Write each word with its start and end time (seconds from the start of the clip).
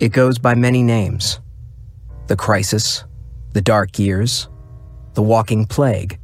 It 0.00 0.12
goes 0.12 0.38
by 0.38 0.54
many 0.54 0.82
names 0.82 1.40
The 2.28 2.36
Crisis, 2.36 3.04
The 3.52 3.60
Dark 3.60 3.98
Years, 3.98 4.48
The 5.12 5.20
Walking 5.20 5.66
Plague, 5.66 6.18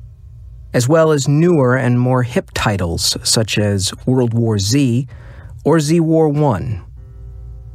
as 0.72 0.88
well 0.88 1.12
as 1.12 1.28
newer 1.28 1.76
and 1.76 2.00
more 2.00 2.22
hip 2.22 2.52
titles 2.54 3.18
such 3.22 3.58
as 3.58 3.92
World 4.06 4.32
War 4.32 4.58
Z 4.58 5.06
or 5.62 5.78
Z 5.78 6.00
War 6.00 6.34
I. 6.54 6.80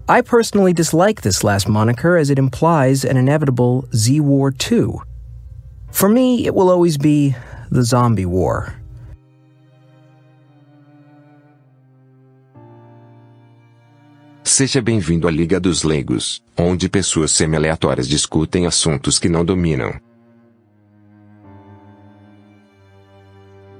I 0.09 0.21
personally 0.21 0.73
dislike 0.73 1.21
this 1.21 1.43
last 1.43 1.69
moniker 1.69 2.17
as 2.17 2.31
it 2.31 2.39
implies 2.39 3.05
an 3.05 3.15
inevitable 3.15 3.87
Z 3.93 4.21
War 4.21 4.51
II. 4.71 4.93
For 5.91 6.09
me, 6.09 6.47
it 6.47 6.55
will 6.55 6.71
always 6.71 6.97
be 6.97 7.35
the 7.69 7.83
Zombie 7.83 8.25
War. 8.25 8.73
Seja 14.53 14.81
bem-vindo 14.81 15.29
à 15.29 15.31
Liga 15.31 15.61
dos 15.61 15.81
Leigos, 15.81 16.43
onde 16.57 16.89
pessoas 16.89 17.31
semi-aleatórias 17.31 18.05
discutem 18.05 18.65
assuntos 18.65 19.17
que 19.17 19.29
não 19.29 19.45
dominam. 19.45 19.97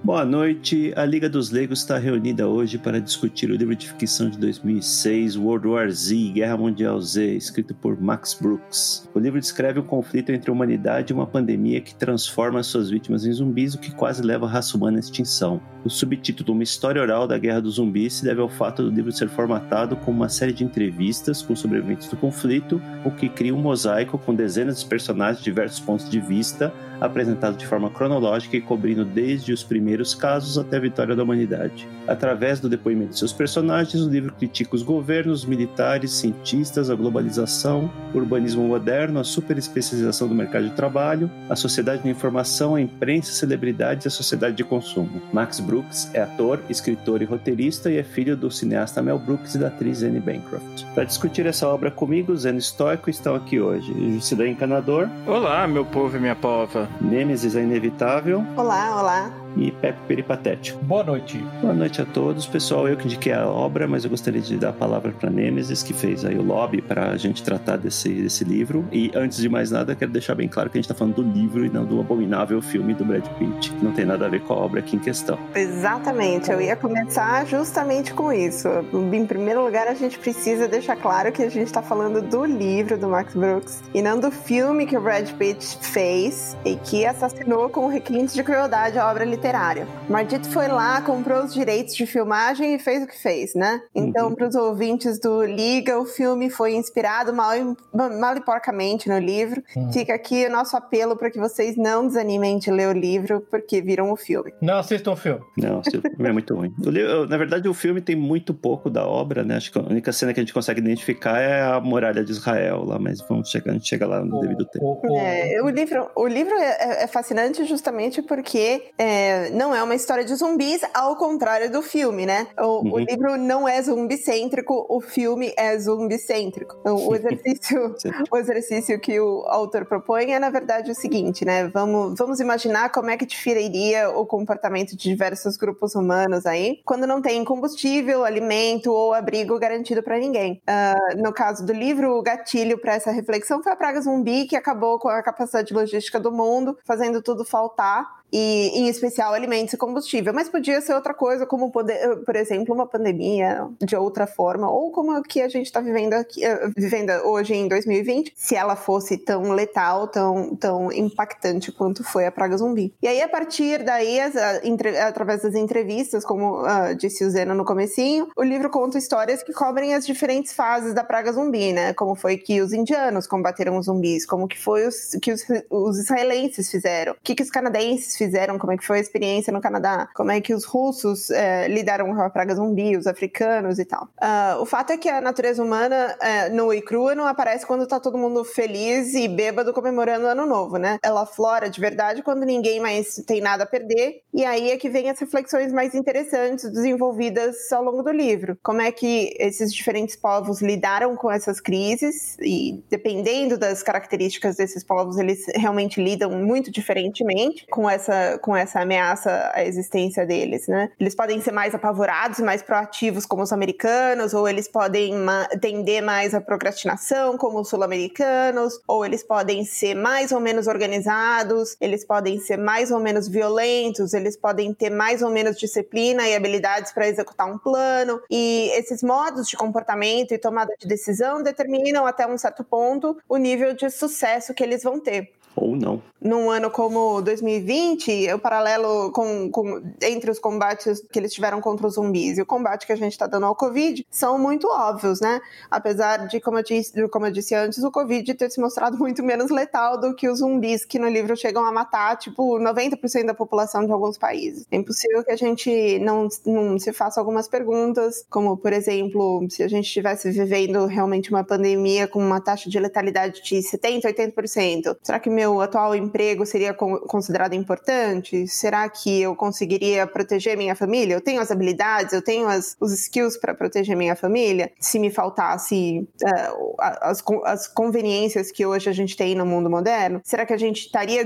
Boa 0.03 0.25
noite. 0.25 0.91
A 0.95 1.05
Liga 1.05 1.29
dos 1.29 1.51
Legos 1.51 1.81
está 1.81 1.99
reunida 1.99 2.47
hoje 2.47 2.79
para 2.79 2.99
discutir 2.99 3.51
o 3.51 3.55
livro 3.55 3.75
de 3.75 3.87
ficção 3.87 4.31
de 4.31 4.37
2006, 4.39 5.37
World 5.37 5.67
War 5.67 5.91
Z, 5.91 6.15
Guerra 6.33 6.57
Mundial 6.57 6.99
Z, 6.99 7.35
escrito 7.35 7.75
por 7.75 8.01
Max 8.01 8.33
Brooks. 8.33 9.07
O 9.13 9.19
livro 9.19 9.39
descreve 9.39 9.79
o 9.79 9.83
conflito 9.83 10.31
entre 10.31 10.49
a 10.49 10.53
humanidade 10.53 11.13
e 11.13 11.15
uma 11.15 11.27
pandemia 11.27 11.79
que 11.81 11.93
transforma 11.93 12.63
suas 12.63 12.89
vítimas 12.89 13.27
em 13.27 13.31
zumbis, 13.31 13.75
o 13.75 13.77
que 13.77 13.93
quase 13.93 14.23
leva 14.23 14.47
a 14.47 14.49
raça 14.49 14.75
humana 14.75 14.97
à 14.97 15.01
extinção. 15.01 15.61
O 15.85 15.89
subtítulo 15.89 16.53
Uma 16.53 16.63
História 16.63 16.99
Oral 16.99 17.27
da 17.27 17.37
Guerra 17.37 17.61
dos 17.61 17.75
Zumbis 17.75 18.13
se 18.13 18.23
deve 18.23 18.41
ao 18.41 18.49
fato 18.49 18.81
do 18.81 18.89
livro 18.89 19.11
ser 19.11 19.29
formatado 19.29 19.95
como 19.95 20.17
uma 20.17 20.29
série 20.29 20.51
de 20.51 20.63
entrevistas 20.63 21.43
com 21.43 21.55
sobreviventes 21.55 22.07
do 22.07 22.17
conflito, 22.17 22.81
o 23.05 23.11
que 23.11 23.29
cria 23.29 23.53
um 23.53 23.61
mosaico 23.61 24.17
com 24.17 24.33
dezenas 24.33 24.79
de 24.79 24.85
personagens 24.87 25.37
de 25.37 25.43
diversos 25.43 25.79
pontos 25.79 26.09
de 26.09 26.19
vista, 26.19 26.73
apresentado 27.01 27.57
de 27.57 27.65
forma 27.65 27.89
cronológica 27.89 28.55
e 28.55 28.61
cobrindo 28.61 29.03
desde 29.03 29.51
os 29.51 29.63
primeiros 29.63 30.13
casos 30.13 30.57
até 30.57 30.77
a 30.77 30.79
vitória 30.79 31.15
da 31.15 31.23
humanidade. 31.23 31.87
Através 32.07 32.59
do 32.59 32.69
depoimento 32.69 33.11
de 33.11 33.19
seus 33.19 33.33
personagens, 33.33 34.03
o 34.03 34.09
livro 34.09 34.33
critica 34.33 34.75
os 34.75 34.83
governos, 34.83 35.41
os 35.41 35.45
militares, 35.45 36.11
cientistas, 36.11 36.89
a 36.89 36.95
globalização, 36.95 37.91
o 38.13 38.17
urbanismo 38.17 38.67
moderno, 38.67 39.19
a 39.19 39.23
superespecialização 39.23 40.27
do 40.27 40.35
mercado 40.35 40.69
de 40.69 40.75
trabalho, 40.75 41.29
a 41.49 41.55
sociedade 41.55 42.03
da 42.03 42.09
informação, 42.09 42.75
a 42.75 42.81
imprensa, 42.81 43.31
celebridades 43.31 44.05
e 44.05 44.07
a 44.07 44.11
sociedade 44.11 44.55
de 44.55 44.63
consumo. 44.63 45.21
Max 45.33 45.59
Brooks 45.59 46.11
é 46.13 46.21
ator, 46.21 46.59
escritor 46.69 47.21
e 47.21 47.25
roteirista 47.25 47.89
e 47.89 47.97
é 47.97 48.03
filho 48.03 48.37
do 48.37 48.51
cineasta 48.51 49.01
Mel 49.01 49.17
Brooks 49.17 49.55
e 49.55 49.57
da 49.57 49.67
atriz 49.67 50.03
Anne 50.03 50.19
Bancroft. 50.19 50.83
Para 50.93 51.05
discutir 51.05 51.45
essa 51.45 51.67
obra 51.67 51.89
comigo, 51.89 52.35
Zeno 52.35 52.59
Stoico 52.61 53.09
estão 53.09 53.35
aqui 53.35 53.59
hoje. 53.59 53.91
Jucidão 54.13 54.45
Encanador. 54.45 55.09
Olá, 55.25 55.67
meu 55.67 55.85
povo 55.85 56.17
e 56.17 56.19
minha 56.19 56.35
pova. 56.35 56.90
Nêmesis 56.99 57.55
é 57.55 57.61
Inevitável. 57.61 58.43
Olá, 58.57 58.99
olá 58.99 59.40
e 59.55 59.71
Pepe 59.71 59.99
Peripatético. 60.07 60.83
Boa 60.83 61.03
noite. 61.03 61.37
Boa 61.61 61.73
noite 61.73 62.01
a 62.01 62.05
todos. 62.05 62.45
Pessoal, 62.45 62.87
eu 62.87 62.97
que 62.97 63.05
indiquei 63.05 63.33
a 63.33 63.47
obra, 63.47 63.87
mas 63.87 64.03
eu 64.03 64.09
gostaria 64.09 64.41
de 64.41 64.57
dar 64.57 64.69
a 64.69 64.73
palavra 64.73 65.11
para 65.11 65.29
Nemesis, 65.29 65.83
que 65.83 65.93
fez 65.93 66.25
aí 66.25 66.37
o 66.37 66.43
lobby 66.43 66.81
para 66.81 67.11
a 67.11 67.17
gente 67.17 67.43
tratar 67.43 67.77
desse, 67.77 68.09
desse 68.09 68.43
livro. 68.43 68.85
E 68.91 69.11
antes 69.13 69.37
de 69.37 69.49
mais 69.49 69.71
nada, 69.71 69.95
quero 69.95 70.11
deixar 70.11 70.35
bem 70.35 70.47
claro 70.47 70.69
que 70.69 70.77
a 70.77 70.79
gente 70.79 70.85
está 70.85 70.95
falando 70.95 71.15
do 71.15 71.21
livro 71.23 71.65
e 71.65 71.69
não 71.69 71.85
do 71.85 71.99
abominável 71.99 72.61
filme 72.61 72.93
do 72.93 73.03
Brad 73.03 73.27
Pitt, 73.37 73.71
que 73.71 73.83
não 73.83 73.91
tem 73.91 74.05
nada 74.05 74.25
a 74.25 74.29
ver 74.29 74.41
com 74.41 74.53
a 74.53 74.57
obra 74.57 74.79
aqui 74.79 74.95
em 74.95 74.99
questão. 74.99 75.37
Exatamente, 75.55 76.51
eu 76.51 76.61
ia 76.61 76.75
começar 76.75 77.45
justamente 77.45 78.13
com 78.13 78.31
isso. 78.31 78.67
Em 78.93 79.25
primeiro 79.25 79.63
lugar, 79.63 79.87
a 79.87 79.93
gente 79.93 80.17
precisa 80.17 80.67
deixar 80.67 80.95
claro 80.95 81.31
que 81.31 81.41
a 81.41 81.49
gente 81.49 81.67
está 81.67 81.81
falando 81.81 82.21
do 82.21 82.45
livro 82.45 82.97
do 82.97 83.07
Max 83.07 83.33
Brooks 83.33 83.83
e 83.93 84.01
não 84.01 84.19
do 84.19 84.31
filme 84.31 84.85
que 84.85 84.97
o 84.97 85.01
Brad 85.01 85.29
Pitt 85.31 85.77
fez 85.81 86.55
e 86.65 86.75
que 86.75 87.05
assassinou 87.05 87.69
com 87.69 87.87
requintes 87.87 88.33
de 88.33 88.43
crueldade 88.43 88.97
a 88.97 89.09
obra 89.09 89.25
literária 89.25 89.40
literária. 89.41 89.87
Mardito 90.07 90.47
foi 90.49 90.67
lá, 90.67 91.01
comprou 91.01 91.43
os 91.43 91.51
direitos 91.51 91.95
de 91.95 92.05
filmagem 92.05 92.75
e 92.75 92.79
fez 92.79 93.03
o 93.03 93.07
que 93.07 93.19
fez, 93.19 93.55
né? 93.55 93.81
Então, 93.95 94.27
uhum. 94.27 94.35
para 94.35 94.47
os 94.47 94.55
ouvintes 94.55 95.19
do 95.19 95.43
Liga, 95.43 95.99
o 95.99 96.05
filme 96.05 96.47
foi 96.47 96.75
inspirado 96.75 97.33
mal, 97.33 97.51
mal 97.91 98.37
e 98.37 98.41
porcamente 98.41 99.09
no 99.09 99.17
livro. 99.17 99.63
Uhum. 99.75 99.91
Fica 99.91 100.13
aqui 100.13 100.45
o 100.45 100.51
nosso 100.51 100.77
apelo 100.77 101.15
para 101.17 101.31
que 101.31 101.39
vocês 101.39 101.75
não 101.75 102.05
desanimem 102.05 102.59
de 102.59 102.69
ler 102.69 102.89
o 102.89 102.91
livro, 102.91 103.41
porque 103.49 103.81
viram 103.81 104.11
o 104.11 104.15
filme. 104.15 104.53
Não 104.61 104.77
assistam 104.77 105.13
o 105.13 105.15
filme. 105.15 105.41
Não, 105.57 105.79
o 105.79 105.83
filme 105.83 106.29
é 106.29 106.31
muito 106.31 106.53
ruim. 106.53 106.71
Livro, 106.77 107.27
na 107.27 107.37
verdade, 107.37 107.67
o 107.67 107.73
filme 107.73 107.99
tem 107.99 108.15
muito 108.15 108.53
pouco 108.53 108.91
da 108.91 109.07
obra, 109.07 109.43
né? 109.43 109.55
Acho 109.55 109.71
que 109.71 109.79
a 109.79 109.81
única 109.81 110.13
cena 110.13 110.33
que 110.35 110.39
a 110.39 110.43
gente 110.43 110.53
consegue 110.53 110.79
identificar 110.79 111.39
é 111.39 111.63
a 111.63 111.79
muralha 111.79 112.23
de 112.23 112.31
Israel 112.31 112.83
lá, 112.85 112.99
mas 112.99 113.19
vamos 113.27 113.49
chegar, 113.49 113.71
a 113.71 113.73
gente 113.73 113.87
chega 113.87 114.05
lá 114.05 114.23
no 114.23 114.39
devido 114.39 114.65
tempo. 114.65 114.99
O, 115.03 115.13
o... 115.13 115.17
É, 115.17 115.59
o 115.63 115.69
livro, 115.69 116.09
o 116.15 116.27
livro 116.27 116.53
é, 116.53 117.03
é 117.03 117.07
fascinante 117.07 117.65
justamente 117.65 118.21
porque 118.21 118.91
é, 118.97 119.30
não 119.51 119.75
é 119.75 119.83
uma 119.83 119.95
história 119.95 120.23
de 120.23 120.33
zumbis, 120.35 120.81
ao 120.93 121.15
contrário 121.15 121.71
do 121.71 121.81
filme, 121.81 122.25
né? 122.25 122.47
O, 122.57 122.63
uhum. 122.63 122.93
o 122.93 122.99
livro 122.99 123.37
não 123.37 123.67
é 123.67 123.81
zumbicêntrico, 123.81 124.85
o 124.89 125.01
filme 125.01 125.53
é 125.57 125.77
zumbicêntrico. 125.77 126.77
Então, 126.81 126.95
o 127.07 127.15
exercício, 127.15 127.95
o 128.31 128.37
exercício 128.37 128.99
que 128.99 129.19
o 129.19 129.43
autor 129.47 129.85
propõe 129.85 130.33
é, 130.33 130.39
na 130.39 130.49
verdade, 130.49 130.91
o 130.91 130.95
seguinte, 130.95 131.45
né? 131.45 131.67
Vamos, 131.67 132.17
vamos 132.17 132.39
imaginar 132.39 132.91
como 132.91 133.09
é 133.09 133.17
que 133.17 133.25
diferiria 133.25 134.09
o 134.09 134.25
comportamento 134.25 134.95
de 134.95 135.09
diversos 135.09 135.57
grupos 135.57 135.95
humanos 135.95 136.45
aí, 136.45 136.81
quando 136.85 137.07
não 137.07 137.21
tem 137.21 137.43
combustível, 137.43 138.23
alimento 138.23 138.91
ou 138.91 139.13
abrigo 139.13 139.57
garantido 139.59 140.03
para 140.03 140.17
ninguém. 140.17 140.61
Uh, 140.67 141.21
no 141.21 141.33
caso 141.33 141.65
do 141.65 141.73
livro, 141.73 142.17
o 142.17 142.21
gatilho 142.21 142.79
para 142.79 142.95
essa 142.95 143.11
reflexão 143.11 143.61
foi 143.61 143.71
a 143.71 143.75
praga 143.75 144.01
zumbi, 144.01 144.45
que 144.45 144.55
acabou 144.55 144.99
com 144.99 145.09
a 145.09 145.21
capacidade 145.21 145.73
logística 145.73 146.19
do 146.19 146.31
mundo, 146.31 146.77
fazendo 146.85 147.21
tudo 147.21 147.45
faltar 147.45 148.20
e 148.31 148.71
em 148.73 148.87
especial 148.87 149.33
alimentos 149.33 149.73
e 149.73 149.77
combustível, 149.77 150.33
mas 150.33 150.49
podia 150.49 150.79
ser 150.81 150.93
outra 150.93 151.13
coisa, 151.13 151.45
como 151.45 151.71
poder, 151.71 152.17
por 152.25 152.35
exemplo, 152.35 152.73
uma 152.73 152.87
pandemia 152.87 153.67
de 153.79 153.95
outra 153.95 154.25
forma, 154.25 154.69
ou 154.69 154.91
como 154.91 155.11
a 155.11 155.21
que 155.21 155.41
a 155.41 155.49
gente 155.49 155.65
está 155.65 155.81
vivendo, 155.81 156.13
aqui, 156.13 156.43
eh, 156.43 156.69
vivendo 156.75 157.11
hoje 157.25 157.53
em 157.53 157.67
2020, 157.67 158.33
se 158.35 158.55
ela 158.55 158.75
fosse 158.75 159.17
tão 159.17 159.51
letal, 159.51 160.07
tão, 160.07 160.55
tão 160.55 160.91
impactante 160.91 161.71
quanto 161.71 162.03
foi 162.03 162.25
a 162.25 162.31
praga 162.31 162.57
zumbi. 162.57 162.93
E 163.01 163.07
aí, 163.07 163.21
a 163.21 163.27
partir 163.27 163.83
daí, 163.83 164.19
as, 164.19 164.35
a, 164.35 164.65
entre, 164.65 164.97
através 164.97 165.41
das 165.41 165.55
entrevistas, 165.55 166.23
como 166.23 166.61
uh, 166.61 166.95
disse 166.95 167.25
o 167.25 167.29
Zeno 167.29 167.53
no 167.53 167.65
comecinho, 167.65 168.29
o 168.35 168.43
livro 168.43 168.69
conta 168.69 168.97
histórias 168.97 169.43
que 169.43 169.53
cobrem 169.53 169.93
as 169.93 170.05
diferentes 170.05 170.53
fases 170.53 170.93
da 170.93 171.03
praga 171.03 171.31
zumbi, 171.33 171.73
né? 171.73 171.93
Como 171.93 172.15
foi 172.15 172.37
que 172.37 172.61
os 172.61 172.71
indianos 172.71 173.27
combateram 173.27 173.77
os 173.77 173.85
zumbis, 173.85 174.25
como 174.25 174.47
que 174.47 174.57
foi 174.57 174.87
os, 174.87 175.17
que 175.21 175.31
os, 175.31 175.43
os 175.69 175.99
israelenses 175.99 176.69
fizeram, 176.69 177.13
o 177.13 177.17
que, 177.21 177.35
que 177.35 177.43
os 177.43 177.49
canadenses 177.49 178.20
fizeram, 178.21 178.59
como 178.59 178.71
é 178.71 178.77
que 178.77 178.85
foi 178.85 178.99
a 178.99 179.01
experiência 179.01 179.51
no 179.51 179.59
Canadá, 179.59 180.07
como 180.13 180.29
é 180.29 180.39
que 180.39 180.53
os 180.53 180.63
russos 180.63 181.31
é, 181.31 181.67
lidaram 181.67 182.13
com 182.13 182.21
a 182.21 182.29
praga 182.29 182.53
zumbi, 182.53 182.95
os 182.95 183.07
africanos 183.07 183.79
e 183.79 183.85
tal. 183.85 184.03
Uh, 184.21 184.61
o 184.61 184.65
fato 184.65 184.91
é 184.91 184.97
que 184.97 185.09
a 185.09 185.19
natureza 185.19 185.63
humana, 185.63 186.15
é, 186.21 186.49
nua 186.49 186.75
e 186.75 186.81
crua, 186.81 187.15
não 187.15 187.25
aparece 187.25 187.65
quando 187.65 187.87
tá 187.87 187.99
todo 187.99 188.19
mundo 188.19 188.43
feliz 188.43 189.15
e 189.15 189.27
bêbado 189.27 189.73
comemorando 189.73 190.25
o 190.25 190.29
ano 190.29 190.45
novo, 190.45 190.77
né? 190.77 190.99
Ela 191.03 191.25
flora 191.25 191.67
de 191.67 191.81
verdade 191.81 192.21
quando 192.21 192.45
ninguém 192.45 192.79
mais 192.79 193.15
tem 193.25 193.41
nada 193.41 193.63
a 193.63 193.67
perder, 193.67 194.21
e 194.31 194.45
aí 194.45 194.69
é 194.69 194.77
que 194.77 194.89
vem 194.89 195.09
as 195.09 195.19
reflexões 195.19 195.73
mais 195.73 195.95
interessantes 195.95 196.71
desenvolvidas 196.71 197.71
ao 197.71 197.83
longo 197.83 198.03
do 198.03 198.11
livro. 198.11 198.55
Como 198.61 198.81
é 198.81 198.91
que 198.91 199.35
esses 199.39 199.73
diferentes 199.73 200.15
povos 200.15 200.61
lidaram 200.61 201.15
com 201.15 201.31
essas 201.31 201.59
crises, 201.59 202.37
e 202.39 202.83
dependendo 202.89 203.57
das 203.57 203.81
características 203.81 204.57
desses 204.57 204.83
povos, 204.83 205.17
eles 205.17 205.45
realmente 205.55 206.01
lidam 206.01 206.29
muito 206.31 206.71
diferentemente 206.71 207.65
com 207.71 207.89
essa 207.89 208.10
essa, 208.11 208.37
com 208.39 208.55
essa 208.55 208.81
ameaça 208.81 209.51
à 209.53 209.63
existência 209.63 210.25
deles, 210.25 210.67
né? 210.67 210.91
Eles 210.99 211.15
podem 211.15 211.41
ser 211.41 211.51
mais 211.51 211.73
apavorados, 211.73 212.39
mais 212.39 212.61
proativos 212.61 213.25
como 213.25 213.43
os 213.43 213.53
americanos, 213.53 214.33
ou 214.33 214.47
eles 214.47 214.67
podem 214.67 215.13
tender 215.61 216.03
mais 216.03 216.33
à 216.33 216.41
procrastinação 216.41 217.37
como 217.37 217.61
os 217.61 217.69
sul-americanos, 217.69 218.79
ou 218.87 219.05
eles 219.05 219.23
podem 219.23 219.63
ser 219.63 219.95
mais 219.95 220.31
ou 220.31 220.39
menos 220.39 220.67
organizados, 220.67 221.75
eles 221.79 222.05
podem 222.05 222.39
ser 222.39 222.57
mais 222.57 222.91
ou 222.91 222.99
menos 222.99 223.27
violentos, 223.27 224.13
eles 224.13 224.35
podem 224.35 224.73
ter 224.73 224.89
mais 224.89 225.21
ou 225.21 225.29
menos 225.29 225.57
disciplina 225.57 226.27
e 226.27 226.35
habilidades 226.35 226.91
para 226.91 227.07
executar 227.07 227.47
um 227.47 227.57
plano. 227.57 228.21
E 228.29 228.69
esses 228.73 229.01
modos 229.01 229.47
de 229.47 229.55
comportamento 229.55 230.33
e 230.33 230.37
tomada 230.37 230.73
de 230.77 230.87
decisão 230.87 231.41
determinam 231.41 232.05
até 232.05 232.27
um 232.27 232.37
certo 232.37 232.63
ponto 232.63 233.17
o 233.27 233.37
nível 233.37 233.73
de 233.73 233.89
sucesso 233.89 234.53
que 234.53 234.63
eles 234.63 234.83
vão 234.83 234.99
ter. 234.99 235.31
Ou 235.55 235.75
não. 235.75 236.01
Num 236.21 236.51
ano 236.51 236.69
como 236.69 237.19
2020, 237.21 238.31
o 238.33 238.39
paralelo 238.39 239.11
com, 239.11 239.49
com, 239.49 239.81
entre 240.03 240.29
os 240.29 240.37
combates 240.37 241.01
que 241.11 241.17
eles 241.17 241.33
tiveram 241.33 241.59
contra 241.59 241.87
os 241.87 241.95
zumbis 241.95 242.37
e 242.37 242.41
o 242.43 242.45
combate 242.45 242.85
que 242.85 242.93
a 242.93 242.95
gente 242.95 243.13
está 243.13 243.25
dando 243.25 243.47
ao 243.47 243.55
Covid 243.55 244.05
são 244.09 244.37
muito 244.37 244.67
óbvios, 244.67 245.19
né? 245.19 245.41
Apesar 245.69 246.27
de, 246.27 246.39
como 246.39 246.59
eu, 246.59 246.63
disse, 246.63 247.07
como 247.09 247.25
eu 247.25 247.31
disse 247.31 247.55
antes, 247.55 247.83
o 247.83 247.91
Covid 247.91 248.35
ter 248.35 248.51
se 248.51 248.61
mostrado 248.61 248.97
muito 248.99 249.23
menos 249.23 249.49
letal 249.49 249.99
do 249.99 250.15
que 250.15 250.29
os 250.29 250.39
zumbis 250.39 250.85
que 250.85 250.99
no 250.99 251.09
livro 251.09 251.35
chegam 251.35 251.65
a 251.65 251.71
matar, 251.71 252.15
tipo, 252.17 252.59
90% 252.59 253.25
da 253.25 253.33
população 253.33 253.83
de 253.83 253.91
alguns 253.91 254.17
países. 254.17 254.67
É 254.71 254.77
impossível 254.77 255.23
que 255.23 255.31
a 255.31 255.35
gente 255.35 255.97
não, 255.99 256.27
não 256.45 256.77
se 256.77 256.93
faça 256.93 257.19
algumas 257.19 257.47
perguntas, 257.47 258.23
como, 258.29 258.55
por 258.57 258.73
exemplo, 258.73 259.43
se 259.49 259.63
a 259.63 259.67
gente 259.67 259.85
estivesse 259.85 260.29
vivendo 260.29 260.85
realmente 260.85 261.31
uma 261.31 261.43
pandemia 261.43 262.07
com 262.07 262.19
uma 262.19 262.39
taxa 262.39 262.69
de 262.69 262.79
letalidade 262.79 263.41
de 263.41 263.55
70%, 263.57 264.03
80%, 264.03 264.97
será 265.01 265.19
que 265.19 265.29
meu 265.41 265.59
atual 265.59 265.95
emprego 265.95 266.45
seria 266.45 266.73
considerado 266.73 267.53
importante? 267.53 268.47
Será 268.47 268.87
que 268.87 269.21
eu 269.21 269.35
conseguiria 269.35 270.05
proteger 270.05 270.55
minha 270.55 270.75
família? 270.75 271.15
Eu 271.15 271.21
tenho 271.21 271.41
as 271.41 271.49
habilidades, 271.49 272.13
eu 272.13 272.21
tenho 272.21 272.47
as, 272.47 272.77
os 272.79 272.93
skills 272.93 273.37
para 273.37 273.55
proteger 273.55 273.95
minha 273.97 274.15
família? 274.15 274.71
Se 274.79 274.99
me 274.99 275.09
faltasse 275.09 276.07
uh, 276.23 276.75
as, 276.79 277.23
as 277.45 277.67
conveniências 277.67 278.51
que 278.51 278.65
hoje 278.65 278.87
a 278.89 278.93
gente 278.93 279.17
tem 279.17 279.33
no 279.33 279.45
mundo 279.45 279.69
moderno, 279.69 280.21
será 280.23 280.45
que 280.45 280.53
a 280.53 280.57
gente 280.57 280.81
estaria 280.85 281.25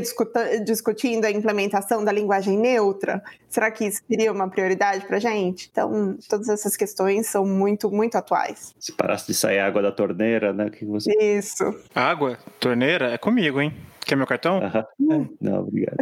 discutindo 0.63 1.25
a 1.25 1.31
implementação 1.31 2.03
da 2.03 2.11
linguagem 2.11 2.57
neutra? 2.57 3.21
Será 3.49 3.69
que 3.71 3.85
isso 3.85 4.01
seria 4.09 4.31
uma 4.31 4.49
prioridade 4.49 5.05
para 5.05 5.19
gente? 5.19 5.69
Então, 5.71 6.17
todas 6.29 6.47
essas 6.47 6.77
questões 6.77 7.27
são 7.27 7.45
muito, 7.45 7.91
muito 7.91 8.17
atuais. 8.17 8.73
Se 8.79 8.93
parasse 8.93 9.27
de 9.27 9.33
sair 9.33 9.59
água 9.59 9.81
da 9.81 9.91
torneira, 9.91 10.53
né? 10.53 10.69
Que 10.69 10.85
você... 10.85 11.11
Isso. 11.19 11.63
Água? 11.93 12.37
Torneira? 12.59 13.11
É 13.11 13.17
comigo, 13.17 13.61
hein? 13.61 13.73
Quer 14.05 14.15
meu 14.15 14.27
cartão? 14.27 14.59
Uhum. 14.99 15.35
Não, 15.41 15.59
obrigado. 15.61 15.97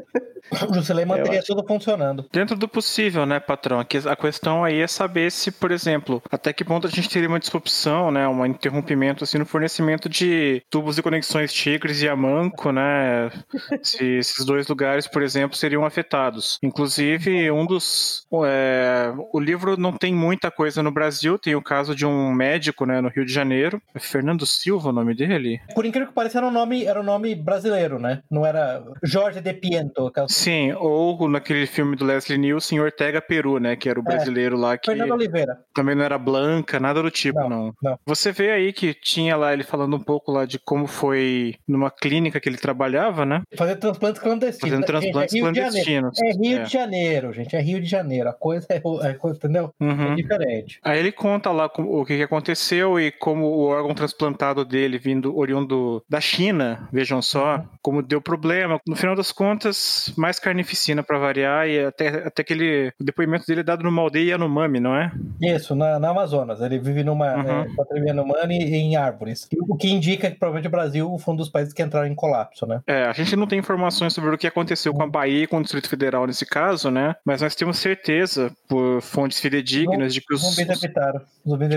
O 0.70 0.74
Juscelino 0.74 1.08
manteria 1.08 1.42
tudo 1.42 1.66
funcionando. 1.66 2.26
Dentro 2.32 2.56
do 2.58 2.68
possível, 2.68 3.26
né, 3.26 3.40
patrão? 3.40 3.80
A 3.80 4.16
questão 4.16 4.64
aí 4.64 4.82
é 4.82 4.88
saber 4.88 5.32
se, 5.32 5.52
por 5.52 5.72
exemplo, 5.72 6.22
até 6.30 6.52
que 6.52 6.66
ponto 6.66 6.86
a 6.86 6.90
gente 6.90 7.10
teria 7.10 7.30
uma 7.30 7.40
disrupção, 7.40 8.12
né, 8.12 8.28
um 8.28 8.46
interrompimento 8.46 9.24
assim 9.24 9.38
no 9.38 9.46
fornecimento 9.46 10.10
de 10.10 10.62
tubos 10.70 10.98
e 10.98 11.02
conexões 11.02 11.54
Tigres 11.54 12.02
e 12.02 12.10
Amanco, 12.10 12.72
né? 12.72 13.32
se 13.82 14.04
esses 14.18 14.46
dois 14.46 14.68
lugares, 14.68 15.08
por 15.08 15.22
exemplo, 15.22 15.58
seriam 15.58 15.86
afetados. 15.86 16.60
Inclusive, 16.62 17.50
um 17.52 17.66
dos. 17.66 18.26
É, 18.46 19.14
o 19.32 19.40
livro 19.40 19.78
não 19.78 19.94
tem 19.94 20.14
muita 20.14 20.52
coisa 20.52 20.84
no 20.84 20.92
Brasil, 20.92 21.40
tem 21.40 21.56
o 21.56 21.62
caso 21.62 21.96
de 21.96 22.06
um 22.06 22.32
médico, 22.34 22.86
né, 22.86 23.00
no 23.02 23.10
Rio 23.10 23.26
de 23.26 23.34
Janeiro. 23.34 23.82
É 23.96 24.00
Fernando 24.00 24.46
Silva 24.46 24.90
o 24.90 24.94
nome 24.94 25.16
dele? 25.16 25.62
Por 25.74 25.86
incrível 25.86 26.10
que 26.10 26.14
pareça, 26.14 26.40
era 26.40 26.48
um 26.48 26.52
nome, 26.52 26.86
era 26.86 27.00
um 27.00 27.04
nome 27.04 27.34
brasileiro, 27.34 27.93
né? 28.00 28.22
Não 28.30 28.46
era 28.46 28.84
Jorge 29.04 29.42
de 29.42 29.54
Piento. 29.54 30.12
Sim, 30.28 30.74
ou 30.74 31.28
naquele 31.28 31.66
filme 31.66 31.96
do 31.96 32.06
Leslie 32.06 32.38
Nielsen, 32.38 32.80
Ortega 32.80 33.22
Peru, 33.22 33.60
né? 33.60 33.76
Que 33.76 33.90
era 33.90 34.00
o 34.00 34.04
é. 34.04 34.06
brasileiro 34.06 34.56
é, 34.56 34.60
lá 34.60 34.78
que. 34.78 34.92
Fernando 34.92 35.12
Oliveira. 35.12 35.58
Também 35.74 35.96
não 35.96 36.04
era 36.04 36.18
Blanca, 36.18 36.80
nada 36.80 37.02
do 37.02 37.12
tipo, 37.12 37.40
não, 37.40 37.50
não, 37.50 37.74
não. 37.82 38.00
Você 38.06 38.32
vê 38.32 38.52
aí 38.52 38.74
que 38.74 38.94
tinha 38.94 39.36
lá 39.36 39.54
ele 39.54 39.64
falando 39.64 39.96
um 39.96 40.04
pouco 40.04 40.32
lá 40.32 40.46
de 40.46 40.60
como 40.60 40.88
foi 40.88 41.56
numa 41.68 41.90
clínica 41.90 42.40
que 42.40 42.50
ele 42.50 42.58
trabalhava, 42.58 43.26
né? 43.26 43.42
Fazer 43.56 43.76
transplantes 43.78 44.22
clandestinos. 44.22 44.70
Fazendo 44.70 44.86
transplantes 44.86 45.34
gente, 45.34 45.40
é 45.40 45.42
clandestinos. 45.42 46.20
É 46.22 46.32
Rio 46.32 46.60
é. 46.60 46.64
de 46.64 46.72
Janeiro, 46.72 47.34
gente. 47.34 47.56
É 47.56 47.60
Rio 47.60 47.82
de 47.82 47.88
Janeiro. 47.88 48.30
A 48.30 48.34
coisa 48.34 48.66
é, 48.70 48.78
é 48.78 49.18
entendeu? 49.32 49.72
Uhum. 49.80 50.14
É 50.14 50.16
diferente. 50.16 50.80
Aí 50.84 51.00
ele 51.00 51.12
conta 51.12 51.52
lá 51.52 51.70
o 51.78 52.06
que 52.06 52.22
aconteceu 52.22 53.00
e 53.00 53.12
como 53.12 53.46
o 53.46 53.66
órgão 53.66 53.94
transplantado 53.94 54.66
dele 54.66 54.98
vindo 54.98 55.36
oriundo 55.38 56.04
da 56.10 56.22
China, 56.22 56.88
vejam 56.92 57.22
só, 57.22 57.58
uhum. 57.58 57.68
Como 57.84 58.02
deu 58.02 58.22
problema. 58.22 58.80
No 58.88 58.96
final 58.96 59.16
das 59.16 59.32
contas, 59.32 60.12
mais 60.18 60.40
carnificina 60.40 61.04
para 61.04 61.20
variar 61.20 61.68
e 61.68 61.86
até, 61.86 62.08
até 62.26 62.42
aquele 62.42 62.92
depoimento 63.00 63.46
dele 63.46 63.60
é 63.60 63.64
dado 63.64 63.84
numa 63.84 64.02
aldeia 64.02 64.32
Yanomami, 64.32 64.80
não 64.80 64.96
é? 64.96 65.12
Isso, 65.42 65.76
na, 65.76 66.00
na 66.00 66.10
Amazonas. 66.10 66.62
Ele 66.62 66.80
vive 66.80 67.04
numa 67.04 67.36
uhum. 67.36 67.66
é, 67.92 68.08
Yanomami 68.08 68.56
em 68.56 68.96
árvores. 68.96 69.48
O 69.68 69.76
que 69.76 69.90
indica 69.90 70.32
que 70.32 70.38
provavelmente 70.38 70.68
o 70.68 70.72
Brasil 70.72 71.18
foi 71.20 71.34
um 71.34 71.38
dos 71.38 71.50
países 71.50 71.74
que 71.74 71.84
entraram 71.84 72.08
em 72.08 72.16
colapso, 72.16 72.66
né? 72.66 72.82
É, 72.88 73.04
a 73.04 73.14
gente 73.14 73.36
não 73.36 73.46
tem 73.46 73.60
informações 73.60 74.14
sobre 74.14 74.34
o 74.34 74.38
que 74.38 74.48
aconteceu 74.48 74.94
com 74.94 75.04
a 75.04 75.08
Bahia 75.08 75.44
e 75.44 75.48
com 75.48 75.58
o 75.58 75.62
Distrito 75.62 75.90
Federal 75.90 76.26
nesse 76.26 76.46
caso, 76.46 76.90
né? 76.90 77.16
Mas 77.26 77.42
nós 77.42 77.54
temos 77.54 77.78
certeza, 77.78 78.52
por 78.70 79.02
fontes 79.02 79.40
fidedignas, 79.40 80.14
de 80.14 80.22
que 80.22 80.34
os, 80.34 80.42
os, 80.44 80.58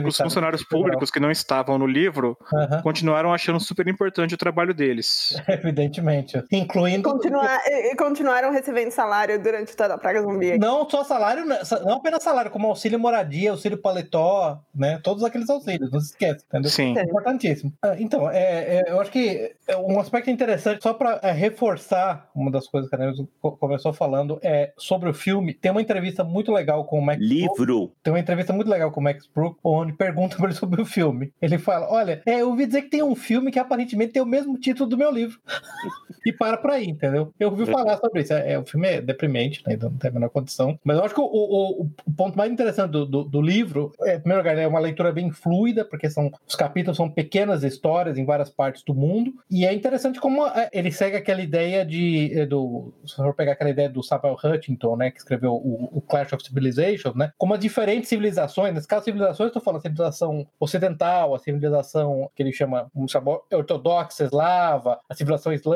os 0.04 0.16
funcionários 0.16 0.62
públicos 0.62 1.10
que 1.10 1.18
não 1.18 1.30
estavam 1.30 1.76
no 1.78 1.86
livro 1.86 2.38
uhum. 2.52 2.82
continuaram 2.82 3.34
achando 3.34 3.58
super 3.58 3.88
importante 3.88 4.34
o 4.34 4.38
trabalho 4.38 4.72
deles. 4.72 5.34
Incluindo. 6.50 7.10
Continuar, 7.10 7.60
continuaram 7.98 8.50
recebendo 8.52 8.90
salário 8.90 9.40
durante 9.42 9.76
toda 9.76 9.94
a 9.94 9.98
praga 9.98 10.22
zumbi. 10.22 10.58
Não 10.58 10.88
só 10.88 11.04
salário, 11.04 11.44
né, 11.44 11.60
não 11.84 11.94
apenas 11.94 12.22
salário, 12.22 12.50
como 12.50 12.68
auxílio 12.68 12.98
moradia, 12.98 13.50
auxílio 13.50 13.78
paletó, 13.78 14.60
né? 14.74 15.00
Todos 15.02 15.22
aqueles 15.24 15.48
auxílios, 15.48 15.90
não 15.90 16.00
se 16.00 16.10
esquece, 16.10 16.44
entendeu? 16.48 16.70
Sim. 16.70 16.96
É 16.96 17.02
importantíssimo. 17.02 17.72
Ah, 17.82 17.96
então, 17.98 18.30
é, 18.30 18.78
é, 18.78 18.84
eu 18.88 19.00
acho 19.00 19.10
que 19.10 19.54
um 19.86 19.98
aspecto 19.98 20.30
interessante, 20.30 20.82
só 20.82 20.94
para 20.94 21.20
é, 21.22 21.32
reforçar 21.32 22.30
uma 22.34 22.50
das 22.50 22.66
coisas 22.66 22.88
que 22.88 22.96
a 22.96 22.98
Nelson 22.98 23.26
começou 23.40 23.92
falando, 23.92 24.38
é 24.42 24.72
sobre 24.76 25.08
o 25.08 25.14
filme. 25.14 25.54
Tem 25.54 25.70
uma 25.70 25.82
entrevista 25.82 26.22
muito 26.22 26.52
legal 26.52 26.84
com 26.84 26.98
o 26.98 27.02
Max 27.02 27.20
Livro. 27.20 27.54
Brook, 27.56 27.94
tem 28.02 28.12
uma 28.12 28.20
entrevista 28.20 28.52
muito 28.52 28.68
legal 28.68 28.90
com 28.90 29.00
o 29.00 29.02
Max 29.02 29.26
Brook, 29.26 29.58
onde 29.62 29.92
pergunta 29.92 30.36
para 30.36 30.46
ele 30.46 30.54
sobre 30.54 30.80
o 30.80 30.86
filme. 30.86 31.32
Ele 31.40 31.58
fala: 31.58 31.90
Olha, 31.90 32.22
é, 32.26 32.40
eu 32.40 32.50
ouvi 32.50 32.66
dizer 32.66 32.82
que 32.82 32.90
tem 32.90 33.02
um 33.02 33.14
filme 33.14 33.50
que 33.50 33.58
aparentemente 33.58 34.12
tem 34.12 34.22
o 34.22 34.26
mesmo 34.26 34.58
título 34.58 34.88
do 34.88 34.96
meu 34.96 35.10
livro. 35.10 35.38
e 36.24 36.32
para 36.32 36.56
por 36.56 36.70
aí, 36.70 36.88
entendeu? 36.88 37.32
Eu 37.38 37.50
ouvi 37.50 37.66
falar 37.66 37.96
sobre 37.98 38.22
isso. 38.22 38.32
É, 38.32 38.58
o 38.58 38.64
filme 38.64 38.88
é 38.88 39.00
deprimente, 39.00 39.62
né? 39.66 39.76
Não 39.80 39.92
tem 39.92 40.10
a 40.10 40.14
menor 40.14 40.30
condição. 40.30 40.78
Mas 40.84 40.96
eu 40.96 41.04
acho 41.04 41.14
que 41.14 41.20
o, 41.20 41.24
o, 41.24 41.82
o 41.82 42.12
ponto 42.16 42.36
mais 42.36 42.50
interessante 42.50 42.90
do, 42.90 43.06
do, 43.06 43.24
do, 43.24 43.40
livro, 43.40 43.92
é, 44.02 44.16
em 44.16 44.20
primeiro 44.20 44.42
lugar, 44.42 44.58
é 44.58 44.66
uma 44.66 44.80
leitura 44.80 45.12
bem 45.12 45.30
fluida, 45.30 45.84
porque 45.84 46.10
são, 46.10 46.30
os 46.46 46.56
capítulos 46.56 46.96
são 46.96 47.08
pequenas 47.08 47.62
histórias 47.62 48.18
em 48.18 48.24
várias 48.24 48.50
partes 48.50 48.82
do 48.82 48.94
mundo. 48.94 49.34
E 49.50 49.64
é 49.64 49.72
interessante 49.72 50.20
como 50.20 50.46
é, 50.46 50.68
ele 50.72 50.90
segue 50.90 51.16
aquela 51.16 51.40
ideia 51.40 51.84
de. 51.84 52.32
É, 52.38 52.46
do, 52.46 52.92
se 53.06 53.16
for 53.16 53.34
pegar 53.34 53.52
aquela 53.52 53.70
ideia 53.70 53.88
do 53.88 54.02
Samuel 54.02 54.36
Huntington, 54.42 54.96
né? 54.96 55.10
Que 55.10 55.18
escreveu 55.18 55.52
o, 55.52 55.90
o 55.92 56.00
Clash 56.00 56.32
of 56.32 56.44
Civilizations, 56.44 57.14
né? 57.14 57.32
Como 57.38 57.54
as 57.54 57.60
diferentes 57.60 58.08
civilizações, 58.08 58.74
nesse 58.74 58.88
caso, 58.88 59.04
civilizações, 59.04 59.48
estou 59.48 59.62
falando 59.62 59.78
a 59.78 59.82
civilização 59.82 60.46
ocidental, 60.58 61.34
a 61.34 61.38
civilização 61.38 62.30
que 62.34 62.42
ele 62.42 62.52
chama, 62.52 62.90
chama 63.08 63.40
ortodoxa, 63.52 64.24
eslava, 64.24 64.98
a 65.08 65.14
civilização 65.14 65.52
islâmica, 65.52 65.75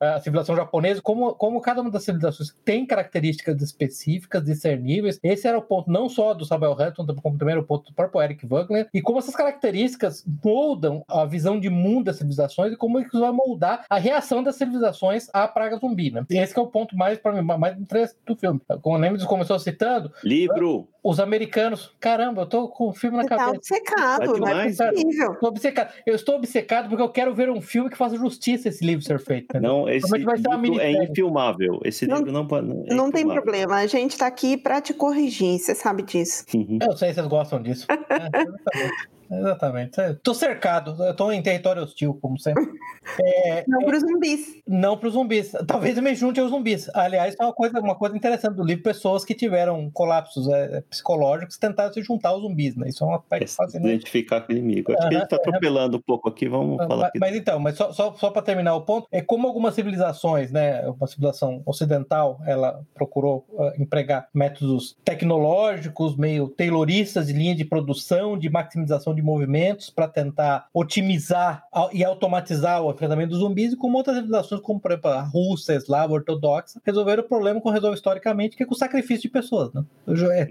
a 0.00 0.20
civilização 0.20 0.56
japonesa, 0.56 1.00
como, 1.00 1.34
como 1.34 1.60
cada 1.60 1.80
uma 1.80 1.90
das 1.90 2.04
civilizações 2.04 2.54
tem 2.64 2.86
características 2.86 3.60
específicas, 3.60 4.44
discerníveis. 4.44 5.18
Esse 5.22 5.46
era 5.46 5.58
o 5.58 5.62
ponto 5.62 5.90
não 5.90 6.08
só 6.08 6.34
do 6.34 6.44
Samuel 6.44 6.72
Huntington, 6.72 7.14
como 7.22 7.38
também 7.38 7.52
era 7.52 7.60
o 7.60 7.66
ponto 7.66 7.90
do 7.90 7.94
próprio 7.94 8.22
Eric 8.22 8.46
Wagner, 8.46 8.88
e 8.92 9.00
como 9.00 9.18
essas 9.18 9.34
características 9.34 10.24
moldam 10.44 11.04
a 11.08 11.24
visão 11.24 11.58
de 11.58 11.70
mundo 11.70 12.04
das 12.04 12.16
civilizações 12.16 12.72
e 12.72 12.76
como 12.76 13.00
isso 13.00 13.18
vai 13.18 13.32
moldar 13.32 13.84
a 13.88 13.98
reação 13.98 14.42
das 14.42 14.56
civilizações 14.56 15.28
à 15.32 15.46
praga 15.46 15.76
zumbi, 15.76 16.10
né? 16.10 16.24
Esse 16.30 16.58
é 16.58 16.60
o 16.62 16.66
ponto 16.66 16.96
mais, 16.96 17.18
para 17.18 17.32
mim, 17.32 17.42
mais 17.42 17.78
interessante 17.78 18.18
do 18.26 18.36
filme. 18.36 18.60
Como 18.80 18.96
o 18.96 18.98
Nemesis 18.98 19.26
começou 19.26 19.58
citando... 19.58 20.12
Livro! 20.24 20.88
Os 21.02 21.18
americanos... 21.18 21.92
Caramba, 21.98 22.42
eu 22.42 22.46
tô 22.46 22.68
com 22.68 22.88
o 22.88 22.92
filme 22.92 23.16
na 23.16 23.24
Você 23.24 23.28
cabeça. 23.28 23.50
Tá 23.50 23.56
obcecado, 23.56 24.38
não 24.38 24.48
é 24.48 24.64
possível. 24.64 25.36
Obcecado. 25.42 25.92
Eu 26.06 26.14
estou 26.14 26.36
obcecado 26.36 26.88
porque 26.88 27.02
eu 27.02 27.08
quero 27.08 27.34
ver 27.34 27.50
um 27.50 27.60
filme 27.60 27.90
que 27.90 27.96
faça 27.96 28.16
justiça 28.16 28.68
a 28.68 28.70
esse 28.70 28.84
livro 28.84 29.04
ser 29.18 29.24
feito. 29.24 29.60
Não, 29.60 29.88
esse 29.88 30.08
vai 30.08 30.38
ser 30.38 30.50
livro 30.58 30.80
é 30.80 31.04
infilmável. 31.04 31.80
Esse 31.84 32.06
não, 32.06 32.18
livro 32.18 32.32
não 32.32 32.46
pode. 32.46 32.66
Não, 32.66 32.84
é 32.86 32.94
não 32.94 33.10
tem 33.10 33.26
problema. 33.26 33.76
A 33.76 33.86
gente 33.86 34.16
tá 34.16 34.26
aqui 34.26 34.56
para 34.56 34.80
te 34.80 34.94
corrigir. 34.94 35.58
Você 35.58 35.74
sabe 35.74 36.02
disso. 36.02 36.44
Uhum. 36.54 36.78
Eu 36.82 36.96
sei, 36.96 37.12
vocês 37.12 37.26
gostam 37.26 37.62
disso. 37.62 37.86
é, 37.90 38.90
Exatamente. 39.38 39.96
Tô 40.22 40.34
cercado, 40.34 40.96
eu 41.04 41.14
tô 41.14 41.30
em 41.32 41.42
território 41.42 41.82
hostil, 41.82 42.18
como 42.20 42.38
sempre. 42.38 42.62
É, 43.20 43.64
não 43.66 43.82
é, 43.82 43.84
para 43.84 43.96
os 43.96 44.00
zumbis. 44.00 44.62
Não 44.66 44.96
para 44.96 45.08
os 45.08 45.14
zumbis. 45.14 45.52
Talvez 45.66 45.96
eu 45.96 46.02
me 46.02 46.14
junte 46.14 46.38
aos 46.38 46.50
zumbis. 46.50 46.88
Aliás, 46.94 47.34
é 47.38 47.44
uma 47.44 47.52
coisa, 47.52 47.80
uma 47.80 47.96
coisa 47.96 48.16
interessante 48.16 48.54
do 48.54 48.62
livro: 48.62 48.84
pessoas 48.84 49.24
que 49.24 49.34
tiveram 49.34 49.90
colapsos 49.90 50.48
é, 50.48 50.82
psicológicos 50.82 51.58
tentaram 51.58 51.92
se 51.92 52.00
juntar 52.00 52.30
aos 52.30 52.42
zumbis, 52.42 52.76
né? 52.76 52.88
Isso 52.88 53.02
é 53.02 53.06
uma 53.08 53.20
parte 53.20 53.44
é, 53.44 53.76
Identificar 53.76 54.42
com 54.42 54.52
o 54.52 54.56
inimigo. 54.56 54.92
Acho 54.92 55.00
uh 55.00 55.04
-huh, 55.04 55.08
que 55.08 55.16
a 55.16 55.18
gente 55.18 55.28
tá 55.28 55.36
atropelando 55.36 55.96
um 55.96 56.00
pouco 56.00 56.28
aqui, 56.28 56.48
vamos 56.48 56.76
uh, 56.76 56.86
falar 56.86 57.10
mas, 57.14 57.20
mas, 57.20 57.36
então, 57.36 57.58
mas 57.58 57.76
só, 57.76 57.92
só, 57.92 58.14
só 58.14 58.30
para 58.30 58.42
terminar 58.42 58.74
o 58.74 58.82
ponto, 58.82 59.08
é 59.10 59.20
como 59.20 59.46
algumas 59.48 59.74
civilizações, 59.74 60.52
né? 60.52 60.86
Uma 60.88 61.06
civilização 61.06 61.60
ocidental, 61.66 62.40
ela 62.46 62.82
procurou 62.94 63.44
uh, 63.50 63.72
empregar 63.82 64.28
métodos 64.32 64.96
tecnológicos, 65.04 66.16
meio 66.16 66.48
tayloristas 66.48 67.26
de 67.26 67.32
linha 67.32 67.54
de 67.54 67.64
produção, 67.64 68.38
de 68.38 68.48
maximização 68.48 69.14
de 69.14 69.21
de 69.22 69.26
movimentos 69.26 69.88
para 69.88 70.08
tentar 70.08 70.66
otimizar 70.74 71.64
e 71.92 72.04
automatizar 72.04 72.82
o 72.82 72.90
enfrentamento 72.90 73.30
dos 73.30 73.38
zumbis, 73.38 73.72
e 73.72 73.76
como 73.76 73.96
outras 73.96 74.16
civilizações, 74.16 74.60
como 74.60 74.80
por 74.80 74.90
exemplo 74.90 75.10
a 75.10 75.22
Rússia, 75.22 75.74
a 75.74 75.76
Eslava, 75.76 76.12
a 76.12 76.16
Ortodoxa, 76.16 76.80
resolveram 76.84 77.22
o 77.22 77.28
problema 77.28 77.60
como 77.60 77.72
resolve 77.72 77.96
historicamente, 77.96 78.56
que 78.56 78.62
é 78.62 78.66
com 78.66 78.74
o 78.74 78.78
sacrifício 78.78 79.22
de 79.22 79.28
pessoas. 79.28 79.72
Né? 79.72 79.84
É, 80.06 80.48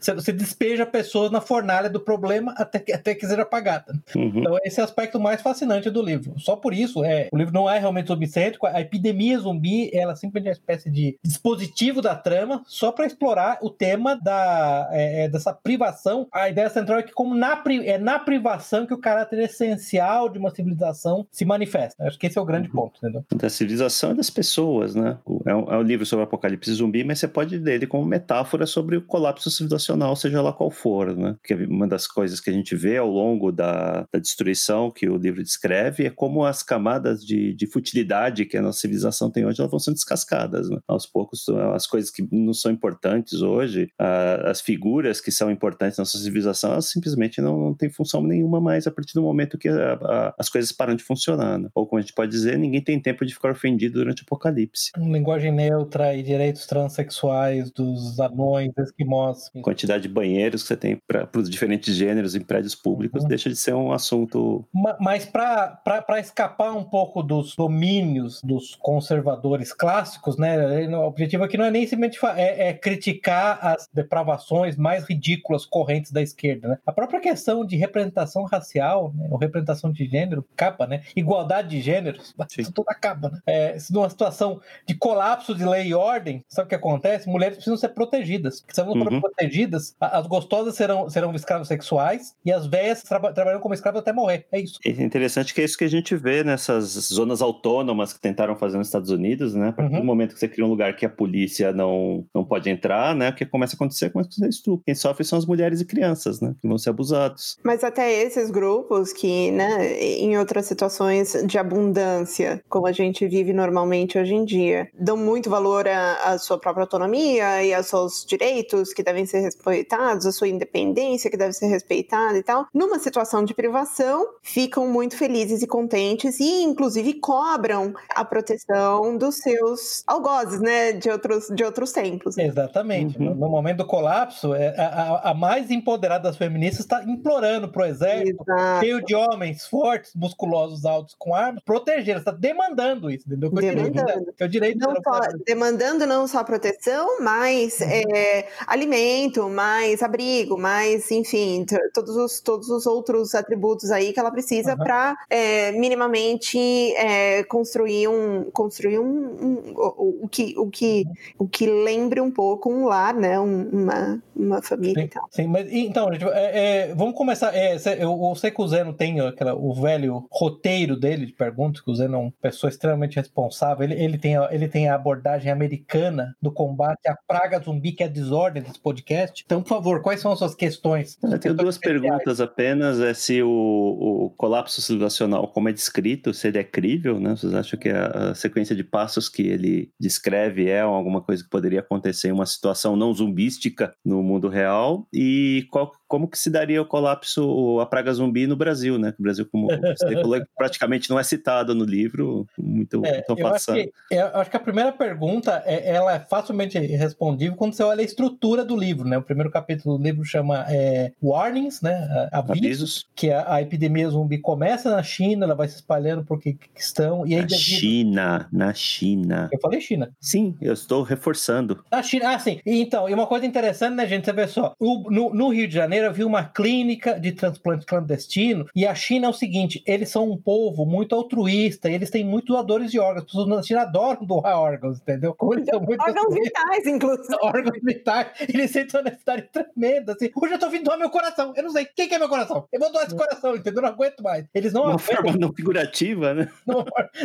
você, 0.00 0.14
você 0.14 0.32
despeja 0.32 0.84
pessoas 0.86 1.30
na 1.30 1.40
fornalha 1.40 1.88
do 1.88 2.00
problema 2.00 2.54
até 2.56 2.78
que, 2.78 2.92
até 2.92 3.14
que 3.14 3.26
seja 3.26 3.42
apagada. 3.42 3.92
Uhum. 4.14 4.32
Então, 4.34 4.58
esse 4.64 4.80
é 4.80 4.82
o 4.82 4.84
aspecto 4.84 5.18
mais 5.18 5.40
fascinante 5.40 5.90
do 5.90 6.02
livro. 6.02 6.34
Só 6.38 6.56
por 6.56 6.74
isso, 6.74 7.04
é, 7.04 7.28
o 7.32 7.36
livro 7.36 7.52
não 7.52 7.68
é 7.68 7.78
realmente 7.78 8.08
zumbi-cêntrico, 8.08 8.66
a 8.66 8.80
epidemia 8.80 9.38
zumbi, 9.38 9.90
ela 9.94 10.14
simplesmente 10.14 10.48
é 10.48 10.50
uma 10.50 10.52
espécie 10.52 10.90
de 10.90 11.18
dispositivo 11.22 12.02
da 12.02 12.14
trama, 12.14 12.62
só 12.66 12.92
para 12.92 13.06
explorar 13.06 13.58
o 13.62 13.70
tema 13.70 14.14
da, 14.16 14.88
é, 14.92 15.24
é, 15.24 15.28
dessa 15.28 15.52
privação. 15.52 16.28
A 16.32 16.48
ideia 16.48 16.68
central 16.68 16.98
é 16.98 17.02
que, 17.02 17.12
como 17.12 17.34
na, 17.34 17.62
é 17.84 17.98
na 17.98 18.09
privação 18.18 18.86
que 18.86 18.94
o 18.94 18.98
caráter 18.98 19.40
essencial 19.40 20.28
de 20.28 20.38
uma 20.38 20.50
civilização 20.50 21.26
se 21.30 21.44
manifesta. 21.44 22.04
Acho 22.04 22.18
que 22.18 22.26
esse 22.26 22.38
é 22.38 22.40
o 22.40 22.44
grande 22.44 22.68
uhum. 22.68 22.74
ponto, 22.74 22.98
entendeu? 22.98 23.24
Da 23.34 23.48
civilização 23.48 24.12
e 24.12 24.14
das 24.14 24.30
pessoas, 24.30 24.94
né? 24.94 25.18
É 25.46 25.54
um, 25.54 25.72
é 25.72 25.78
um 25.78 25.82
livro 25.82 26.06
sobre 26.06 26.24
apocalipse 26.24 26.72
zumbi, 26.72 27.04
mas 27.04 27.18
você 27.18 27.28
pode 27.28 27.58
ler 27.58 27.74
ele 27.74 27.86
como 27.86 28.04
metáfora 28.04 28.66
sobre 28.66 28.96
o 28.96 29.02
colapso 29.02 29.50
civilizacional, 29.50 30.16
seja 30.16 30.42
lá 30.42 30.52
qual 30.52 30.70
for, 30.70 31.16
né? 31.16 31.34
Porque 31.34 31.54
uma 31.54 31.86
das 31.86 32.06
coisas 32.06 32.40
que 32.40 32.50
a 32.50 32.52
gente 32.52 32.74
vê 32.74 32.96
ao 32.96 33.08
longo 33.08 33.52
da, 33.52 34.06
da 34.12 34.18
destruição 34.18 34.90
que 34.90 35.08
o 35.08 35.16
livro 35.16 35.42
descreve 35.42 36.06
é 36.06 36.10
como 36.10 36.44
as 36.44 36.62
camadas 36.62 37.24
de, 37.24 37.54
de 37.54 37.66
futilidade 37.66 38.44
que 38.44 38.56
a 38.56 38.62
nossa 38.62 38.80
civilização 38.80 39.30
tem 39.30 39.44
hoje, 39.44 39.60
elas 39.60 39.70
vão 39.70 39.80
sendo 39.80 39.94
descascadas, 39.94 40.68
né? 40.68 40.78
Aos 40.86 41.06
poucos, 41.06 41.48
as 41.74 41.86
coisas 41.86 42.10
que 42.10 42.26
não 42.30 42.52
são 42.52 42.70
importantes 42.70 43.42
hoje, 43.42 43.88
as 43.98 44.60
figuras 44.60 45.20
que 45.20 45.30
são 45.30 45.50
importantes 45.50 45.98
na 45.98 46.02
nossa 46.02 46.18
civilização, 46.18 46.72
elas 46.72 46.86
simplesmente 46.86 47.40
não, 47.40 47.58
não 47.58 47.74
têm 47.74 47.89
função 47.90 48.22
nenhuma 48.22 48.60
mais 48.60 48.86
a 48.86 48.90
partir 48.90 49.14
do 49.14 49.22
momento 49.22 49.58
que 49.58 49.68
a, 49.68 49.94
a, 49.94 50.34
as 50.38 50.48
coisas 50.48 50.72
param 50.72 50.94
de 50.94 51.02
funcionar, 51.02 51.58
né? 51.58 51.68
Ou 51.74 51.86
como 51.86 51.98
a 51.98 52.02
gente 52.02 52.14
pode 52.14 52.30
dizer, 52.30 52.58
ninguém 52.58 52.82
tem 52.82 53.00
tempo 53.00 53.24
de 53.24 53.34
ficar 53.34 53.50
ofendido 53.50 53.98
durante 53.98 54.22
o 54.22 54.24
apocalipse. 54.24 54.90
Linguagem 54.96 55.52
neutra 55.52 56.14
e 56.14 56.22
direitos 56.22 56.66
transexuais 56.66 57.70
dos 57.70 58.18
anões, 58.20 58.70
esquimós. 58.78 59.50
Quantidade 59.62 60.02
de 60.02 60.08
banheiros 60.08 60.62
que 60.62 60.68
você 60.68 60.76
tem 60.76 60.98
para 61.06 61.28
os 61.36 61.48
diferentes 61.48 61.94
gêneros 61.94 62.34
em 62.34 62.40
prédios 62.40 62.74
públicos 62.74 63.22
uhum. 63.22 63.28
deixa 63.28 63.48
de 63.48 63.56
ser 63.56 63.74
um 63.74 63.92
assunto. 63.92 64.64
Mas 65.00 65.24
para 65.24 66.20
escapar 66.20 66.72
um 66.72 66.84
pouco 66.84 67.22
dos 67.22 67.54
domínios 67.56 68.40
dos 68.42 68.74
conservadores 68.76 69.72
clássicos, 69.72 70.36
né? 70.36 70.88
O 70.88 71.06
objetivo 71.06 71.44
aqui 71.44 71.56
não 71.56 71.64
é 71.64 71.70
nem 71.70 71.86
simplesmente 71.86 72.18
é, 72.36 72.68
é 72.68 72.72
criticar 72.72 73.58
as 73.62 73.88
depravações 73.92 74.76
mais 74.76 75.04
ridículas 75.04 75.66
correntes 75.66 76.10
da 76.12 76.22
esquerda, 76.22 76.68
né? 76.68 76.78
A 76.86 76.92
própria 76.92 77.20
questão 77.20 77.64
de 77.64 77.76
representação 77.80 78.44
racial, 78.44 79.12
né? 79.14 79.28
ou 79.30 79.38
representação 79.38 79.92
de 79.92 80.06
gênero, 80.06 80.44
capa, 80.56 80.86
né? 80.86 81.02
Igualdade 81.16 81.68
de 81.68 81.80
gêneros, 81.80 82.34
tudo 82.74 82.84
acaba, 82.88 83.30
né? 83.30 83.38
É, 83.46 83.76
numa 83.90 84.08
situação 84.08 84.60
de 84.86 84.94
colapso 84.94 85.54
de 85.54 85.64
lei 85.64 85.88
e 85.88 85.94
ordem, 85.94 86.44
sabe 86.48 86.66
o 86.66 86.68
que 86.68 86.74
acontece? 86.74 87.28
Mulheres 87.28 87.56
precisam 87.56 87.76
ser 87.76 87.90
protegidas. 87.90 88.64
Se 88.68 88.80
elas 88.80 88.94
não 88.94 89.02
forem 89.02 89.16
uhum. 89.16 89.22
protegidas, 89.22 89.94
as 90.00 90.26
gostosas 90.26 90.74
serão, 90.74 91.08
serão 91.08 91.34
escravos 91.34 91.68
sexuais 91.68 92.34
e 92.44 92.52
as 92.52 92.66
velhas 92.66 93.02
tra 93.02 93.20
trabalham 93.32 93.60
como 93.60 93.74
escravos 93.74 94.00
até 94.00 94.12
morrer. 94.12 94.46
É 94.52 94.60
isso. 94.60 94.78
É 94.84 94.90
interessante 94.90 95.54
que 95.54 95.60
é 95.60 95.64
isso 95.64 95.78
que 95.78 95.84
a 95.84 95.88
gente 95.88 96.16
vê 96.16 96.42
nessas 96.44 96.90
zonas 97.12 97.42
autônomas 97.42 98.12
que 98.12 98.20
tentaram 98.20 98.56
fazer 98.56 98.78
nos 98.78 98.88
Estados 98.88 99.10
Unidos, 99.10 99.54
né? 99.54 99.68
A 99.68 99.72
partir 99.72 99.94
uhum. 99.94 100.00
do 100.00 100.06
momento 100.06 100.34
que 100.34 100.40
você 100.40 100.48
cria 100.48 100.64
um 100.64 100.68
lugar 100.68 100.94
que 100.96 101.06
a 101.06 101.10
polícia 101.10 101.72
não, 101.72 102.26
não 102.34 102.44
pode 102.44 102.68
entrar, 102.68 103.14
né? 103.14 103.30
O 103.30 103.34
que 103.34 103.46
começa 103.46 103.74
a 103.74 103.76
acontecer, 103.76 104.10
começa 104.10 104.28
a 104.28 104.30
acontecer 104.30 104.48
estupro. 104.48 104.84
Quem 104.84 104.94
sofre 104.94 105.24
são 105.24 105.38
as 105.38 105.46
mulheres 105.46 105.80
e 105.80 105.84
crianças, 105.84 106.40
né? 106.40 106.54
Que 106.60 106.68
vão 106.68 106.78
ser 106.78 106.90
abusados. 106.90 107.56
Mas 107.64 107.69
até 107.84 108.12
esses 108.22 108.50
grupos 108.50 109.12
que, 109.12 109.50
né, 109.50 109.92
em 110.00 110.38
outras 110.38 110.66
situações 110.66 111.32
de 111.46 111.58
abundância, 111.58 112.62
como 112.68 112.86
a 112.86 112.92
gente 112.92 113.26
vive 113.26 113.52
normalmente 113.52 114.18
hoje 114.18 114.34
em 114.34 114.44
dia, 114.44 114.88
dão 114.98 115.16
muito 115.16 115.48
valor 115.48 115.86
à, 115.86 116.32
à 116.32 116.38
sua 116.38 116.58
própria 116.58 116.82
autonomia 116.82 117.62
e 117.62 117.72
aos 117.72 117.86
seus 117.86 118.24
direitos 118.26 118.92
que 118.92 119.02
devem 119.02 119.26
ser 119.26 119.40
respeitados, 119.40 120.26
a 120.26 120.32
sua 120.32 120.48
independência 120.48 121.30
que 121.30 121.36
deve 121.36 121.52
ser 121.52 121.66
respeitada 121.66 122.36
e 122.36 122.42
tal. 122.42 122.66
Numa 122.74 122.98
situação 122.98 123.44
de 123.44 123.54
privação, 123.54 124.26
ficam 124.42 124.86
muito 124.86 125.16
felizes 125.16 125.62
e 125.62 125.66
contentes 125.66 126.40
e, 126.40 126.62
inclusive, 126.62 127.14
cobram 127.14 127.94
a 128.14 128.24
proteção 128.24 129.16
dos 129.16 129.36
seus 129.36 130.02
algozes, 130.06 130.60
né, 130.60 130.92
de 130.92 131.10
outros, 131.10 131.48
de 131.54 131.64
outros 131.64 131.92
tempos. 131.92 132.36
Exatamente. 132.38 133.18
Uhum. 133.18 133.34
No, 133.34 133.48
momento 133.48 133.78
do 133.78 133.86
colapso, 133.86 134.54
é, 134.54 134.74
a, 134.78 135.30
a, 135.30 135.34
mais 135.34 135.70
empoderada 135.70 136.24
das 136.24 136.36
feministas 136.36 136.80
está 136.80 137.02
implorando 137.04 137.59
pro 137.68 137.84
exército, 137.84 138.42
Exato. 138.42 138.84
cheio 138.84 139.04
de 139.04 139.14
homens 139.14 139.66
fortes, 139.66 140.12
musculosos, 140.14 140.84
altos, 140.84 141.14
com 141.18 141.34
armas, 141.34 141.62
proteger. 141.64 142.18
Está 142.18 142.30
demandando 142.30 143.10
isso, 143.10 143.26
entendeu? 143.26 143.50
demandando. 143.50 144.32
É 144.38 144.44
o 144.44 144.48
direito 144.48 144.78
não 144.78 144.94
só, 145.02 145.20
demandando 145.46 146.06
não 146.06 146.26
só 146.26 146.44
proteção, 146.44 147.20
mas 147.20 147.80
uhum. 147.80 147.86
é, 147.88 148.46
alimento, 148.66 149.48
mais 149.48 150.02
abrigo, 150.02 150.58
mais, 150.58 151.10
enfim, 151.10 151.64
todos 151.92 152.16
os, 152.16 152.40
todos 152.40 152.68
os 152.68 152.86
outros 152.86 153.34
atributos 153.34 153.90
aí 153.90 154.12
que 154.12 154.20
ela 154.20 154.30
precisa 154.30 154.72
uhum. 154.72 154.78
para 154.78 155.16
é, 155.28 155.72
minimamente 155.72 156.58
é, 156.96 157.42
construir 157.44 158.08
um 158.08 158.50
construir 158.52 158.98
um, 158.98 159.04
um, 159.04 159.72
o, 159.76 160.24
o, 160.24 160.28
que 160.28 160.54
o 160.56 160.70
que 160.70 161.04
o 161.38 161.48
que 161.48 161.66
lembre 161.66 162.20
um 162.20 162.30
pouco 162.30 162.70
um 162.70 162.84
lar, 162.84 163.14
né, 163.14 163.38
um, 163.38 163.68
uma, 163.68 164.22
uma 164.34 164.62
família 164.62 165.02
sim, 165.02 165.06
e 165.06 165.08
tal. 165.08 165.28
Sim, 165.30 165.46
mas 165.46 165.66
então 165.70 166.12
gente, 166.12 166.24
é, 166.24 166.88
é, 166.88 166.94
vamos 166.94 167.14
começar. 167.14 167.49
É, 167.54 167.76
eu, 167.98 168.34
sei 168.36 168.50
que 168.50 168.60
o 168.60 168.68
Zeno 168.68 168.92
tem 168.92 169.20
aquela, 169.20 169.54
o 169.54 169.74
velho 169.74 170.26
roteiro 170.30 170.96
dele 170.96 171.26
de 171.26 171.32
perguntas, 171.32 171.80
que 171.80 171.90
o 171.90 171.94
Zeno 171.94 172.14
é 172.14 172.18
uma 172.18 172.32
pessoa 172.40 172.70
extremamente 172.70 173.16
responsável. 173.16 173.84
Ele, 173.84 173.94
ele 173.94 174.18
tem 174.18 174.34
ele 174.50 174.68
tem 174.68 174.88
a 174.88 174.94
abordagem 174.94 175.50
americana 175.50 176.34
do 176.40 176.52
combate 176.52 177.08
à 177.08 177.16
praga 177.26 177.60
zumbi 177.60 177.92
que 177.92 178.02
é 178.02 178.06
a 178.06 178.08
desordem 178.08 178.62
desse 178.62 178.80
podcast. 178.80 179.42
Então, 179.44 179.62
por 179.62 179.68
favor, 179.68 180.02
quais 180.02 180.20
são 180.20 180.32
as 180.32 180.38
suas 180.38 180.54
questões? 180.54 181.18
Eu 181.22 181.38
tenho 181.38 181.54
duas 181.54 181.76
especiais? 181.76 182.00
perguntas 182.00 182.40
apenas. 182.40 183.00
É 183.00 183.14
se 183.14 183.42
o, 183.42 183.48
o 183.48 184.30
colapso 184.30 184.80
civilizacional, 184.80 185.48
como 185.48 185.68
é 185.68 185.72
descrito, 185.72 186.32
se 186.32 186.48
ele 186.48 186.58
é 186.58 186.64
crível, 186.64 187.18
né? 187.18 187.30
Vocês 187.30 187.54
acham 187.54 187.78
que 187.78 187.88
a, 187.88 188.06
a, 188.06 188.34
sequência 188.34 188.74
de 188.74 188.84
passos 188.84 189.28
que 189.28 189.42
ele 189.42 189.90
descreve 189.98 190.68
é 190.68 190.80
alguma 190.80 191.20
coisa 191.20 191.42
que 191.42 191.50
poderia 191.50 191.80
acontecer 191.80 192.28
em 192.28 192.32
uma 192.32 192.46
situação 192.46 192.96
não 192.96 193.12
zumbística 193.12 193.92
no 194.04 194.22
mundo 194.22 194.48
real? 194.48 195.06
E 195.12 195.66
qual, 195.70 195.92
como 196.10 196.26
que 196.26 196.36
se 196.36 196.50
daria 196.50 196.82
o 196.82 196.84
colapso, 196.84 197.78
a 197.78 197.86
praga 197.86 198.12
zumbi 198.12 198.44
no 198.44 198.56
Brasil, 198.56 198.98
né? 198.98 199.14
O 199.16 199.22
Brasil, 199.22 199.46
como 199.50 199.68
você 199.96 200.12
falou, 200.20 200.42
praticamente 200.58 201.08
não 201.08 201.20
é 201.20 201.22
citado 201.22 201.72
no 201.72 201.84
livro, 201.84 202.44
muito, 202.58 203.00
é, 203.06 203.24
eu 203.28 203.46
acho, 203.46 203.72
que, 203.72 203.92
eu 204.10 204.26
acho 204.34 204.50
que 204.50 204.56
a 204.56 204.60
primeira 204.60 204.90
pergunta, 204.90 205.62
é, 205.64 205.88
ela 205.94 206.12
é 206.14 206.18
facilmente 206.18 206.76
respondível 206.78 207.56
quando 207.56 207.74
você 207.74 207.84
olha 207.84 208.00
a 208.00 208.04
estrutura 208.04 208.64
do 208.64 208.76
livro, 208.76 209.08
né? 209.08 209.18
O 209.18 209.22
primeiro 209.22 209.52
capítulo 209.52 209.96
do 209.96 210.02
livro 210.02 210.24
chama 210.24 210.66
é, 210.68 211.12
Warnings, 211.22 211.80
né? 211.80 212.28
Avisos, 212.32 212.58
Avisos. 212.58 213.08
que 213.14 213.30
a, 213.30 213.54
a, 213.54 213.62
epidemia 213.62 214.10
zumbi 214.10 214.38
começa 214.38 214.90
na 214.90 215.04
China, 215.04 215.46
ela 215.46 215.54
vai 215.54 215.68
se 215.68 215.76
espalhando 215.76 216.24
por 216.24 216.40
que 216.40 216.58
estão 216.74 217.24
e 217.24 217.36
aí 217.36 217.42
na 217.42 217.48
China, 217.48 218.48
na 218.52 218.74
China. 218.74 219.48
Eu 219.52 219.60
falei 219.60 219.80
China. 219.80 220.10
Sim, 220.20 220.56
eu 220.60 220.72
estou 220.72 221.04
reforçando. 221.04 221.84
Na 221.88 222.02
China, 222.02 222.34
ah, 222.34 222.38
sim. 222.40 222.60
Então, 222.66 223.08
e 223.08 223.14
uma 223.14 223.28
coisa 223.28 223.46
interessante, 223.46 223.94
né, 223.94 224.06
gente? 224.08 224.24
Você 224.24 224.32
vê 224.32 224.48
só, 224.48 224.74
o, 224.80 225.08
no, 225.08 225.32
no, 225.32 225.50
Rio 225.50 225.68
de 225.68 225.74
Janeiro 225.74 225.99
havia 226.08 226.26
uma 226.26 226.44
clínica 226.44 227.18
de 227.18 227.32
transplante 227.32 227.86
clandestino 227.86 228.66
e 228.74 228.86
a 228.86 228.94
China 228.94 229.26
é 229.26 229.30
o 229.30 229.34
seguinte, 229.34 229.82
eles 229.86 230.08
são 230.08 230.30
um 230.30 230.36
povo 230.36 230.84
muito 230.84 231.14
altruísta, 231.14 231.90
eles 231.90 232.10
têm 232.10 232.24
muitos 232.24 232.48
doadores 232.48 232.90
de 232.90 232.98
órgãos. 232.98 233.20
As 233.20 233.24
pessoas 233.24 233.48
na 233.48 233.62
China 233.62 233.82
adoram 233.82 234.24
doar 234.24 234.58
órgãos, 234.58 235.00
entendeu? 235.00 235.36
Eles 235.52 235.66
são 235.68 235.80
muito 235.80 236.02
órgãos 236.02 236.34
vitais, 236.34 236.86
inclusive. 236.86 237.36
Órgãos 237.42 237.78
vitais. 237.82 238.28
Eles 238.40 238.70
sentem 238.70 238.98
uma 238.98 239.04
necessidade 239.04 239.48
tremenda, 239.52 240.12
assim. 240.12 240.30
Hoje 240.34 240.54
eu 240.54 240.58
tô 240.58 240.68
vindo 240.68 240.84
doar 240.84 240.98
meu 240.98 241.10
coração. 241.10 241.52
Eu 241.56 241.62
não 241.62 241.70
sei 241.70 241.84
quem 241.84 242.08
que 242.08 242.14
é 242.14 242.18
meu 242.18 242.28
coração. 242.28 242.66
Eu 242.72 242.80
vou 242.80 242.92
doar 242.92 243.06
esse 243.06 243.16
coração, 243.16 243.54
entendeu? 243.54 243.78
Eu 243.78 243.82
não 243.82 243.88
aguento 243.90 244.22
mais. 244.22 244.46
Eles 244.54 244.72
não 244.72 244.84
Uma 244.84 244.98
forma 244.98 245.36
não 245.36 245.52
figurativa, 245.52 246.34
né? 246.34 246.48
Não, 246.66 246.84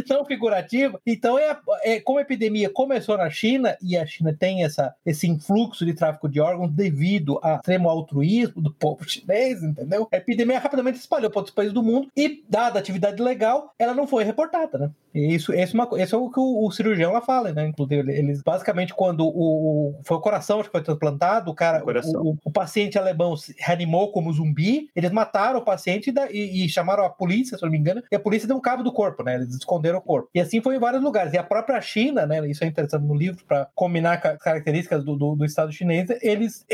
não 0.09 0.25
figurativa. 0.25 0.99
Então, 1.05 1.37
é, 1.37 1.57
é, 1.83 1.99
como 1.99 2.17
a 2.17 2.21
epidemia 2.21 2.69
começou 2.69 3.17
na 3.17 3.29
China, 3.29 3.77
e 3.81 3.95
a 3.95 4.05
China 4.05 4.35
tem 4.37 4.63
essa, 4.63 4.95
esse 5.05 5.27
influxo 5.27 5.85
de 5.85 5.93
tráfico 5.93 6.27
de 6.27 6.39
órgãos 6.39 6.71
devido 6.71 7.39
ao 7.41 7.57
extremo 7.57 7.89
altruísmo 7.89 8.61
do 8.65 8.73
povo 8.73 9.07
chinês, 9.07 9.63
entendeu? 9.63 10.07
A 10.11 10.17
epidemia 10.17 10.59
rapidamente 10.59 10.97
se 10.97 11.03
espalhou 11.03 11.29
para 11.29 11.39
outros 11.39 11.55
países 11.55 11.73
do 11.73 11.83
mundo 11.83 12.09
e, 12.17 12.43
dada 12.49 12.79
a 12.79 12.81
atividade 12.81 13.21
legal, 13.21 13.73
ela 13.77 13.93
não 13.93 14.07
foi 14.07 14.23
reportada, 14.23 14.77
né? 14.77 14.91
Isso, 15.13 15.53
esse, 15.53 15.73
é 15.73 15.81
uma, 15.81 15.89
esse 16.01 16.13
é 16.13 16.17
o 16.17 16.29
que 16.29 16.39
o, 16.39 16.65
o 16.65 16.71
cirurgião 16.71 17.13
lá 17.13 17.21
fala, 17.21 17.53
né? 17.53 17.67
Inclusive, 17.67 18.11
eles 18.11 18.41
basicamente, 18.41 18.93
quando 18.93 19.21
o, 19.21 19.29
o, 19.29 19.99
foi 20.03 20.17
o 20.17 20.19
coração 20.19 20.61
que 20.61 20.69
foi 20.69 20.81
transplantado, 20.81 21.49
o 21.49 21.55
cara, 21.55 21.81
o, 21.85 22.31
o, 22.31 22.37
o, 22.43 22.51
paciente 22.51 22.97
alemão 22.97 23.33
reanimou 23.57 24.11
como 24.11 24.33
zumbi, 24.33 24.89
eles 24.93 25.11
mataram 25.11 25.59
o 25.59 25.63
paciente 25.63 26.09
e, 26.09 26.11
da, 26.11 26.29
e, 26.29 26.65
e, 26.65 26.69
chamaram 26.69 27.05
a 27.05 27.09
polícia, 27.09 27.57
se 27.57 27.63
não 27.63 27.71
me 27.71 27.77
engano, 27.77 28.03
e 28.11 28.15
a 28.15 28.19
polícia 28.19 28.45
deu 28.45 28.57
um 28.57 28.61
cabo 28.61 28.83
do 28.83 28.91
corpo, 28.91 29.23
né? 29.23 29.35
Eles 29.35 29.55
esconderam 29.55 29.99
o 29.99 30.01
corpo. 30.01 30.29
E 30.35 30.39
assim 30.41 30.61
foi 30.61 30.75
em 30.75 30.79
vários 30.79 31.01
lugares. 31.01 31.31
E 31.31 31.37
a 31.37 31.43
própria 31.43 31.79
China, 31.79 32.25
né? 32.25 32.45
Isso 32.49 32.65
é 32.65 32.67
interessante 32.67 33.05
no 33.05 33.15
livro, 33.15 33.45
para 33.45 33.69
combinar 33.73 34.21
com 34.21 34.27
as 34.27 34.37
características 34.37 35.05
do, 35.05 35.15
do, 35.15 35.35
do 35.35 35.45
Estado 35.45 35.71
chinês, 35.71 36.09
eles 36.21 36.65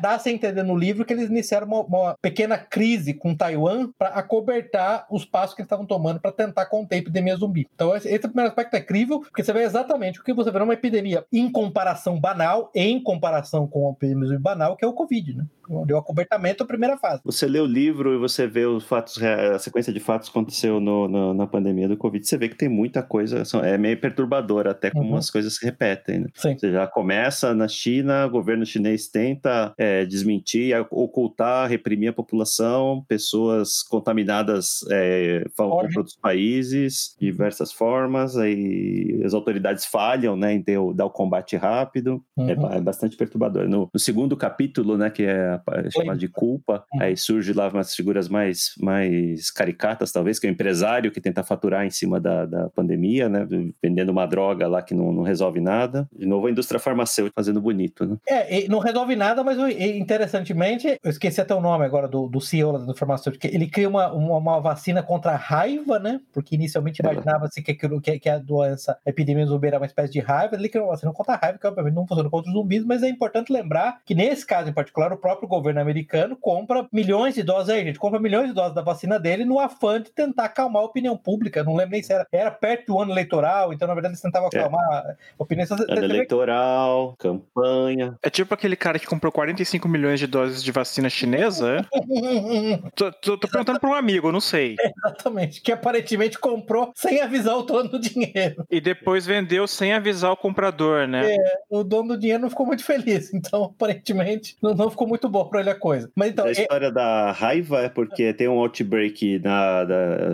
dá-se 0.00 0.28
a 0.28 0.32
entender 0.32 0.62
no 0.62 0.76
livro 0.76 1.04
que 1.04 1.12
eles 1.12 1.21
eles 1.22 1.30
iniciaram 1.30 1.66
uma, 1.66 1.80
uma 1.80 2.16
pequena 2.20 2.58
crise 2.58 3.14
com 3.14 3.34
Taiwan 3.34 3.90
para 3.98 4.10
acobertar 4.10 5.06
os 5.10 5.24
passos 5.24 5.54
que 5.54 5.62
eles 5.62 5.66
estavam 5.66 5.86
tomando 5.86 6.20
para 6.20 6.32
tentar 6.32 6.66
conter 6.66 6.96
a 6.96 6.98
epidemia 6.98 7.36
zumbi. 7.36 7.68
Então, 7.74 7.94
esse, 7.96 8.08
esse 8.08 8.20
primeiro 8.20 8.48
aspecto 8.48 8.74
é 8.74 8.78
incrível, 8.78 9.20
porque 9.20 9.42
você 9.42 9.52
vê 9.52 9.62
exatamente 9.62 10.20
o 10.20 10.24
que 10.24 10.32
você 10.32 10.50
vê 10.50 10.58
numa 10.58 10.74
epidemia 10.74 11.24
em 11.32 11.50
comparação 11.50 12.20
banal, 12.20 12.70
em 12.74 13.02
comparação 13.02 13.66
com 13.66 13.88
a 13.88 13.92
epidemia 13.92 14.28
zumbi 14.28 14.42
banal, 14.42 14.76
que 14.76 14.84
é 14.84 14.88
o 14.88 14.92
Covid, 14.92 15.36
né? 15.36 15.46
Deu 15.86 15.96
acobertamento 15.96 16.62
a 16.62 16.66
primeira 16.66 16.96
fase. 16.96 17.22
Você 17.24 17.46
lê 17.46 17.60
o 17.60 17.66
livro 17.66 18.14
e 18.14 18.18
você 18.18 18.46
vê 18.46 18.66
os 18.66 18.84
fatos, 18.84 19.20
a 19.22 19.58
sequência 19.58 19.92
de 19.92 20.00
fatos 20.00 20.28
que 20.28 20.36
aconteceu 20.36 20.80
no, 20.80 21.08
no, 21.08 21.34
na 21.34 21.46
pandemia 21.46 21.88
do 21.88 21.96
Covid, 21.96 22.26
você 22.26 22.36
vê 22.36 22.48
que 22.48 22.56
tem 22.56 22.68
muita 22.68 23.02
coisa, 23.02 23.42
é 23.62 23.78
meio 23.78 24.00
perturbador 24.00 24.66
até 24.66 24.90
como 24.90 25.10
uhum. 25.10 25.16
as 25.16 25.30
coisas 25.30 25.56
se 25.56 25.64
repetem. 25.64 26.20
Né? 26.20 26.26
Sim. 26.34 26.56
Você 26.56 26.72
já 26.72 26.86
começa 26.86 27.54
na 27.54 27.68
China, 27.68 28.26
o 28.26 28.30
governo 28.30 28.66
chinês 28.66 29.08
tenta 29.08 29.72
é, 29.78 30.04
desmentir, 30.04 30.74
ocultar, 30.90 31.68
reprimir 31.68 32.10
a 32.10 32.12
população, 32.12 33.04
pessoas 33.08 33.82
contaminadas 33.82 34.80
é, 34.90 35.44
para 35.56 35.66
outros 35.66 36.16
países, 36.16 37.14
de 37.18 37.26
diversas 37.26 37.72
formas, 37.72 38.36
aí 38.36 39.20
as 39.24 39.34
autoridades 39.34 39.84
falham 39.86 40.36
né, 40.36 40.54
em 40.54 40.64
dar 40.94 41.06
o 41.06 41.10
combate 41.10 41.56
rápido, 41.56 42.22
é 42.36 42.40
uhum. 42.40 42.72
é, 42.72 42.76
é, 42.76 42.80
bastante 42.80 43.16
perturbador. 43.16 43.68
No, 43.68 43.88
no 43.92 44.00
segundo 44.00 44.36
capítulo, 44.36 44.96
né, 44.96 45.10
que 45.10 45.24
é 45.24 45.51
chamado 45.90 46.18
de 46.18 46.28
culpa, 46.28 46.84
uhum. 46.92 47.02
aí 47.02 47.16
surge 47.16 47.52
lá 47.52 47.68
umas 47.68 47.94
figuras 47.94 48.28
mais, 48.28 48.74
mais 48.80 49.50
caricatas, 49.50 50.12
talvez, 50.12 50.38
que 50.38 50.46
é 50.46 50.50
o 50.50 50.52
empresário 50.52 51.10
que 51.10 51.20
tenta 51.20 51.42
faturar 51.42 51.84
em 51.86 51.90
cima 51.90 52.20
da, 52.20 52.46
da 52.46 52.68
pandemia, 52.70 53.28
né? 53.28 53.46
Vendendo 53.82 54.10
uma 54.10 54.26
droga 54.26 54.66
lá 54.68 54.82
que 54.82 54.94
não, 54.94 55.12
não 55.12 55.22
resolve 55.22 55.60
nada. 55.60 56.08
De 56.16 56.26
novo, 56.26 56.46
a 56.46 56.50
indústria 56.50 56.80
farmacêutica 56.80 57.34
fazendo 57.34 57.60
bonito, 57.60 58.06
né? 58.06 58.16
É, 58.26 58.68
não 58.68 58.78
resolve 58.78 59.16
nada, 59.16 59.42
mas 59.42 59.58
interessantemente, 59.80 60.98
eu 61.02 61.10
esqueci 61.10 61.40
até 61.40 61.54
o 61.54 61.60
nome 61.60 61.84
agora 61.84 62.08
do, 62.08 62.28
do 62.28 62.40
CEO 62.40 62.78
da 62.78 62.94
farmacêutica, 62.94 63.46
ele 63.46 63.66
cria 63.66 63.88
uma, 63.88 64.12
uma, 64.12 64.36
uma, 64.36 64.60
vacina 64.60 65.02
contra 65.02 65.32
a 65.32 65.36
raiva, 65.36 65.98
né? 65.98 66.20
Porque 66.32 66.54
inicialmente 66.54 67.00
imaginava-se 67.00 67.62
que, 67.62 67.74
que, 67.74 68.18
que 68.18 68.28
a 68.28 68.38
doença, 68.38 68.98
a 69.04 69.10
epidemia 69.10 69.46
zumbi 69.46 69.68
era 69.68 69.78
uma 69.78 69.86
espécie 69.86 70.12
de 70.12 70.20
raiva, 70.20 70.56
ele 70.56 70.68
cria 70.68 70.82
uma 70.82 70.90
vacina 70.92 71.12
contra 71.12 71.34
a 71.34 71.36
raiva, 71.36 71.58
que 71.58 71.66
obviamente 71.66 71.94
não 71.94 72.06
funciona 72.06 72.30
contra 72.30 72.50
os 72.50 72.56
zumbis, 72.56 72.84
mas 72.84 73.02
é 73.02 73.08
importante 73.08 73.52
lembrar 73.52 74.00
que 74.04 74.14
nesse 74.14 74.46
caso 74.46 74.68
em 74.68 74.72
particular, 74.72 75.12
o 75.12 75.16
próprio 75.16 75.41
governo 75.48 75.80
americano 75.80 76.36
compra 76.36 76.86
milhões 76.92 77.34
de 77.34 77.42
doses 77.42 77.70
aí, 77.70 77.84
gente, 77.84 77.98
compra 77.98 78.20
milhões 78.20 78.48
de 78.48 78.54
doses 78.54 78.74
da 78.74 78.82
vacina 78.82 79.18
dele 79.18 79.44
no 79.44 79.58
afã 79.58 80.00
de 80.00 80.10
tentar 80.10 80.44
acalmar 80.44 80.82
a 80.82 80.86
opinião 80.86 81.16
pública. 81.16 81.62
Não 81.62 81.74
lembro 81.74 81.92
nem 81.92 82.02
se 82.02 82.12
era, 82.12 82.26
era 82.32 82.50
perto 82.50 82.86
do 82.86 83.00
ano 83.00 83.12
eleitoral, 83.12 83.72
então 83.72 83.86
na 83.86 83.94
verdade 83.94 84.12
eles 84.12 84.20
tentavam 84.20 84.48
é. 84.52 84.58
acalmar 84.58 85.06
é. 85.06 85.10
a 85.10 85.42
opinião. 85.42 85.66
Ano 85.70 86.04
eleitoral, 86.04 87.14
campanha. 87.18 88.18
É 88.22 88.30
tipo 88.30 88.52
aquele 88.52 88.76
cara 88.76 88.98
que 88.98 89.06
comprou 89.06 89.32
45 89.32 89.88
milhões 89.88 90.18
de 90.18 90.26
doses 90.26 90.62
de 90.62 90.72
vacina 90.72 91.08
chinesa, 91.08 91.78
é? 91.78 91.82
tô, 92.94 93.12
tô, 93.12 93.38
tô, 93.38 93.48
perguntando 93.48 93.80
para 93.80 93.90
um 93.90 93.94
amigo, 93.94 94.32
não 94.32 94.40
sei. 94.40 94.76
É, 94.80 94.90
exatamente, 94.98 95.60
que 95.60 95.72
aparentemente 95.72 96.38
comprou 96.38 96.92
sem 96.94 97.20
avisar 97.20 97.56
o 97.56 97.62
dono 97.62 97.88
do 97.88 97.98
dinheiro. 97.98 98.64
E 98.70 98.80
depois 98.80 99.26
vendeu 99.26 99.66
sem 99.66 99.92
avisar 99.92 100.32
o 100.32 100.36
comprador, 100.36 101.06
né? 101.06 101.34
É, 101.34 101.58
o 101.70 101.84
dono 101.84 102.10
do 102.10 102.18
dinheiro 102.18 102.42
não 102.42 102.50
ficou 102.50 102.66
muito 102.66 102.84
feliz, 102.84 103.32
então 103.32 103.64
aparentemente 103.64 104.56
não, 104.62 104.74
não 104.74 104.90
ficou 104.90 105.06
muito 105.06 105.28
bom 105.32 105.48
para 105.48 105.60
ele 105.60 105.70
a 105.70 105.74
coisa. 105.74 106.10
Mas 106.14 106.30
então, 106.30 106.46
a 106.46 106.52
história 106.52 106.86
é... 106.86 106.90
da 106.92 107.32
raiva 107.32 107.80
é 107.80 107.88
porque 107.88 108.32
tem 108.32 108.48
um 108.48 108.58
outbreak 108.58 109.38
na, 109.40 109.86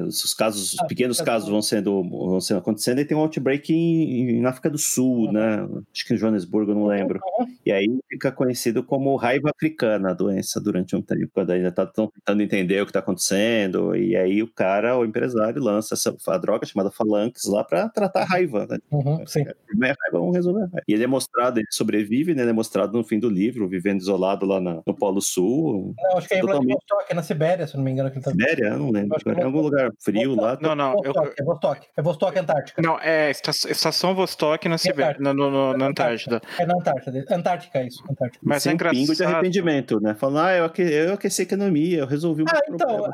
os 0.06 0.34
casos, 0.34 0.74
os 0.74 0.80
ah, 0.80 0.86
pequenos 0.86 1.20
casos 1.20 1.48
vão 1.48 1.62
sendo, 1.62 2.02
vão 2.02 2.40
sendo 2.40 2.58
acontecendo 2.58 3.00
e 3.00 3.04
tem 3.04 3.16
um 3.16 3.20
outbreak 3.20 3.72
em, 3.72 4.38
em 4.38 4.44
África 4.44 4.68
do 4.68 4.78
Sul, 4.78 5.32
né? 5.32 5.66
Acho 5.94 6.06
que 6.06 6.14
em 6.14 6.16
Joanesburgo, 6.16 6.74
não 6.74 6.86
lembro. 6.86 7.20
E 7.64 7.72
aí 7.72 7.86
fica 8.08 8.32
conhecido 8.32 8.82
como 8.82 9.16
raiva 9.16 9.50
africana 9.54 10.10
a 10.10 10.14
doença 10.14 10.60
durante 10.60 10.96
um 10.96 11.02
tempo, 11.02 11.30
quando 11.32 11.50
ainda 11.50 11.70
tá 11.70 11.86
tentando 11.86 12.42
entender 12.42 12.80
o 12.82 12.84
que 12.84 12.90
está 12.90 13.00
acontecendo. 13.00 13.94
E 13.94 14.16
aí 14.16 14.42
o 14.42 14.52
cara, 14.52 14.98
o 14.98 15.04
empresário, 15.04 15.62
lança 15.62 15.94
essa 15.94 16.14
a 16.26 16.38
droga 16.38 16.66
chamada 16.66 16.90
Phalanx 16.90 17.44
lá 17.46 17.64
para 17.64 17.88
tratar 17.88 18.22
a 18.22 18.24
raiva, 18.24 18.66
né? 18.68 18.78
Uhum, 18.90 19.26
sim. 19.26 19.42
É, 19.42 19.50
é 19.50 19.86
raiva, 19.86 20.18
vamos 20.18 20.34
resolver 20.34 20.60
raiva. 20.60 20.82
E 20.86 20.92
ele 20.92 21.04
é 21.04 21.06
mostrado, 21.06 21.60
ele 21.60 21.68
sobrevive, 21.70 22.34
né? 22.34 22.42
Ele 22.42 22.50
é 22.50 22.54
mostrado 22.54 22.96
no 22.96 23.04
fim 23.04 23.18
do 23.18 23.28
livro, 23.28 23.68
vivendo 23.68 24.00
isolado 24.00 24.46
lá 24.46 24.60
na, 24.60 24.82
no 24.88 24.94
Polo 24.94 25.20
Sul. 25.20 25.94
Não, 25.98 26.18
acho 26.18 26.28
que 26.28 26.34
é 26.34 26.38
em 26.38 26.42
Vladivostok, 26.42 27.04
é 27.08 27.14
na 27.14 27.22
Sibéria, 27.22 27.66
se 27.66 27.76
não 27.76 27.84
me 27.84 27.90
engano. 27.90 28.10
Que 28.10 28.18
ele 28.18 28.24
tá... 28.24 28.30
Sibéria? 28.30 28.76
Não 28.76 28.90
lembro. 28.90 29.16
É 29.26 29.40
em 29.40 29.44
algum 29.44 29.60
lugar 29.60 29.90
frio 30.02 30.34
lá. 30.34 30.58
Não, 30.60 30.74
não. 30.74 30.94
Vostok, 30.94 31.26
eu... 31.26 31.34
É 31.38 31.44
Vostok. 31.44 31.86
É 31.96 32.02
Vostok, 32.02 32.38
Antártica. 32.38 32.82
Não, 32.82 32.98
é 33.00 33.30
estação 33.30 34.14
Vostok 34.14 34.68
na 34.68 34.78
Sibéria, 34.78 35.16
na, 35.20 35.32
no, 35.32 35.50
no, 35.50 35.76
na 35.76 35.86
Antártida. 35.86 36.40
É 36.58 36.66
na 36.66 36.74
Antártida. 36.74 37.24
Antártica, 37.30 37.82
isso. 37.82 38.02
Antártica. 38.10 38.40
Mas 38.42 38.62
Sem 38.62 38.70
é 38.70 38.74
engraçado. 38.74 38.98
pingo 38.98 39.14
de 39.14 39.24
arrependimento, 39.24 40.00
né? 40.00 40.14
Falando, 40.14 40.46
ah, 40.46 40.56
eu, 40.56 40.64
aque... 40.64 40.82
eu 40.82 41.14
aqueci 41.14 41.42
a 41.42 41.44
economia, 41.44 41.98
eu 41.98 42.06
resolvi 42.06 42.42
o 42.42 42.46
Ah, 42.48 42.60
então, 42.68 43.10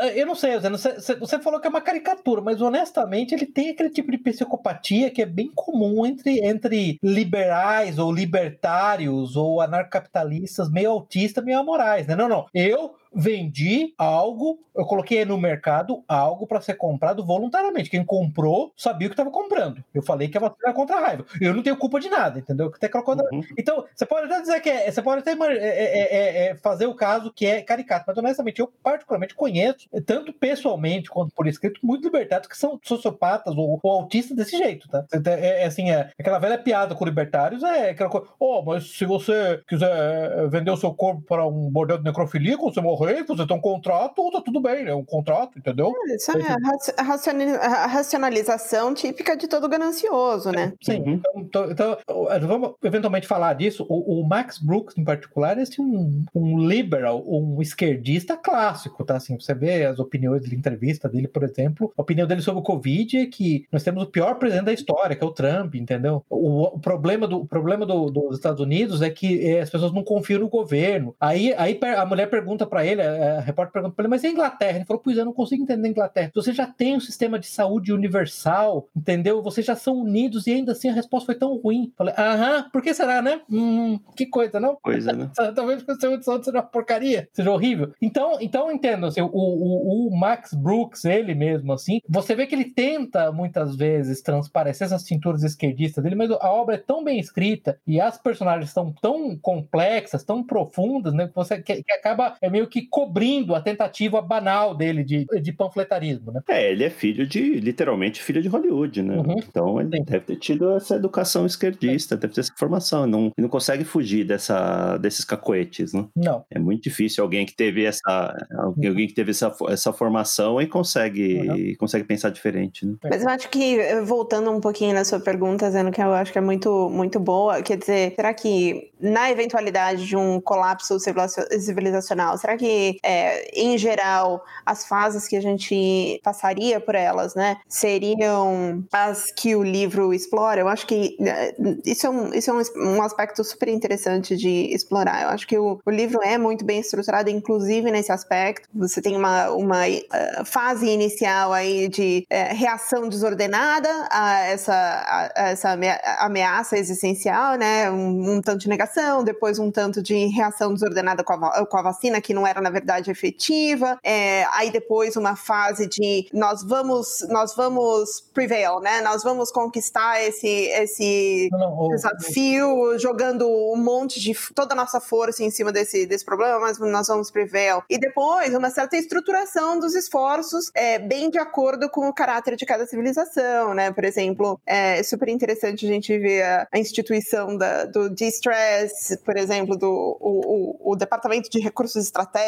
é, 0.00 0.20
eu 0.20 0.26
não 0.26 0.34
sei, 0.34 0.58
você, 0.58 1.14
você 1.16 1.38
falou 1.38 1.60
que 1.60 1.66
é 1.66 1.70
uma 1.70 1.80
caricatura, 1.80 2.40
mas 2.40 2.60
honestamente 2.60 3.34
ele 3.34 3.46
tem 3.46 3.70
aquele 3.70 3.90
tipo 3.90 4.10
de 4.10 4.18
psicopatia 4.18 5.10
que 5.10 5.22
é 5.22 5.26
bem 5.26 5.50
comum 5.54 6.04
entre, 6.04 6.44
entre 6.44 6.98
liberais 7.02 7.98
ou 7.98 8.12
libertários 8.12 9.36
ou 9.36 9.60
anarcapitalistas 9.60 10.70
meio 10.72 10.90
autistas, 10.90 11.44
meio 11.44 11.58
amorais, 11.58 12.06
né? 12.06 12.16
Não, 12.16 12.28
não. 12.28 12.46
Eu 12.54 12.94
vendi 13.14 13.94
algo, 13.98 14.58
eu 14.74 14.84
coloquei 14.84 15.24
no 15.24 15.38
mercado 15.38 16.02
algo 16.08 16.46
para 16.46 16.60
ser 16.60 16.74
comprado 16.74 17.24
voluntariamente. 17.24 17.90
Quem 17.90 18.04
comprou 18.04 18.72
sabia 18.76 19.06
o 19.06 19.10
que 19.10 19.14
estava 19.14 19.30
comprando. 19.30 19.82
Eu 19.94 20.02
falei 20.02 20.28
que 20.28 20.36
a 20.36 20.40
vacina 20.40 20.58
era 20.64 20.74
contra 20.74 20.96
a 20.96 21.00
raiva. 21.00 21.24
Eu 21.40 21.54
não 21.54 21.62
tenho 21.62 21.76
culpa 21.76 22.00
de 22.00 22.08
nada, 22.08 22.38
entendeu? 22.38 22.72
Até 22.74 22.90
uhum. 22.94 23.42
Então, 23.58 23.84
você 23.94 24.06
pode 24.06 24.26
até 24.26 24.40
dizer 24.40 24.60
que 24.60 24.68
é, 24.68 24.90
você 24.90 25.02
pode 25.02 25.20
até 25.20 25.32
é 25.32 25.52
é, 25.52 25.84
é, 25.84 26.00
é, 26.00 26.46
é, 26.46 26.54
fazer 26.56 26.86
o 26.86 26.94
caso 26.94 27.32
que 27.32 27.46
é 27.46 27.62
caricato, 27.62 28.04
mas 28.06 28.16
honestamente, 28.16 28.60
eu 28.60 28.72
particularmente 28.82 29.34
conheço, 29.34 29.88
tanto 30.06 30.32
pessoalmente 30.32 31.10
quanto 31.10 31.34
por 31.34 31.46
escrito, 31.46 31.80
muitos 31.82 32.04
libertários 32.04 32.48
que 32.48 32.56
são 32.56 32.78
sociopatas 32.82 33.56
ou, 33.56 33.78
ou 33.82 33.90
autistas 33.90 34.36
desse 34.36 34.56
jeito, 34.56 34.88
tá? 34.88 35.04
É, 35.26 35.64
assim, 35.64 35.90
é, 35.90 36.10
aquela 36.18 36.38
velha 36.38 36.58
piada 36.58 36.94
com 36.94 37.04
libertários 37.04 37.62
é 37.62 37.90
aquela 37.90 38.10
coisa, 38.10 38.26
oh, 38.38 38.62
mas 38.62 38.90
se 38.90 39.04
você 39.04 39.60
quiser 39.66 40.48
vender 40.48 40.70
o 40.70 40.76
seu 40.76 40.94
corpo 40.94 41.22
para 41.22 41.46
um 41.46 41.70
bordel 41.70 41.98
de 41.98 42.04
necrofilia, 42.04 42.56
quando 42.56 42.74
você 42.74 42.80
morrer, 43.02 43.24
você 43.24 43.46
tem 43.46 43.56
um 43.56 43.60
contrato, 43.60 44.30
tá 44.30 44.40
tudo 44.40 44.60
bem, 44.60 44.86
é 44.86 44.94
um 44.94 45.04
contrato, 45.04 45.58
entendeu? 45.58 45.92
É, 46.08 46.14
isso 46.14 46.30
é 46.30 47.58
a 47.60 47.86
racionalização 47.86 48.94
típica 48.94 49.36
de 49.36 49.48
todo 49.48 49.68
ganancioso, 49.68 50.50
né? 50.50 50.72
Sim, 50.80 51.00
uhum. 51.00 51.20
então, 51.36 51.70
então, 51.70 51.98
então, 52.00 52.48
vamos 52.48 52.74
eventualmente 52.82 53.26
falar 53.26 53.54
disso. 53.54 53.84
O, 53.88 54.20
o, 54.20 54.28
Max 54.28 54.58
Brooks, 54.58 54.96
em 54.96 55.04
particular, 55.04 55.58
é 55.58 55.62
assim, 55.62 55.82
um, 55.82 56.24
um 56.34 56.58
liberal, 56.58 57.22
um 57.26 57.60
esquerdista 57.60 58.36
clássico, 58.36 59.04
tá? 59.04 59.16
Assim, 59.16 59.38
você 59.38 59.54
vê 59.54 59.84
as 59.84 59.98
opiniões 59.98 60.42
de 60.42 60.54
entrevista 60.54 61.08
dele, 61.08 61.28
por 61.28 61.42
exemplo, 61.42 61.92
a 61.96 62.02
opinião 62.02 62.26
dele 62.26 62.42
sobre 62.42 62.60
o 62.60 62.64
Covid 62.64 63.18
é 63.18 63.26
que 63.26 63.66
nós 63.72 63.82
temos 63.82 64.04
o 64.04 64.06
pior 64.06 64.34
presidente 64.36 64.66
da 64.66 64.72
história, 64.72 65.16
que 65.16 65.24
é 65.24 65.26
o 65.26 65.32
Trump, 65.32 65.74
entendeu? 65.74 66.24
O, 66.30 66.76
o 66.76 66.78
problema, 66.78 67.26
do, 67.26 67.38
o 67.38 67.46
problema 67.46 67.84
do, 67.84 68.10
dos 68.10 68.36
Estados 68.36 68.60
Unidos 68.60 69.02
é 69.02 69.10
que 69.10 69.44
é, 69.46 69.60
as 69.60 69.70
pessoas 69.70 69.92
não 69.92 70.04
confiam 70.04 70.40
no 70.40 70.48
governo. 70.48 71.14
Aí, 71.20 71.52
aí 71.56 71.78
a 71.96 72.06
mulher 72.06 72.28
pergunta 72.30 72.66
para 72.66 72.84
ele 72.84 72.91
ele, 72.92 73.02
a 73.02 73.40
repórter 73.40 73.72
perguntou 73.72 73.94
para 73.94 74.04
ele, 74.04 74.10
mas 74.10 74.24
e 74.24 74.26
a 74.28 74.30
Inglaterra? 74.30 74.76
Ele 74.76 74.84
falou, 74.84 75.02
pois 75.02 75.16
eu 75.16 75.24
não 75.24 75.32
consigo 75.32 75.62
entender 75.62 75.88
a 75.88 75.90
Inglaterra. 75.90 76.30
Você 76.34 76.52
já 76.52 76.66
tem 76.66 76.96
um 76.96 77.00
sistema 77.00 77.38
de 77.38 77.46
saúde 77.46 77.92
universal, 77.92 78.88
entendeu? 78.94 79.42
Vocês 79.42 79.66
já 79.66 79.76
são 79.76 79.96
unidos 79.96 80.46
e 80.46 80.52
ainda 80.52 80.72
assim 80.72 80.88
a 80.88 80.92
resposta 80.92 81.26
foi 81.26 81.34
tão 81.34 81.56
ruim. 81.56 81.92
Falei, 81.96 82.14
aham, 82.16 82.68
por 82.72 82.82
que 82.82 82.94
será, 82.94 83.22
né? 83.22 83.40
Hum, 83.50 83.98
que 84.16 84.26
coisa, 84.26 84.60
não? 84.60 84.76
Coisa, 84.76 85.12
né? 85.12 85.30
Talvez 85.54 85.82
porque 85.82 85.92
o 85.92 85.94
sistema 85.94 86.18
de 86.18 86.24
saúde 86.24 86.44
seja 86.44 86.56
uma 86.56 86.62
porcaria, 86.62 87.28
seja 87.32 87.50
horrível. 87.50 87.92
Então, 88.00 88.38
então 88.40 88.70
entendo, 88.70 89.06
assim, 89.06 89.20
o, 89.20 89.28
o, 89.32 90.08
o 90.08 90.18
Max 90.18 90.54
Brooks, 90.54 91.04
ele 91.04 91.34
mesmo, 91.34 91.72
assim, 91.72 92.00
você 92.08 92.34
vê 92.34 92.46
que 92.46 92.54
ele 92.54 92.66
tenta 92.66 93.32
muitas 93.32 93.76
vezes 93.76 94.22
transparecer 94.22 94.86
essas 94.86 95.02
cinturas 95.02 95.42
esquerdistas 95.42 96.02
dele, 96.02 96.16
mas 96.16 96.30
a 96.30 96.50
obra 96.50 96.76
é 96.76 96.78
tão 96.78 97.02
bem 97.04 97.18
escrita 97.18 97.78
e 97.86 98.00
as 98.00 98.18
personagens 98.18 98.70
são 98.70 98.92
tão 98.92 99.36
complexas, 99.36 100.24
tão 100.24 100.42
profundas, 100.44 101.12
né, 101.14 101.28
que 101.28 101.34
você 101.34 101.60
que, 101.60 101.82
que 101.82 101.92
acaba 101.92 102.36
é 102.40 102.50
meio 102.50 102.66
que 102.66 102.81
cobrindo 102.82 103.54
a 103.54 103.60
tentativa 103.60 104.20
banal 104.20 104.74
dele 104.74 105.04
de, 105.04 105.26
de 105.40 105.52
panfletarismo, 105.52 106.32
né? 106.32 106.40
É, 106.48 106.70
ele 106.70 106.84
é 106.84 106.90
filho 106.90 107.26
de, 107.26 107.54
literalmente, 107.60 108.22
filho 108.22 108.42
de 108.42 108.48
Hollywood, 108.48 109.02
né? 109.02 109.16
Uhum. 109.16 109.36
Então 109.38 109.80
ele 109.80 109.96
Sim. 109.96 110.04
deve 110.04 110.20
ter 110.20 110.36
tido 110.36 110.76
essa 110.76 110.96
educação 110.96 111.46
esquerdista, 111.46 112.16
deve 112.16 112.34
ter 112.34 112.40
essa 112.40 112.52
formação, 112.56 113.06
não, 113.06 113.30
não 113.36 113.48
consegue 113.48 113.84
fugir 113.84 114.24
dessa, 114.24 114.96
desses 114.98 115.24
cacoetes, 115.24 115.92
né? 115.92 116.06
Não. 116.16 116.44
É 116.50 116.58
muito 116.58 116.82
difícil 116.82 117.22
alguém 117.22 117.46
que 117.46 117.54
teve 117.54 117.84
essa, 117.84 118.46
alguém, 118.58 118.88
alguém 118.88 119.06
que 119.06 119.14
teve 119.14 119.30
essa, 119.30 119.54
essa 119.68 119.92
formação 119.92 120.60
e 120.60 120.66
consegue, 120.66 121.48
uhum. 121.48 121.74
consegue 121.78 122.04
pensar 122.04 122.30
diferente, 122.30 122.86
né? 122.86 122.94
Mas 123.04 123.22
eu 123.22 123.28
acho 123.28 123.48
que, 123.48 123.78
voltando 124.04 124.50
um 124.50 124.60
pouquinho 124.60 124.94
na 124.94 125.04
sua 125.04 125.20
pergunta, 125.20 125.70
Zeno, 125.70 125.90
que 125.90 126.00
eu 126.00 126.12
acho 126.12 126.32
que 126.32 126.38
é 126.38 126.40
muito, 126.40 126.88
muito 126.90 127.18
boa, 127.20 127.62
quer 127.62 127.76
dizer, 127.76 128.14
será 128.14 128.32
que 128.32 128.90
na 129.00 129.30
eventualidade 129.30 130.06
de 130.06 130.16
um 130.16 130.40
colapso 130.40 130.98
civilizacional, 130.98 132.38
será 132.38 132.56
que 132.56 132.66
é, 133.02 133.50
em 133.54 133.76
geral, 133.78 134.42
as 134.64 134.86
fases 134.86 135.26
que 135.28 135.36
a 135.36 135.40
gente 135.40 136.20
passaria 136.22 136.80
por 136.80 136.94
elas, 136.94 137.34
né, 137.34 137.58
seriam 137.68 138.84
as 138.92 139.30
que 139.30 139.54
o 139.54 139.62
livro 139.62 140.12
explora. 140.12 140.60
Eu 140.60 140.68
acho 140.68 140.86
que 140.86 141.16
né, 141.18 141.52
isso 141.84 142.06
é 142.06 142.10
um, 142.10 142.34
isso 142.34 142.50
é 142.50 142.54
um, 142.54 142.96
um 142.96 143.02
aspecto 143.02 143.42
super 143.44 143.68
interessante 143.68 144.36
de 144.36 144.72
explorar. 144.74 145.22
Eu 145.22 145.28
acho 145.28 145.46
que 145.46 145.58
o, 145.58 145.80
o 145.84 145.90
livro 145.90 146.20
é 146.22 146.38
muito 146.38 146.64
bem 146.64 146.80
estruturado, 146.80 147.30
inclusive 147.30 147.90
nesse 147.90 148.12
aspecto. 148.12 148.68
Você 148.74 149.00
tem 149.00 149.16
uma, 149.16 149.50
uma 149.50 149.86
uh, 149.88 150.44
fase 150.44 150.88
inicial 150.88 151.52
aí 151.52 151.88
de 151.88 152.26
uh, 152.30 152.54
reação 152.54 153.08
desordenada 153.08 153.88
a 154.10 154.40
essa, 154.40 154.74
a, 154.74 155.32
a 155.36 155.48
essa 155.50 155.78
ameaça 156.18 156.76
existencial, 156.76 157.56
né? 157.56 157.90
Um, 157.90 158.36
um, 158.36 158.40
tanto 158.40 158.60
de 158.60 158.68
negação, 158.68 159.24
depois 159.24 159.58
um 159.58 159.70
tanto 159.70 160.02
de 160.02 160.26
reação 160.26 160.72
desordenada 160.72 161.24
com 161.24 161.32
a, 161.32 161.66
com 161.66 161.76
a 161.76 161.82
vacina, 161.82 162.20
que 162.20 162.34
não 162.34 162.46
era, 162.52 162.60
na 162.60 162.70
verdade, 162.70 163.10
efetiva. 163.10 163.98
É, 164.04 164.44
aí 164.52 164.70
depois 164.70 165.16
uma 165.16 165.34
fase 165.34 165.86
de 165.88 166.28
nós 166.32 166.62
vamos, 166.62 167.26
nós 167.28 167.54
vamos 167.54 168.20
prevail, 168.32 168.80
né? 168.80 169.00
Nós 169.00 169.22
vamos 169.22 169.50
conquistar 169.50 170.22
esse, 170.22 170.46
esse 170.48 171.48
não, 171.50 171.58
não, 171.58 171.88
desafio, 171.88 172.98
jogando 172.98 173.48
um 173.48 173.76
monte 173.76 174.20
de 174.20 174.34
toda 174.54 174.74
a 174.74 174.76
nossa 174.76 175.00
força 175.00 175.42
em 175.42 175.50
cima 175.50 175.72
desse, 175.72 176.06
desse 176.06 176.24
problema, 176.24 176.60
mas 176.60 176.78
nós 176.78 177.08
vamos 177.08 177.30
prevail. 177.30 177.82
E 177.88 177.98
depois 177.98 178.54
uma 178.54 178.70
certa 178.70 178.96
estruturação 178.96 179.78
dos 179.80 179.94
esforços, 179.94 180.70
é, 180.74 180.98
bem 180.98 181.30
de 181.30 181.38
acordo 181.38 181.88
com 181.88 182.08
o 182.08 182.12
caráter 182.12 182.56
de 182.56 182.66
cada 182.66 182.86
civilização, 182.86 183.74
né? 183.74 183.90
Por 183.90 184.04
exemplo, 184.04 184.60
é 184.66 185.02
super 185.02 185.28
interessante 185.28 185.86
a 185.86 185.88
gente 185.88 186.16
ver 186.18 186.42
a, 186.42 186.68
a 186.70 186.78
instituição 186.78 187.56
da, 187.56 187.84
do 187.86 188.10
distress, 188.10 189.16
por 189.24 189.36
exemplo, 189.36 189.76
do 189.76 189.90
o, 190.20 190.80
o, 190.84 190.92
o 190.92 190.96
Departamento 190.96 191.48
de 191.50 191.58
Recursos 191.58 192.04
Estratégicos 192.04 192.41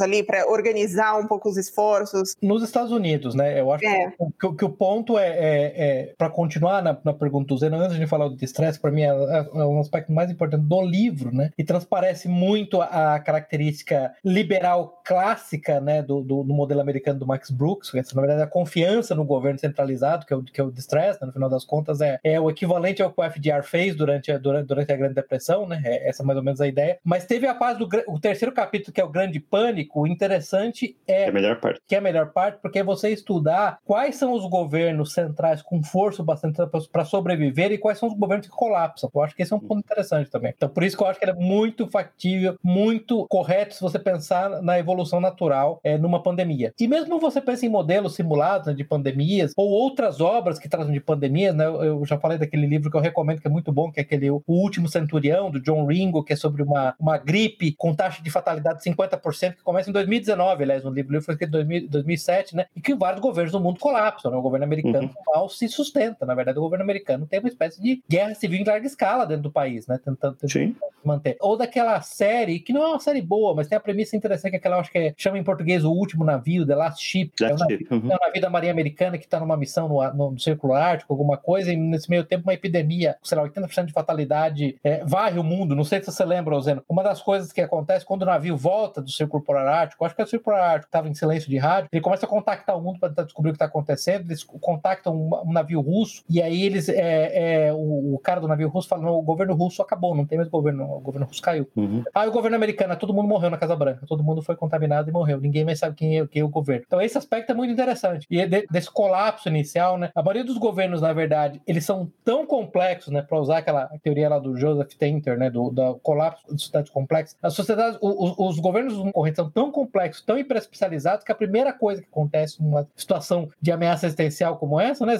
ali 0.00 0.22
para 0.22 0.48
organizar 0.48 1.18
um 1.18 1.26
pouco 1.26 1.48
os 1.48 1.56
esforços. 1.56 2.36
Nos 2.42 2.62
Estados 2.62 2.92
Unidos, 2.92 3.34
né? 3.34 3.60
Eu 3.60 3.72
acho 3.72 3.86
é. 3.86 4.12
que, 4.40 4.54
que, 4.54 4.64
o 4.64 4.70
ponto 4.70 5.18
é, 5.18 5.28
é, 5.28 5.72
é 5.76 6.14
para 6.16 6.30
continuar 6.30 6.82
na, 6.82 6.96
na, 7.04 7.12
pergunta 7.12 7.48
do 7.48 7.58
Zeno, 7.58 7.76
antes 7.76 7.96
de 7.96 8.06
falar 8.06 8.28
do 8.28 8.36
distress, 8.36 8.78
para 8.78 8.90
mim 8.90 9.02
é, 9.02 9.08
é, 9.08 9.64
um 9.64 9.80
aspecto 9.80 10.12
mais 10.12 10.30
importante 10.30 10.64
do 10.64 10.82
livro, 10.82 11.34
né? 11.34 11.50
E 11.58 11.64
transparece 11.64 12.28
muito 12.28 12.80
a, 12.80 13.14
a 13.14 13.20
característica 13.20 14.14
liberal 14.24 15.00
clássica, 15.04 15.80
né, 15.80 16.02
do, 16.02 16.22
do, 16.22 16.42
do, 16.42 16.54
modelo 16.54 16.80
americano 16.80 17.18
do 17.18 17.26
Max 17.26 17.50
Brooks, 17.50 17.94
essa, 17.94 18.14
na 18.14 18.20
verdade, 18.20 18.42
a 18.42 18.46
confiança 18.46 19.14
no 19.14 19.24
governo 19.24 19.58
centralizado, 19.58 20.24
que 20.24 20.32
é 20.32 20.36
o, 20.36 20.42
que 20.42 20.60
é 20.60 20.64
o 20.64 20.70
distress, 20.70 21.18
né, 21.20 21.26
no 21.26 21.32
final 21.32 21.48
das 21.48 21.64
contas, 21.64 22.00
é, 22.00 22.18
é 22.22 22.40
o 22.40 22.48
equivalente 22.48 23.02
ao 23.02 23.12
que 23.12 23.20
o 23.20 23.24
FDR 23.24 23.62
fez 23.62 23.96
durante 23.96 24.30
a, 24.30 24.38
durante, 24.38 24.66
durante 24.66 24.92
a 24.92 24.96
Grande 24.96 25.14
Depressão, 25.14 25.66
né? 25.66 25.80
É, 25.84 26.08
essa 26.08 26.22
é 26.22 26.26
mais 26.26 26.36
ou 26.36 26.44
menos 26.44 26.60
a 26.60 26.66
ideia. 26.66 26.98
Mas 27.04 27.24
teve 27.24 27.46
a 27.46 27.54
fase 27.54 27.78
do 27.78 27.88
o 28.06 28.18
terceiro 28.18 28.54
capítulo, 28.54 28.92
que 28.92 29.00
é 29.00 29.04
o 29.04 29.08
Grande 29.08 29.39
Pânico, 29.40 30.02
o 30.02 30.06
interessante 30.06 30.96
é. 31.06 31.24
é 31.24 31.28
a 31.28 31.32
melhor 31.32 31.60
parte. 31.60 31.80
Que 31.86 31.94
é 31.94 31.98
a 31.98 32.02
melhor 32.02 32.32
parte, 32.32 32.58
porque 32.60 32.78
é 32.78 32.84
você 32.84 33.10
estudar 33.10 33.78
quais 33.84 34.16
são 34.16 34.32
os 34.32 34.46
governos 34.48 35.12
centrais 35.12 35.62
com 35.62 35.82
força 35.82 36.22
bastante 36.22 36.58
para 36.92 37.04
sobreviver 37.04 37.72
e 37.72 37.78
quais 37.78 37.98
são 37.98 38.08
os 38.08 38.14
governos 38.14 38.46
que 38.46 38.52
colapsam. 38.52 39.10
Eu 39.14 39.22
acho 39.22 39.34
que 39.34 39.42
esse 39.42 39.52
é 39.52 39.56
um 39.56 39.60
ponto 39.60 39.80
interessante 39.80 40.30
também. 40.30 40.52
Então, 40.56 40.68
por 40.68 40.82
isso 40.82 40.96
que 40.96 41.02
eu 41.02 41.06
acho 41.06 41.18
que 41.18 41.24
ele 41.24 41.32
é 41.32 41.34
muito 41.34 41.86
factível, 41.86 42.56
muito 42.62 43.26
correto 43.28 43.74
se 43.74 43.80
você 43.80 43.98
pensar 43.98 44.62
na 44.62 44.78
evolução 44.78 45.20
natural 45.20 45.80
é, 45.82 45.96
numa 45.96 46.22
pandemia. 46.22 46.72
E 46.78 46.86
mesmo 46.86 47.18
você 47.18 47.40
pensa 47.40 47.66
em 47.66 47.68
modelos 47.68 48.14
simulados 48.14 48.66
né, 48.66 48.74
de 48.74 48.84
pandemias 48.84 49.52
ou 49.56 49.68
outras 49.68 50.20
obras 50.20 50.58
que 50.58 50.68
tratam 50.68 50.92
de 50.92 51.00
pandemias, 51.00 51.54
né? 51.54 51.66
Eu, 51.66 51.84
eu 51.84 52.06
já 52.06 52.18
falei 52.18 52.38
daquele 52.38 52.66
livro 52.66 52.90
que 52.90 52.96
eu 52.96 53.00
recomendo 53.00 53.40
que 53.40 53.46
é 53.46 53.50
muito 53.50 53.72
bom, 53.72 53.90
que 53.90 54.00
é 54.00 54.02
aquele 54.02 54.30
O 54.30 54.42
Último 54.46 54.88
Centurião, 54.88 55.50
do 55.50 55.60
John 55.60 55.86
Ringo, 55.86 56.24
que 56.24 56.32
é 56.32 56.36
sobre 56.36 56.62
uma, 56.62 56.94
uma 56.98 57.18
gripe 57.18 57.72
com 57.72 57.94
taxa 57.94 58.22
de 58.22 58.30
fatalidade 58.30 58.82
de 58.82 58.90
50%, 58.90 59.20
que 59.38 59.62
começa 59.62 59.90
em 59.90 59.92
2019, 59.92 60.62
aliás, 60.62 60.84
no 60.84 60.90
livro, 60.90 61.20
foi 61.22 61.34
escrito 61.34 61.58
em 61.58 61.86
2007, 61.86 62.56
né? 62.56 62.66
E 62.74 62.80
que 62.80 62.94
vários 62.94 63.20
governos 63.20 63.52
do 63.52 63.60
mundo 63.60 63.78
colapsam, 63.78 64.30
né? 64.30 64.36
O 64.36 64.42
governo 64.42 64.64
americano 64.64 65.08
uhum. 65.08 65.34
mal 65.34 65.48
se 65.48 65.68
sustenta. 65.68 66.26
Na 66.26 66.34
verdade, 66.34 66.58
o 66.58 66.62
governo 66.62 66.84
americano 66.84 67.26
tem 67.26 67.40
uma 67.40 67.48
espécie 67.48 67.80
de 67.80 68.02
guerra 68.08 68.34
civil 68.34 68.60
em 68.60 68.64
larga 68.64 68.86
escala 68.86 69.26
dentro 69.26 69.44
do 69.44 69.52
país, 69.52 69.86
né? 69.86 69.98
Tentando, 70.02 70.36
tentando 70.36 70.76
manter. 71.04 71.36
Ou 71.40 71.56
daquela 71.56 72.00
série, 72.00 72.60
que 72.60 72.72
não 72.72 72.82
é 72.82 72.88
uma 72.88 73.00
série 73.00 73.22
boa, 73.22 73.54
mas 73.54 73.68
tem 73.68 73.76
a 73.76 73.80
premissa 73.80 74.16
interessante, 74.16 74.50
que 74.50 74.56
é 74.56 74.58
aquela, 74.58 74.78
acho 74.78 74.90
que 74.90 74.98
é, 74.98 75.14
chama 75.16 75.38
em 75.38 75.44
português 75.44 75.84
O 75.84 75.90
Último 75.90 76.24
Navio, 76.24 76.66
The 76.66 76.74
Last 76.74 77.04
Ship. 77.04 77.30
Last 77.40 77.52
é, 77.52 77.54
um 77.54 77.58
navio, 77.58 77.86
uhum. 77.90 78.10
é 78.10 78.14
um 78.14 78.18
navio 78.26 78.42
da 78.42 78.50
Marinha 78.50 78.72
Americana 78.72 79.18
que 79.18 79.24
está 79.24 79.40
numa 79.40 79.56
missão 79.56 79.88
no, 79.88 80.02
no, 80.12 80.30
no, 80.32 80.38
Círculo 80.38 80.74
Ártico, 80.74 81.12
alguma 81.12 81.36
coisa, 81.36 81.72
e 81.72 81.76
nesse 81.76 82.08
meio 82.08 82.24
tempo 82.24 82.44
uma 82.44 82.54
epidemia, 82.54 83.16
sei 83.22 83.36
lá, 83.36 83.48
80% 83.48 83.86
de 83.86 83.92
fatalidade, 83.92 84.76
é, 84.82 85.04
varre 85.04 85.38
o 85.38 85.44
mundo. 85.44 85.74
Não 85.74 85.84
sei 85.84 86.00
se 86.00 86.10
você 86.10 86.24
lembra, 86.24 86.54
Roseno. 86.54 86.82
Uma 86.88 87.02
das 87.02 87.22
coisas 87.22 87.52
que 87.52 87.60
acontece 87.60 88.04
quando 88.04 88.22
o 88.22 88.26
navio 88.26 88.56
volta 88.56 89.00
do 89.00 89.10
Círculo 89.20 89.42
Polar 89.42 89.66
Ártico, 89.66 90.04
acho 90.04 90.14
que 90.14 90.20
é 90.20 90.24
o 90.24 90.28
Círculo 90.28 90.56
Polar 90.56 90.72
Ártico 90.72 90.88
estava 90.88 91.08
em 91.08 91.14
silêncio 91.14 91.48
de 91.48 91.58
rádio, 91.58 91.88
ele 91.92 92.02
começa 92.02 92.26
a 92.26 92.28
contactar 92.28 92.76
o 92.76 92.82
mundo 92.82 92.98
para 92.98 93.10
tentar 93.10 93.24
descobrir 93.24 93.50
o 93.50 93.52
que 93.52 93.56
está 93.56 93.66
acontecendo, 93.66 94.26
eles 94.28 94.42
contactam 94.44 95.14
um, 95.14 95.52
navio 95.52 95.80
russo, 95.80 96.22
e 96.28 96.40
aí 96.40 96.62
eles, 96.62 96.88
é, 96.88 97.66
é, 97.66 97.72
o, 97.72 98.14
o, 98.14 98.18
cara 98.18 98.40
do 98.40 98.48
navio 98.48 98.68
russo 98.68 98.88
fala, 98.88 99.02
não, 99.02 99.14
o 99.14 99.22
governo 99.22 99.54
russo 99.54 99.82
acabou, 99.82 100.14
não 100.14 100.26
tem 100.26 100.38
mais 100.38 100.48
governo, 100.48 100.84
o 100.84 101.00
governo 101.00 101.26
russo 101.26 101.42
caiu. 101.42 101.68
Uhum. 101.76 102.02
Aí 102.14 102.28
o 102.28 102.32
governo 102.32 102.56
americano, 102.56 102.96
todo 102.96 103.14
mundo 103.14 103.28
morreu 103.28 103.50
na 103.50 103.58
Casa 103.58 103.76
Branca, 103.76 104.06
todo 104.06 104.22
mundo 104.22 104.42
foi 104.42 104.56
contaminado 104.56 105.08
e 105.08 105.12
morreu, 105.12 105.40
ninguém 105.40 105.64
mais 105.64 105.78
sabe 105.78 105.96
quem 105.96 106.18
é, 106.18 106.26
quem 106.26 106.42
é 106.42 106.44
o 106.44 106.48
governo. 106.48 106.84
Então 106.86 107.00
esse 107.00 107.18
aspecto 107.18 107.52
é 107.52 107.54
muito 107.54 107.72
interessante. 107.72 108.26
E 108.30 108.44
de, 108.46 108.66
desse 108.70 108.90
colapso 108.90 109.48
inicial, 109.48 109.98
né, 109.98 110.10
a 110.14 110.22
maioria 110.22 110.44
dos 110.44 110.58
governos, 110.58 111.00
na 111.00 111.12
verdade, 111.12 111.60
eles 111.66 111.84
são 111.84 112.10
tão 112.24 112.46
complexos, 112.46 113.12
né, 113.12 113.22
para 113.22 113.38
usar 113.38 113.58
aquela 113.58 113.86
teoria 114.02 114.28
lá 114.28 114.38
do 114.38 114.56
Joseph 114.56 114.94
Tainter, 114.94 115.38
né, 115.38 115.50
do, 115.50 115.70
do 115.70 115.94
colapso 115.96 116.54
de 116.54 116.60
sociedades 116.60 116.90
complexas, 116.90 117.36
as 117.42 117.54
sociedades, 117.54 117.98
os, 118.00 118.34
os 118.38 118.58
governos 118.58 118.94
concorrentes 119.10 119.36
são 119.36 119.50
tão 119.50 119.70
complexos, 119.70 120.24
tão 120.24 120.38
hiperespecializados, 120.38 121.24
que 121.24 121.32
a 121.32 121.34
primeira 121.34 121.72
coisa 121.72 122.02
que 122.02 122.08
acontece 122.08 122.62
numa 122.62 122.88
situação 122.96 123.48
de 123.60 123.72
ameaça 123.72 124.06
existencial 124.06 124.56
como 124.56 124.80
essa, 124.80 125.04
né, 125.04 125.16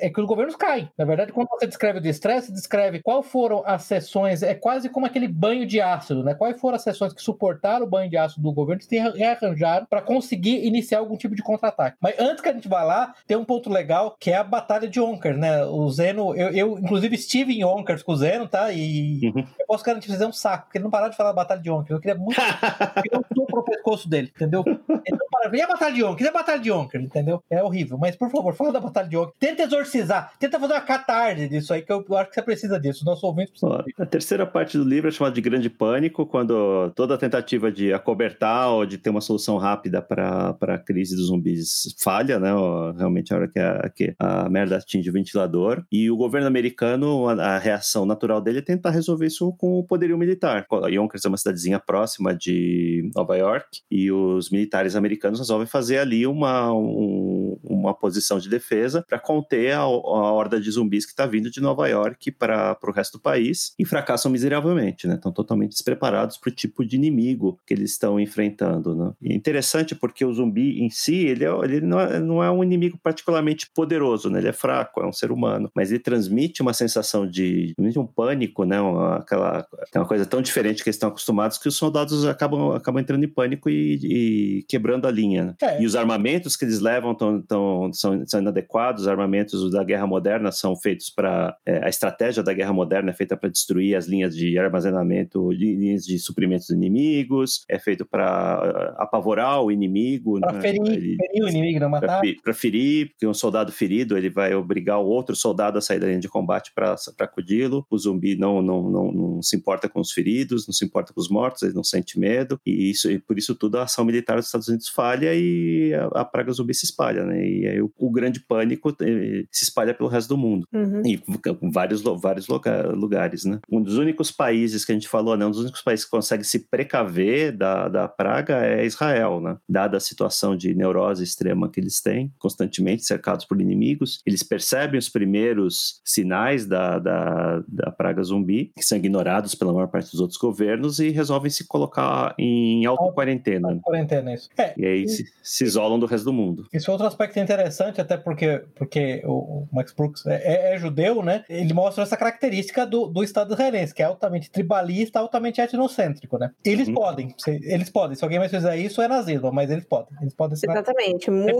é 0.00 0.10
que 0.10 0.20
os 0.20 0.26
governos 0.26 0.56
caem. 0.56 0.90
Na 0.96 1.04
verdade, 1.04 1.32
quando 1.32 1.48
você 1.48 1.66
descreve 1.66 2.00
o 2.00 2.06
estresse, 2.06 2.52
descreve 2.52 3.02
qual 3.02 3.22
foram 3.22 3.62
as 3.66 3.82
sessões, 3.84 4.42
é 4.42 4.54
quase 4.54 4.88
como 4.88 5.06
aquele 5.06 5.28
banho 5.28 5.66
de 5.66 5.80
ácido, 5.80 6.22
né? 6.24 6.34
Quais 6.34 6.60
foram 6.60 6.76
as 6.76 6.82
sessões 6.82 7.12
que 7.12 7.22
suportaram 7.22 7.86
o 7.86 7.88
banho 7.88 8.10
de 8.10 8.16
ácido 8.16 8.42
do 8.42 8.52
governo 8.52 8.82
e 8.90 8.98
rearranjaram 9.18 9.86
para 9.86 10.00
conseguir 10.00 10.64
iniciar 10.66 10.98
algum 10.98 11.16
tipo 11.16 11.34
de 11.34 11.42
contra-ataque. 11.42 11.96
Mas 12.00 12.18
antes 12.18 12.42
que 12.42 12.48
a 12.48 12.52
gente 12.52 12.68
vá 12.68 12.82
lá, 12.82 13.14
tem 13.26 13.36
um 13.36 13.44
ponto 13.44 13.70
legal 13.70 14.16
que 14.18 14.30
é 14.30 14.36
a 14.36 14.44
batalha 14.44 14.88
de 14.88 14.98
Yonkers, 14.98 15.38
né? 15.38 15.64
O 15.64 15.88
Zeno, 15.90 16.34
eu, 16.34 16.50
eu 16.50 16.78
inclusive 16.78 17.14
estive 17.14 17.54
em 17.54 17.62
Yonkers 17.62 18.02
com 18.02 18.12
o 18.12 18.16
Zeno, 18.16 18.48
tá? 18.48 18.72
E 18.72 19.20
uhum. 19.24 19.44
eu 19.58 19.66
posso 19.66 19.84
garantir 19.84 20.08
fazer 20.08 20.26
um 20.26 20.32
saco, 20.32 20.64
porque 20.64 20.78
ele 20.78 20.84
não 20.84 20.90
parou 20.90 21.10
de 21.10 21.16
falar 21.16 21.30
da 21.30 21.36
batalha 21.36 21.60
de 21.60 21.68
Yonkers. 21.68 21.90
Eu 21.90 22.00
queria 22.00 22.16
muito 22.16 22.38
eu 23.18 23.46
pro 23.46 23.64
pescoço 23.64 24.08
dele, 24.08 24.30
entendeu? 24.34 24.64
Então, 25.06 25.27
para, 25.40 25.64
a 25.64 25.68
batalha 25.68 25.94
de 25.94 26.00
Yonkers? 26.00 26.26
E 26.26 26.28
a 26.28 26.32
batalha 26.32 26.60
de 26.60 26.68
Yonkers, 26.68 27.04
entendeu? 27.04 27.42
É 27.50 27.62
horrível. 27.62 27.98
Mas, 27.98 28.16
por 28.16 28.30
favor, 28.30 28.54
fala 28.54 28.72
da 28.72 28.80
batalha 28.80 29.08
de 29.08 29.16
Yonkers. 29.16 29.36
Tenta 29.38 29.62
exorcizar, 29.62 30.32
tenta 30.38 30.58
fazer 30.58 30.72
uma 30.74 30.80
catarse 30.80 31.48
disso 31.48 31.72
aí, 31.72 31.82
que 31.82 31.92
eu, 31.92 32.04
acho 32.16 32.28
que 32.28 32.34
você 32.34 32.42
precisa 32.42 32.80
disso. 32.80 33.00
Os 33.00 33.04
nossos 33.04 33.24
ouvintes 33.24 33.50
precisam. 33.50 33.84
A 33.98 34.06
terceira 34.06 34.46
parte 34.46 34.76
do 34.76 34.84
livro 34.84 35.08
é 35.08 35.12
chamada 35.12 35.34
de 35.34 35.40
Grande 35.40 35.70
Pânico, 35.70 36.26
quando 36.26 36.90
toda 36.94 37.14
a 37.14 37.18
tentativa 37.18 37.70
de 37.70 37.92
acobertar 37.92 38.70
ou 38.70 38.86
de 38.86 38.98
ter 38.98 39.10
uma 39.10 39.20
solução 39.20 39.56
rápida 39.58 40.00
para 40.00 40.56
a 40.60 40.78
crise 40.78 41.16
dos 41.16 41.26
zumbis 41.26 41.94
falha, 41.98 42.38
né? 42.38 42.50
Realmente 42.96 43.32
a 43.32 43.36
hora 43.36 43.48
que 43.48 43.58
a, 43.58 43.90
que 43.94 44.14
a 44.18 44.48
merda 44.48 44.76
atinge 44.76 45.08
o 45.10 45.12
ventilador. 45.12 45.84
E 45.90 46.10
o 46.10 46.16
governo 46.16 46.46
americano, 46.46 47.28
a, 47.28 47.32
a 47.32 47.58
reação 47.58 48.06
natural 48.06 48.40
dele 48.40 48.58
é 48.58 48.62
tentar 48.62 48.90
resolver 48.90 49.26
isso 49.26 49.52
com 49.58 49.78
o 49.78 49.84
poderio 49.84 50.18
militar. 50.18 50.66
Yonkers 50.88 51.24
é 51.24 51.28
uma 51.28 51.36
cidadezinha 51.36 51.78
próxima 51.78 52.34
de 52.34 53.10
Nova 53.14 53.36
York 53.36 53.80
e 53.90 54.10
os 54.10 54.50
militares 54.50 54.96
americanos 54.96 55.27
resolvem 55.36 55.66
fazer 55.66 55.98
ali 55.98 56.26
uma, 56.26 56.72
um, 56.72 57.37
uma 57.62 57.94
posição 57.94 58.38
de 58.38 58.48
defesa 58.48 59.04
para 59.08 59.18
conter 59.18 59.72
a, 59.72 59.80
a 59.80 59.88
horda 59.88 60.60
de 60.60 60.70
zumbis 60.70 61.04
que 61.04 61.12
está 61.12 61.26
vindo 61.26 61.50
de 61.50 61.60
Nova 61.60 61.88
York 61.88 62.30
para 62.32 62.76
o 62.82 62.90
resto 62.90 63.18
do 63.18 63.22
país 63.22 63.74
e 63.78 63.84
fracassam 63.84 64.30
miseravelmente, 64.30 65.06
né? 65.06 65.14
Estão 65.14 65.32
totalmente 65.32 65.70
despreparados 65.70 66.36
para 66.36 66.50
o 66.50 66.54
tipo 66.54 66.84
de 66.84 66.96
inimigo 66.96 67.58
que 67.66 67.74
eles 67.74 67.92
estão 67.92 68.18
enfrentando, 68.18 68.94
né? 68.94 69.12
E 69.20 69.32
é 69.32 69.36
interessante 69.36 69.94
porque 69.94 70.24
o 70.24 70.32
zumbi 70.32 70.80
em 70.82 70.90
si, 70.90 71.16
ele, 71.26 71.44
é, 71.44 71.50
ele 71.64 71.80
não, 71.80 72.00
é, 72.00 72.20
não 72.20 72.44
é 72.44 72.50
um 72.50 72.62
inimigo 72.62 72.98
particularmente 73.02 73.70
poderoso, 73.74 74.30
né? 74.30 74.38
Ele 74.38 74.48
é 74.48 74.52
fraco, 74.52 75.00
é 75.00 75.06
um 75.06 75.12
ser 75.12 75.30
humano, 75.30 75.70
mas 75.74 75.90
ele 75.90 76.00
transmite 76.00 76.62
uma 76.62 76.72
sensação 76.72 77.28
de, 77.28 77.74
de 77.78 77.98
um 77.98 78.06
pânico, 78.06 78.64
né? 78.64 78.80
Uma, 78.80 79.16
aquela, 79.16 79.66
uma 79.94 80.06
coisa 80.06 80.26
tão 80.26 80.42
diferente 80.42 80.82
que 80.82 80.88
eles 80.88 80.96
estão 80.96 81.08
acostumados 81.08 81.58
que 81.58 81.68
os 81.68 81.76
soldados 81.76 82.24
acabam, 82.26 82.72
acabam 82.72 83.00
entrando 83.00 83.24
em 83.24 83.28
pânico 83.28 83.68
e, 83.68 84.58
e 84.58 84.62
quebrando 84.64 85.06
a 85.06 85.10
linha. 85.10 85.44
Né? 85.44 85.54
É. 85.62 85.82
E 85.82 85.86
os 85.86 85.96
armamentos 85.96 86.56
que 86.56 86.64
eles 86.64 86.80
levam 86.80 87.12
estão 87.12 87.38
tão, 87.48 87.92
são, 87.92 88.24
são 88.26 88.40
inadequados, 88.40 89.02
os 89.02 89.08
armamentos 89.08 89.70
da 89.72 89.82
guerra 89.82 90.06
moderna 90.06 90.52
são 90.52 90.76
feitos 90.76 91.10
para. 91.10 91.56
É, 91.66 91.84
a 91.84 91.88
estratégia 91.88 92.42
da 92.42 92.52
guerra 92.52 92.72
moderna 92.72 93.10
é 93.10 93.14
feita 93.14 93.36
para 93.36 93.48
destruir 93.48 93.96
as 93.96 94.06
linhas 94.06 94.36
de 94.36 94.58
armazenamento, 94.58 95.50
linhas 95.50 96.04
de 96.04 96.18
suprimentos 96.18 96.70
inimigos, 96.70 97.64
é 97.68 97.78
feito 97.78 98.04
para 98.04 98.94
uh, 98.96 99.02
apavorar 99.02 99.62
o 99.62 99.72
inimigo. 99.72 100.38
Para 100.40 100.52
né? 100.52 100.60
ferir, 100.60 100.86
Ele- 100.86 101.16
ferir 101.16 101.44
o 101.44 101.48
inimigo, 101.48 101.80
não 101.80 101.88
matar. 101.88 102.20
para 102.42 102.54
ferir, 102.54 103.10
porque 103.10 103.26
um 103.26 103.34
soldado 103.34 103.72
ferido 103.72 104.16
ele 104.16 104.28
vai 104.28 104.54
obrigar 104.54 104.98
o 104.98 105.06
outro 105.06 105.34
soldado 105.34 105.78
a 105.78 105.80
sair 105.80 105.98
da 105.98 106.06
linha 106.06 106.20
de 106.20 106.28
combate 106.28 106.72
para 106.74 106.94
acudi-lo. 107.20 107.86
O 107.90 107.98
zumbi 107.98 108.36
não, 108.36 108.60
não, 108.60 108.90
não, 108.90 109.12
não 109.12 109.42
se 109.42 109.56
importa 109.56 109.88
com 109.88 110.00
os 110.00 110.12
feridos, 110.12 110.66
não 110.66 110.74
se 110.74 110.84
importa 110.84 111.12
com 111.12 111.20
os 111.20 111.28
mortos, 111.28 111.62
ele 111.62 111.74
não 111.74 111.84
sente 111.84 112.18
medo. 112.18 112.60
E 112.66 112.90
isso 112.90 113.10
e 113.10 113.18
por 113.18 113.38
isso 113.38 113.54
tudo 113.54 113.78
a 113.78 113.84
ação 113.84 114.04
militar 114.04 114.36
dos 114.36 114.46
Estados 114.46 114.68
Unidos 114.68 114.88
falha 114.88 115.34
e 115.34 115.94
a, 115.94 116.20
a 116.20 116.24
praga 116.24 116.52
zumbi 116.52 116.74
se 116.74 116.84
espalha, 116.84 117.24
né? 117.24 117.27
E 117.36 117.66
aí 117.66 117.82
o, 117.82 117.92
o 117.98 118.10
grande 118.10 118.40
pânico 118.40 118.90
eh, 119.00 119.44
se 119.50 119.64
espalha 119.64 119.94
pelo 119.94 120.08
resto 120.08 120.28
do 120.28 120.36
mundo. 120.36 120.66
Uhum. 120.72 121.02
E 121.04 121.18
com 121.18 121.70
vários, 121.70 122.02
vários 122.02 122.46
lugares, 122.48 123.44
né? 123.44 123.60
Um 123.70 123.82
dos 123.82 123.96
únicos 123.98 124.30
países 124.30 124.84
que 124.84 124.92
a 124.92 124.94
gente 124.94 125.08
falou, 125.08 125.36
né? 125.36 125.46
Um 125.46 125.50
dos 125.50 125.60
únicos 125.60 125.82
países 125.82 126.04
que 126.04 126.10
consegue 126.10 126.44
se 126.44 126.68
precaver 126.68 127.56
da, 127.56 127.88
da 127.88 128.08
praga 128.08 128.64
é 128.64 128.84
Israel, 128.84 129.40
né? 129.40 129.56
Dada 129.68 129.96
a 129.96 130.00
situação 130.00 130.56
de 130.56 130.74
neurose 130.74 131.22
extrema 131.24 131.70
que 131.70 131.80
eles 131.80 132.00
têm, 132.00 132.32
constantemente 132.38 133.04
cercados 133.04 133.44
por 133.44 133.60
inimigos, 133.60 134.20
eles 134.26 134.42
percebem 134.42 134.98
os 134.98 135.08
primeiros 135.08 136.00
sinais 136.04 136.66
da, 136.66 136.98
da, 136.98 137.62
da 137.66 137.90
praga 137.90 138.22
zumbi, 138.22 138.72
que 138.76 138.84
são 138.84 138.98
ignorados 138.98 139.54
pela 139.54 139.72
maior 139.72 139.88
parte 139.88 140.10
dos 140.10 140.20
outros 140.20 140.38
governos, 140.38 140.98
e 140.98 141.10
resolvem 141.10 141.50
se 141.50 141.66
colocar 141.66 142.34
em 142.38 142.84
auto-quarentena. 142.86 143.74
né? 143.74 143.80
Quarentena, 143.82 144.34
isso. 144.34 144.48
É, 144.56 144.74
E 144.76 144.86
aí 144.86 145.08
se, 145.08 145.24
se 145.42 145.64
isolam 145.64 145.98
do 145.98 146.06
resto 146.06 146.24
do 146.24 146.32
mundo. 146.32 146.66
Esse 146.72 146.88
é 146.88 146.92
outro 146.92 147.06
aspecto 147.18 147.38
interessante, 147.40 148.00
até 148.00 148.16
porque, 148.16 148.62
porque 148.76 149.22
o 149.24 149.66
Max 149.72 149.92
Brooks 149.92 150.24
é, 150.26 150.36
é- 150.70 150.74
é 150.74 150.78
judeu, 150.78 151.22
né? 151.22 151.44
Ele 151.48 151.74
mostra 151.74 152.02
essa 152.04 152.16
característica 152.16 152.86
do, 152.86 153.06
do 153.06 153.24
Estado 153.24 153.52
israelense, 153.54 153.92
que 153.94 154.02
é 154.02 154.06
altamente 154.06 154.50
tribalista, 154.50 155.18
altamente 155.18 155.60
etnocêntrico, 155.60 156.38
né? 156.38 156.50
Eles 156.64 156.86
Uhum. 156.88 156.94
podem, 156.94 157.34
se- 157.36 157.60
eles 157.64 157.90
podem. 157.90 158.16
Se 158.16 158.24
alguém 158.24 158.38
mais 158.38 158.50
fizer 158.50 158.76
isso, 158.76 159.02
é 159.02 159.08
nazismo, 159.08 159.50
mas 159.52 159.70
eles 159.70 159.84
podem. 159.84 160.16
Eles 160.20 160.34
podem 160.34 160.56
ser 160.56 160.70
Exatamente. 160.70 161.30
Muro, 161.30 161.58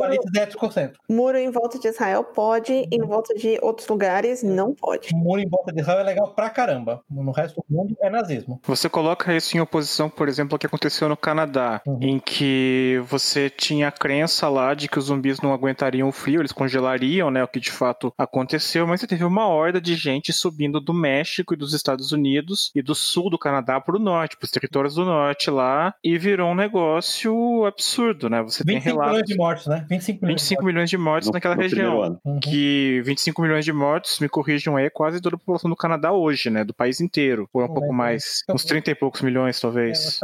muro 1.09 1.39
em 1.39 1.51
volta 1.51 1.79
de 1.79 1.89
Israel 1.89 2.25
pode, 2.25 2.73
em 2.91 3.01
volta 3.01 3.35
de 3.35 3.59
outros 3.63 3.89
lugares 3.89 4.43
não 4.43 4.75
pode. 4.75 5.09
O 5.13 5.17
muro 5.17 5.41
em 5.41 5.49
volta 5.49 5.73
de 5.73 5.81
Israel 5.81 6.01
é 6.01 6.05
legal 6.05 6.29
pra 6.35 6.51
caramba. 6.51 7.03
No 7.11 7.33
resto 7.33 7.63
do 7.69 7.77
mundo 7.77 7.97
é 8.01 8.09
nazismo. 8.11 8.61
Você 8.65 8.89
coloca 8.89 9.35
isso 9.35 9.57
em 9.57 9.61
oposição, 9.61 10.09
por 10.09 10.29
exemplo, 10.29 10.55
ao 10.55 10.59
que 10.59 10.67
aconteceu 10.67 11.09
no 11.09 11.17
Canadá, 11.17 11.81
Uhum. 11.87 11.99
em 12.01 12.19
que 12.21 13.01
você 13.09 13.51
tinha 13.51 13.89
a 13.89 13.93
crença 13.93 14.49
lá 14.49 14.75
de 14.75 14.89
que 14.89 14.99
os 14.99 15.07
zumbis 15.07 15.41
não 15.41 15.48
aguentariam 15.53 16.09
o 16.09 16.13
frio, 16.13 16.41
eles 16.41 16.53
congelariam, 16.53 17.31
né? 17.31 17.43
O 17.43 17.49
que 17.49 17.61
de 17.61 17.71
fato 17.71 18.13
aconteceu, 18.17 18.87
mas 18.87 19.01
você 19.01 19.07
teve 19.07 19.25
uma 19.25 19.47
horda 19.47 19.81
de 19.81 19.95
gente 19.95 20.33
subindo 20.33 20.81
do 20.81 20.93
México 20.95 21.55
e 21.55 21.57
dos 21.57 21.73
Estados 21.75 22.13
Unidos 22.13 22.71
e 22.75 22.83
do 22.83 22.95
sul 22.95 23.31
do 23.31 23.39
Canadá 23.39 23.81
para 23.81 23.97
o 23.97 23.99
norte, 23.99 24.37
para 24.37 24.45
os 24.45 24.51
territórios 24.51 24.95
do 24.95 25.05
norte 25.05 25.51
lá, 25.51 25.95
e 26.03 26.17
virou 26.19 26.51
um 26.51 26.55
negócio 26.55 27.65
absurdo, 27.67 28.29
né? 28.29 28.43
Você 28.43 28.65
tem 28.65 28.77
25 28.77 28.97
milhões 28.97 29.07
relatos. 29.13 29.29
de 29.29 29.37
mortes, 29.37 29.67
né? 29.67 29.87
25 29.89 30.21
milhões 30.25 30.43
25 30.43 30.65
milhões 30.65 30.91
de 30.91 30.99
mortes 30.99 31.29
No, 31.29 31.35
naquela 31.35 31.55
no 31.57 31.63
região. 31.63 32.21
Uhum. 32.25 32.41
Que 32.41 33.01
25 33.05 33.43
milhões 33.43 33.65
de 33.65 33.73
mortos, 33.73 34.19
me 34.21 34.29
corrijam 34.29 34.77
aí, 34.77 34.87
é 34.87 34.91
quase 34.91 35.21
toda 35.21 35.37
a 35.37 35.39
população 35.39 35.69
do 35.71 35.77
Canadá 35.77 36.13
hoje, 36.13 36.51
né? 36.51 36.65
Do 36.65 36.75
país 36.75 37.01
inteiro. 37.01 37.49
Ou 37.53 37.61
é 37.61 37.65
um 37.65 37.69
Não 37.69 37.75
pouco 37.75 37.93
mais. 37.93 38.43
Eu- 38.49 38.55
Uns 38.55 38.65
30 38.65 38.91
e 38.91 38.95
poucos 38.95 39.21
milhões, 39.23 39.59
É, 39.59 39.61
talvez. 39.61 40.21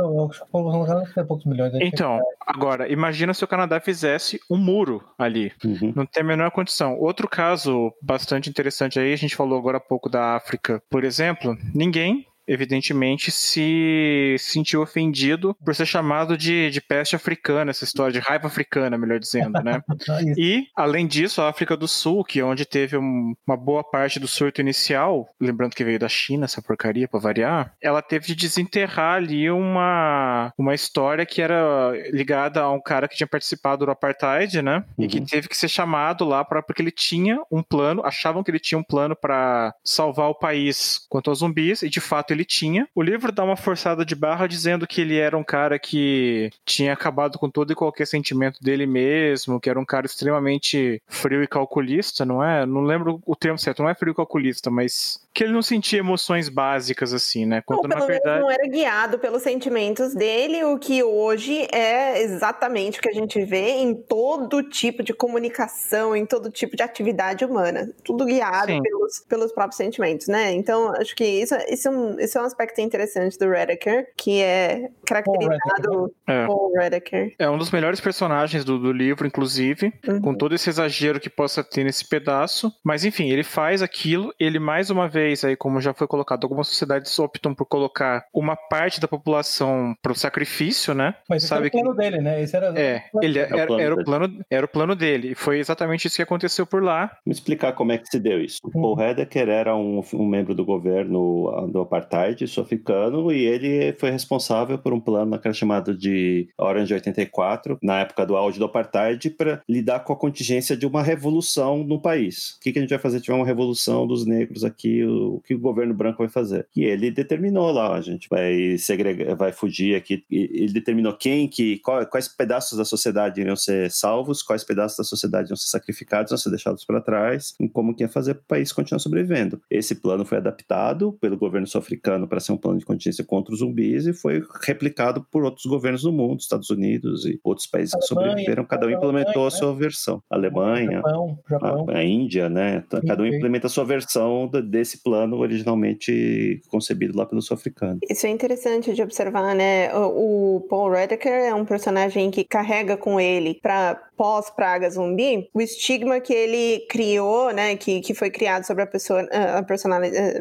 aí. 1.76 1.80
Então, 1.82 2.20
agora, 2.46 2.90
imagina 2.90 3.32
se 3.34 3.44
o 3.44 3.48
Canadá 3.48 3.80
fizesse 3.80 4.40
um 4.50 4.56
muro 4.56 5.02
ali. 5.18 5.52
Uhum. 5.64 5.92
Não 5.94 6.06
tem 6.06 6.22
a 6.22 6.26
menor 6.26 6.50
condição. 6.50 6.96
Outro 6.98 7.28
caso 7.28 7.92
bastante 8.02 8.48
interessante 8.50 8.98
aí, 8.98 9.12
a 9.12 9.16
gente 9.16 9.36
falou 9.36 9.58
agora 9.58 9.78
há 9.78 9.80
pouco 9.80 10.08
da 10.08 10.36
África, 10.36 10.82
por 10.90 11.04
exemplo, 11.04 11.56
ninguém. 11.74 12.26
Evidentemente 12.46 13.30
se 13.30 14.36
sentiu 14.38 14.82
ofendido 14.82 15.54
por 15.64 15.74
ser 15.74 15.86
chamado 15.86 16.36
de, 16.36 16.70
de 16.70 16.80
peste 16.80 17.16
africana, 17.16 17.70
essa 17.70 17.84
história 17.84 18.12
de 18.12 18.18
raiva 18.18 18.46
africana, 18.46 18.98
melhor 18.98 19.18
dizendo, 19.18 19.62
né? 19.62 19.80
E, 20.36 20.66
além 20.76 21.06
disso, 21.06 21.40
a 21.40 21.48
África 21.48 21.76
do 21.76 21.86
Sul, 21.88 22.24
que 22.24 22.40
é 22.40 22.44
onde 22.44 22.64
teve 22.64 22.96
um- 22.96 23.34
uma 23.46 23.56
boa 23.56 23.82
parte 23.82 24.18
do 24.20 24.26
surto 24.28 24.60
inicial, 24.60 25.28
lembrando 25.40 25.74
que 25.74 25.84
veio 25.84 25.98
da 25.98 26.08
China, 26.08 26.44
essa 26.44 26.60
porcaria, 26.62 27.08
pra 27.08 27.20
variar, 27.20 27.72
ela 27.82 28.02
teve 28.02 28.26
de 28.26 28.34
desenterrar 28.34 29.16
ali 29.16 29.50
uma, 29.50 30.52
uma 30.58 30.74
história 30.74 31.24
que 31.26 31.40
era 31.42 31.92
ligada 32.12 32.60
a 32.62 32.70
um 32.70 32.80
cara 32.80 33.08
que 33.08 33.16
tinha 33.16 33.26
participado 33.26 33.84
do 33.84 33.90
apartheid, 33.90 34.60
né? 34.62 34.84
E 34.98 35.06
que 35.06 35.18
Uhum. 35.18 35.26
teve 35.26 35.48
que 35.48 35.56
ser 35.56 35.68
chamado 35.68 36.24
lá 36.24 36.44
pra, 36.44 36.62
porque 36.62 36.82
ele 36.82 36.90
tinha 36.90 37.40
um 37.50 37.62
plano, 37.62 38.04
achavam 38.04 38.42
que 38.42 38.50
ele 38.50 38.58
tinha 38.60 38.78
um 38.78 38.82
plano 38.84 39.14
pra 39.16 39.74
salvar 39.84 40.28
o 40.28 40.34
país 40.34 41.00
quanto 41.08 41.30
aos 41.30 41.38
zumbis, 41.38 41.82
e 41.82 41.88
de 41.88 42.00
fato 42.00 42.32
ele 42.34 42.44
tinha. 42.44 42.88
O 42.94 43.02
livro 43.02 43.32
dá 43.32 43.42
uma 43.42 43.56
forçada 43.56 44.04
de 44.04 44.14
barra 44.14 44.46
dizendo 44.46 44.86
que 44.86 45.00
ele 45.00 45.16
era 45.16 45.36
um 45.36 45.44
cara 45.44 45.78
que 45.78 46.50
tinha 46.64 46.92
acabado 46.92 47.38
com 47.38 47.48
todo 47.48 47.72
e 47.72 47.76
qualquer 47.76 48.06
sentimento 48.06 48.62
dele 48.62 48.86
mesmo, 48.86 49.60
que 49.60 49.70
era 49.70 49.78
um 49.78 49.84
cara 49.84 50.06
extremamente 50.06 51.00
frio 51.06 51.42
e 51.42 51.46
calculista, 51.46 52.24
não 52.24 52.44
é? 52.44 52.66
Não 52.66 52.82
lembro 52.82 53.20
o 53.24 53.36
termo 53.36 53.58
certo, 53.58 53.82
não 53.82 53.88
é 53.88 53.94
frio 53.94 54.12
e 54.12 54.16
calculista, 54.16 54.70
mas 54.70 55.23
que 55.34 55.42
ele 55.42 55.52
não 55.52 55.62
sentia 55.62 55.98
emoções 55.98 56.48
básicas 56.48 57.12
assim, 57.12 57.44
né? 57.44 57.62
Ou 57.66 57.76
Quando 57.76 57.88
na 57.88 57.96
pelo 57.96 58.06
menos 58.06 58.22
verdade 58.22 58.40
não 58.42 58.50
era 58.50 58.68
guiado 58.68 59.18
pelos 59.18 59.42
sentimentos 59.42 60.14
dele, 60.14 60.64
o 60.64 60.78
que 60.78 61.02
hoje 61.02 61.66
é 61.72 62.22
exatamente 62.22 62.98
o 62.98 63.02
que 63.02 63.08
a 63.08 63.12
gente 63.12 63.44
vê 63.44 63.70
em 63.70 63.94
todo 63.94 64.62
tipo 64.62 65.02
de 65.02 65.12
comunicação, 65.12 66.14
em 66.14 66.24
todo 66.24 66.50
tipo 66.50 66.76
de 66.76 66.82
atividade 66.82 67.44
humana. 67.44 67.90
Tudo 68.04 68.24
guiado 68.24 68.68
Sim. 68.72 68.82
pelos, 68.82 69.20
pelos 69.28 69.52
próprios 69.52 69.76
sentimentos, 69.76 70.28
né? 70.28 70.52
Então, 70.52 70.92
acho 70.94 71.14
que 71.16 71.24
isso, 71.24 71.54
isso, 71.68 71.88
é 71.88 71.90
um, 71.90 72.20
isso 72.20 72.38
é 72.38 72.40
um 72.40 72.44
aspecto 72.44 72.80
interessante 72.80 73.38
do 73.38 73.48
Redeker, 73.48 74.12
que 74.16 74.40
é 74.40 74.88
caracterizado 75.06 76.14
É. 76.26 76.46
Paul 76.46 76.72
Redeker. 76.74 77.34
É 77.38 77.48
um 77.50 77.58
dos 77.58 77.70
melhores 77.70 78.00
personagens 78.00 78.64
do, 78.64 78.78
do 78.78 78.92
livro, 78.92 79.26
inclusive, 79.26 79.92
Uhum. 80.06 80.20
com 80.20 80.34
todo 80.34 80.54
esse 80.54 80.68
exagero 80.68 81.18
que 81.18 81.30
possa 81.30 81.62
ter 81.64 81.84
nesse 81.84 82.06
pedaço. 82.08 82.72
Mas 82.84 83.04
enfim, 83.04 83.30
ele 83.30 83.42
faz 83.42 83.82
aquilo, 83.82 84.32
ele 84.38 84.58
mais 84.58 84.90
uma 84.90 85.08
vez, 85.08 85.23
aí, 85.44 85.56
como 85.56 85.80
já 85.80 85.92
foi 85.94 86.06
colocado, 86.06 86.44
algumas 86.44 86.68
sociedades 86.68 87.18
optam 87.18 87.54
por 87.54 87.66
colocar 87.66 88.26
uma 88.32 88.56
parte 88.56 89.00
da 89.00 89.08
população 89.08 89.94
pro 90.02 90.14
sacrifício, 90.14 90.94
né? 90.94 91.14
Mas 91.28 91.42
esse 91.42 91.48
Sabe 91.48 91.66
era 91.66 91.76
o 91.76 91.82
plano 91.82 91.96
dele, 91.96 92.20
né? 92.20 92.42
Esse 92.42 92.56
era 92.56 92.78
É, 92.78 93.04
ele 93.22 93.38
o 93.38 93.42
era, 93.42 93.66
plano 93.66 93.82
era 93.82 93.94
o 93.94 94.04
plano, 94.04 94.44
era 94.50 94.66
o 94.66 94.68
plano 94.68 94.96
dele. 94.96 95.32
E 95.32 95.34
foi 95.34 95.58
exatamente 95.58 96.06
isso 96.06 96.16
que 96.16 96.22
aconteceu 96.22 96.66
por 96.66 96.82
lá. 96.82 97.10
Vamos 97.24 97.38
explicar 97.38 97.72
como 97.72 97.92
é 97.92 97.98
que 97.98 98.06
se 98.08 98.18
deu 98.18 98.40
isso. 98.40 98.58
O 98.62 98.68
Uhum. 98.74 98.82
Paul 98.82 98.94
Redeker 98.96 99.48
era 99.48 99.76
um, 99.76 100.02
um 100.14 100.26
membro 100.26 100.54
do 100.54 100.64
governo 100.64 101.68
do 101.70 101.80
apartheid 101.80 102.46
sul-africano 102.46 103.32
e 103.32 103.44
ele 103.44 103.92
foi 103.94 104.10
responsável 104.10 104.78
por 104.78 104.92
um 104.92 105.00
plano 105.00 105.38
que 105.38 105.46
era 105.46 105.54
chamado 105.54 105.96
de 105.96 106.48
Orange 106.58 106.92
84, 106.94 107.78
na 107.82 108.00
época 108.00 108.26
do 108.26 108.36
auge 108.36 108.58
do 108.58 108.64
apartheid, 108.64 109.30
para 109.30 109.62
lidar 109.68 110.00
com 110.00 110.12
a 110.12 110.16
contingência 110.16 110.76
de 110.76 110.86
uma 110.86 111.02
revolução 111.02 111.84
no 111.84 112.00
país. 112.00 112.56
O 112.56 112.60
que, 112.60 112.72
que 112.72 112.78
a 112.78 112.82
gente 112.82 112.90
vai 112.90 112.98
fazer 112.98 113.18
se 113.18 113.24
tiver 113.24 113.36
uma 113.36 113.46
revolução 113.46 114.06
dos 114.06 114.26
negros 114.26 114.64
aqui? 114.64 115.04
O, 115.14 115.40
que 115.40 115.54
o 115.54 115.58
governo 115.58 115.94
branco 115.94 116.18
vai 116.18 116.28
fazer? 116.28 116.66
E 116.74 116.84
ele 116.84 117.10
determinou 117.10 117.70
lá, 117.70 117.94
a 117.94 118.00
gente 118.00 118.28
vai 118.28 118.76
segregar, 118.78 119.34
vai 119.36 119.52
fugir 119.52 119.94
aqui. 119.94 120.24
Ele 120.30 120.72
determinou 120.72 121.12
quem 121.14 121.48
que, 121.48 121.80
quais 122.10 122.28
pedaços 122.28 122.76
da 122.78 122.84
sociedade 122.84 123.40
iriam 123.40 123.56
ser 123.56 123.90
salvos, 123.90 124.42
quais 124.42 124.64
pedaços 124.64 124.98
da 124.98 125.04
sociedade 125.04 125.50
iam 125.50 125.56
ser 125.56 125.68
sacrificados, 125.68 126.30
iam 126.30 126.38
ser 126.38 126.50
deixados 126.50 126.84
para 126.84 127.00
trás, 127.00 127.54
e 127.60 127.68
como 127.68 127.94
que 127.94 128.02
ia 128.02 128.08
fazer 128.08 128.34
para 128.34 128.42
o 128.42 128.46
país 128.46 128.72
continuar 128.72 128.98
sobrevivendo. 128.98 129.60
Esse 129.70 129.94
plano 129.94 130.24
foi 130.24 130.38
adaptado 130.38 131.12
pelo 131.20 131.36
governo 131.36 131.66
sul-africano 131.66 132.26
para 132.26 132.40
ser 132.40 132.52
um 132.52 132.56
plano 132.56 132.78
de 132.78 132.84
contingência 132.84 133.24
contra 133.24 133.52
os 133.52 133.60
zumbis 133.60 134.06
e 134.06 134.12
foi 134.12 134.42
replicado 134.62 135.26
por 135.30 135.44
outros 135.44 135.66
governos 135.66 136.02
do 136.02 136.12
mundo, 136.12 136.40
Estados 136.40 136.70
Unidos 136.70 137.24
e 137.24 137.38
outros 137.42 137.66
países 137.66 137.94
que 137.94 138.14
Alemanha, 138.14 138.30
sobreviveram. 138.30 138.64
Cada 138.64 138.86
um 138.86 138.88
Alemanha, 138.88 139.10
implementou 139.10 139.42
a 139.42 139.50
né? 139.50 139.50
sua 139.50 139.74
versão. 139.74 140.22
Alemanha, 140.30 140.96
Japão, 140.96 141.38
Japão. 141.48 141.86
a, 141.88 141.98
a 141.98 142.04
Índia, 142.04 142.48
né? 142.48 142.84
Cada 143.06 143.22
um 143.22 143.26
implementa 143.26 143.66
a 143.66 143.70
sua 143.70 143.84
versão 143.84 144.50
desse 144.64 145.02
plano 145.04 145.36
originalmente 145.36 146.62
concebido 146.68 147.16
lá 147.16 147.26
pelo 147.26 147.42
sul-africano. 147.42 147.98
Isso 148.08 148.26
é 148.26 148.30
interessante 148.30 148.94
de 148.94 149.02
observar, 149.02 149.54
né? 149.54 149.94
O, 149.94 150.66
Paul 150.68 150.90
Redeker 150.90 151.32
é 151.32 151.54
um 151.54 151.64
personagem 151.64 152.30
que 152.30 152.42
carrega 152.42 152.96
com 152.96 153.20
ele 153.20 153.58
para 153.62 154.00
pós-praga 154.16 154.88
zumbi 154.88 155.48
o 155.52 155.60
estigma 155.60 156.20
que 156.20 156.32
ele 156.32 156.86
criou, 156.88 157.52
né? 157.52 157.76
Que, 157.76 158.00
que 158.00 158.14
foi 158.14 158.30
criado 158.30 158.64
sobre 158.64 158.84
a, 158.84 158.86
pessoa, 158.86 159.20
a 159.30 159.62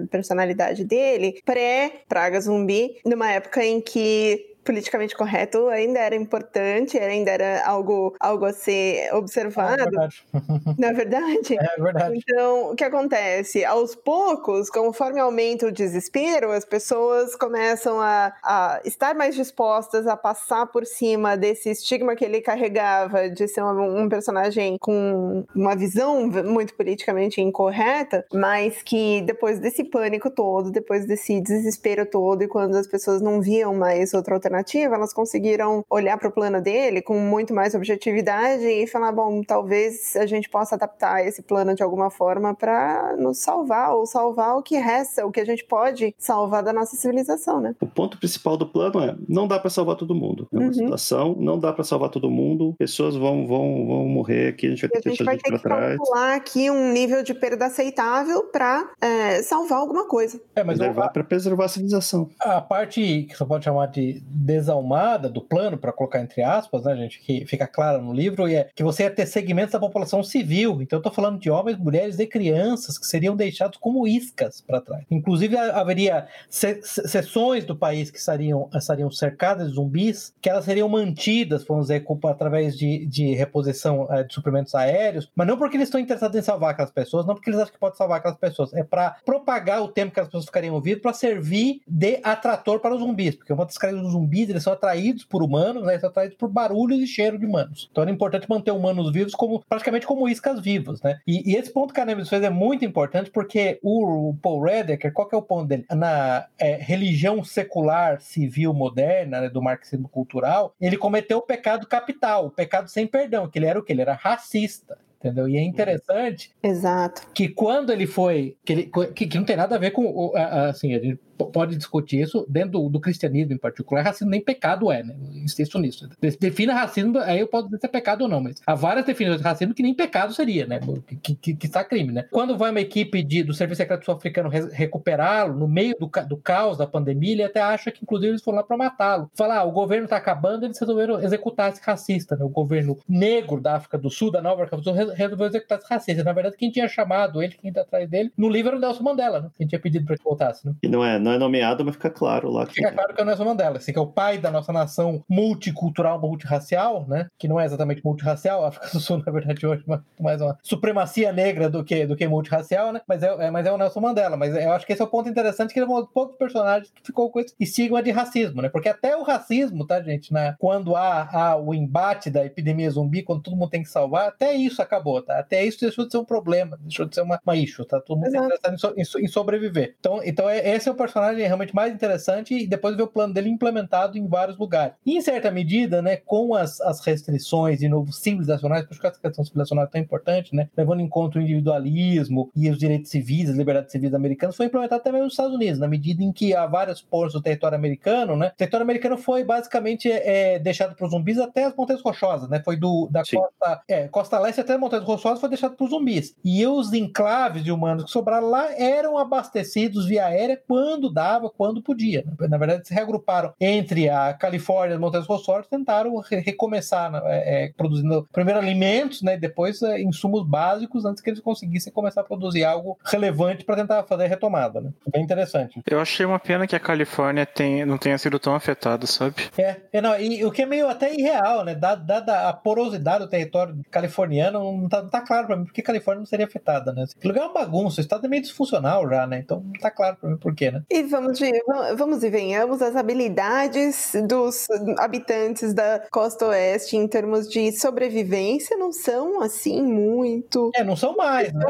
personalidade 0.09 0.85
dele 0.85 1.41
pré-praga 1.45 2.39
zumbi, 2.39 2.95
numa 3.05 3.29
época 3.31 3.65
em 3.65 3.81
que 3.81 4.52
politicamente 4.63 5.15
correto 5.15 5.67
ainda 5.67 5.99
era 5.99 6.15
importante, 6.15 6.97
ainda 6.97 7.31
era 7.31 7.65
algo, 7.65 8.15
algo 8.19 8.45
a 8.45 8.53
ser 8.53 9.13
observado. 9.13 9.81
É 9.81 9.83
verdade. 9.85 10.23
Não 10.77 10.87
é 10.87 10.93
verdade? 10.93 11.57
É 11.59 11.81
verdade. 11.81 12.17
Então, 12.17 12.71
o 12.71 12.75
que 12.75 12.83
acontece? 12.83 13.63
Aos 13.65 13.95
poucos, 13.95 14.69
conforme 14.69 15.19
aumenta 15.19 15.67
o 15.67 15.71
desespero, 15.71 16.51
as 16.51 16.65
pessoas 16.65 17.35
começam 17.35 17.99
a, 17.99 18.33
a 18.43 18.81
estar 18.85 19.13
mais 19.15 19.35
dispostas 19.35 20.07
a 20.07 20.15
passar 20.15 20.67
por 20.67 20.85
cima 20.85 21.35
desse 21.35 21.69
estigma 21.69 22.15
que 22.15 22.23
ele 22.25 22.41
carregava 22.41 23.29
de 23.29 23.47
ser 23.47 23.63
um, 23.63 24.03
um 24.03 24.09
personagem 24.09 24.77
com 24.79 25.45
uma 25.55 25.75
visão 25.75 26.27
muito 26.27 26.73
politicamente 26.73 27.41
incorreta, 27.41 28.25
mas 28.33 28.81
que 28.81 29.21
depois 29.21 29.59
desse 29.59 29.83
pânico 29.83 30.29
todo, 30.29 30.71
depois 30.71 31.05
desse 31.05 31.41
desespero 31.41 32.05
todo, 32.05 32.43
e 32.43 32.47
quando 32.47 32.75
as 32.75 32.87
pessoas 32.87 33.21
não 33.21 33.41
viam 33.41 33.73
mais 33.75 34.13
outra 34.13 34.35
alternativa, 34.35 34.52
elas 34.77 35.13
conseguiram 35.13 35.83
olhar 35.89 36.17
para 36.17 36.29
o 36.29 36.31
plano 36.31 36.61
dele 36.61 37.01
com 37.01 37.17
muito 37.19 37.53
mais 37.53 37.73
objetividade 37.73 38.63
e 38.63 38.87
falar: 38.87 39.11
bom, 39.11 39.41
talvez 39.41 40.15
a 40.15 40.25
gente 40.25 40.49
possa 40.49 40.75
adaptar 40.75 41.25
esse 41.25 41.41
plano 41.41 41.75
de 41.75 41.83
alguma 41.83 42.09
forma 42.09 42.53
para 42.53 43.15
nos 43.17 43.39
salvar 43.39 43.93
ou 43.95 44.05
salvar 44.05 44.57
o 44.57 44.63
que 44.63 44.77
resta, 44.77 45.25
o 45.25 45.31
que 45.31 45.39
a 45.39 45.45
gente 45.45 45.65
pode 45.65 46.13
salvar 46.17 46.63
da 46.63 46.73
nossa 46.73 46.95
civilização, 46.95 47.59
né? 47.59 47.75
O 47.81 47.87
ponto 47.87 48.17
principal 48.17 48.57
do 48.57 48.67
plano 48.67 49.01
é: 49.01 49.15
não 49.27 49.47
dá 49.47 49.59
para 49.59 49.69
salvar 49.69 49.95
todo 49.95 50.15
mundo. 50.15 50.47
É 50.51 50.57
uma 50.57 50.67
uhum. 50.67 50.73
situação, 50.73 51.35
não 51.39 51.59
dá 51.59 51.71
para 51.71 51.83
salvar 51.83 52.09
todo 52.09 52.29
mundo, 52.29 52.75
pessoas 52.77 53.15
vão, 53.15 53.47
vão, 53.47 53.87
vão 53.87 54.05
morrer 54.07 54.49
aqui, 54.49 54.67
a 54.67 54.69
gente 54.69 54.81
vai 54.81 54.89
ter, 54.89 55.09
a 55.09 55.11
gente 55.11 55.23
vai 55.23 55.37
ter 55.37 55.51
que 55.51 55.59
trás. 55.59 55.97
calcular 55.97 56.35
aqui 56.35 56.69
um 56.69 56.91
nível 56.91 57.23
de 57.23 57.33
perda 57.33 57.65
aceitável 57.65 58.43
para 58.43 58.91
é, 59.01 59.41
salvar 59.41 59.79
alguma 59.79 60.07
coisa. 60.07 60.39
É, 60.55 60.63
mas 60.63 60.77
preservar, 60.77 61.09
para 61.09 61.23
preservar 61.23 61.65
a 61.65 61.69
civilização. 61.69 62.29
A 62.39 62.61
parte 62.61 63.23
que 63.29 63.35
você 63.35 63.45
pode 63.45 63.63
chamar 63.63 63.87
de 63.87 64.21
desalmada 64.43 65.29
do 65.29 65.41
plano, 65.41 65.77
para 65.77 65.91
colocar 65.91 66.19
entre 66.19 66.41
aspas, 66.41 66.83
né, 66.83 66.95
gente, 66.95 67.19
que 67.19 67.45
fica 67.45 67.67
clara 67.67 67.97
no 67.97 68.13
livro, 68.13 68.47
e 68.47 68.55
é 68.55 68.69
que 68.75 68.83
você 68.83 69.03
ia 69.03 69.11
ter 69.11 69.25
segmentos 69.25 69.73
da 69.73 69.79
população 69.79 70.23
civil. 70.23 70.81
Então, 70.81 70.97
eu 70.97 70.99
estou 70.99 71.11
falando 71.11 71.39
de 71.39 71.49
homens, 71.49 71.77
mulheres 71.77 72.19
e 72.19 72.27
crianças 72.27 72.97
que 72.97 73.05
seriam 73.05 73.35
deixados 73.35 73.77
como 73.77 74.07
iscas 74.07 74.61
para 74.61 74.81
trás. 74.81 75.03
Inclusive, 75.09 75.57
haveria 75.57 76.27
seções 76.49 77.65
do 77.65 77.75
país 77.75 78.11
que 78.11 78.17
estariam, 78.17 78.69
estariam 78.73 79.09
cercadas 79.11 79.69
de 79.69 79.75
zumbis, 79.75 80.33
que 80.41 80.49
elas 80.49 80.65
seriam 80.65 80.89
mantidas, 80.89 81.63
vamos 81.63 81.87
dizer, 81.87 82.05
através 82.25 82.77
de, 82.77 83.05
de 83.05 83.33
reposição 83.33 84.07
é, 84.11 84.23
de 84.23 84.33
suprimentos 84.33 84.75
aéreos, 84.75 85.31
mas 85.35 85.47
não 85.47 85.57
porque 85.57 85.77
eles 85.77 85.87
estão 85.87 85.99
interessados 85.99 86.37
em 86.37 86.41
salvar 86.41 86.71
aquelas 86.71 86.91
pessoas, 86.91 87.25
não 87.25 87.35
porque 87.35 87.49
eles 87.49 87.59
acham 87.59 87.73
que 87.73 87.79
pode 87.79 87.97
salvar 87.97 88.19
aquelas 88.19 88.37
pessoas, 88.37 88.73
é 88.73 88.83
para 88.83 89.17
propagar 89.25 89.81
o 89.81 89.87
tempo 89.87 90.13
que 90.13 90.19
as 90.19 90.27
pessoas 90.27 90.45
ficariam 90.45 90.79
vivas, 90.81 91.01
para 91.01 91.13
servir 91.13 91.81
de 91.87 92.19
atrator 92.23 92.79
para 92.79 92.95
os 92.95 93.01
zumbis, 93.01 93.35
porque 93.35 93.53
uma 93.53 93.65
das 93.65 93.77
características 93.77 94.03
dos 94.03 94.11
zumbis, 94.11 94.32
eles 94.41 94.63
são 94.63 94.73
atraídos 94.73 95.23
por 95.23 95.43
humanos, 95.43 95.83
né, 95.83 95.93
eles 95.93 96.01
são 96.01 96.09
atraídos 96.09 96.37
por 96.37 96.49
barulhos 96.49 96.99
e 96.99 97.07
cheiro 97.07 97.37
de 97.37 97.45
humanos. 97.45 97.87
Então 97.91 98.01
era 98.01 98.11
importante 98.11 98.49
manter 98.49 98.71
humanos 98.71 99.11
vivos 99.11 99.33
como 99.33 99.63
praticamente 99.67 100.05
como 100.05 100.27
iscas 100.27 100.59
vivas, 100.59 101.01
né? 101.01 101.19
E, 101.25 101.51
e 101.51 101.55
esse 101.55 101.71
ponto 101.71 101.93
que 101.93 101.99
a 101.99 102.05
Neves 102.05 102.29
fez 102.29 102.43
é 102.43 102.49
muito 102.49 102.85
importante 102.85 103.29
porque 103.31 103.79
o, 103.81 104.29
o 104.29 104.35
Paul 104.35 104.63
Redeker, 104.63 105.13
qual 105.13 105.27
que 105.27 105.35
é 105.35 105.37
o 105.37 105.41
ponto 105.41 105.67
dele? 105.67 105.85
Na 105.91 106.47
é, 106.57 106.75
religião 106.75 107.43
secular 107.43 108.21
civil 108.21 108.73
moderna, 108.73 109.41
né, 109.41 109.49
do 109.49 109.61
marxismo 109.61 110.09
cultural, 110.09 110.73
ele 110.79 110.97
cometeu 110.97 111.37
o 111.37 111.41
pecado 111.41 111.87
capital, 111.87 112.47
o 112.47 112.51
pecado 112.51 112.89
sem 112.89 113.07
perdão, 113.07 113.49
que 113.49 113.59
ele 113.59 113.65
era 113.65 113.79
o 113.79 113.83
que? 113.83 113.93
Ele 113.93 114.01
era 114.01 114.13
racista 114.13 114.97
entendeu? 115.23 115.47
E 115.47 115.55
é 115.55 115.61
interessante 115.63 116.51
Exato. 116.61 117.25
que 117.33 117.47
quando 117.47 117.91
ele 117.91 118.05
foi 118.05 118.57
que, 118.65 118.73
ele, 118.73 118.91
que, 119.15 119.27
que 119.27 119.37
não 119.37 119.45
tem 119.45 119.55
nada 119.55 119.75
a 119.75 119.79
ver 119.79 119.91
com 119.91 120.33
assim 120.35 120.93
a 120.93 120.99
gente 120.99 121.19
pode 121.37 121.75
discutir 121.75 122.21
isso 122.21 122.45
dentro 122.49 122.71
do, 122.71 122.89
do, 122.89 122.99
cristianismo 122.99 123.53
em 123.53 123.57
particular. 123.57 124.03
Racismo 124.03 124.29
nem 124.29 124.41
pecado 124.41 124.91
é, 124.91 125.03
né? 125.03 125.15
insisto 125.35 125.79
nisso. 125.79 126.07
Defina 126.39 126.73
racismo, 126.73 127.17
aí 127.19 127.39
eu 127.39 127.47
posso 127.47 127.65
dizer 127.65 127.79
se 127.79 127.85
é 127.85 127.89
pecado 127.89 128.23
ou 128.23 128.29
não, 128.29 128.41
mas 128.41 128.61
há 128.65 128.75
várias 128.75 129.05
definições 129.05 129.41
de 129.41 129.47
racismo 129.47 129.73
que 129.73 129.83
nem 129.83 129.93
pecado 129.93 130.33
seria, 130.33 130.65
né? 130.65 130.79
Que, 131.21 131.35
que, 131.35 131.55
que 131.55 131.65
está 131.65 131.83
crime, 131.83 132.11
né? 132.11 132.25
Quando 132.31 132.57
vai 132.57 132.71
uma 132.71 132.81
equipe 132.81 133.23
de, 133.23 133.43
do 133.43 133.53
Serviço 133.53 133.77
Secreto 133.77 134.05
Sul-Africano 134.05 134.49
recuperá-lo 134.49 135.57
no 135.57 135.67
meio 135.67 135.95
do, 135.99 136.09
do 136.27 136.37
caos 136.37 136.77
da 136.77 136.87
pandemia, 136.87 137.33
ele 137.33 137.43
até 137.43 137.61
acha 137.61 137.91
que, 137.91 138.03
inclusive, 138.03 138.31
eles 138.31 138.43
foram 138.43 138.57
lá 138.57 138.63
para 138.63 138.77
matá-lo. 138.77 139.29
Falar, 139.35 139.59
ah, 139.59 139.63
o 139.63 139.71
governo 139.71 140.05
está 140.05 140.17
acabando, 140.17 140.65
eles 140.65 140.79
resolveram 140.79 141.19
executar 141.21 141.71
esse 141.71 141.81
racista, 141.83 142.35
né? 142.35 142.43
O 142.43 142.49
governo 142.49 142.97
negro 143.07 143.61
da 143.61 143.75
África 143.75 143.97
do 143.97 144.09
Sul, 144.09 144.31
da 144.31 144.41
Nova 144.41 144.63
África 144.63 144.77
do 144.77 144.83
Sul, 144.83 144.93
resolveu 144.93 145.47
executar 145.47 145.79
esse 145.79 145.87
racista. 145.89 146.23
Na 146.23 146.33
verdade, 146.33 146.57
quem 146.57 146.71
tinha 146.71 146.87
chamado 146.87 147.41
ele, 147.41 147.53
quem 147.53 147.69
está 147.69 147.81
atrás 147.81 148.09
dele, 148.09 148.31
no 148.37 148.49
livro 148.49 148.69
era 148.69 148.77
o 148.77 148.79
Nelson 148.79 149.03
Mandela, 149.03 149.41
né? 149.41 149.49
Quem 149.57 149.67
tinha 149.67 149.79
pedido 149.79 150.05
para 150.05 150.17
que 150.17 150.23
voltasse, 150.23 150.65
né? 150.65 150.73
E 150.81 150.87
não 150.87 151.03
é, 151.03 151.19
não 151.23 151.31
é 151.31 151.37
nomeado, 151.37 151.83
mas 151.83 151.95
fica 151.95 152.09
claro 152.09 152.51
lá. 152.51 152.65
Que... 152.65 152.73
Fica 152.73 152.91
claro 152.91 153.13
que 153.13 153.21
é 153.21 153.23
o 153.23 153.25
Nelson 153.25 153.45
Mandela, 153.45 153.77
assim, 153.77 153.93
que 153.93 153.99
é 153.99 154.01
o 154.01 154.07
pai 154.07 154.37
da 154.37 154.51
nossa 154.51 154.71
nação 154.71 155.23
multicultural, 155.29 156.19
multirracial, 156.19 157.05
né? 157.07 157.27
Que 157.37 157.47
não 157.47 157.59
é 157.59 157.65
exatamente 157.65 158.03
multirracial, 158.03 158.63
a 158.63 158.67
África 158.69 158.89
do 158.91 158.99
Sul, 158.99 159.17
na 159.25 159.31
verdade, 159.31 159.65
hoje 159.65 159.83
é 159.87 160.21
mais 160.21 160.41
uma 160.41 160.57
supremacia 160.61 161.31
negra 161.31 161.69
do 161.69 161.83
que, 161.83 162.05
do 162.05 162.15
que 162.15 162.27
multirracial, 162.27 162.91
né? 162.91 163.01
Mas 163.07 163.23
é, 163.23 163.47
é, 163.47 163.51
mas 163.51 163.65
é 163.65 163.71
o 163.71 163.77
Nelson 163.77 163.99
Mandela. 164.01 164.37
Mas 164.37 164.55
eu 164.55 164.71
acho 164.71 164.85
que 164.85 164.93
esse 164.93 165.01
é 165.01 165.05
o 165.05 165.09
ponto 165.09 165.29
interessante, 165.29 165.73
que 165.73 165.79
ele 165.79 165.89
é 165.89 165.89
um 165.89 166.01
dos 166.01 166.11
poucos 166.11 166.35
personagens 166.35 166.91
que 166.91 167.01
ficou 167.03 167.31
com 167.31 167.39
esse 167.39 167.53
estigma 167.59 168.03
de 168.03 168.11
racismo, 168.11 168.61
né? 168.61 168.69
Porque 168.69 168.89
até 168.89 169.15
o 169.15 169.23
racismo, 169.23 169.85
tá, 169.85 170.01
gente, 170.01 170.33
né? 170.33 170.55
Quando 170.59 170.95
há, 170.95 171.29
há 171.31 171.55
o 171.55 171.73
embate 171.73 172.29
da 172.29 172.45
epidemia 172.45 172.89
zumbi, 172.89 173.23
quando 173.23 173.41
todo 173.41 173.55
mundo 173.55 173.69
tem 173.69 173.83
que 173.83 173.89
salvar, 173.89 174.27
até 174.27 174.53
isso 174.53 174.81
acabou, 174.81 175.21
tá? 175.21 175.39
Até 175.39 175.63
isso 175.63 175.79
deixou 175.81 176.05
de 176.05 176.11
ser 176.11 176.17
um 176.17 176.25
problema, 176.25 176.77
deixou 176.81 177.05
de 177.05 177.15
ser 177.15 177.21
uma, 177.21 177.39
uma 177.45 177.55
issue, 177.55 177.85
tá? 177.85 177.99
Todo 178.01 178.17
mundo 178.17 178.27
Exato. 178.27 178.45
interessado 178.45 178.73
em, 178.73 179.03
so, 179.05 179.19
em, 179.19 179.23
em, 179.23 179.27
sobreviver. 179.27 179.95
Então, 179.99 180.21
então 180.23 180.49
é, 180.49 180.75
esse 180.75 180.89
é 180.89 180.91
o 180.91 180.95
personagem 180.95 181.12
realmente 181.19 181.75
mais 181.75 181.93
interessante 181.93 182.55
e 182.55 182.67
depois 182.67 182.95
ver 182.95 183.03
o 183.03 183.07
plano 183.07 183.33
dele 183.33 183.49
implementado 183.49 184.17
em 184.17 184.27
vários 184.27 184.57
lugares. 184.57 184.95
E, 185.05 185.17
em 185.17 185.21
certa 185.21 185.51
medida, 185.51 186.01
né, 186.01 186.17
com 186.17 186.53
as, 186.55 186.79
as 186.81 187.05
restrições 187.05 187.79
de 187.79 187.87
novo 187.87 188.11
civilizacionais, 188.11 188.85
por 188.85 188.99
que 188.99 189.07
essa 189.07 189.19
questão 189.19 189.43
civilizacional 189.43 189.85
é 189.85 189.87
tão 189.87 190.01
importante, 190.01 190.55
né, 190.55 190.69
levando 190.75 191.01
em 191.01 191.07
conta 191.07 191.39
o 191.39 191.41
individualismo 191.41 192.49
e 192.55 192.69
os 192.69 192.77
direitos 192.77 193.11
civis, 193.11 193.49
as 193.49 193.55
liberdades 193.55 193.91
civis 193.91 194.13
americanas, 194.13 194.55
foi 194.55 194.67
implementado 194.67 195.03
também 195.03 195.21
nos 195.21 195.33
Estados 195.33 195.53
Unidos, 195.53 195.79
na 195.79 195.87
medida 195.87 196.23
em 196.23 196.31
que 196.31 196.55
há 196.55 196.65
vários 196.65 197.01
pontos 197.01 197.33
do 197.33 197.41
território 197.41 197.77
americano, 197.77 198.35
né, 198.35 198.51
o 198.53 198.57
território 198.57 198.83
americano 198.83 199.17
foi 199.17 199.43
basicamente 199.43 200.11
é, 200.11 200.59
deixado 200.59 200.95
para 200.95 201.05
os 201.05 201.11
zumbis 201.11 201.39
até 201.39 201.65
as 201.65 201.75
Montanhas 201.75 202.01
Rochosas, 202.01 202.49
né, 202.49 202.61
foi 202.63 202.75
do, 202.75 203.07
da 203.11 203.23
costa, 203.23 203.81
é, 203.87 204.07
costa 204.07 204.39
leste 204.39 204.61
até 204.61 204.73
as 204.73 204.79
Montanhas 204.79 205.05
Rochosas 205.05 205.39
foi 205.39 205.49
deixado 205.49 205.75
para 205.75 205.83
os 205.83 205.89
zumbis. 205.89 206.35
E 206.43 206.65
os 206.65 206.93
enclaves 206.93 207.63
de 207.63 207.71
humanos 207.71 208.05
que 208.05 208.11
sobraram 208.11 208.49
lá 208.49 208.73
eram 208.77 209.17
abastecidos 209.17 210.07
via 210.07 210.25
aérea 210.25 210.61
quando 210.67 211.02
dava, 211.11 211.49
quando 211.49 211.81
podia. 211.81 212.23
Na 212.39 212.57
verdade, 212.57 212.87
se 212.87 212.93
reagruparam 212.93 213.53
entre 213.59 214.09
a 214.09 214.33
Califórnia 214.33 214.93
e 214.93 214.95
as 214.95 215.01
Montanhas 215.01 215.27
Rossores, 215.27 215.67
tentaram 215.67 216.15
recomeçar 216.17 217.11
né? 217.11 217.21
é, 217.25 217.65
é, 217.65 217.71
produzindo 217.75 218.27
primeiro 218.31 218.59
alimentos, 218.59 219.21
né, 219.21 219.37
depois 219.37 219.81
é, 219.81 220.01
insumos 220.01 220.45
básicos, 220.47 221.05
antes 221.05 221.21
que 221.21 221.29
eles 221.29 221.39
conseguissem 221.39 221.91
começar 221.91 222.21
a 222.21 222.23
produzir 222.23 222.63
algo 222.63 222.97
relevante 223.05 223.63
para 223.63 223.75
tentar 223.75 224.03
fazer 224.03 224.25
a 224.25 224.27
retomada. 224.27 224.81
Né? 224.81 224.91
Bem 225.11 225.23
interessante. 225.23 225.81
Eu 225.89 225.99
achei 225.99 226.25
uma 226.25 226.39
pena 226.39 226.67
que 226.67 226.75
a 226.75 226.79
Califórnia 226.79 227.45
tem, 227.45 227.85
não 227.85 227.97
tenha 227.97 228.17
sido 228.17 228.39
tão 228.39 228.55
afetada, 228.55 229.05
sabe? 229.05 229.49
É, 229.57 229.77
é 229.91 230.01
não, 230.01 230.19
e 230.19 230.43
o 230.45 230.51
que 230.51 230.61
é 230.61 230.65
meio 230.65 230.89
até 230.89 231.13
irreal, 231.13 231.63
né? 231.63 231.75
Dada, 231.75 232.03
dada 232.03 232.49
a 232.49 232.53
porosidade 232.53 233.25
do 233.25 233.29
território 233.29 233.79
californiano, 233.89 234.59
não 234.59 234.89
tá, 234.89 235.01
não 235.01 235.09
tá 235.09 235.21
claro 235.21 235.47
para 235.47 235.55
mim 235.55 235.65
porque 235.65 235.81
a 235.81 235.83
Califórnia 235.83 236.19
não 236.19 236.25
seria 236.25 236.45
afetada, 236.45 236.91
né? 236.91 237.05
O 237.23 237.27
lugar 237.27 237.43
é 237.43 237.45
uma 237.45 237.53
bagunça, 237.53 238.01
o 238.01 238.03
estado 238.03 238.25
é 238.25 238.29
meio 238.29 238.41
disfuncional 238.41 239.07
já, 239.09 239.25
né? 239.27 239.39
Então 239.39 239.61
não 239.61 239.73
tá 239.73 239.91
claro 239.91 240.17
para 240.17 240.29
mim 240.29 240.37
por 240.37 240.53
quê, 240.53 240.71
né? 240.71 240.83
E 240.93 241.01
vamos, 241.01 241.39
de, 241.39 241.51
vamos 241.97 242.23
e 242.23 242.29
venhamos, 242.29 242.79
as 242.79 242.95
habilidades 242.95 244.11
dos 244.27 244.67
habitantes 244.99 245.73
da 245.73 246.03
costa 246.11 246.45
oeste 246.45 246.95
em 246.95 247.07
termos 247.07 247.49
de 247.49 247.71
sobrevivência 247.71 248.77
não 248.77 248.91
são 248.91 249.41
assim 249.41 249.81
muito. 249.81 250.69
É, 250.75 250.83
não 250.83 250.95
são 250.95 251.15
mais, 251.15 251.51
né? 251.51 251.65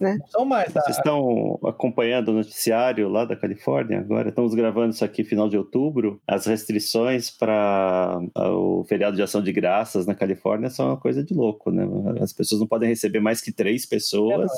né? 0.00 0.18
Não 0.20 0.26
são 0.28 0.44
mais. 0.44 0.72
Tá? 0.72 0.82
Vocês 0.82 0.98
estão 0.98 1.58
acompanhando 1.64 2.28
o 2.28 2.32
noticiário 2.32 3.08
lá 3.08 3.24
da 3.24 3.34
Califórnia 3.34 3.98
agora? 3.98 4.28
Estamos 4.28 4.54
gravando 4.54 4.94
isso 4.94 5.04
aqui 5.04 5.24
final 5.24 5.48
de 5.48 5.58
outubro. 5.58 6.20
As 6.24 6.46
restrições 6.46 7.28
para 7.28 8.20
o 8.36 8.84
feriado 8.84 9.16
de 9.16 9.22
ação 9.22 9.42
de 9.42 9.50
graças 9.50 10.06
na 10.06 10.14
Califórnia 10.14 10.70
são 10.70 10.86
uma 10.86 10.96
coisa 10.96 11.24
de 11.24 11.34
louco, 11.34 11.72
né? 11.72 11.84
As 12.20 12.32
pessoas 12.32 12.60
não 12.60 12.68
podem 12.68 12.88
receber 12.88 13.18
mais 13.18 13.40
que 13.40 13.50
três 13.50 13.84
pessoas. 13.84 14.48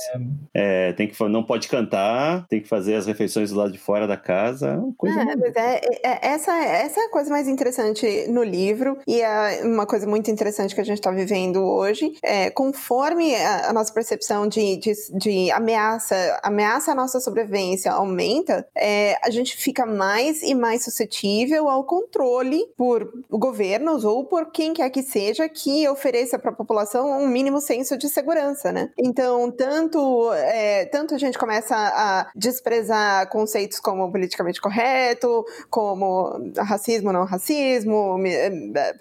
É, 0.55 0.91
é, 0.91 0.93
tem 0.93 1.09
que, 1.09 1.29
não 1.31 1.43
pode 1.43 1.67
cantar, 1.67 2.47
tem 2.47 2.61
que 2.61 2.69
fazer 2.69 2.95
as 2.97 3.07
refeições 3.07 3.51
do 3.51 3.57
lado 3.57 3.73
de 3.73 3.79
fora 3.79 4.02
da 4.07 4.17
casa. 4.17 4.83
Coisa 4.97 5.21
é, 5.21 5.37
mas 5.37 5.57
é, 5.57 5.81
é, 6.03 6.29
essa, 6.29 6.53
essa 6.53 7.01
é 7.01 7.05
a 7.05 7.11
coisa 7.11 7.31
mais 7.31 7.49
interessante 7.49 8.27
no 8.29 8.43
livro 8.43 8.99
e 9.07 9.21
é 9.21 9.63
uma 9.65 9.87
coisa 9.87 10.07
muito 10.07 10.31
interessante 10.31 10.75
que 10.75 10.81
a 10.81 10.85
gente 10.85 10.99
está 10.99 11.11
vivendo 11.11 11.63
hoje. 11.63 12.13
É, 12.23 12.51
conforme 12.51 13.35
a, 13.35 13.71
a, 13.71 13.73
nossa 13.73 13.93
percepção 13.93 14.47
de, 14.47 14.77
de, 14.77 14.93
de, 15.15 15.51
ameaça, 15.51 16.41
ameaça 16.43 16.93
à 16.93 16.95
nossa 16.95 17.21
sobrevivência 17.21 17.93
aumenta, 17.93 18.67
é, 18.75 19.17
a 19.23 19.31
gente 19.31 19.57
fica 19.57 19.85
mais 19.85 20.43
e 20.43 20.55
mais 20.55 20.85
suscetível 20.85 21.69
ao 21.69 21.85
controle 21.85 22.65
por 22.77 23.13
governos 23.31 24.05
ou 24.05 24.25
por 24.25 24.51
quem 24.51 24.73
quer 24.73 24.91
que 24.91 25.03
seja 25.03 25.49
que 25.49 25.89
ofereça 25.89 26.39
para 26.39 26.51
a 26.51 26.55
população 26.55 27.11
um 27.23 27.29
mínimo 27.29 27.61
senso 27.61 27.97
de 27.97 28.09
segurança, 28.09 28.73
né? 28.73 28.91
Então, 28.99 29.51
tanto, 29.51 30.33
é, 30.33 30.87
tanto 30.87 31.15
a 31.15 31.19
gente 31.19 31.39
começa 31.39 31.75
a 31.75 32.31
desprezar 32.35 33.29
conceitos 33.29 33.81
como 33.81 33.92
como 33.93 34.11
politicamente 34.11 34.61
correto, 34.61 35.45
como 35.69 36.51
racismo, 36.57 37.13
não 37.13 37.25
racismo, 37.25 38.17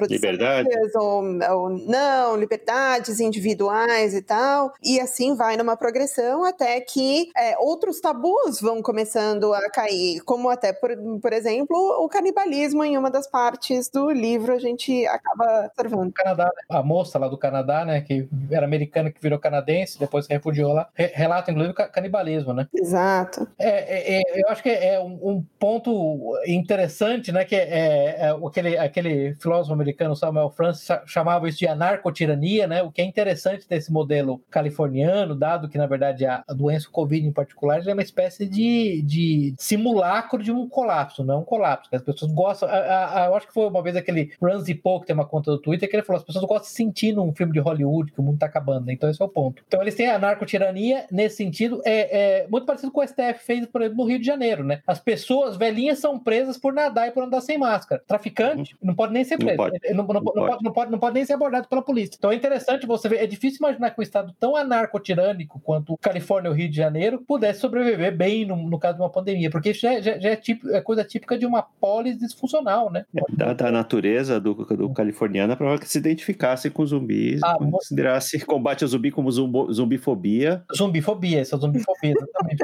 liberdade 0.10 0.70
ou, 0.96 1.24
ou 1.50 1.70
não, 1.70 2.36
liberdades 2.36 3.20
individuais 3.20 4.14
e 4.14 4.22
tal. 4.22 4.74
E 4.84 5.00
assim 5.00 5.36
vai 5.36 5.56
numa 5.56 5.78
progressão 5.78 6.44
até 6.44 6.80
que 6.82 7.30
é, 7.38 7.58
outros 7.58 8.02
tabus 8.02 8.60
vão 8.62 8.82
começando 8.82 9.54
a 9.54 9.70
cair, 9.70 10.22
como 10.22 10.50
até, 10.50 10.74
por, 10.74 10.92
por 11.22 11.32
exemplo, 11.32 11.78
o 12.04 12.10
canibalismo 12.10 12.84
em 12.84 12.98
uma 12.98 13.10
das 13.10 13.28
partes 13.28 13.90
do 13.90 14.12
livro 14.12 14.54
a 14.54 14.60
gente 14.60 15.06
acaba 15.08 15.72
observando. 15.72 16.10
O 16.10 16.14
Canadá, 16.14 16.46
né? 16.46 16.78
a 16.78 16.84
moça 16.84 17.18
lá 17.18 17.28
do 17.28 17.38
Canadá, 17.38 17.86
né, 17.86 18.02
que 18.02 18.28
era 18.52 18.66
americana 18.66 19.12
que 19.12 19.22
virou 19.22 19.40
canadense, 19.40 20.00
depois 20.00 20.26
se 20.26 20.34
refugiou 20.34 20.74
lá, 20.74 20.90
re 20.94 21.12
relata 21.14 21.52
inclusive 21.52 21.74
canibalismo, 21.74 22.54
né? 22.54 22.68
Exato. 22.74 23.48
É, 23.58 23.70
é, 23.70 24.22
é, 24.22 24.42
eu 24.42 24.50
acho 24.50 24.64
que 24.64 24.70
é 24.82 25.00
um, 25.00 25.20
um 25.22 25.46
ponto 25.60 26.34
interessante, 26.46 27.32
né, 27.32 27.46
que 27.46 27.56
é, 27.56 27.62
é, 27.62 28.16
é 28.22 28.30
aquele, 28.30 28.78
aquele 28.78 29.36
filósofo 29.36 29.74
americano 29.74 30.16
Samuel 30.16 30.50
Francis 30.50 30.88
chamava 31.06 31.48
isso 31.48 31.60
de 31.60 31.68
anarcotirania, 31.68 32.68
né? 32.68 32.84
O 32.84 32.92
que 32.92 33.02
é 33.02 33.06
interessante 33.06 33.68
desse 33.68 33.92
modelo 33.92 34.42
californiano, 34.50 35.36
dado 35.36 35.70
que 35.70 35.78
na 35.78 35.86
verdade 35.86 36.26
a, 36.26 36.44
a 36.48 36.54
doença 36.54 36.90
Covid 36.92 37.26
em 37.26 37.32
particular 37.32 37.86
é 37.86 37.94
uma 37.94 38.02
espécie 38.02 38.46
de, 38.46 39.02
de 39.04 39.54
simulacro 39.58 40.42
de 40.42 40.52
um 40.52 40.68
colapso, 40.68 41.24
não 41.24 41.36
é 41.36 41.38
um 41.38 41.44
colapso. 41.44 41.90
As 41.94 42.02
pessoas 42.02 42.32
gostam. 42.32 42.70
A, 42.70 43.24
a, 43.24 43.26
eu 43.28 43.36
acho 43.36 43.48
que 43.48 43.54
foi 43.54 43.68
uma 43.68 43.82
vez 43.82 43.96
aquele 43.96 44.32
Ramsey 44.42 44.76
Poe 44.76 45.02
que 45.02 45.08
tem 45.08 45.14
uma 45.14 45.26
conta 45.26 45.52
do 45.52 45.60
Twitter 45.60 45.90
que 45.90 45.96
ele 45.96 46.04
falou: 46.04 46.20
as 46.20 46.26
pessoas 46.26 46.46
gostam 46.46 46.70
de 46.70 46.76
sentir 46.76 47.14
num 47.14 47.34
filme 47.34 47.54
de 47.54 47.60
Hollywood 47.60 48.12
que 48.12 48.20
o 48.20 48.24
mundo 48.24 48.40
tá 48.40 48.46
acabando. 48.46 48.86
Né? 48.86 48.94
Então 48.94 49.10
esse 49.10 49.22
é 49.22 49.26
o 49.26 49.30
ponto. 49.30 49.64
Então 49.68 49.82
eles 49.82 49.96
têm 49.96 50.10
a 50.10 50.20
narcotirania 50.20 51.06
nesse 51.12 51.38
sentido, 51.38 51.82
é, 51.86 52.42
é 52.42 52.48
muito 52.48 52.66
parecido 52.66 52.92
com 52.92 53.02
o 53.02 53.08
STF 53.08 53.40
fez, 53.46 53.66
por 53.66 53.82
exemplo, 53.82 54.04
no 54.04 54.10
Rio 54.10 54.20
de 54.20 54.26
Janeiro, 54.26 54.64
né? 54.64 54.71
As 54.86 55.00
pessoas 55.00 55.58
velhinhas 55.58 56.00
são 56.00 56.20
presas 56.20 56.58
por 56.58 56.74
nadar 56.74 57.08
e 57.08 57.12
por 57.12 57.24
andar 57.24 57.42
sem 57.42 57.58
máscara. 57.58 58.02
Traficante 58.08 58.74
uhum. 58.76 58.88
não 58.88 58.96
pode 58.96 59.14
nem 59.14 59.24
ser 59.24 59.38
preso. 59.38 59.58
Não 59.58 59.58
pode. 59.58 59.80
Não, 59.90 59.96
não, 59.96 60.14
não, 60.14 60.24
pode. 60.24 60.64
não, 60.64 60.72
pode, 60.72 60.92
não 60.92 61.00
pode 61.00 61.14
nem 61.16 61.26
ser 61.26 61.34
abordado 61.34 61.68
pela 61.68 61.82
polícia. 61.82 62.16
Então 62.18 62.32
é 62.32 62.36
interessante 62.36 62.86
você 62.86 63.10
ver. 63.10 63.18
É 63.18 63.28
difícil 63.28 63.60
imaginar 63.60 63.92
que 63.92 64.00
um 64.00 64.04
estado 64.04 64.34
tão 64.40 64.56
anarcotirânico 64.56 65.60
quanto 65.60 65.98
Califórnia 65.98 66.50
ou 66.50 66.56
Rio 66.56 66.70
de 66.70 66.76
Janeiro 66.76 67.24
pudesse 67.28 67.60
sobreviver 67.60 68.16
bem 68.16 68.46
no, 68.46 68.56
no 68.56 68.80
caso 68.80 68.98
de 68.98 69.04
uma 69.04 69.10
pandemia, 69.10 69.50
porque 69.50 69.72
isso 69.72 69.82
já, 69.82 70.00
já, 70.00 70.20
já 70.20 70.30
é, 70.30 70.36
tipo, 70.36 70.70
é, 70.70 70.82
coisa 70.82 71.04
típica 71.04 71.38
de 71.38 71.46
uma 71.46 71.62
polis 71.62 72.18
disfuncional, 72.18 72.92
né? 72.92 73.06
É, 73.16 73.22
da, 73.36 73.54
da, 73.54 73.72
natureza 73.72 74.40
do, 74.40 74.54
do 74.54 74.90
californiano 74.94 75.56
para 75.56 75.78
que 75.78 75.88
se 75.88 75.98
identificasse 75.98 76.70
com 76.70 76.86
zumbis, 76.86 77.42
ah, 77.44 77.58
considerasse 77.58 78.40
combate 78.46 78.84
ao 78.84 78.88
zumbi 78.88 79.12
como 79.12 79.32
zumbo, 79.32 79.72
zumbifobia. 79.72 80.64
Zumbifobia, 80.76 81.40
essa 81.40 81.58
zumbifobia, 81.58 82.14
exatamente. 82.14 82.64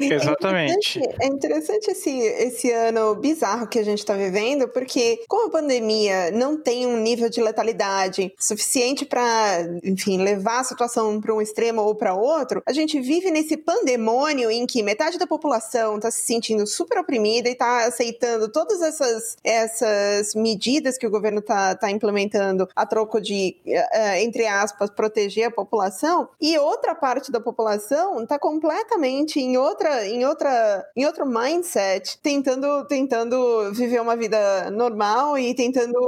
exatamente. 0.00 0.91
Interessante, 0.98 1.22
é 1.22 1.26
interessante 1.26 1.90
esse, 1.90 2.10
esse 2.10 2.70
ano 2.70 3.14
bizarro 3.14 3.66
que 3.66 3.78
a 3.78 3.84
gente 3.84 3.98
está 3.98 4.14
vivendo, 4.14 4.68
porque 4.68 5.22
como 5.28 5.48
a 5.48 5.50
pandemia 5.50 6.30
não 6.30 6.56
tem 6.56 6.86
um 6.86 6.96
nível 6.96 7.28
de 7.28 7.40
letalidade 7.40 8.32
suficiente 8.38 9.04
para, 9.04 9.22
enfim, 9.82 10.18
levar 10.18 10.60
a 10.60 10.64
situação 10.64 11.20
para 11.20 11.34
um 11.34 11.40
extremo 11.40 11.82
ou 11.82 11.94
para 11.94 12.14
outro, 12.14 12.62
a 12.66 12.72
gente 12.72 13.00
vive 13.00 13.30
nesse 13.30 13.56
pandemônio 13.56 14.50
em 14.50 14.66
que 14.66 14.82
metade 14.82 15.18
da 15.18 15.26
população 15.26 15.96
está 15.96 16.10
se 16.10 16.22
sentindo 16.22 16.66
super 16.66 16.98
oprimida 16.98 17.48
e 17.48 17.52
está 17.52 17.86
aceitando 17.86 18.50
todas 18.50 18.82
essas, 18.82 19.36
essas 19.44 20.34
medidas 20.34 20.98
que 20.98 21.06
o 21.06 21.10
governo 21.10 21.38
está 21.38 21.74
tá 21.74 21.90
implementando 21.90 22.68
a 22.74 22.86
troco 22.86 23.20
de, 23.20 23.56
uh, 23.66 24.16
entre 24.16 24.46
aspas, 24.46 24.90
proteger 24.90 25.46
a 25.46 25.50
população, 25.50 26.28
e 26.40 26.58
outra 26.58 26.94
parte 26.94 27.30
da 27.30 27.40
população 27.40 28.22
está 28.22 28.38
completamente 28.38 29.40
em 29.40 29.56
outra, 29.56 30.06
em 30.06 30.24
outra, 30.24 30.81
em 30.96 31.06
outro 31.06 31.26
mindset, 31.26 32.18
tentando, 32.22 32.86
tentando 32.86 33.72
viver 33.72 34.00
uma 34.00 34.16
vida 34.16 34.70
normal 34.70 35.38
e 35.38 35.54
tentando 35.54 35.98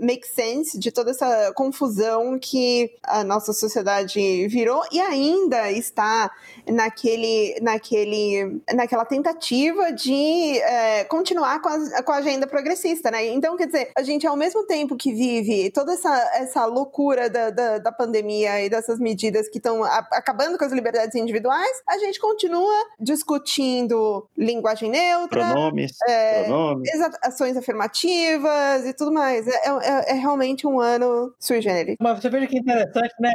make 0.00 0.26
sense 0.26 0.78
de 0.78 0.90
toda 0.90 1.10
essa 1.10 1.52
confusão 1.54 2.38
que 2.38 2.90
a 3.02 3.24
nossa 3.24 3.52
sociedade 3.52 4.46
virou 4.48 4.82
e 4.92 5.00
ainda 5.00 5.70
está 5.70 6.30
naquele, 6.66 7.58
naquele, 7.60 8.60
naquela 8.74 9.04
tentativa 9.04 9.92
de 9.92 10.58
é, 10.58 11.04
continuar 11.04 11.60
com 11.60 11.68
a, 11.68 12.02
com 12.02 12.12
a 12.12 12.16
agenda 12.16 12.46
progressista, 12.46 13.10
né? 13.10 13.26
Então, 13.26 13.56
quer 13.56 13.66
dizer, 13.66 13.90
a 13.96 14.02
gente, 14.02 14.26
ao 14.26 14.36
mesmo 14.36 14.64
tempo 14.66 14.96
que 14.96 15.12
vive 15.12 15.70
toda 15.70 15.92
essa, 15.92 16.14
essa 16.34 16.64
loucura 16.66 17.30
da, 17.30 17.50
da, 17.50 17.78
da 17.78 17.92
pandemia 17.92 18.62
e 18.64 18.68
dessas 18.68 18.98
medidas 18.98 19.48
que 19.48 19.58
estão 19.58 19.82
acabando 19.84 20.58
com 20.58 20.64
as 20.64 20.72
liberdades 20.72 21.14
individuais, 21.14 21.82
a 21.88 21.98
gente 21.98 22.20
continua 22.20 22.74
discutindo 22.98 24.15
linguagem 24.36 24.90
neutra, 24.90 25.52
pronomes, 25.52 25.92
é, 26.08 26.44
pronomes. 26.44 26.90
ações 27.22 27.56
afirmativas 27.56 28.86
e 28.86 28.94
tudo 28.94 29.12
mais. 29.12 29.46
É, 29.46 29.68
é, 29.68 30.10
é 30.10 30.14
realmente 30.14 30.66
um 30.66 30.80
ano 30.80 31.34
sui 31.38 31.60
generis. 31.60 31.96
Mas 32.00 32.20
você 32.20 32.28
veja 32.28 32.46
que 32.46 32.58
interessante, 32.58 33.14
né? 33.20 33.32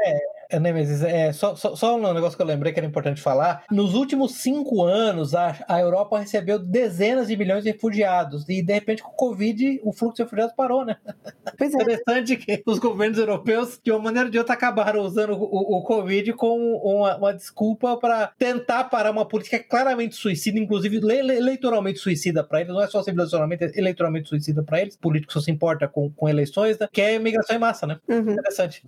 É, 0.52 0.60
Nemesis, 0.60 1.02
é, 1.02 1.32
só, 1.32 1.56
só, 1.56 1.78
só, 1.78 1.96
um 1.96 2.14
negócio 2.14 2.36
que 2.36 2.42
eu 2.44 2.46
lembrei 2.46 2.74
que 2.74 2.80
era 2.80 2.86
importante 2.86 3.22
falar. 3.22 3.64
Nos 3.72 3.94
últimos 3.94 4.36
cinco 4.36 4.84
anos, 4.84 5.34
a, 5.34 5.56
a 5.66 5.80
Europa 5.80 6.20
recebeu 6.20 6.60
dezenas 6.60 7.30
de 7.30 7.38
milhões 7.38 7.64
de 7.64 7.72
refugiados. 7.72 8.48
E, 8.50 8.62
de 8.62 8.74
repente, 8.74 9.02
com 9.02 9.12
o 9.12 9.16
Covid, 9.16 9.80
o 9.82 9.94
fluxo 9.94 10.18
de 10.18 10.24
refugiados 10.24 10.54
parou, 10.54 10.86
né? 10.86 10.98
Pois 11.58 11.74
é. 11.74 11.78
Interessante 11.78 12.38
que 12.38 12.64
os 12.66 12.80
governos 12.80 13.18
europeus, 13.18 13.80
de 13.84 13.92
uma 13.92 14.00
maneira 14.00 14.28
ou 14.28 14.32
de 14.32 14.38
outra, 14.38 14.54
acabaram 14.54 15.02
usando 15.02 15.34
o, 15.34 15.78
o 15.78 15.84
Covid 15.84 16.34
como 16.34 16.78
uma, 16.78 17.18
uma 17.18 17.34
desculpa 17.34 17.98
para 17.98 18.28
tentar 18.38 18.86
parar 18.86 19.12
uma 19.12 19.26
política 19.26 19.60
claramente 19.60 20.16
suicida, 20.16 20.60
inclusive 20.60 20.98
eleitoralmente 20.98 22.00
suicida 22.00 22.44
para 22.44 22.62
eles. 22.62 22.74
Não 22.74 22.82
é 22.82 22.88
só 22.88 23.02
civilizacionalmente, 23.04 23.64
é 23.64 23.72
eleitoralmente 23.76 24.28
suicida 24.28 24.64
para 24.64 24.82
eles. 24.82 24.96
O 24.96 25.00
político 25.00 25.34
só 25.34 25.40
se 25.40 25.52
importa 25.52 25.88
com, 25.88 26.10
com 26.12 26.28
eleições, 26.28 26.78
né? 26.80 26.88
que 26.92 27.02
é 27.02 27.16
imigração 27.16 27.56
em 27.56 27.60
massa, 27.60 27.88
né? 27.88 28.00
Uhum. 28.08 28.32
Interessante. 28.32 28.84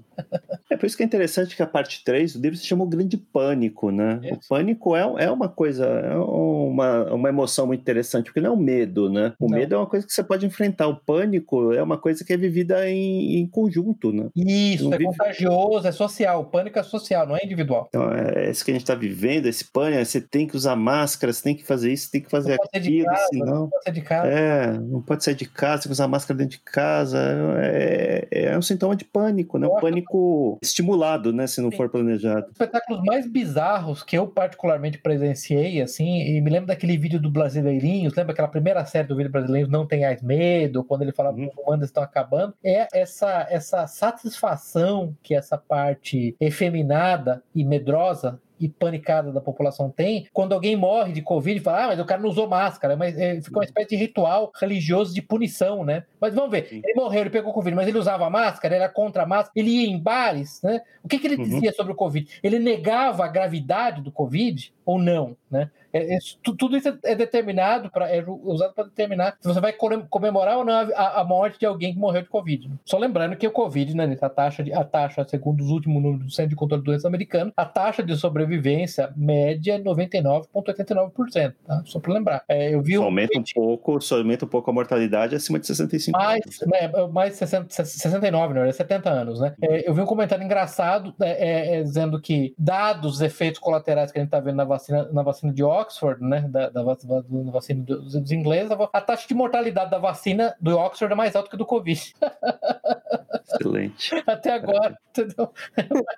É 0.70 0.76
por 0.76 0.86
isso 0.86 0.98
que 0.98 1.04
é 1.04 1.06
interessante 1.06 1.53
que 1.56 1.64
a 1.64 1.68
parte 1.68 2.04
3 2.04 2.34
do 2.34 2.42
livro 2.42 2.58
se 2.58 2.66
chama 2.66 2.84
o 2.84 2.88
Grande 2.88 3.18
Pânico, 3.18 3.92
né? 3.92 4.20
O 4.32 4.40
pânico 4.48 4.96
é, 4.96 5.26
é 5.26 5.32
uma 5.32 5.50
coisa, 5.50 5.86
é 5.86 6.16
uma, 6.16 7.14
uma 7.14 7.30
emoção 7.30 7.68
muito 7.68 7.82
interessante, 7.82 8.26
porque 8.26 8.42
não 8.42 8.52
é 8.52 8.54
o 8.54 8.58
medo, 8.58 9.10
né? 9.10 9.34
O 9.40 9.50
não. 9.50 9.58
medo 9.58 9.76
é 9.76 9.78
uma 9.78 9.88
coisa 9.88 10.06
que 10.06 10.14
você 10.14 10.24
pode 10.24 10.46
enfrentar. 10.46 10.88
O 10.88 10.96
pânico 10.96 11.74
é 11.74 11.82
uma 11.82 11.98
coisa 11.98 12.24
que 12.24 12.34
é 12.34 12.38
vivida 12.38 12.90
em, 12.90 13.38
em 13.38 13.48
conjunto, 13.48 14.12
né? 14.12 14.30
Isso, 14.36 14.86
não 14.86 14.94
é 14.94 14.98
vive... 14.98 15.12
contagioso, 15.12 15.88
é 15.88 15.92
social. 15.92 16.42
O 16.42 16.46
pânico 16.46 16.80
é 16.80 16.84
social, 16.84 17.28
não 17.28 17.36
é 17.36 17.44
individual. 17.44 17.88
Então, 17.90 18.12
é, 18.14 18.46
é 18.46 18.52
isso 18.52 18.64
que 18.64 18.72
a 18.72 18.74
gente 18.74 18.84
está 18.84 18.96
vivendo, 18.96 19.48
esse 19.48 19.66
pânico, 19.66 20.04
você 20.04 20.22
tem 20.22 20.48
que 20.48 20.56
usar 20.56 20.76
máscara, 20.76 21.32
você 21.32 21.44
tem 21.44 21.56
que 21.56 21.66
fazer 21.66 21.92
isso, 21.92 22.12
tem 22.12 22.22
que 22.22 22.30
fazer 22.30 22.58
não 22.58 22.80
aquilo, 22.80 23.06
casa, 23.06 23.28
senão... 23.32 23.60
Não 23.64 23.70
pode 23.70 23.84
sair 23.84 23.94
de 23.94 24.02
casa. 24.02 24.28
É, 24.28 24.80
não 24.80 25.02
pode 25.02 25.24
sair 25.24 25.36
de 25.36 25.46
casa, 25.46 25.84
tem 25.84 25.90
que 25.90 25.94
usar 25.94 26.08
máscara 26.08 26.38
dentro 26.38 26.58
de 26.58 26.64
casa. 26.64 27.20
É, 27.60 28.28
é 28.32 28.58
um 28.58 28.62
sintoma 28.62 28.96
de 28.96 29.06
pânico, 29.06 29.58
né? 29.58 29.68
Um 29.68 29.80
pânico 29.80 30.58
estimulado, 30.62 31.32
né? 31.32 31.43
Se 31.48 31.62
não 31.62 31.72
Sim. 31.72 31.78
for 31.78 31.90
planejado. 31.90 32.46
Os 32.46 32.52
espetáculos 32.52 33.04
mais 33.04 33.28
bizarros 33.28 34.04
que 34.04 34.18
eu 34.18 34.28
particularmente 34.28 34.98
presenciei, 34.98 35.82
assim, 35.82 36.22
e 36.22 36.42
me 36.42 36.50
lembro 36.50 36.68
daquele 36.68 36.98
vídeo 36.98 37.20
do 37.20 37.30
Brasileirinhos, 37.30 38.16
lembra 38.16 38.34
aquela 38.34 38.48
primeira 38.48 38.86
série 38.86 39.08
do 39.08 39.16
vídeo 39.16 39.32
Brasileirinhos, 39.32 39.72
Não 39.72 39.86
Tenhais 39.86 40.22
Medo, 40.22 40.84
quando 40.84 41.02
ele 41.02 41.12
falava 41.12 41.38
uhum. 41.38 41.48
que 41.48 41.60
os 41.60 41.64
humanos 41.64 41.86
estão 41.86 42.04
acabando, 42.04 42.54
é 42.64 42.88
essa, 42.94 43.48
essa 43.50 43.88
satisfação 43.88 45.16
que 45.22 45.36
essa 45.36 45.58
parte 45.58 46.36
efeminada 46.40 47.44
e 47.54 47.64
medrosa 47.64 48.40
e 48.64 48.70
panicada 48.70 49.30
da 49.30 49.42
população 49.42 49.90
tem, 49.90 50.26
quando 50.32 50.54
alguém 50.54 50.74
morre 50.74 51.12
de 51.12 51.22
Covid, 51.22 51.60
fala, 51.60 51.84
ah, 51.84 51.88
mas 51.88 52.00
o 52.00 52.06
cara 52.06 52.22
não 52.22 52.30
usou 52.30 52.48
máscara, 52.48 52.96
mas 52.96 53.18
é, 53.18 53.42
fica 53.42 53.60
uma 53.60 53.66
espécie 53.66 53.90
de 53.90 53.96
ritual 53.98 54.54
religioso 54.56 55.14
de 55.14 55.22
punição, 55.22 55.84
né? 55.84 56.06
Mas 56.20 56.34
vamos 56.34 56.50
ver, 56.50 56.68
Sim. 56.70 56.82
ele 56.82 56.94
morreu, 56.94 57.22
ele 57.22 57.30
pegou 57.30 57.52
Covid, 57.52 57.76
mas 57.76 57.90
ele 57.90 57.98
usava 57.98 58.30
máscara, 58.30 58.74
era 58.74 58.88
contra 58.88 59.24
a 59.24 59.26
máscara, 59.26 59.52
ele 59.54 59.70
ia 59.70 59.90
em 59.90 60.00
bares, 60.00 60.62
né? 60.64 60.82
O 61.04 61.10
que, 61.10 61.20
que 61.20 61.28
ele 61.28 61.36
uhum. 61.36 61.44
dizia 61.44 61.74
sobre 61.74 61.92
o 61.92 61.96
Covid? 61.96 62.40
Ele 62.42 62.58
negava 62.58 63.26
a 63.26 63.28
gravidade 63.28 64.02
do 64.02 64.14
Covid 64.14 64.74
ou 64.86 64.98
não, 64.98 65.36
né? 65.52 65.70
É, 65.94 66.16
é, 66.16 66.20
tudo 66.42 66.76
isso 66.76 66.98
é 67.04 67.16
determinado, 67.16 67.90
pra, 67.92 68.10
é 68.10 68.24
usado 68.28 68.74
para 68.74 68.86
determinar 68.86 69.38
se 69.40 69.48
você 69.48 69.62
vai 69.62 69.74
comemorar 70.10 70.58
ou 70.58 70.66
não 70.66 70.74
a, 70.74 71.22
a, 71.22 71.24
morte 71.24 71.60
de 71.60 71.66
alguém 71.66 71.94
que 71.94 72.00
morreu 72.00 72.24
de 72.24 72.30
Covid. 72.30 72.70
Só 72.84 72.98
lembrando 72.98 73.36
que 73.36 73.48
o 73.48 73.52
Covid, 73.52 73.96
né, 73.96 74.18
a 74.22 74.30
taxa, 74.30 74.64
de, 74.64 74.74
a 74.74 74.84
taxa, 74.84 75.26
segundo 75.28 75.62
os 75.62 75.70
últimos 75.70 76.02
números 76.02 76.26
do 76.26 76.32
Centro 76.32 76.50
de 76.50 76.56
Controle 76.56 76.82
de 76.82 76.86
Doenças 76.86 77.06
americano, 77.06 77.54
a 77.56 77.66
taxa 77.66 78.02
de 78.02 78.16
sobrevivência 78.16 79.14
média 79.16 79.76
é 79.76 79.80
99,89%. 79.80 81.54
Tá? 81.66 81.82
Só 81.86 82.00
para 82.00 82.14
lembrar. 82.14 82.44
É, 82.48 82.74
eu 82.74 82.82
vi 82.82 82.96
só 82.96 83.04
aumenta 83.04 83.40
um, 83.40 83.44
pouco, 83.54 84.02
só 84.02 84.18
aumenta 84.18 84.46
um 84.46 84.48
pouco 84.48 84.70
a 84.70 84.74
mortalidade 84.74 85.36
acima 85.36 85.60
de 85.60 85.68
65 85.68 86.18
mais, 86.18 86.42
anos. 86.62 86.74
É, 86.74 87.08
mais 87.08 87.36
60, 87.36 87.70
69, 87.70 88.54
não, 88.54 88.64
é 88.64 88.72
70 88.72 89.10
anos, 89.10 89.40
né? 89.40 89.54
É, 89.62 89.88
eu 89.88 89.94
vi 89.94 90.02
um 90.02 90.06
comentário 90.06 90.44
engraçado 90.44 91.14
é, 91.22 91.80
é, 91.80 91.84
dizendo 91.84 92.20
que, 92.20 92.54
dados 92.58 93.16
os 93.16 93.22
efeitos 93.22 93.60
colaterais 93.60 94.12
que 94.12 94.18
a 94.18 94.22
gente 94.22 94.30
está 94.30 94.40
vendo 94.40 94.56
na 94.56 94.64
vacina, 94.64 95.08
na 95.12 95.22
vacina 95.22 95.54
de 95.54 95.64
Oxford, 95.84 96.24
né, 96.24 96.42
da, 96.50 96.70
da, 96.70 96.84
da, 96.84 97.52
vacina 97.52 97.84
dos, 97.84 98.14
dos 98.14 98.32
ingleses, 98.32 98.72
a 98.72 99.02
taxa 99.02 99.28
de 99.28 99.34
mortalidade 99.34 99.92
da 99.92 100.00
vacina 100.00 100.56
do 100.60 100.78
Oxford 100.78 101.12
é 101.12 101.16
mais 101.16 101.36
alta 101.36 101.50
que 101.50 101.58
do 101.58 101.66
Covid. 101.66 102.14
Excelente. 103.54 104.10
Até 104.26 104.54
agora, 104.54 104.98
entendeu? 105.10 105.52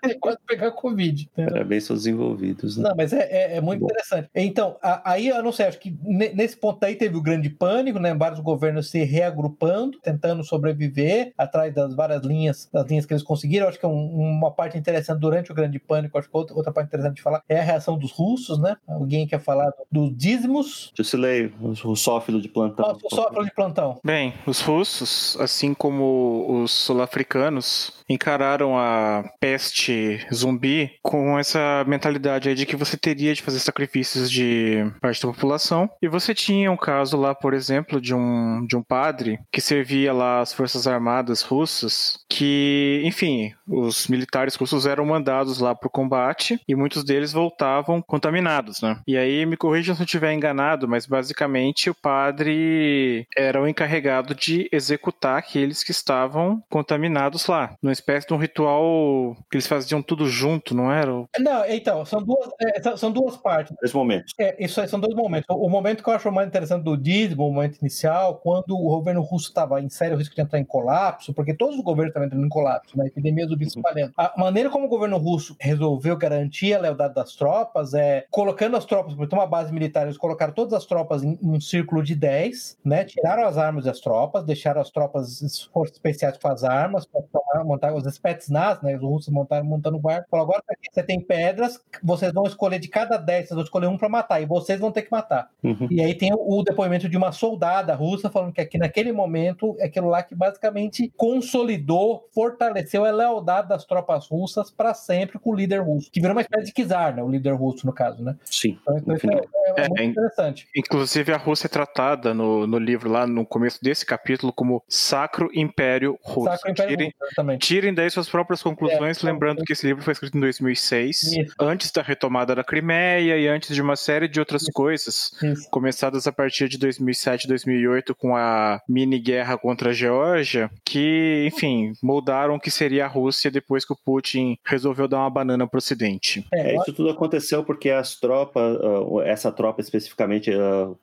Vai 0.03 0.13
quase 0.15 0.37
pegar 0.47 0.71
Covid. 0.71 1.29
Entendeu? 1.33 1.53
Parabéns 1.53 1.89
aos 1.89 2.05
envolvidos. 2.05 2.77
Né? 2.77 2.89
Não, 2.89 2.95
mas 2.95 3.13
é, 3.13 3.27
é, 3.29 3.57
é 3.57 3.61
muito 3.61 3.81
Bom. 3.81 3.87
interessante. 3.87 4.29
Então, 4.33 4.77
a, 4.81 5.11
aí 5.11 5.27
eu 5.27 5.43
não 5.43 5.51
sei, 5.51 5.67
acho 5.67 5.79
que 5.79 5.97
nesse 6.03 6.57
ponto 6.57 6.83
aí 6.83 6.95
teve 6.95 7.17
o 7.17 7.21
grande 7.21 7.49
pânico, 7.49 7.99
né? 7.99 8.13
Vários 8.13 8.39
governos 8.39 8.89
se 8.89 9.03
reagrupando, 9.03 9.99
tentando 9.99 10.43
sobreviver 10.43 11.33
atrás 11.37 11.73
das 11.73 11.93
várias 11.95 12.23
linhas, 12.23 12.69
das 12.71 12.85
linhas 12.87 13.05
que 13.05 13.13
eles 13.13 13.23
conseguiram. 13.23 13.67
Acho 13.67 13.79
que 13.79 13.85
é 13.85 13.89
um, 13.89 14.07
uma 14.15 14.51
parte 14.51 14.77
interessante 14.77 15.19
durante 15.19 15.51
o 15.51 15.55
grande 15.55 15.79
pânico, 15.79 16.17
acho 16.17 16.29
que 16.29 16.37
outra, 16.37 16.55
outra 16.55 16.71
parte 16.71 16.87
interessante 16.87 17.15
de 17.15 17.21
falar 17.21 17.43
é 17.49 17.59
a 17.59 17.63
reação 17.63 17.97
dos 17.97 18.11
russos, 18.11 18.59
né? 18.59 18.77
Alguém 18.87 19.27
quer 19.27 19.39
falar 19.39 19.54
dos 19.91 20.15
dízimos? 20.15 20.91
Jusilei, 20.95 21.51
o 21.59 21.73
russófilo 21.73 22.41
de 22.41 22.49
plantão. 22.49 22.87
Nossa, 22.87 22.99
o 23.05 23.09
russófilo 23.09 23.45
de 23.45 23.53
plantão. 23.53 23.99
Bem, 24.03 24.33
os 24.45 24.61
russos, 24.61 25.37
assim 25.39 25.73
como 25.73 26.61
os 26.63 26.71
sul-africanos, 26.71 28.03
encararam 28.09 28.77
a 28.77 29.23
peste 29.39 30.25
zumbi 30.33 30.91
com 31.01 31.37
essa 31.37 31.83
mentalidade 31.87 32.49
aí 32.49 32.55
de 32.55 32.65
que 32.65 32.75
você 32.75 32.97
teria 32.97 33.33
de 33.33 33.41
fazer 33.41 33.59
sacrifícios 33.59 34.29
de 34.29 34.91
parte 35.01 35.21
da 35.21 35.31
população. 35.31 35.89
E 36.01 36.07
você 36.07 36.33
tinha 36.33 36.71
um 36.71 36.77
caso 36.77 37.17
lá, 37.17 37.33
por 37.33 37.53
exemplo, 37.53 37.99
de 37.99 38.13
um, 38.13 38.65
de 38.67 38.75
um 38.75 38.83
padre 38.83 39.39
que 39.51 39.61
servia 39.61 40.13
lá 40.13 40.41
as 40.41 40.53
forças 40.53 40.87
armadas 40.87 41.41
russas, 41.41 42.19
que, 42.29 43.01
enfim, 43.05 43.53
os 43.67 44.07
militares 44.07 44.55
russos 44.55 44.85
eram 44.85 45.05
mandados 45.05 45.59
lá 45.59 45.73
para 45.73 45.87
o 45.87 45.91
combate 45.91 46.59
e 46.67 46.75
muitos 46.75 47.03
deles 47.03 47.31
voltavam 47.31 48.01
contaminados, 48.01 48.81
né? 48.81 48.99
E 49.07 49.17
aí, 49.17 49.44
me 49.45 49.57
corrija 49.57 49.93
se 49.93 50.01
eu 50.01 50.05
estiver 50.05 50.33
enganado, 50.33 50.87
mas 50.87 51.05
basicamente 51.05 51.89
o 51.89 51.95
padre 51.95 53.27
era 53.37 53.61
o 53.61 53.67
encarregado 53.67 54.33
de 54.33 54.69
executar 54.71 55.37
aqueles 55.37 55.83
que 55.83 55.91
estavam 55.91 56.63
contaminados 56.69 57.47
lá. 57.47 57.75
Uma 57.81 57.91
espécie 57.91 58.27
de 58.27 58.33
um 58.33 58.37
ritual 58.37 59.35
que 59.49 59.57
eles 59.57 59.67
faziam 59.67 60.01
tudo 60.01 60.27
junto, 60.27 60.75
não 60.75 60.91
era? 60.91 61.11
Não, 61.39 61.65
então, 61.67 62.05
são 62.05 62.21
duas, 62.21 62.49
é, 62.61 62.97
são 62.97 63.11
duas 63.11 63.37
partes. 63.37 63.75
Dois 63.79 63.93
momentos. 63.93 64.33
É, 64.39 64.63
isso 64.63 64.79
aí 64.81 64.87
são 64.87 64.99
dois 64.99 65.15
momentos. 65.15 65.47
O 65.49 65.69
momento 65.69 66.03
que 66.03 66.09
eu 66.09 66.13
acho 66.13 66.31
mais 66.31 66.47
interessante 66.47 66.83
do 66.83 66.97
dízimo, 66.97 67.47
o 67.47 67.53
momento 67.53 67.77
inicial, 67.79 68.35
quando 68.35 68.71
o 68.71 68.89
governo 68.89 69.21
russo 69.21 69.49
estava 69.49 69.81
em 69.81 69.89
sério 69.89 70.17
risco 70.17 70.35
de 70.35 70.41
entrar 70.41 70.59
em 70.59 70.65
colapso, 70.65 71.33
porque 71.33 71.53
todos 71.53 71.75
os 71.77 71.83
governos 71.83 72.09
estavam 72.09 72.27
entrando 72.27 72.45
em 72.45 72.49
colapso, 72.49 72.97
né? 72.97 73.05
A 73.05 73.07
epidemia 73.07 73.45
do 73.45 73.57
se 73.57 73.77
espalhando. 73.77 74.13
A 74.17 74.33
maneira 74.37 74.69
como 74.69 74.85
o 74.85 74.89
governo 74.89 75.17
russo 75.17 75.55
resolveu 75.59 76.17
garantir 76.17 76.73
a 76.73 76.79
lealdade 76.79 77.13
das 77.13 77.35
tropas 77.35 77.93
é 77.93 78.25
colocando 78.29 78.77
as 78.77 78.85
tropas, 78.85 79.13
porque 79.13 79.34
tem 79.35 79.41
uma 79.41 79.45
base 79.45 79.73
militar, 79.73 80.03
eles 80.03 80.17
colocaram 80.17 80.53
todas 80.53 80.73
as 80.73 80.85
tropas 80.85 81.23
em, 81.23 81.37
um 81.43 81.59
círculo 81.59 82.01
de 82.01 82.15
10, 82.15 82.77
né? 82.85 83.03
Tiraram 83.03 83.45
as 83.45 83.57
armas 83.57 83.83
das 83.83 83.99
tropas, 83.99 84.45
deixaram 84.45 84.79
as 84.79 84.89
tropas 84.89 85.69
forças 85.73 85.97
especiais 85.97 86.37
com 86.37 86.47
as 86.47 86.63
armas, 86.63 87.05
para 87.05 87.63
montar 87.63 87.93
os 87.93 88.05
Spetsnaz, 88.05 88.81
né? 88.81 88.95
Os 88.95 89.01
russos 89.01 89.33
montaram 89.33 89.65
montando 89.65 89.99
guarda. 89.99 90.25
Falou, 90.31 90.45
agora 90.45 90.63
você 90.91 91.03
tem 91.03 91.19
pedras, 91.19 91.81
vocês 92.01 92.31
vão 92.31 92.45
escolher 92.45 92.79
de 92.79 92.87
cada 92.87 93.17
10, 93.17 93.47
vocês 93.47 93.55
vão 93.55 93.63
escolher 93.63 93.87
um 93.87 93.97
para 93.97 94.07
matar, 94.07 94.41
e 94.41 94.45
vocês 94.45 94.79
vão 94.79 94.91
ter 94.91 95.01
que 95.01 95.11
matar. 95.11 95.49
Uhum. 95.61 95.87
E 95.91 96.01
aí 96.01 96.15
tem 96.15 96.33
o, 96.33 96.37
o 96.37 96.63
depoimento 96.63 97.09
de 97.09 97.17
uma 97.17 97.31
soldada 97.31 97.93
russa 97.93 98.29
falando 98.29 98.53
que 98.53 98.61
aqui 98.61 98.77
naquele 98.77 99.11
momento 99.11 99.75
é 99.79 99.85
aquilo 99.85 100.07
lá 100.07 100.23
que 100.23 100.33
basicamente 100.33 101.11
consolidou, 101.17 102.27
fortaleceu 102.33 103.03
a 103.03 103.11
lealdade 103.11 103.67
das 103.67 103.85
tropas 103.85 104.27
russas 104.27 104.71
para 104.71 104.93
sempre 104.93 105.37
com 105.39 105.51
o 105.51 105.55
líder 105.55 105.81
russo, 105.81 106.09
que 106.09 106.21
virou 106.21 106.35
uma 106.35 106.41
espécie 106.41 106.71
de 106.71 106.85
czar, 106.85 107.15
né? 107.15 107.23
O 107.23 107.29
líder 107.29 107.53
russo, 107.53 107.85
no 107.85 107.93
caso, 107.93 108.23
né? 108.23 108.35
Sim. 108.45 108.77
Então, 108.81 109.15
isso 109.15 109.24
é, 109.31 109.81
é, 109.81 109.85
é, 109.85 109.89
muito 109.89 110.01
é, 110.01 110.05
interessante. 110.05 110.67
Inclusive, 110.75 111.33
a 111.33 111.37
Rússia 111.37 111.67
é 111.67 111.69
tratada 111.69 112.33
no, 112.33 112.67
no 112.67 112.77
livro, 112.77 113.09
lá 113.09 113.25
no 113.25 113.45
começo 113.45 113.83
desse 113.83 114.05
capítulo, 114.05 114.53
como 114.53 114.83
Sacro 114.87 115.49
Império 115.53 116.17
Russo. 116.21 116.51
Sacro 116.51 116.71
Império 116.71 116.97
tirem, 116.97 117.13
Russo, 117.19 117.57
tirem 117.57 117.93
daí 117.93 118.09
suas 118.09 118.29
próprias 118.29 118.61
conclusões, 118.61 119.23
é, 119.23 119.27
lembrando 119.27 119.63
que 119.63 119.73
esse 119.73 119.85
livro 119.85 120.03
foi 120.03 120.13
escrito 120.13 120.37
em 120.37 120.41
2006, 120.41 121.23
isso. 121.23 121.55
antes 121.59 121.91
da 121.91 122.01
retomada 122.01 122.55
da 122.55 122.63
Crimeia 122.63 123.37
e 123.37 123.47
antes 123.47 123.75
de 123.75 123.81
uma 123.81 123.95
série 123.95 124.27
de 124.27 124.39
outras 124.39 124.63
isso. 124.63 124.71
coisas, 124.71 125.31
isso. 125.41 125.69
começadas 125.69 126.27
a 126.27 126.31
partir 126.31 126.67
de 126.67 126.77
2007, 126.77 127.47
2008, 127.47 128.15
com 128.15 128.35
a 128.35 128.81
mini 128.87 129.19
guerra 129.19 129.57
contra 129.57 129.89
a 129.89 129.93
Geórgia, 129.93 130.69
que, 130.83 131.49
enfim, 131.51 131.93
moldaram 132.01 132.55
o 132.55 132.59
que 132.59 132.71
seria 132.71 133.05
a 133.05 133.07
Rússia 133.07 133.51
depois 133.51 133.85
que 133.85 133.93
o 133.93 133.95
Putin 133.95 134.57
resolveu 134.63 135.07
dar 135.07 135.19
uma 135.19 135.29
banana 135.29 135.67
para 135.67 135.77
o 135.77 135.79
Ocidente. 135.79 136.45
É, 136.53 136.75
isso 136.75 136.93
tudo 136.93 137.09
aconteceu 137.09 137.63
porque 137.63 137.89
as 137.89 138.15
tropas, 138.15 138.77
essa 139.23 139.51
tropa 139.51 139.81
especificamente, 139.81 140.51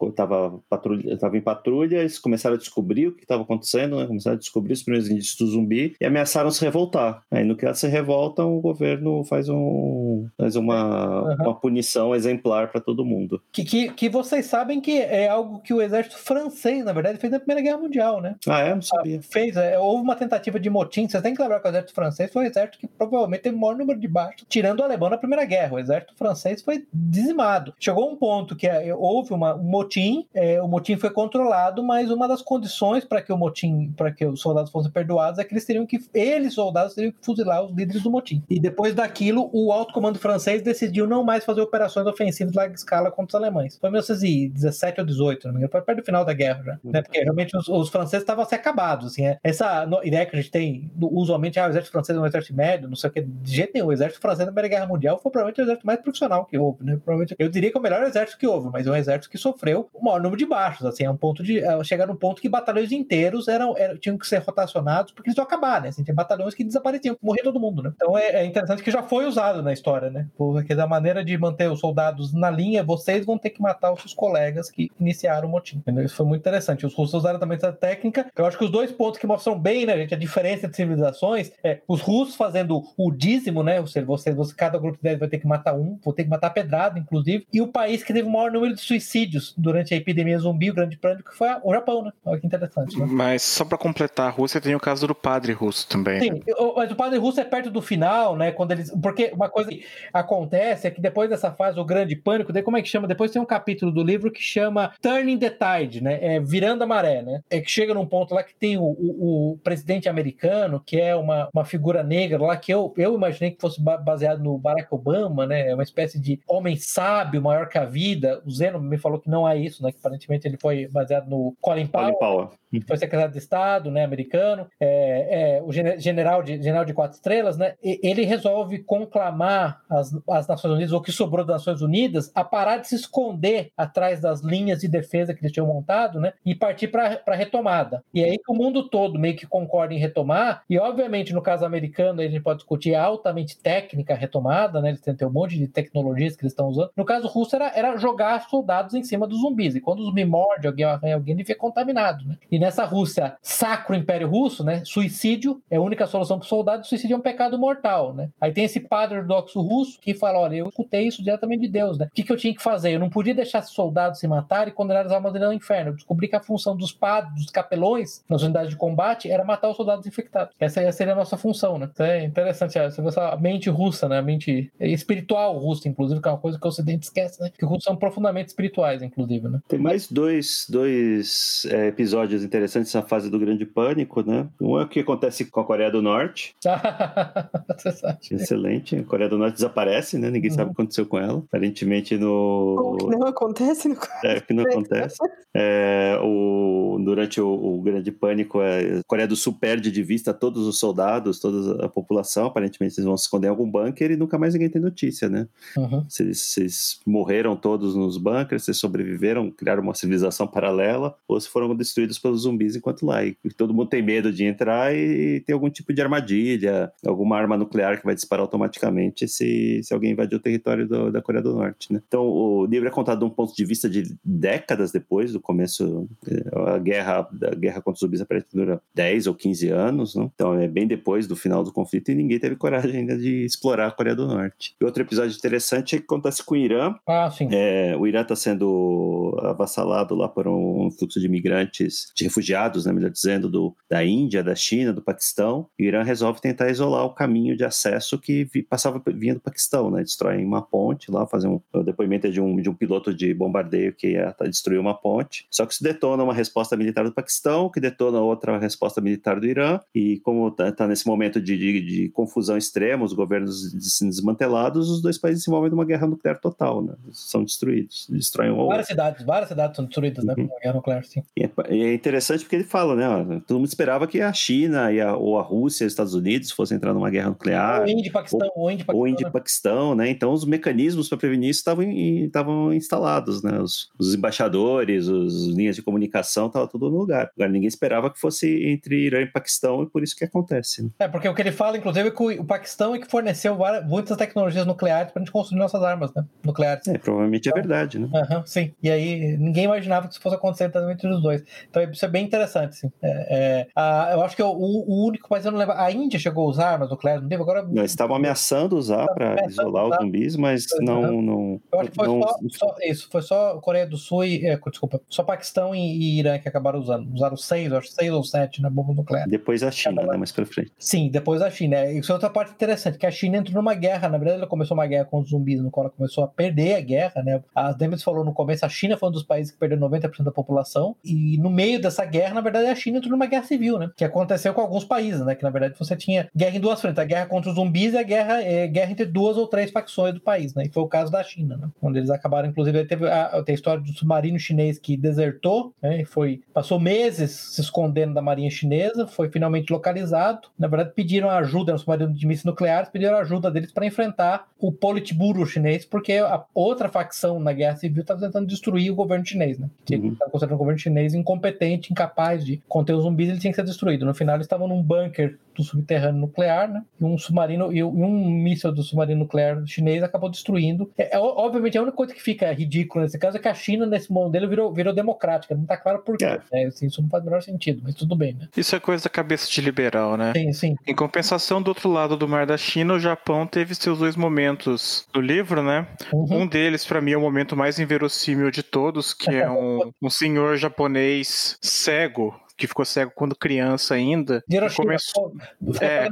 estava 0.08 0.60
patrulha, 0.68 1.18
em 1.34 1.40
patrulha, 1.40 1.98
eles 1.98 2.18
começaram 2.18 2.56
a 2.56 2.58
descobrir 2.58 3.08
o 3.08 3.12
que 3.12 3.22
estava 3.22 3.42
acontecendo, 3.42 3.98
né? 3.98 4.06
começaram 4.06 4.36
a 4.36 4.38
descobrir 4.38 4.72
os 4.72 4.82
primeiros 4.82 5.10
indícios 5.10 5.36
do 5.36 5.46
zumbi 5.46 5.94
e 6.00 6.04
ameaçaram 6.04 6.50
se 6.50 6.64
revoltar. 6.64 7.22
Aí 7.30 7.44
no 7.44 7.56
que 7.56 7.64
elas 7.64 7.78
se 7.78 7.86
revoltam, 7.86 8.56
o 8.56 8.60
governo 8.60 9.24
faz, 9.24 9.48
um, 9.48 10.26
faz 10.36 10.56
uma, 10.56 11.22
uhum. 11.22 11.36
uma 11.40 11.54
punição 11.54 12.14
exemplar 12.14 12.70
para 12.70 12.80
todo 12.80 13.04
mundo. 13.04 13.42
Que, 13.52 13.64
que, 13.64 13.92
que 13.92 14.08
vocês 14.08 14.46
sabem 14.46 14.80
que 14.80 14.98
é 14.98 15.28
algo 15.28 15.60
que 15.60 15.72
o 15.72 15.80
exército 15.80 16.18
francês, 16.18 16.84
na 16.84 16.92
verdade, 16.92 17.18
fez 17.18 17.32
na 17.32 17.38
Primeira 17.38 17.62
Guerra 17.62 17.78
Mundial, 17.78 18.20
né? 18.20 18.36
Ah, 18.46 18.60
é? 18.60 18.74
Não 18.74 18.82
sabia. 18.82 19.18
Ah, 19.18 19.22
fez, 19.22 19.56
é, 19.56 19.78
houve 19.78 20.02
uma 20.02 20.16
tentativa 20.16 20.58
de 20.58 20.70
motim. 20.70 21.08
Vocês 21.08 21.22
têm 21.22 21.34
que 21.34 21.42
lembrar 21.42 21.60
que 21.60 21.68
o 21.68 21.70
exército 21.70 21.94
francês 21.94 22.32
foi 22.32 22.44
o 22.44 22.48
exército 22.48 22.78
que 22.78 22.86
provavelmente 22.86 23.42
teve 23.42 23.56
o 23.56 23.60
maior 23.60 23.76
número 23.76 23.98
de 23.98 24.08
baixos, 24.08 24.46
tirando 24.48 24.80
o 24.80 24.82
alemão 24.84 25.10
na 25.10 25.18
Primeira 25.18 25.44
Guerra. 25.44 25.74
O 25.74 25.78
exército 25.78 26.14
francês 26.16 26.62
foi 26.62 26.86
dizimado. 26.92 27.74
Chegou 27.78 27.91
um 28.00 28.16
ponto 28.16 28.54
que 28.54 28.66
é, 28.66 28.94
houve 28.94 29.32
uma, 29.32 29.54
um 29.54 29.62
motim, 29.62 30.26
é, 30.34 30.60
o 30.62 30.68
motim 30.68 30.96
foi 30.96 31.10
controlado, 31.10 31.82
mas 31.82 32.10
uma 32.10 32.28
das 32.28 32.42
condições 32.42 33.04
para 33.04 33.22
que 33.22 33.32
o 33.32 33.36
motim, 33.36 33.92
para 33.96 34.12
que 34.12 34.24
os 34.24 34.40
soldados 34.40 34.70
fossem 34.70 34.90
perdoados, 34.90 35.38
é 35.38 35.44
que 35.44 35.52
eles 35.52 35.64
teriam 35.64 35.86
que, 35.86 35.98
eles 36.14 36.54
soldados 36.54 36.94
teriam 36.94 37.12
que 37.12 37.24
fuzilar 37.24 37.64
os 37.64 37.72
líderes 37.72 38.02
do 38.02 38.10
motim. 38.10 38.42
E 38.48 38.60
depois 38.60 38.94
daquilo, 38.94 39.50
o 39.52 39.72
alto 39.72 39.92
comando 39.92 40.18
francês 40.18 40.62
decidiu 40.62 41.06
não 41.06 41.24
mais 41.24 41.44
fazer 41.44 41.60
operações 41.60 42.06
ofensivas 42.06 42.52
de 42.52 42.58
larga 42.58 42.74
escala 42.74 43.10
contra 43.10 43.36
os 43.36 43.42
alemães. 43.42 43.76
Foi 43.78 43.88
em 43.88 43.92
1917 43.92 45.00
ou 45.00 45.06
18, 45.06 45.46
não 45.46 45.52
me 45.52 45.58
engano, 45.58 45.72
foi 45.72 45.82
perto 45.82 45.98
do 45.98 46.04
final 46.04 46.24
da 46.24 46.32
guerra 46.32 46.62
já, 46.64 46.78
né? 46.84 47.02
Porque 47.02 47.20
realmente 47.20 47.56
os, 47.56 47.68
os 47.68 47.88
franceses 47.88 48.22
estavam 48.22 48.44
se 48.44 48.54
acabados, 48.54 49.12
assim, 49.12 49.26
é. 49.26 49.38
essa 49.42 49.88
ideia 50.02 50.26
que 50.26 50.36
a 50.36 50.40
gente 50.40 50.50
tem, 50.50 50.90
usualmente, 51.00 51.58
ah, 51.58 51.66
o 51.66 51.70
exército 51.70 51.92
francês 51.92 52.16
é 52.16 52.20
um 52.20 52.26
exército 52.26 52.54
médio, 52.54 52.88
não 52.88 52.96
sei 52.96 53.10
o 53.10 53.12
que, 53.12 53.20
de 53.22 53.54
jeito 53.54 53.72
nenhum, 53.74 53.86
o 53.86 53.92
exército 53.92 54.20
francês 54.20 54.46
na 54.46 54.52
Primeira 54.52 54.68
Guerra 54.68 54.86
Mundial 54.86 55.18
foi 55.18 55.30
provavelmente 55.30 55.60
o 55.60 55.64
exército 55.64 55.86
mais 55.86 56.00
profissional 56.00 56.44
que 56.44 56.58
houve, 56.58 56.84
né? 56.84 56.96
Provavelmente, 57.04 57.34
eu 57.38 57.48
diria 57.48 57.70
que 57.70 57.76
é 57.76 57.80
melhor 57.82 58.02
exército 58.02 58.38
que 58.38 58.46
houve, 58.46 58.70
mas 58.72 58.86
é 58.86 58.90
um 58.90 58.96
exército 58.96 59.30
que 59.30 59.38
sofreu 59.38 59.88
o 59.92 60.04
maior 60.04 60.20
número 60.20 60.38
de 60.38 60.46
baixos, 60.46 60.86
assim, 60.86 61.04
é 61.04 61.10
um 61.10 61.16
ponto 61.16 61.42
de, 61.42 61.58
é, 61.58 61.84
chegar 61.84 62.06
num 62.06 62.16
ponto 62.16 62.40
que 62.40 62.48
batalhões 62.48 62.92
inteiros 62.92 63.48
eram, 63.48 63.76
eram 63.76 63.96
tinham 63.96 64.18
que 64.18 64.26
ser 64.26 64.38
rotacionados 64.38 65.12
porque 65.12 65.30
eles 65.30 65.36
iam 65.36 65.44
acabar, 65.44 65.80
né? 65.80 65.88
Assim, 65.88 66.04
tem 66.04 66.14
batalhões 66.14 66.54
que 66.54 66.64
desapareciam, 66.64 67.16
morria 67.22 67.44
todo 67.44 67.60
mundo, 67.60 67.82
né? 67.82 67.92
Então 67.94 68.16
é, 68.16 68.28
é, 68.28 68.44
interessante 68.44 68.82
que 68.82 68.90
já 68.90 69.02
foi 69.02 69.26
usado 69.26 69.62
na 69.62 69.72
história, 69.72 70.10
né? 70.10 70.26
Porque 70.36 70.74
da 70.74 70.86
maneira 70.86 71.24
de 71.24 71.36
manter 71.36 71.70
os 71.70 71.80
soldados 71.80 72.32
na 72.32 72.50
linha, 72.50 72.82
vocês 72.82 73.24
vão 73.24 73.38
ter 73.38 73.50
que 73.50 73.62
matar 73.62 73.92
os 73.92 74.00
seus 74.00 74.14
colegas 74.14 74.70
que 74.70 74.90
iniciaram 75.00 75.48
o 75.48 75.50
motim. 75.50 75.78
Entendeu? 75.78 76.04
Isso 76.04 76.16
foi 76.16 76.26
muito 76.26 76.40
interessante. 76.40 76.86
Os 76.86 76.94
russos 76.94 77.14
usaram 77.14 77.38
também 77.38 77.56
essa 77.56 77.72
técnica. 77.72 78.30
Eu 78.36 78.46
acho 78.46 78.58
que 78.58 78.64
os 78.64 78.70
dois 78.70 78.92
pontos 78.92 79.18
que 79.18 79.26
mostram 79.26 79.58
bem, 79.58 79.86
né, 79.86 79.96
gente, 79.96 80.14
a 80.14 80.18
diferença 80.18 80.66
entre 80.66 80.76
civilizações 80.76 81.52
é 81.62 81.80
os 81.88 82.00
russos 82.00 82.36
fazendo 82.36 82.82
o 82.96 83.10
dízimo, 83.10 83.62
né? 83.62 83.80
Ou 83.80 83.86
seja, 83.86 84.06
você, 84.06 84.32
você, 84.32 84.54
cada 84.54 84.78
grupo 84.78 84.98
deles 85.02 85.18
vai 85.18 85.28
ter 85.28 85.38
que 85.38 85.46
matar 85.46 85.74
um, 85.74 85.98
vou 86.04 86.12
ter 86.12 86.24
que 86.24 86.30
matar 86.30 86.50
pedrada, 86.50 86.98
inclusive, 86.98 87.46
e 87.52 87.60
o 87.60 87.68
país 87.72 88.02
que 88.02 88.12
teve 88.12 88.28
o 88.28 88.30
maior 88.30 88.50
número 88.50 88.74
de 88.74 88.80
suicídios 88.80 89.54
durante 89.56 89.94
a 89.94 89.96
epidemia 89.96 90.38
zumbi, 90.38 90.70
o 90.70 90.74
grande 90.74 90.96
pânico, 90.96 91.30
que 91.30 91.36
foi 91.36 91.48
o 91.62 91.72
Japão, 91.72 92.02
né? 92.02 92.12
Olha 92.24 92.40
que 92.40 92.46
interessante. 92.46 92.98
Né? 92.98 93.06
Mas 93.08 93.42
só 93.42 93.64
para 93.64 93.78
completar, 93.78 94.28
a 94.28 94.30
Rússia 94.30 94.60
tem 94.60 94.74
o 94.74 94.80
caso 94.80 95.06
do 95.06 95.14
padre 95.14 95.52
russo 95.52 95.88
também. 95.88 96.20
Sim, 96.20 96.30
né? 96.30 96.40
mas 96.76 96.90
o 96.90 96.96
padre 96.96 97.18
russo 97.18 97.40
é 97.40 97.44
perto 97.44 97.70
do 97.70 97.82
final, 97.82 98.36
né? 98.36 98.52
Quando 98.52 98.72
eles. 98.72 98.90
Porque 99.02 99.32
uma 99.34 99.48
coisa 99.48 99.70
que 99.70 99.84
acontece 100.12 100.86
é 100.86 100.90
que 100.90 101.00
depois 101.00 101.28
dessa 101.28 101.50
fase, 101.50 101.78
o 101.80 101.84
grande 101.84 102.14
pânico, 102.14 102.52
daí 102.52 102.62
como 102.62 102.76
é 102.76 102.82
que 102.82 102.88
chama? 102.88 103.08
Depois 103.08 103.30
tem 103.30 103.40
um 103.40 103.46
capítulo 103.46 103.90
do 103.90 104.02
livro 104.02 104.30
que 104.30 104.42
chama 104.42 104.92
Turning 105.00 105.38
the 105.38 105.50
Tide, 105.50 106.02
né? 106.02 106.18
É 106.20 106.40
virando 106.40 106.82
a 106.82 106.86
maré, 106.86 107.22
né? 107.22 107.40
É 107.50 107.60
que 107.60 107.70
chega 107.70 107.94
num 107.94 108.06
ponto 108.06 108.34
lá 108.34 108.42
que 108.42 108.54
tem 108.54 108.76
o, 108.76 108.82
o, 108.82 109.52
o 109.52 109.58
presidente 109.58 110.08
americano, 110.08 110.82
que 110.84 111.00
é 111.00 111.14
uma, 111.16 111.48
uma 111.52 111.64
figura 111.64 112.02
negra 112.02 112.42
lá, 112.42 112.56
que 112.56 112.72
eu, 112.72 112.92
eu 112.96 113.14
imaginei 113.14 113.50
que 113.50 113.60
fosse 113.60 113.80
baseado 113.80 114.42
no 114.42 114.58
Barack 114.58 114.88
Obama, 114.94 115.46
né? 115.46 115.68
É 115.68 115.74
uma 115.74 115.82
espécie 115.82 116.20
de 116.20 116.40
homem 116.46 116.76
sábio, 116.76 117.42
maior 117.42 117.61
que 117.68 117.78
a 117.78 117.84
vida. 117.84 118.42
O 118.44 118.50
Zeno 118.50 118.80
me 118.80 118.98
falou 118.98 119.18
que 119.18 119.30
não 119.30 119.48
é 119.48 119.56
isso, 119.56 119.82
né? 119.82 119.92
Que 119.92 119.98
aparentemente 119.98 120.46
ele 120.46 120.58
foi 120.60 120.86
baseado 120.88 121.28
no 121.28 121.54
Colin 121.60 121.86
Powell. 121.86 122.14
Colin 122.14 122.18
Powell 122.18 122.61
foi 122.80 122.96
secretário 122.96 123.32
de 123.32 123.38
Estado, 123.38 123.90
né, 123.90 124.04
americano, 124.04 124.66
é, 124.80 125.58
é, 125.58 125.62
o 125.62 125.72
general 125.72 126.42
de, 126.42 126.62
general 126.62 126.84
de 126.84 126.94
quatro 126.94 127.16
estrelas, 127.16 127.58
né, 127.58 127.74
ele 127.82 128.24
resolve 128.24 128.78
conclamar 128.78 129.82
as, 129.90 130.12
as 130.28 130.46
Nações 130.46 130.74
Unidas, 130.74 130.92
ou 130.92 131.00
o 131.00 131.02
que 131.02 131.12
sobrou 131.12 131.44
das 131.44 131.56
Nações 131.56 131.82
Unidas, 131.82 132.30
a 132.34 132.44
parar 132.44 132.78
de 132.78 132.88
se 132.88 132.94
esconder 132.94 133.70
atrás 133.76 134.20
das 134.20 134.40
linhas 134.40 134.80
de 134.80 134.88
defesa 134.88 135.34
que 135.34 135.40
eles 135.40 135.52
tinham 135.52 135.66
montado, 135.66 136.20
né, 136.20 136.32
e 136.44 136.54
partir 136.54 136.88
para 136.88 137.20
a 137.26 137.34
retomada. 137.34 138.02
E 138.14 138.22
aí 138.24 138.38
que 138.38 138.50
o 138.50 138.54
mundo 138.54 138.88
todo 138.88 139.18
meio 139.18 139.36
que 139.36 139.46
concorda 139.46 139.94
em 139.94 139.98
retomar, 139.98 140.62
e 140.68 140.78
obviamente 140.78 141.32
no 141.32 141.42
caso 141.42 141.64
americano 141.64 142.20
a 142.20 142.26
gente 142.26 142.40
pode 142.40 142.58
discutir 142.58 142.94
altamente 142.94 143.58
técnica 143.58 144.14
a 144.14 144.16
retomada, 144.16 144.80
né, 144.80 144.90
eles 144.90 145.00
têm 145.00 145.14
um 145.26 145.30
monte 145.30 145.58
de 145.58 145.68
tecnologias 145.68 146.36
que 146.36 146.42
eles 146.42 146.52
estão 146.52 146.68
usando. 146.68 146.90
No 146.96 147.04
caso 147.04 147.28
russo 147.28 147.54
era, 147.56 147.72
era 147.74 147.96
jogar 147.96 148.48
soldados 148.48 148.94
em 148.94 149.02
cima 149.02 149.26
dos 149.26 149.40
zumbis. 149.40 149.74
E 149.74 149.80
quando 149.80 150.00
o 150.00 150.04
zumbi 150.04 150.24
morde 150.24 150.66
alguém, 150.66 150.84
alguém 150.84 151.34
ele 151.34 151.44
fica 151.44 151.58
contaminado. 151.58 152.24
Né? 152.26 152.36
E 152.50 152.58
nessa 152.62 152.84
Rússia, 152.84 153.36
sacro 153.42 153.96
Império 153.96 154.28
Russo, 154.28 154.62
né? 154.62 154.82
Suicídio 154.84 155.60
é 155.68 155.76
a 155.76 155.80
única 155.80 156.06
solução 156.06 156.38
para 156.38 156.46
o 156.46 156.48
soldado, 156.48 156.86
suicídio 156.86 157.14
é 157.14 157.16
um 157.16 157.22
pecado 157.22 157.58
mortal, 157.58 158.14
né? 158.14 158.28
Aí 158.40 158.52
tem 158.52 158.64
esse 158.64 158.78
padre 158.78 159.18
ortodoxo 159.18 159.60
russo 159.60 159.98
que 160.00 160.14
fala: 160.14 160.38
olha, 160.38 160.56
eu 160.56 160.68
escutei 160.68 161.08
isso 161.08 161.22
diretamente 161.22 161.62
de 161.62 161.68
Deus, 161.68 161.98
né? 161.98 162.06
O 162.06 162.14
que, 162.14 162.22
que 162.22 162.30
eu 162.30 162.36
tinha 162.36 162.54
que 162.54 162.62
fazer? 162.62 162.92
Eu 162.92 163.00
não 163.00 163.10
podia 163.10 163.34
deixar 163.34 163.62
soldados 163.62 164.20
se 164.20 164.28
matar 164.28 164.68
e 164.68 164.70
condenar 164.70 165.06
as 165.06 165.12
almas 165.12 165.32
dele 165.32 165.46
ao 165.46 165.52
inferno. 165.52 165.90
Eu 165.90 165.94
descobri 165.94 166.28
que 166.28 166.36
a 166.36 166.40
função 166.40 166.76
dos 166.76 166.92
padres, 166.92 167.34
dos 167.34 167.50
capelões 167.50 168.22
nas 168.28 168.42
unidades 168.42 168.70
de 168.70 168.76
combate 168.76 169.28
era 169.28 169.44
matar 169.44 169.68
os 169.68 169.76
soldados 169.76 170.06
infectados. 170.06 170.54
Essa 170.60 170.92
seria 170.92 171.14
a 171.14 171.16
nossa 171.16 171.36
função, 171.36 171.78
né? 171.78 171.88
Então 171.92 172.06
é 172.06 172.24
interessante 172.24 172.78
vê 172.78 173.08
essa 173.08 173.36
mente 173.36 173.68
russa, 173.68 174.08
né? 174.08 174.18
A 174.18 174.22
mente 174.22 174.70
espiritual 174.78 175.58
russa, 175.58 175.88
inclusive, 175.88 176.20
que 176.20 176.28
é 176.28 176.30
uma 176.30 176.38
coisa 176.38 176.58
que 176.58 176.64
o 176.64 176.68
Ocidente 176.68 177.06
esquece, 177.06 177.40
né? 177.40 177.50
Que 177.50 177.64
os 177.64 177.68
russos 177.68 177.84
são 177.84 177.96
profundamente 177.96 178.50
espirituais, 178.50 179.02
inclusive, 179.02 179.48
né? 179.48 179.58
Tem 179.66 179.80
mais 179.80 180.06
dois, 180.06 180.66
dois 180.68 181.66
é, 181.68 181.88
episódios 181.88 182.44
interessantes 182.52 182.92
na 182.92 183.02
fase 183.02 183.30
do 183.30 183.38
Grande 183.38 183.64
Pânico, 183.64 184.22
né? 184.22 184.46
Um 184.60 184.78
é 184.78 184.84
o 184.84 184.88
que 184.88 185.00
acontece 185.00 185.46
com 185.46 185.60
a 185.60 185.64
Coreia 185.64 185.90
do 185.90 186.02
Norte. 186.02 186.54
Excelente. 188.30 188.96
A 188.96 189.04
Coreia 189.04 189.30
do 189.30 189.38
Norte 189.38 189.54
desaparece, 189.54 190.18
né? 190.18 190.30
Ninguém 190.30 190.50
uhum. 190.50 190.56
sabe 190.56 190.70
o 190.70 190.74
que 190.74 190.82
aconteceu 190.82 191.06
com 191.06 191.18
ela. 191.18 191.38
Aparentemente 191.38 192.18
no. 192.18 192.98
O 193.00 193.08
que 193.08 193.16
não 193.16 193.26
acontece 193.26 193.88
no 193.88 193.96
É, 194.24 194.38
o 194.38 194.42
que 194.42 194.52
não 194.52 194.64
acontece. 194.64 195.16
É, 195.54 196.18
o... 196.22 196.98
Durante 197.02 197.40
o, 197.40 197.48
o 197.48 197.80
Grande 197.80 198.12
Pânico, 198.12 198.60
é, 198.60 198.98
a 198.98 199.02
Coreia 199.06 199.26
do 199.26 199.36
Sul 199.36 199.54
perde 199.58 199.90
de 199.90 200.02
vista 200.02 200.34
todos 200.34 200.66
os 200.66 200.78
soldados, 200.78 201.40
toda 201.40 201.84
a 201.84 201.88
população. 201.88 202.46
Aparentemente 202.46 202.96
eles 202.96 203.06
vão 203.06 203.16
se 203.16 203.24
esconder 203.24 203.46
em 203.46 203.50
algum 203.50 203.68
bunker 203.68 204.10
e 204.10 204.16
nunca 204.16 204.38
mais 204.38 204.54
ninguém 204.54 204.68
tem 204.68 204.80
notícia, 204.80 205.28
né? 205.28 205.48
Uhum. 205.76 206.04
Se, 206.08 206.22
eles, 206.22 206.40
se 206.40 206.60
eles 206.60 207.00
morreram 207.06 207.56
todos 207.56 207.94
nos 207.94 208.18
bunkers, 208.18 208.64
se 208.64 208.74
sobreviveram, 208.74 209.50
criaram 209.50 209.82
uma 209.82 209.94
civilização 209.94 210.46
paralela, 210.46 211.16
ou 211.26 211.40
se 211.40 211.48
foram 211.48 211.74
destruídos 211.74 212.18
pelos 212.18 212.41
zumbis 212.42 212.76
enquanto 212.76 213.06
lá. 213.06 213.24
E 213.24 213.34
todo 213.56 213.74
mundo 213.74 213.88
tem 213.88 214.02
medo 214.02 214.32
de 214.32 214.44
entrar 214.44 214.94
e 214.94 215.40
tem 215.40 215.54
algum 215.54 215.70
tipo 215.70 215.92
de 215.92 216.02
armadilha, 216.02 216.92
alguma 217.06 217.36
arma 217.36 217.56
nuclear 217.56 217.98
que 217.98 218.04
vai 218.04 218.14
disparar 218.14 218.42
automaticamente 218.42 219.28
se, 219.28 219.80
se 219.82 219.92
alguém 219.92 220.12
invadir 220.12 220.36
o 220.36 220.40
território 220.40 220.86
do, 220.86 221.10
da 221.10 221.22
Coreia 221.22 221.42
do 221.42 221.54
Norte, 221.54 221.92
né? 221.92 222.00
Então 222.06 222.26
o 222.26 222.66
livro 222.66 222.88
é 222.88 222.90
contado 222.90 223.20
de 223.20 223.24
um 223.24 223.30
ponto 223.30 223.54
de 223.54 223.64
vista 223.64 223.88
de 223.88 224.16
décadas 224.24 224.92
depois 224.92 225.32
do 225.32 225.40
começo, 225.40 226.08
a 226.52 226.78
guerra, 226.78 227.28
a 227.50 227.54
guerra 227.54 227.80
contra 227.80 227.94
os 227.94 228.00
zumbis 228.00 228.20
aparece 228.20 228.46
dura 228.52 228.80
10 228.94 229.26
ou 229.26 229.34
15 229.34 229.68
anos, 229.68 230.14
né? 230.14 230.28
então 230.34 230.58
é 230.58 230.68
bem 230.68 230.86
depois 230.86 231.26
do 231.26 231.36
final 231.36 231.62
do 231.62 231.72
conflito 231.72 232.10
e 232.10 232.14
ninguém 232.14 232.38
teve 232.38 232.56
coragem 232.56 233.00
ainda 233.00 233.16
de 233.16 233.44
explorar 233.44 233.88
a 233.88 233.90
Coreia 233.90 234.16
do 234.16 234.26
Norte. 234.26 234.74
E 234.80 234.84
outro 234.84 235.02
episódio 235.02 235.36
interessante 235.36 235.96
é 235.96 235.98
que 235.98 236.04
acontece 236.04 236.44
com 236.44 236.54
o 236.54 236.58
Irã. 236.58 236.94
Ah, 237.06 237.30
sim. 237.30 237.48
É, 237.50 237.96
o 237.96 238.06
Irã 238.06 238.22
está 238.22 238.36
sendo 238.36 239.36
avassalado 239.42 240.14
lá 240.14 240.28
por 240.28 240.48
um 240.48 240.90
fluxo 240.90 241.20
de 241.20 241.26
imigrantes, 241.26 242.12
de 242.14 242.24
refugiados, 242.32 242.86
né, 242.86 242.92
melhor 242.92 243.10
dizendo, 243.10 243.48
do, 243.50 243.76
da 243.88 244.02
Índia, 244.02 244.42
da 244.42 244.54
China, 244.54 244.92
do 244.92 245.02
Paquistão. 245.02 245.66
E 245.78 245.84
o 245.84 245.86
Irã 245.86 246.02
resolve 246.02 246.40
tentar 246.40 246.70
isolar 246.70 247.04
o 247.04 247.14
caminho 247.14 247.56
de 247.56 247.64
acesso 247.64 248.18
que 248.18 248.44
vi, 248.44 248.62
passava 248.62 249.00
vinha 249.06 249.34
do 249.34 249.40
Paquistão, 249.40 249.90
né? 249.90 250.02
Destroem 250.02 250.44
uma 250.44 250.62
ponte 250.62 251.10
lá, 251.10 251.26
fazer 251.26 251.48
um, 251.48 251.60
um 251.74 251.84
depoimento 251.84 252.30
de 252.30 252.40
um, 252.40 252.56
de 252.56 252.70
um 252.70 252.74
piloto 252.74 253.12
de 253.14 253.34
bombardeio 253.34 253.92
que 253.92 254.12
ia 254.12 254.34
destruir 254.44 254.80
uma 254.80 254.94
ponte. 254.94 255.46
Só 255.50 255.66
que 255.66 255.74
isso 255.74 255.84
detona 255.84 256.24
uma 256.24 256.32
resposta 256.34 256.76
militar 256.76 257.04
do 257.04 257.12
Paquistão, 257.12 257.68
que 257.68 257.80
detona 257.80 258.20
outra 258.20 258.58
resposta 258.58 259.00
militar 259.00 259.38
do 259.38 259.46
Irã. 259.46 259.78
E 259.94 260.18
como 260.20 260.48
está 260.48 260.72
tá 260.72 260.86
nesse 260.86 261.06
momento 261.06 261.40
de, 261.40 261.56
de, 261.56 261.80
de, 261.80 262.08
confusão 262.10 262.56
extrema, 262.56 263.04
os 263.04 263.12
governos 263.12 263.72
desmantelados, 263.72 264.90
os 264.90 265.02
dois 265.02 265.18
países 265.18 265.44
se 265.44 265.50
envolvem 265.50 265.70
numa 265.70 265.84
guerra 265.84 266.06
nuclear 266.06 266.38
total, 266.40 266.82
né? 266.82 266.94
São 267.10 267.44
destruídos, 267.44 268.06
destroem 268.08 268.50
um 268.50 268.66
Várias 268.66 268.86
cidades, 268.86 269.24
várias 269.24 269.48
cidades 269.48 269.76
são 269.76 269.84
destruídas, 269.84 270.24
né? 270.24 270.34
Uhum. 270.38 270.48
guerra 270.62 270.74
nuclear, 270.74 271.04
sim. 271.04 271.22
E 271.36 271.44
é, 271.44 271.50
e 271.70 271.82
é, 271.82 271.94
interessante 271.94 272.21
porque 272.42 272.56
ele 272.56 272.64
fala, 272.64 272.94
né? 272.94 273.08
Ó, 273.08 273.40
todo 273.40 273.58
mundo 273.58 273.68
esperava 273.68 274.06
que 274.06 274.20
a 274.20 274.32
China 274.32 274.92
e 274.92 275.00
a, 275.00 275.16
ou 275.16 275.38
a 275.38 275.42
Rússia 275.42 275.84
e 275.84 275.86
os 275.86 275.92
Estados 275.92 276.14
Unidos 276.14 276.50
fossem 276.50 276.76
entrar 276.76 276.92
numa 276.94 277.10
guerra 277.10 277.30
nuclear. 277.30 277.82
Ou 277.82 277.88
Índia 277.88 278.08
e 278.08 278.12
Paquistão. 278.12 278.48
Ou, 278.54 278.62
ou 278.62 278.70
Índia 278.70 278.84
Paquistão, 278.84 279.00
ou 279.00 279.08
Índia 279.08 279.26
né? 279.26 279.32
Paquistão, 279.32 279.94
né? 279.94 280.10
Então 280.10 280.32
os 280.32 280.44
mecanismos 280.44 281.08
para 281.08 281.18
prevenir 281.18 281.50
isso 281.50 281.60
estavam, 281.60 281.84
estavam 281.90 282.72
instalados, 282.72 283.42
né? 283.42 283.58
Os, 283.58 283.90
os 283.98 284.14
embaixadores, 284.14 285.08
as 285.08 285.34
linhas 285.46 285.76
de 285.76 285.82
comunicação, 285.82 286.46
estava 286.46 286.66
tudo 286.66 286.90
no 286.90 286.98
lugar. 286.98 287.30
Agora 287.36 287.50
ninguém 287.50 287.68
esperava 287.68 288.10
que 288.10 288.18
fosse 288.18 288.66
entre 288.66 289.06
Irã 289.06 289.20
e 289.20 289.26
Paquistão 289.26 289.82
e 289.82 289.90
por 289.90 290.02
isso 290.02 290.16
que 290.16 290.24
acontece. 290.24 290.82
Né? 290.82 290.90
É, 290.98 291.08
porque 291.08 291.28
o 291.28 291.34
que 291.34 291.42
ele 291.42 291.52
fala, 291.52 291.76
inclusive, 291.76 292.08
é 292.08 292.10
que 292.10 292.22
o 292.22 292.44
Paquistão 292.44 292.94
é 292.94 292.98
que 292.98 293.10
forneceu 293.10 293.56
várias, 293.56 293.86
muitas 293.86 294.16
tecnologias 294.16 294.66
nucleares 294.66 295.12
para 295.12 295.20
a 295.20 295.24
gente 295.24 295.32
construir 295.32 295.58
nossas 295.58 295.82
armas, 295.82 296.12
né? 296.14 296.24
Nucleares. 296.44 296.86
É, 296.88 296.98
provavelmente 296.98 297.48
é 297.48 297.50
então, 297.50 297.58
é 297.58 297.62
verdade, 297.62 297.98
né? 297.98 298.06
Uh 298.06 298.34
-huh, 298.34 298.46
sim. 298.46 298.72
E 298.82 298.90
aí 298.90 299.36
ninguém 299.38 299.64
imaginava 299.64 300.06
que 300.06 300.14
isso 300.14 300.22
fosse 300.22 300.36
acontecer 300.36 300.70
entre 300.90 301.08
os 301.08 301.22
dois. 301.22 301.42
Então 301.68 301.82
isso 302.02 302.06
é 302.06 302.08
bem 302.08 302.24
interessante, 302.24 302.76
sim. 302.76 302.90
É, 303.00 303.08
é, 303.10 303.66
a, 303.76 304.10
eu 304.12 304.22
acho 304.22 304.34
que 304.34 304.42
o, 304.42 304.50
o, 304.50 305.06
único 305.06 305.28
país, 305.28 305.44
eu 305.44 305.52
não 305.52 305.58
lembro, 305.58 305.74
a 305.76 305.90
Índia 305.90 306.18
chegou 306.18 306.46
a 306.46 306.50
usar 306.50 306.70
armas 306.72 306.90
nucleares, 306.90 307.22
não 307.22 307.28
teve 307.28 307.42
agora. 307.42 307.62
Não, 307.62 307.84
estavam 307.84 308.16
ameaçando 308.16 308.76
usar 308.76 309.06
para 309.14 309.46
isolar 309.46 309.86
os 309.86 309.96
zumbis, 309.96 310.36
mas 310.36 310.66
não, 310.80 311.22
não. 311.22 311.60
Eu 311.72 311.80
acho 311.80 311.90
que 311.90 311.96
foi 311.96 312.08
não, 312.08 312.22
só, 312.22 312.38
só, 312.50 312.74
isso, 312.82 313.08
foi 313.10 313.22
só 313.22 313.60
Coreia 313.60 313.86
do 313.86 313.96
Sul 313.96 314.24
e. 314.24 314.44
É, 314.44 314.58
desculpa, 314.68 315.00
só 315.08 315.22
Paquistão 315.22 315.74
e, 315.74 315.78
e, 315.78 316.18
Irã 316.18 316.38
que 316.38 316.48
acabaram 316.48 316.80
usando. 316.80 317.12
Usaram 317.14 317.36
seis, 317.36 317.72
acho 317.72 317.92
seis 317.92 318.10
ou 318.10 318.24
sete 318.24 318.60
na 318.60 318.68
bomba 318.68 318.92
nuclear. 318.92 319.28
Depois 319.28 319.62
a 319.62 319.70
China, 319.70 320.02
né? 320.02 320.16
Mais 320.16 320.32
pra 320.32 320.44
frente. 320.44 320.72
Sim, 320.78 321.08
depois 321.08 321.40
a 321.40 321.50
China. 321.50 321.84
Isso 321.92 322.10
é 322.10 322.14
outra 322.14 322.30
parte 322.30 322.52
interessante, 322.52 322.98
que 322.98 323.06
a 323.06 323.10
China 323.10 323.38
entrou 323.38 323.54
numa 323.54 323.74
guerra. 323.74 324.08
Na 324.08 324.18
verdade, 324.18 324.38
ela 324.38 324.48
começou 324.48 324.76
uma 324.76 324.86
guerra 324.86 325.04
com 325.04 325.20
os 325.20 325.30
zumbis, 325.30 325.60
no 325.60 325.70
qual 325.70 325.86
ela 325.86 325.94
começou 325.96 326.24
a 326.24 326.28
perder 326.28 326.74
a 326.74 326.80
guerra, 326.80 327.22
né? 327.22 327.42
A 327.54 327.72
Demis 327.72 328.02
falou 328.02 328.24
no 328.24 328.32
começo, 328.32 328.66
a 328.66 328.68
China 328.68 328.96
foi 328.96 329.08
um 329.08 329.12
dos 329.12 329.22
países 329.22 329.52
que 329.52 329.58
perdeu 329.58 329.78
90% 329.78 330.24
da 330.24 330.32
população. 330.32 330.96
E 331.04 331.38
no 331.38 331.50
meio 331.50 331.80
dessa 331.92 332.04
guerra, 332.04 332.34
na 332.34 332.40
verdade, 332.40 332.66
a 332.66 332.74
China 332.74 332.98
entrou 332.98 333.12
numa 333.12 333.26
guerra 333.26 333.44
civil, 333.44 333.78
né? 333.78 333.90
Que 333.94 334.04
aconteceu 334.04 334.52
com 334.54 334.60
alguns 334.60 334.84
países, 334.84 335.20
né? 335.24 335.34
Que 335.34 335.42
na 335.42 335.50
verdade 335.50 335.74
você 335.78 335.94
tinha 335.94 336.28
guerra 336.34 336.56
em 336.56 336.60
duas 336.60 336.80
frentes: 336.80 336.98
a 336.98 337.04
guerra 337.04 337.26
contra 337.26 337.50
os 337.50 337.56
zumbis 337.56 337.92
e 337.92 337.98
a 337.98 338.02
guerra, 338.02 338.42
é, 338.42 338.66
guerra 338.66 338.92
entre 338.92 339.04
duas 339.04 339.36
ou 339.36 339.46
três 339.46 339.70
facções 339.70 340.14
do 340.14 340.20
país, 340.20 340.54
né? 340.54 340.64
E 340.64 340.68
foi 340.70 340.82
o 340.82 340.88
caso 340.88 341.12
da 341.12 341.22
China, 341.22 341.56
né? 341.56 341.68
Onde 341.80 341.98
eles 341.98 342.10
acabaram, 342.10 342.48
inclusive, 342.48 342.84
teve 342.86 343.08
a, 343.08 343.42
a 343.46 343.52
história 343.52 343.82
do 343.82 343.92
submarino 343.92 344.38
chinês 344.38 344.78
que 344.78 344.96
desertou, 344.96 345.72
né? 345.80 346.00
E 346.02 346.04
foi, 346.04 346.40
passou 346.52 346.80
meses 346.80 347.30
se 347.30 347.60
escondendo 347.60 348.14
da 348.14 348.22
marinha 348.22 348.50
chinesa, 348.50 349.06
foi 349.06 349.30
finalmente 349.30 349.72
localizado. 349.72 350.48
Na 350.58 350.66
verdade, 350.66 350.92
pediram 350.94 351.30
ajuda 351.30 351.72
no 351.72 351.78
submarino 351.78 352.12
de 352.12 352.26
mísseis 352.26 352.44
nucleares, 352.44 352.88
pediram 352.88 353.16
ajuda 353.18 353.50
deles 353.50 353.72
para 353.72 353.86
enfrentar 353.86 354.46
o 354.58 354.70
Politburo 354.70 355.44
chinês, 355.44 355.84
porque 355.84 356.14
a 356.14 356.44
outra 356.54 356.88
facção 356.88 357.40
na 357.40 357.52
guerra 357.52 357.76
civil 357.76 358.02
estava 358.02 358.20
tentando 358.20 358.46
destruir 358.46 358.90
o 358.90 358.94
governo 358.94 359.26
chinês, 359.26 359.58
né? 359.58 359.68
Estava 359.82 360.04
uhum. 360.04 360.16
considerando 360.30 360.54
o 360.54 360.58
governo 360.58 360.78
chinês 360.78 361.14
incompetente, 361.14 361.81
incapaz 361.90 362.44
de 362.44 362.62
conter 362.68 362.94
os 362.94 363.04
zumbis, 363.04 363.30
ele 363.30 363.38
tinha 363.38 363.50
que 363.50 363.56
ser 363.56 363.64
destruído. 363.64 364.04
No 364.04 364.14
final, 364.14 364.36
eles 364.36 364.44
estavam 364.44 364.68
num 364.68 364.82
bunker 364.82 365.38
do 365.54 365.62
subterrâneo 365.62 366.20
nuclear, 366.20 366.70
né? 366.70 366.82
E 367.00 367.04
um 367.04 367.18
submarino 367.18 367.72
e 367.72 367.82
um 367.82 368.30
míssil 368.30 368.72
do 368.72 368.82
submarino 368.82 369.20
nuclear 369.20 369.62
chinês 369.66 370.02
acabou 370.02 370.30
destruindo. 370.30 370.90
É, 370.96 371.16
é, 371.16 371.18
obviamente, 371.18 371.76
a 371.76 371.82
única 371.82 371.96
coisa 371.96 372.14
que 372.14 372.22
fica 372.22 372.52
ridícula 372.52 373.04
nesse 373.04 373.18
caso 373.18 373.36
é 373.36 373.40
que 373.40 373.48
a 373.48 373.54
China, 373.54 373.86
nesse 373.86 374.10
modelo, 374.10 374.48
virou, 374.48 374.72
virou 374.72 374.94
democrática. 374.94 375.54
Não 375.54 375.62
está 375.62 375.76
claro 375.76 376.00
por 376.00 376.16
quê. 376.16 376.24
É. 376.24 376.40
Né? 376.52 376.64
Assim, 376.66 376.86
isso 376.86 377.02
não 377.02 377.08
faz 377.08 377.22
o 377.22 377.26
menor 377.26 377.42
sentido, 377.42 377.82
mas 377.84 377.94
tudo 377.94 378.16
bem, 378.16 378.34
né? 378.34 378.48
Isso 378.56 378.74
é 378.74 378.80
coisa 378.80 379.04
da 379.04 379.10
cabeça 379.10 379.50
de 379.50 379.60
liberal, 379.60 380.16
né? 380.16 380.32
Sim, 380.34 380.52
sim. 380.52 380.74
Em 380.86 380.94
compensação, 380.94 381.60
do 381.60 381.68
outro 381.68 381.90
lado 381.90 382.16
do 382.16 382.28
mar 382.28 382.46
da 382.46 382.56
China, 382.56 382.94
o 382.94 383.00
Japão 383.00 383.46
teve 383.46 383.74
seus 383.74 383.98
dois 383.98 384.16
momentos 384.16 385.06
no 385.14 385.20
livro, 385.20 385.62
né? 385.62 385.86
Uhum. 386.12 386.42
Um 386.42 386.46
deles, 386.46 386.84
para 386.84 387.00
mim, 387.00 387.12
é 387.12 387.16
o 387.16 387.20
momento 387.20 387.56
mais 387.56 387.78
inverossímil 387.78 388.50
de 388.50 388.62
todos, 388.62 389.12
que 389.12 389.30
é 389.30 389.48
um, 389.50 389.92
um 390.00 390.10
senhor 390.10 390.56
japonês 390.56 391.56
cego 391.72 392.40
que 392.56 392.66
ficou 392.66 392.84
cego 392.84 393.10
quando 393.14 393.34
criança 393.34 393.94
ainda. 393.94 394.44
Hiroshima, 394.48 394.84
começou, 394.84 395.32
é, 395.80 396.08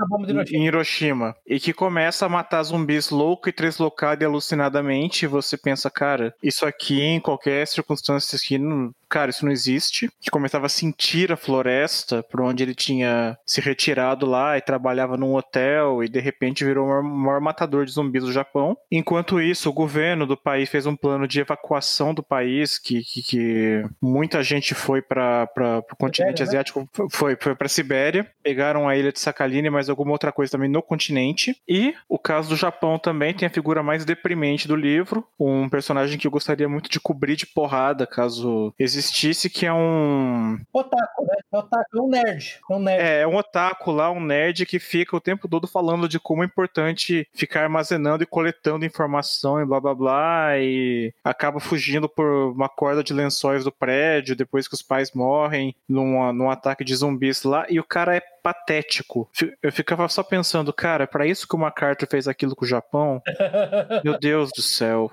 em 0.51 0.67
Hiroshima. 0.67 1.37
E 1.47 1.61
que 1.61 1.73
começa 1.73 2.27
a 2.27 2.29
matar 2.29 2.63
zumbis 2.63 3.11
louco 3.11 3.49
e 3.49 3.53
translocado 3.53 4.25
e 4.25 4.27
alucinadamente. 4.27 5.25
E 5.25 5.29
você 5.29 5.57
pensa, 5.57 5.89
cara, 5.91 6.35
isso 6.43 6.67
aqui 6.67 7.01
em 7.01 7.21
qualquer 7.21 7.67
circunstância 7.67 8.37
aqui 8.37 8.59
não, 8.59 8.93
cara, 9.11 9.31
isso 9.31 9.45
não 9.45 9.51
existe, 9.53 10.09
que 10.21 10.31
começava 10.31 10.67
a 10.67 10.69
sentir 10.69 11.33
a 11.33 11.37
floresta 11.37 12.23
por 12.23 12.41
onde 12.41 12.63
ele 12.63 12.75
tinha 12.75 13.37
se 13.45 13.61
retirado 13.61 14.25
lá 14.25 14.57
e 14.57 14.63
trabalhava 14.63 15.17
num 15.17 15.35
hotel 15.35 16.05
e 16.05 16.09
de 16.09 16.21
repente 16.21 16.65
virou 16.65 16.87
o 16.87 17.03
maior 17.03 17.41
matador 17.41 17.85
de 17.85 17.91
zumbis 17.91 18.23
do 18.23 18.33
Japão. 18.33 18.77
Enquanto 18.91 19.41
isso, 19.41 19.69
o 19.69 19.73
governo 19.73 20.27
do 20.27 20.37
país 20.37 20.69
fez 20.69 20.87
um 20.87 20.95
plano 20.95 21.27
de 21.27 21.41
evacuação 21.41 22.15
do 22.15 22.23
país, 22.23 22.79
que, 22.79 23.03
que, 23.03 23.23
que 23.23 23.85
muita 24.01 24.43
gente 24.43 24.75
foi 24.75 25.03
para 25.03 25.49
o 25.91 25.97
continente 25.97 26.43
né? 26.43 26.49
asiático, 26.49 26.89
foi, 27.11 27.37
foi 27.41 27.57
para 27.57 27.69
Sibéria, 27.69 28.31
pegaram 28.43 28.89
a 28.89 28.97
ilha 28.97 29.13
de 29.13 29.19
Sakhalin 29.19 29.65
e 29.65 29.71
mais 29.71 29.91
alguma 29.91 30.13
outra 30.13 30.31
coisa 30.31 30.53
também 30.53 30.71
no 30.71 30.83
continente. 30.83 31.57
E 31.69 31.95
o 32.09 32.19
caso 32.19 32.51
do 32.51 32.57
Japão 32.57 32.99
também 32.99 33.35
tem 33.35 33.47
a 33.47 33.51
figura 33.51 33.83
mais 33.83 34.05
deprimente 34.05 34.69
do 34.69 34.77
livro, 34.77 35.27
um 35.39 35.69
personagem 35.69 36.17
que 36.17 36.29
eu 36.29 36.31
gostaria 36.31 36.69
muito 36.69 36.89
de 36.89 37.01
cobrir 37.01 37.35
de 37.35 37.47
porrada 37.47 38.07
caso 38.07 38.73
existisse 38.79 39.00
existisse, 39.01 39.51
que 39.51 39.67
é 39.67 39.73
um. 39.73 40.59
Otaku, 40.73 41.25
né? 41.25 41.35
É 41.53 41.59
otaku, 41.59 41.99
é 41.99 42.01
um 42.01 42.09
nerd. 42.09 42.61
É 42.71 42.75
um 42.75 42.79
nerd. 42.79 43.03
É, 43.03 43.21
é 43.21 43.27
um 43.27 43.37
otaku 43.37 43.91
lá, 43.91 44.11
um 44.11 44.21
nerd 44.21 44.65
que 44.67 44.79
fica 44.79 45.17
o 45.17 45.21
tempo 45.21 45.49
todo 45.49 45.67
falando 45.67 46.09
de 46.09 46.21
como 46.21 46.43
é 46.43 46.47
importante 46.47 47.27
ficar 47.33 47.63
armazenando 47.63 48.23
e 48.23 48.27
coletando 48.27 48.85
informação 48.85 49.61
e 49.61 49.67
blá 49.67 49.81
blá 49.81 49.95
blá, 49.95 50.59
e 50.59 51.13
acaba 51.25 51.61
fugindo 51.61 52.09
por 52.09 52.53
uma 52.53 52.69
corda 52.69 53.03
de 53.03 53.13
lençóis 53.13 53.65
do 53.65 53.73
prédio 53.73 54.37
depois 54.37 54.69
que 54.69 54.75
os 54.75 54.83
pais 54.83 55.13
morrem 55.13 55.75
num, 55.89 56.33
num 56.33 56.51
ataque 56.51 56.85
de 56.85 56.95
zumbis 56.95 57.43
lá, 57.43 57.67
e 57.69 57.81
o 57.81 57.85
cara 57.85 58.15
é 58.15 58.23
patético. 58.43 59.29
Eu 59.63 59.73
ficava 59.73 60.09
só 60.09 60.23
pensando, 60.23 60.73
cara, 60.73 61.05
é 61.05 61.07
para 61.07 61.27
isso 61.27 61.47
que 61.47 61.55
o 61.55 61.59
MacArthur 61.59 62.09
fez 62.09 62.27
aquilo 62.27 62.57
com 62.57 62.65
o 62.65 62.69
Japão? 62.69 63.23
Meu 64.05 64.19
Deus 64.19 64.51
do 64.55 64.63
céu. 64.63 65.11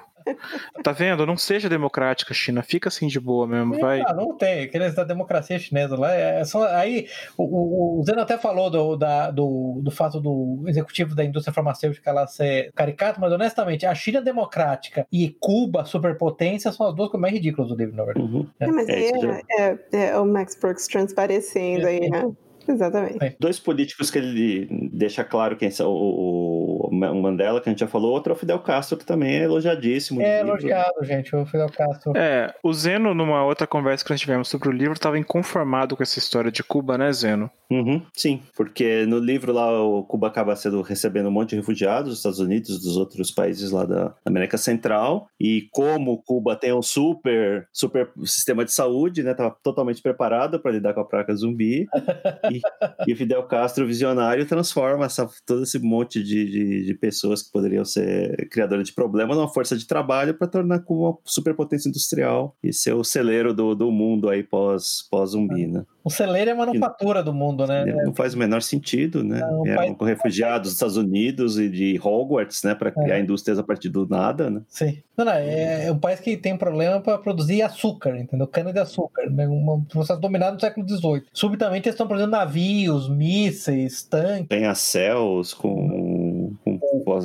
Tá 0.84 0.92
vendo? 0.92 1.26
Não 1.26 1.38
seja 1.38 1.70
democrática, 1.70 2.34
China. 2.34 2.62
Fica 2.62 2.90
assim 2.90 3.08
de 3.08 3.20
boa 3.20 3.48
mesmo, 3.48 3.80
vai. 3.80 4.02
Ah, 4.02 4.14
não 4.14 4.36
tem. 4.36 4.64
Aqueles 4.64 4.96
da 4.96 5.04
democracia 5.04 5.60
chinesa 5.60 5.98
lá. 5.98 6.14
É 6.14 6.44
só, 6.44 6.68
aí 6.68 7.08
o, 7.38 8.00
o, 8.00 8.04
Zeno 8.04 8.22
até 8.22 8.38
falou 8.38 8.70
do, 8.70 8.96
da, 8.96 9.32
do, 9.32 9.80
do 9.82 9.92
fato 9.92 10.20
do 10.20 10.64
executivo 10.68 11.16
da 11.16 11.24
indústria 11.24 11.54
farmacêutica 11.54 12.12
lá 12.12 12.28
ser 12.28 12.72
caricato, 12.74 13.20
mas 13.20 13.32
honestamente, 13.32 13.86
a 13.86 13.96
China 13.96 14.22
democrática 14.22 15.06
e 15.12 15.36
Cuba, 15.40 15.86
superpotência, 15.86 16.72
são 16.72 16.88
as 16.88 16.96
duas 16.96 17.10
coisas 17.10 17.22
mais 17.22 17.34
ridículas 17.34 17.70
do 17.70 17.76
livro, 17.76 17.96
na 17.96 18.04
verdade. 18.04 18.28
Uhum. 18.28 18.48
É. 18.60 18.68
mas 18.68 18.90
é, 18.90 19.42
é, 19.60 19.78
é, 19.92 20.18
o 20.18 20.26
Max 20.26 20.56
Brooks 20.60 20.88
transparecendo 20.88 21.88
aí, 21.88 22.10
né? 22.10 22.32
Exatamente. 22.68 23.24
É. 23.24 23.36
Dois 23.40 23.60
políticos 23.60 24.12
que 24.12 24.18
ele 24.18 24.68
deixa 24.92 25.24
claro 25.24 25.56
quem 25.56 25.72
são 25.72 25.90
o, 25.90 25.94
o 25.94 26.67
Mandela, 26.98 27.60
que 27.60 27.70
a 27.70 27.72
gente 27.72 27.80
já 27.80 27.88
falou, 27.88 28.12
outro 28.12 28.32
é 28.32 28.36
o 28.36 28.40
Fidel 28.40 28.60
Castro, 28.60 28.98
que 28.98 29.06
também 29.06 29.38
é 29.38 29.44
elogiadíssimo. 29.44 30.22
É 30.22 30.42
elogiado, 30.42 31.04
gente, 31.04 31.36
o 31.36 31.46
Fidel 31.46 31.70
Castro. 31.70 32.14
É, 32.16 32.54
o 32.64 32.74
Zeno, 32.74 33.14
numa 33.14 33.44
outra 33.44 33.66
conversa 33.66 34.04
que 34.04 34.12
nós 34.12 34.20
tivemos 34.20 34.48
sobre 34.48 34.70
o 34.70 34.72
livro, 34.72 34.94
estava 34.94 35.18
inconformado 35.18 35.96
com 35.96 36.04
essa 36.04 36.20
história 36.20 36.52
de 36.52 36.64
Cuba, 36.64 36.98
né, 36.98 37.12
Zeno? 37.12 37.50
Uhum, 37.70 38.02
sim, 38.14 38.42
porque 38.56 39.06
no 39.06 39.20
livro 39.20 39.52
lá 39.52 39.84
o 39.84 40.04
Cuba 40.04 40.28
acaba 40.28 40.56
sendo 40.56 40.82
recebendo 40.82 41.28
um 41.28 41.32
monte 41.32 41.50
de 41.50 41.58
refugiados 41.58 42.10
dos 42.10 42.20
Estados 42.20 42.40
Unidos, 42.40 42.82
dos 42.82 42.96
outros 42.96 43.30
países 43.30 43.72
lá 43.72 43.86
da 43.86 44.14
América 44.26 44.58
Central, 44.58 45.28
e 45.40 45.68
como 45.72 46.22
Cuba 46.24 46.56
tem 46.56 46.74
um 46.74 46.82
super, 46.82 47.68
super 47.74 48.10
sistema 48.24 48.64
de 48.64 48.72
saúde, 48.72 49.22
né, 49.24 49.34
tava 49.34 49.56
totalmente 49.62 50.02
preparado 50.02 50.60
para 50.60 50.72
lidar 50.72 50.94
com 50.94 51.02
a 51.02 51.06
praga 51.06 51.36
zumbi, 51.36 51.88
e 52.52 52.62
e, 53.06 53.16
Fidel 53.16 53.44
Castro, 53.44 53.86
visionário, 53.86 54.46
transforma 54.46 55.06
essa, 55.06 55.30
todo 55.46 55.64
esse 55.64 55.80
monte 55.80 56.24
de, 56.24 56.46
de, 56.86 56.86
de 56.88 56.94
pessoas 56.94 57.44
que 57.44 57.52
poderiam 57.52 57.86
ser 57.86 58.48
criadoras 58.50 58.88
de 58.88 58.94
problemas 58.94 59.36
numa 59.36 59.52
força 59.52 59.78
de 59.78 59.86
trabalho 59.86 60.34
para 60.34 60.48
tornar 60.48 60.80
como 60.80 61.02
uma 61.02 61.18
superpotência 61.26 61.90
industrial 61.90 62.56
e 62.64 62.74
ser 62.74 62.94
o 62.94 63.04
celeiro 63.04 63.54
do, 63.54 63.76
do 63.76 63.92
mundo 63.92 64.30
aí 64.30 64.44
pós, 64.44 65.08
pós 65.12 65.32
zumbi, 65.32 65.68
né? 65.68 65.84
O 66.08 66.10
celeiro 66.10 66.50
é 66.50 66.54
a 66.54 66.56
manufatura 66.56 67.22
do 67.22 67.34
mundo, 67.34 67.68
né? 67.68 67.84
Não 68.06 68.16
faz 68.16 68.34
o 68.34 68.38
menor 68.38 68.62
sentido, 68.62 69.26
né? 69.26 69.42
Não, 69.42 69.66
é, 69.66 69.94
com 69.94 70.06
refugiados 70.06 70.70
dos 70.70 70.74
Estados 70.76 70.96
Unidos 70.96 71.60
e 71.60 71.68
de 71.68 72.00
Hogwarts, 72.02 72.64
né? 72.64 72.74
Para 72.74 72.92
criar 72.92 73.18
é. 73.18 73.20
indústrias 73.20 73.60
a 73.60 73.64
partir 73.64 73.90
do 73.90 74.08
nada, 74.08 74.50
né? 74.50 74.62
Sim. 74.70 75.00
Não, 75.18 75.26
não, 75.26 75.34
é, 75.34 75.88
é 75.88 75.92
um 75.92 76.00
país 76.00 76.22
que 76.22 76.38
tem 76.38 76.56
problema 76.56 77.02
para 77.02 77.18
produzir 77.18 77.62
açúcar, 77.62 78.18
entendeu? 78.18 78.48
Cana 78.48 78.72
de 78.72 78.80
açúcar. 78.80 79.30
Né? 79.30 79.48
Um 79.48 79.84
processo 79.84 80.22
dominado 80.22 80.54
no 80.54 80.62
século 80.62 80.88
XVIII. 80.88 81.24
Subitamente 81.34 81.90
eles 81.90 81.96
estão 81.96 82.08
produzindo 82.08 82.32
navios, 82.32 83.10
mísseis, 83.10 84.04
tanques. 84.04 84.48
Tem 84.48 84.74
céus 84.76 85.54
com, 85.54 85.97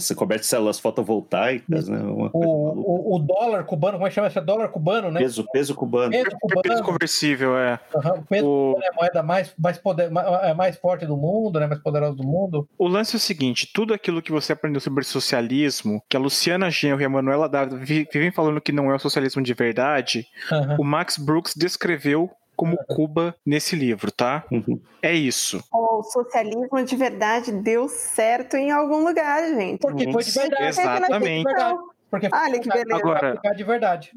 você 0.00 0.14
coberto 0.14 0.42
de 0.42 0.46
células 0.46 0.78
fotovoltaicas, 0.78 1.88
né? 1.88 1.98
O, 2.02 2.30
o, 2.32 3.16
o, 3.16 3.18
dólar 3.18 3.64
cubano, 3.64 3.94
como 3.94 4.06
é 4.06 4.10
que 4.10 4.14
chama? 4.14 4.28
Esse 4.28 4.38
é 4.38 4.42
dólar 4.42 4.68
cubano, 4.68 5.10
né? 5.10 5.20
Peso, 5.20 5.46
peso 5.52 5.74
cubano. 5.74 6.10
Peso, 6.10 6.36
cubano. 6.40 6.62
peso 6.62 6.82
conversível, 6.82 7.56
é. 7.56 7.80
Uhum. 7.94 8.22
Peso 8.22 8.46
o... 8.46 8.78
é 8.82 8.88
a 8.88 8.92
moeda 8.92 9.22
mais, 9.22 9.52
mais, 9.58 9.78
poder, 9.78 10.10
é 10.42 10.54
mais 10.54 10.76
forte 10.76 11.06
do 11.06 11.16
mundo, 11.16 11.58
né? 11.60 11.66
Mais 11.66 11.80
poderosa 11.80 12.14
do 12.14 12.24
mundo. 12.24 12.68
O 12.78 12.86
lance 12.86 13.14
é 13.14 13.18
o 13.18 13.20
seguinte: 13.20 13.70
tudo 13.72 13.94
aquilo 13.94 14.22
que 14.22 14.32
você 14.32 14.52
aprendeu 14.52 14.80
sobre 14.80 15.04
socialismo, 15.04 16.02
que 16.08 16.16
a 16.16 16.20
Luciana 16.20 16.70
Genro 16.70 17.00
e 17.00 17.04
a 17.04 17.08
Manuela 17.08 17.48
Dávila 17.48 17.78
vivem 17.78 18.30
falando 18.30 18.60
que 18.60 18.72
não 18.72 18.90
é 18.90 18.94
o 18.94 18.98
socialismo 18.98 19.42
de 19.42 19.54
verdade, 19.54 20.26
uhum. 20.50 20.76
o 20.80 20.84
Max 20.84 21.16
Brooks 21.18 21.54
descreveu 21.56 22.30
como 22.62 22.78
Cuba 22.86 23.34
nesse 23.44 23.74
livro, 23.74 24.12
tá? 24.12 24.44
Uhum. 24.50 24.80
É 25.02 25.12
isso. 25.12 25.62
O 25.72 26.04
socialismo 26.04 26.84
de 26.84 26.94
verdade 26.94 27.50
deu 27.50 27.88
certo 27.88 28.56
em 28.56 28.70
algum 28.70 29.04
lugar, 29.04 29.42
gente. 29.48 29.80
Porque 29.80 30.10
foi 30.12 30.22
de 30.22 30.30
verdade. 30.30 30.68
Exatamente. 30.68 31.50
Porque 32.12 32.28
olha 32.30 32.60
que 32.60 32.68
beleza. 32.68 32.94
Agora, 32.94 33.40
de 33.56 33.64
verdade. 33.64 34.12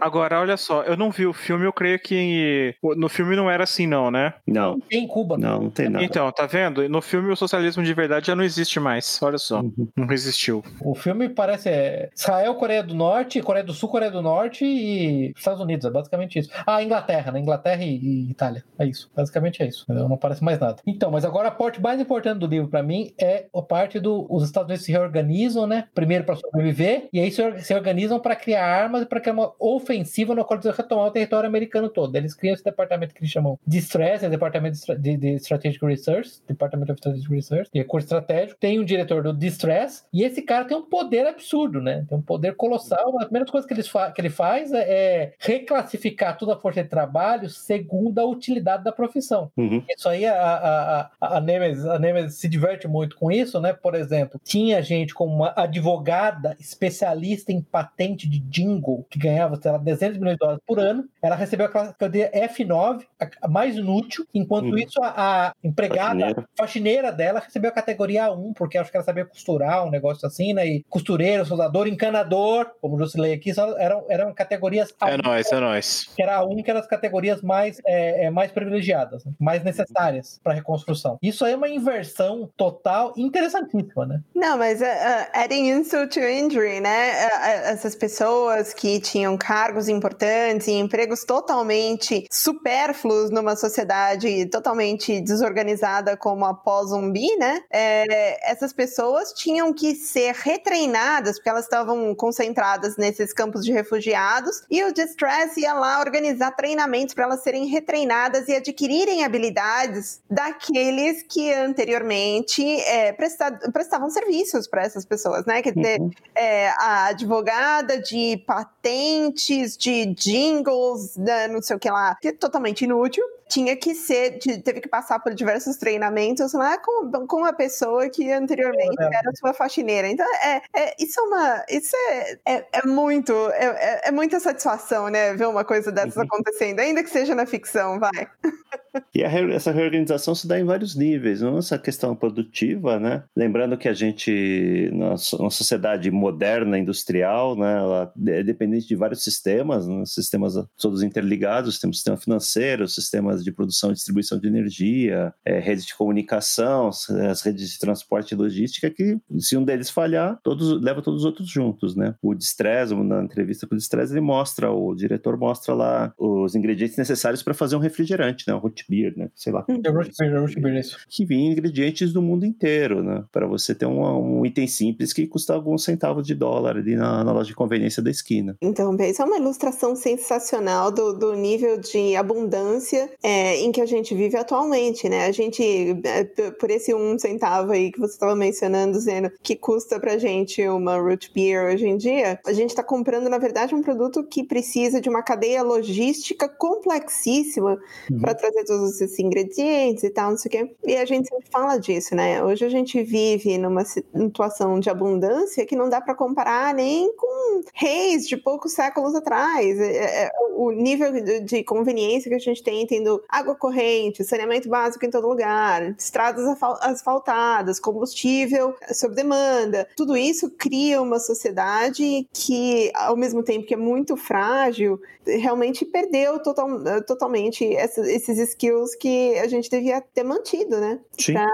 Agora, 0.00 0.40
olha 0.40 0.56
só, 0.56 0.84
eu 0.84 0.96
não 0.96 1.10
vi 1.10 1.26
o 1.26 1.32
filme, 1.32 1.66
eu 1.66 1.72
creio 1.72 1.98
que 1.98 2.76
no 2.96 3.08
filme 3.08 3.34
não 3.34 3.50
era 3.50 3.64
assim, 3.64 3.88
não, 3.88 4.08
né? 4.08 4.34
Não. 4.46 4.80
Em 4.88 5.04
Cuba. 5.04 5.36
Não, 5.36 5.62
não 5.62 5.70
tem 5.70 5.88
nada. 5.88 6.04
Então, 6.04 6.30
tá 6.30 6.46
vendo? 6.46 6.88
No 6.88 7.02
filme 7.02 7.32
o 7.32 7.34
socialismo 7.34 7.82
de 7.82 7.92
verdade 7.92 8.28
já 8.28 8.36
não 8.36 8.44
existe 8.44 8.78
mais. 8.78 9.20
Olha 9.20 9.36
só. 9.36 9.62
Uhum. 9.62 9.88
Não 9.96 10.12
existiu. 10.12 10.62
O 10.80 10.94
filme 10.94 11.28
parece 11.28 11.68
é, 11.68 12.08
Israel, 12.16 12.54
Coreia 12.54 12.84
do 12.84 12.94
Norte, 12.94 13.42
Coreia 13.42 13.64
do 13.64 13.74
Sul, 13.74 13.88
Coreia 13.88 14.12
do 14.12 14.22
Norte 14.22 14.64
e 14.64 15.32
Estados 15.36 15.60
Unidos. 15.60 15.84
É 15.84 15.90
basicamente 15.90 16.38
isso. 16.38 16.50
Ah, 16.64 16.80
Inglaterra, 16.84 17.32
né? 17.32 17.40
Inglaterra 17.40 17.82
e, 17.82 17.96
e 17.96 18.30
Itália. 18.30 18.62
É 18.78 18.86
isso. 18.86 19.10
Basicamente 19.16 19.60
é 19.60 19.66
isso. 19.66 19.82
Entendeu? 19.88 20.08
Não 20.08 20.16
parece 20.16 20.44
mais 20.44 20.60
nada. 20.60 20.76
Então, 20.86 21.10
mas 21.10 21.24
agora 21.24 21.48
a 21.48 21.50
parte 21.52 21.82
mais 21.82 22.00
importante 22.00 22.38
do 22.38 22.46
livro 22.46 22.68
para 22.68 22.80
mim 22.80 23.12
é 23.20 23.46
a 23.52 23.60
parte 23.60 23.98
do 23.98 24.24
os 24.30 24.44
Estados 24.44 24.68
Unidos 24.68 24.84
se 24.84 24.92
reorganizam, 24.92 25.66
né? 25.66 25.88
Primeiro 25.92 26.22
para 26.22 26.36
sobreviver 26.36 27.08
e 27.12 27.18
aí 27.18 27.32
se, 27.32 27.39
se 27.58 27.74
organizam 27.74 28.18
para 28.20 28.36
criar 28.36 28.64
armas 28.64 29.02
e 29.02 29.06
para 29.06 29.20
criar 29.20 29.34
uma 29.34 29.52
ofensiva 29.58 30.34
no 30.34 30.44
qual 30.44 30.60
eles 30.60 30.76
retomar 30.76 31.06
o 31.06 31.10
território 31.10 31.48
americano 31.48 31.88
todo. 31.88 32.14
Eles 32.16 32.34
criam 32.34 32.54
esse 32.54 32.64
departamento 32.64 33.14
que 33.14 33.20
eles 33.20 33.30
chamam 33.30 33.58
de 33.66 33.78
Stress, 33.78 34.24
é 34.24 34.28
Departamento 34.28 34.78
de, 34.98 35.16
de 35.16 35.34
Strategic 35.36 35.84
Research, 35.84 36.40
Department 36.46 36.84
of 36.84 36.94
Strategic 36.94 37.32
Research, 37.32 37.70
de 37.72 37.80
recurso 37.80 38.06
estratégico. 38.06 38.58
Tem 38.60 38.78
um 38.78 38.84
diretor 38.84 39.22
do 39.22 39.32
Distress 39.32 40.04
e 40.12 40.22
esse 40.22 40.42
cara 40.42 40.64
tem 40.64 40.76
um 40.76 40.82
poder 40.82 41.26
absurdo, 41.26 41.80
né? 41.80 42.04
Tem 42.08 42.16
um 42.16 42.22
poder 42.22 42.54
colossal. 42.56 43.18
A 43.20 43.24
primeira 43.24 43.50
coisa 43.50 43.66
que 43.66 43.74
ele, 43.74 43.82
que 43.82 44.20
ele 44.20 44.30
faz 44.30 44.72
é, 44.72 44.80
é 44.80 45.32
reclassificar 45.38 46.36
toda 46.36 46.54
a 46.54 46.58
força 46.58 46.82
de 46.82 46.88
trabalho 46.88 47.48
segundo 47.48 48.18
a 48.18 48.24
utilidade 48.24 48.84
da 48.84 48.92
profissão. 48.92 49.50
Uhum. 49.56 49.82
Isso 49.88 50.08
aí 50.08 50.26
a, 50.26 50.34
a, 50.34 51.00
a, 51.20 51.36
a, 51.36 51.40
Nemes, 51.40 51.84
a 51.84 51.98
Nemes 51.98 52.34
se 52.34 52.48
diverte 52.48 52.86
muito 52.88 53.16
com 53.16 53.30
isso, 53.30 53.60
né? 53.60 53.72
Por 53.72 53.94
exemplo, 53.94 54.40
tinha 54.42 54.82
gente 54.82 55.14
como 55.14 55.34
uma 55.34 55.52
advogada 55.56 56.56
especialista 56.58 57.29
em 57.52 57.60
patente 57.60 58.28
de 58.28 58.38
jingle, 58.38 59.06
que 59.10 59.18
ganhava, 59.18 59.60
sei 59.60 59.70
lá, 59.70 59.78
dezenas 59.78 60.14
de 60.14 60.20
milhões 60.20 60.36
de 60.36 60.40
dólares 60.40 60.62
por 60.66 60.78
ano, 60.78 61.08
ela 61.22 61.36
recebeu 61.36 61.66
a 61.66 61.68
categoria 61.68 62.30
F9, 62.32 63.04
a 63.40 63.48
mais 63.48 63.76
inútil, 63.76 64.26
enquanto 64.34 64.70
uhum. 64.70 64.78
isso 64.78 65.00
a, 65.02 65.48
a 65.48 65.54
empregada, 65.62 66.20
faxineira. 66.20 66.48
faxineira. 66.56 67.12
dela, 67.12 67.40
recebeu 67.40 67.70
a 67.70 67.74
categoria 67.74 68.28
A1, 68.28 68.52
porque 68.54 68.78
acho 68.78 68.90
que 68.90 68.96
ela 68.96 69.04
sabia 69.04 69.24
costurar, 69.24 69.84
um 69.84 69.90
negócio 69.90 70.26
assim, 70.26 70.52
né? 70.52 70.66
E 70.66 70.84
costureiro, 70.88 71.44
soldador, 71.44 71.86
encanador, 71.86 72.72
como 72.80 73.00
eu 73.00 73.08
lei 73.16 73.34
aqui, 73.34 73.52
só 73.52 73.76
eram, 73.78 74.04
eram 74.08 74.32
categorias 74.32 74.92
A1, 75.00 75.08
É 75.08 75.16
nóis, 75.22 75.52
é 75.52 75.60
nóis. 75.60 76.10
Que 76.16 76.22
era 76.22 76.36
a 76.36 76.44
1, 76.44 76.62
que 76.62 76.70
eram 76.70 76.80
as 76.80 76.86
categorias 76.86 77.42
mais, 77.42 77.80
é, 77.86 78.26
é, 78.26 78.30
mais 78.30 78.50
privilegiadas, 78.50 79.24
né? 79.24 79.32
mais 79.38 79.62
necessárias 79.62 80.40
para 80.42 80.54
reconstrução. 80.54 81.18
Isso 81.22 81.44
aí 81.44 81.52
é 81.52 81.56
uma 81.56 81.68
inversão 81.68 82.48
total 82.56 83.12
interessantíssima, 83.16 84.06
né? 84.06 84.20
Não, 84.34 84.58
mas 84.58 84.80
uh, 84.80 84.84
adding 85.32 85.68
insult 85.68 86.12
to 86.12 86.20
injury, 86.20 86.80
né? 86.80 87.19
Uh, 87.20 87.70
essas 87.70 87.94
pessoas 87.94 88.72
que 88.72 88.98
tinham 88.98 89.36
cargos 89.36 89.88
importantes 89.88 90.66
e 90.68 90.72
empregos 90.72 91.24
totalmente 91.24 92.26
supérfluos 92.30 93.30
numa 93.30 93.54
sociedade 93.56 94.46
totalmente 94.46 95.20
desorganizada 95.20 96.16
como 96.16 96.46
a 96.46 96.54
pós-zumbi, 96.54 97.36
né? 97.36 97.62
É, 97.70 98.50
essas 98.50 98.72
pessoas 98.72 99.32
tinham 99.32 99.72
que 99.72 99.94
ser 99.94 100.34
retreinadas, 100.34 101.36
porque 101.36 101.50
elas 101.50 101.64
estavam 101.64 102.14
concentradas 102.14 102.96
nesses 102.96 103.32
campos 103.32 103.64
de 103.64 103.72
refugiados, 103.72 104.62
e 104.70 104.82
o 104.84 104.92
Distress 104.92 105.60
ia 105.60 105.74
lá 105.74 106.00
organizar 106.00 106.52
treinamentos 106.52 107.14
para 107.14 107.24
elas 107.24 107.42
serem 107.42 107.66
retreinadas 107.66 108.48
e 108.48 108.56
adquirirem 108.56 109.24
habilidades 109.24 110.20
daqueles 110.30 111.22
que 111.22 111.52
anteriormente 111.52 112.64
é, 112.82 113.12
prestavam 113.12 114.08
serviços 114.08 114.66
para 114.66 114.82
essas 114.82 115.04
pessoas, 115.04 115.44
né? 115.44 115.60
Quer 115.60 115.74
dizer, 115.74 116.00
uhum. 116.00 116.10
é, 116.34 116.70
a 116.78 117.09
advogada 117.10 118.00
de 118.00 118.42
patentes, 118.46 119.76
de 119.76 120.06
jingles, 120.06 121.16
né, 121.16 121.48
não 121.48 121.62
sei 121.62 121.76
o 121.76 121.78
que 121.78 121.90
lá, 121.90 122.16
que 122.20 122.28
é 122.28 122.32
totalmente 122.32 122.84
inútil. 122.84 123.24
Tinha 123.48 123.76
que 123.76 123.96
ser, 123.96 124.38
teve 124.62 124.80
que 124.80 124.88
passar 124.88 125.18
por 125.18 125.34
diversos 125.34 125.76
treinamentos 125.76 126.52
lá 126.52 126.78
com, 126.78 127.26
com 127.26 127.38
uma 127.38 127.52
pessoa 127.52 128.08
que 128.08 128.30
anteriormente 128.30 129.02
é. 129.02 129.06
era 129.06 129.32
sua 129.34 129.52
faxineira. 129.52 130.06
Então, 130.06 130.26
é, 130.36 130.62
é, 130.72 130.94
isso 131.00 131.18
é 131.18 131.22
uma. 131.24 131.64
Isso 131.68 131.96
é, 131.96 132.38
é, 132.46 132.66
é 132.72 132.86
muito. 132.86 133.32
É, 133.50 133.64
é, 133.64 134.00
é, 134.04 134.10
muita 134.12 134.38
satisfação, 134.38 135.08
né? 135.08 135.34
Ver 135.34 135.48
uma 135.48 135.64
coisa 135.64 135.90
dessas 135.90 136.14
uhum. 136.14 136.22
acontecendo, 136.22 136.78
ainda 136.78 137.02
que 137.02 137.10
seja 137.10 137.34
na 137.34 137.44
ficção, 137.44 137.98
vai. 137.98 138.28
e 139.14 139.22
essa 139.22 139.72
reorganização 139.72 140.34
se 140.34 140.46
dá 140.46 140.58
em 140.58 140.64
vários 140.64 140.94
níveis, 140.94 141.40
não 141.40 141.58
essa 141.58 141.78
questão 141.78 142.14
produtiva, 142.14 142.98
né? 142.98 143.24
Lembrando 143.36 143.76
que 143.76 143.88
a 143.88 143.92
gente, 143.92 144.90
na 144.92 145.16
sociedade 145.16 146.10
moderna, 146.10 146.78
industrial, 146.78 147.56
né, 147.56 147.78
ela 147.78 148.12
é 148.28 148.42
dependente 148.42 148.86
de 148.86 148.96
vários 148.96 149.22
sistemas, 149.22 149.86
né? 149.86 150.04
sistemas 150.04 150.54
todos 150.78 151.02
interligados, 151.02 151.78
temos 151.78 151.98
sistema 151.98 152.16
financeiro, 152.16 152.88
sistemas 152.88 153.44
de 153.44 153.52
produção 153.52 153.90
e 153.90 153.94
distribuição 153.94 154.38
de 154.38 154.48
energia, 154.48 155.32
é, 155.44 155.58
redes 155.58 155.84
de 155.84 155.94
comunicação, 155.94 156.88
as 156.88 157.42
redes 157.42 157.70
de 157.70 157.78
transporte 157.78 158.32
e 158.32 158.36
logística, 158.36 158.90
que 158.90 159.18
se 159.38 159.56
um 159.56 159.64
deles 159.64 159.90
falhar, 159.90 160.38
todos 160.42 160.80
leva 160.82 161.02
todos 161.02 161.20
os 161.20 161.26
outros 161.26 161.48
juntos, 161.48 161.94
né? 161.94 162.14
O 162.22 162.34
Distress, 162.34 162.94
na 162.94 163.22
entrevista 163.22 163.66
com 163.66 163.74
o 163.74 163.78
Distress, 163.78 164.12
ele 164.12 164.20
mostra, 164.20 164.70
o 164.70 164.94
diretor 164.94 165.36
mostra 165.36 165.74
lá 165.74 166.12
os 166.18 166.54
ingredientes 166.54 166.96
necessários 166.96 167.42
para 167.42 167.54
fazer 167.54 167.76
um 167.76 167.80
refrigerante, 167.80 168.44
né? 168.46 168.54
Um 168.54 168.60
root 168.80 168.84
beer, 168.88 169.12
né? 169.16 169.30
Sei 169.34 169.52
lá. 169.52 169.64
É 169.68 169.90
root 169.90 170.10
beer, 170.18 170.34
é 170.34 170.38
root 170.38 170.60
beer, 170.60 170.76
isso. 170.76 170.98
Que 171.08 171.24
vinha 171.24 171.52
ingredientes 171.52 172.12
do 172.12 172.22
mundo 172.22 172.46
inteiro, 172.46 173.02
né? 173.02 173.24
Para 173.30 173.46
você 173.46 173.74
ter 173.74 173.86
um, 173.86 174.00
um, 174.40 174.46
item 174.46 174.66
simples 174.66 175.12
que 175.12 175.26
custa 175.26 175.54
alguns 175.54 175.84
centavos 175.84 176.26
de 176.26 176.34
dólar 176.34 176.76
ali 176.76 176.96
na, 176.96 177.24
na 177.24 177.32
loja 177.32 177.48
de 177.48 177.54
conveniência 177.54 178.02
da 178.02 178.10
esquina. 178.10 178.56
Então, 178.60 178.96
isso 179.00 179.22
é 179.22 179.24
uma 179.24 179.36
ilustração 179.36 179.94
sensacional 179.94 180.90
do, 180.90 181.12
do 181.12 181.34
nível 181.34 181.78
de 181.78 182.16
abundância 182.16 183.10
é, 183.22 183.56
em 183.56 183.72
que 183.72 183.80
a 183.80 183.86
gente 183.86 184.14
vive 184.14 184.36
atualmente, 184.36 185.08
né? 185.08 185.26
A 185.26 185.32
gente, 185.32 185.62
é, 186.04 186.24
por 186.52 186.70
esse 186.70 186.94
um 186.94 187.18
centavo 187.18 187.72
aí 187.72 187.90
que 187.90 188.00
você 188.00 188.14
estava 188.14 188.34
mencionando, 188.34 188.92
dizendo 188.92 189.30
que 189.42 189.56
custa 189.56 189.98
pra 189.98 190.18
gente 190.18 190.66
uma 190.68 190.96
root 190.96 191.32
beer 191.32 191.72
hoje 191.72 191.86
em 191.86 191.96
dia, 191.96 192.38
a 192.46 192.52
gente 192.52 192.70
está 192.70 192.82
comprando, 192.82 193.28
na 193.28 193.38
verdade, 193.38 193.74
um 193.74 193.82
produto 193.82 194.24
que 194.24 194.44
precisa 194.44 195.00
de 195.00 195.08
uma 195.08 195.22
cadeia 195.22 195.62
logística 195.62 196.48
complexíssima 196.48 197.78
uhum. 198.10 198.20
para 198.20 198.34
trazer 198.34 198.64
todos 198.70 199.00
esses 199.00 199.18
ingredientes 199.18 200.04
e 200.04 200.10
tal, 200.10 200.30
não 200.30 200.38
sei 200.38 200.48
o 200.48 200.52
quê. 200.52 200.76
E 200.84 200.96
a 200.96 201.04
gente 201.04 201.28
sempre 201.28 201.50
fala 201.50 201.76
disso, 201.76 202.14
né? 202.14 202.42
Hoje 202.44 202.64
a 202.64 202.68
gente 202.68 203.02
vive 203.02 203.58
numa 203.58 203.84
situação 203.84 204.78
de 204.78 204.88
abundância 204.88 205.66
que 205.66 205.74
não 205.74 205.88
dá 205.88 206.00
para 206.00 206.14
comparar 206.14 206.72
nem 206.72 207.12
com 207.16 207.62
reis 207.74 208.28
de 208.28 208.36
poucos 208.36 208.72
séculos 208.72 209.14
atrás. 209.16 209.78
É, 209.80 209.96
é, 209.96 210.24
é 210.26 210.30
o 210.54 210.70
nível 210.70 211.10
de 211.42 211.64
conveniência 211.64 212.28
que 212.28 212.36
a 212.36 212.38
gente 212.38 212.62
tem, 212.62 212.86
tendo 212.86 213.22
água 213.28 213.54
corrente, 213.54 214.22
saneamento 214.22 214.68
básico 214.68 215.04
em 215.04 215.10
todo 215.10 215.26
lugar, 215.26 215.96
estradas 215.98 216.44
asfaltadas, 216.82 217.80
combustível 217.80 218.74
sob 218.92 219.14
demanda. 219.14 219.88
Tudo 219.96 220.16
isso 220.16 220.50
cria 220.50 221.02
uma 221.02 221.18
sociedade 221.18 222.28
que, 222.32 222.92
ao 222.94 223.16
mesmo 223.16 223.42
tempo 223.42 223.66
que 223.66 223.74
é 223.74 223.76
muito 223.76 224.16
frágil, 224.16 225.00
realmente 225.26 225.84
perdeu 225.84 226.42
total, 226.42 226.68
totalmente 227.06 227.64
esses 227.64 228.38
skills 228.60 228.94
que 228.94 229.38
a 229.38 229.48
gente 229.48 229.70
devia 229.70 230.00
ter 230.00 230.22
mantido, 230.22 230.78
né? 230.78 231.00
Sim, 231.18 231.32
pra 231.32 231.48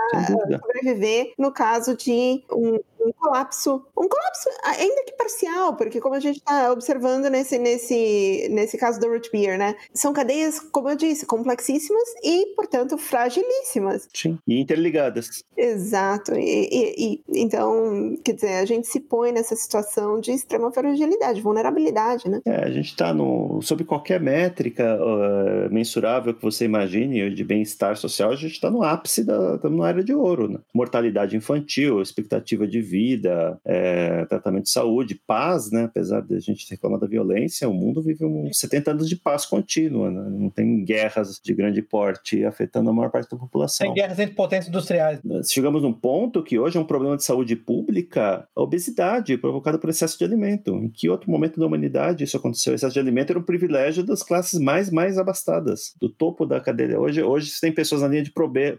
sobreviver 0.58 1.32
no 1.38 1.52
caso 1.52 1.96
de 1.96 2.42
um 2.50 2.78
um 3.06 3.12
colapso, 3.12 3.84
um 3.96 4.08
colapso 4.08 4.48
ainda 4.64 5.04
que 5.04 5.12
parcial, 5.12 5.76
porque 5.76 6.00
como 6.00 6.14
a 6.14 6.20
gente 6.20 6.36
está 6.36 6.72
observando 6.72 7.30
nesse, 7.30 7.58
nesse, 7.58 8.48
nesse 8.50 8.76
caso 8.76 9.00
do 9.00 9.08
root 9.08 9.30
beer, 9.30 9.58
né? 9.58 9.74
São 9.94 10.12
cadeias, 10.12 10.58
como 10.58 10.90
eu 10.90 10.96
disse, 10.96 11.26
complexíssimas 11.26 12.02
e, 12.22 12.54
portanto, 12.54 12.98
fragilíssimas. 12.98 14.08
Sim, 14.12 14.38
e 14.46 14.60
interligadas. 14.60 15.44
Exato. 15.56 16.34
E, 16.34 16.68
e, 16.70 17.22
e, 17.28 17.42
então, 17.42 18.16
quer 18.24 18.32
dizer, 18.32 18.54
a 18.54 18.64
gente 18.64 18.86
se 18.86 19.00
põe 19.00 19.32
nessa 19.32 19.54
situação 19.54 20.20
de 20.20 20.32
extrema 20.32 20.72
fragilidade, 20.72 21.40
vulnerabilidade, 21.40 22.28
né? 22.28 22.40
É, 22.44 22.64
a 22.64 22.70
gente 22.70 22.86
está 22.86 23.14
no 23.14 23.60
sob 23.62 23.84
qualquer 23.84 24.20
métrica 24.20 24.98
uh, 25.00 25.72
mensurável 25.72 26.34
que 26.34 26.42
você 26.42 26.64
imagine 26.64 27.30
de 27.30 27.44
bem-estar 27.44 27.96
social, 27.96 28.30
a 28.30 28.36
gente 28.36 28.52
está 28.52 28.70
no 28.70 28.82
ápice 28.82 29.24
da, 29.24 29.56
da 29.56 29.88
era 29.88 30.02
de 30.02 30.14
ouro, 30.14 30.48
né? 30.48 30.58
Mortalidade 30.74 31.36
infantil, 31.36 32.00
expectativa 32.00 32.66
de 32.66 32.80
vida 32.80 32.95
vida, 32.96 33.60
é, 33.62 34.24
tratamento 34.24 34.64
de 34.64 34.70
saúde, 34.70 35.20
paz, 35.26 35.70
né? 35.70 35.84
Apesar 35.84 36.22
de 36.22 36.34
a 36.34 36.40
gente 36.40 36.66
reclamar 36.70 36.98
da 36.98 37.06
violência, 37.06 37.68
o 37.68 37.74
mundo 37.74 38.02
vive 38.02 38.24
uns 38.24 38.58
70 38.58 38.92
anos 38.92 39.08
de 39.08 39.16
paz 39.16 39.44
contínua, 39.44 40.10
né? 40.10 40.26
Não 40.30 40.48
tem 40.48 40.82
guerras 40.82 41.38
de 41.44 41.52
grande 41.52 41.82
porte 41.82 42.42
afetando 42.42 42.88
a 42.88 42.94
maior 42.94 43.10
parte 43.10 43.30
da 43.30 43.36
população. 43.36 43.86
Tem 43.86 43.94
guerras 43.94 44.18
entre 44.18 44.34
potências 44.34 44.68
industriais. 44.68 45.20
Chegamos 45.46 45.82
num 45.82 45.92
ponto 45.92 46.42
que 46.42 46.58
hoje 46.58 46.78
é 46.78 46.80
um 46.80 46.86
problema 46.86 47.18
de 47.18 47.24
saúde 47.24 47.54
pública, 47.54 48.48
a 48.56 48.62
obesidade 48.62 49.36
provocada 49.36 49.78
por 49.78 49.90
excesso 49.90 50.16
de 50.16 50.24
alimento. 50.24 50.74
Em 50.76 50.88
que 50.88 51.10
outro 51.10 51.30
momento 51.30 51.60
da 51.60 51.66
humanidade 51.66 52.24
isso 52.24 52.38
aconteceu? 52.38 52.74
Excesso 52.74 52.94
de 52.94 53.00
alimento 53.00 53.30
era 53.30 53.38
um 53.38 53.42
privilégio 53.42 54.02
das 54.02 54.22
classes 54.22 54.58
mais 54.58 54.90
mais 54.90 55.18
abastadas, 55.18 55.94
do 56.00 56.08
topo 56.08 56.46
da 56.46 56.60
cadeia. 56.60 56.98
Hoje, 56.98 57.22
hoje 57.22 57.52
tem 57.60 57.72
pessoas 57.72 58.00
na 58.00 58.08
linha 58.08 58.22
de 58.22 58.32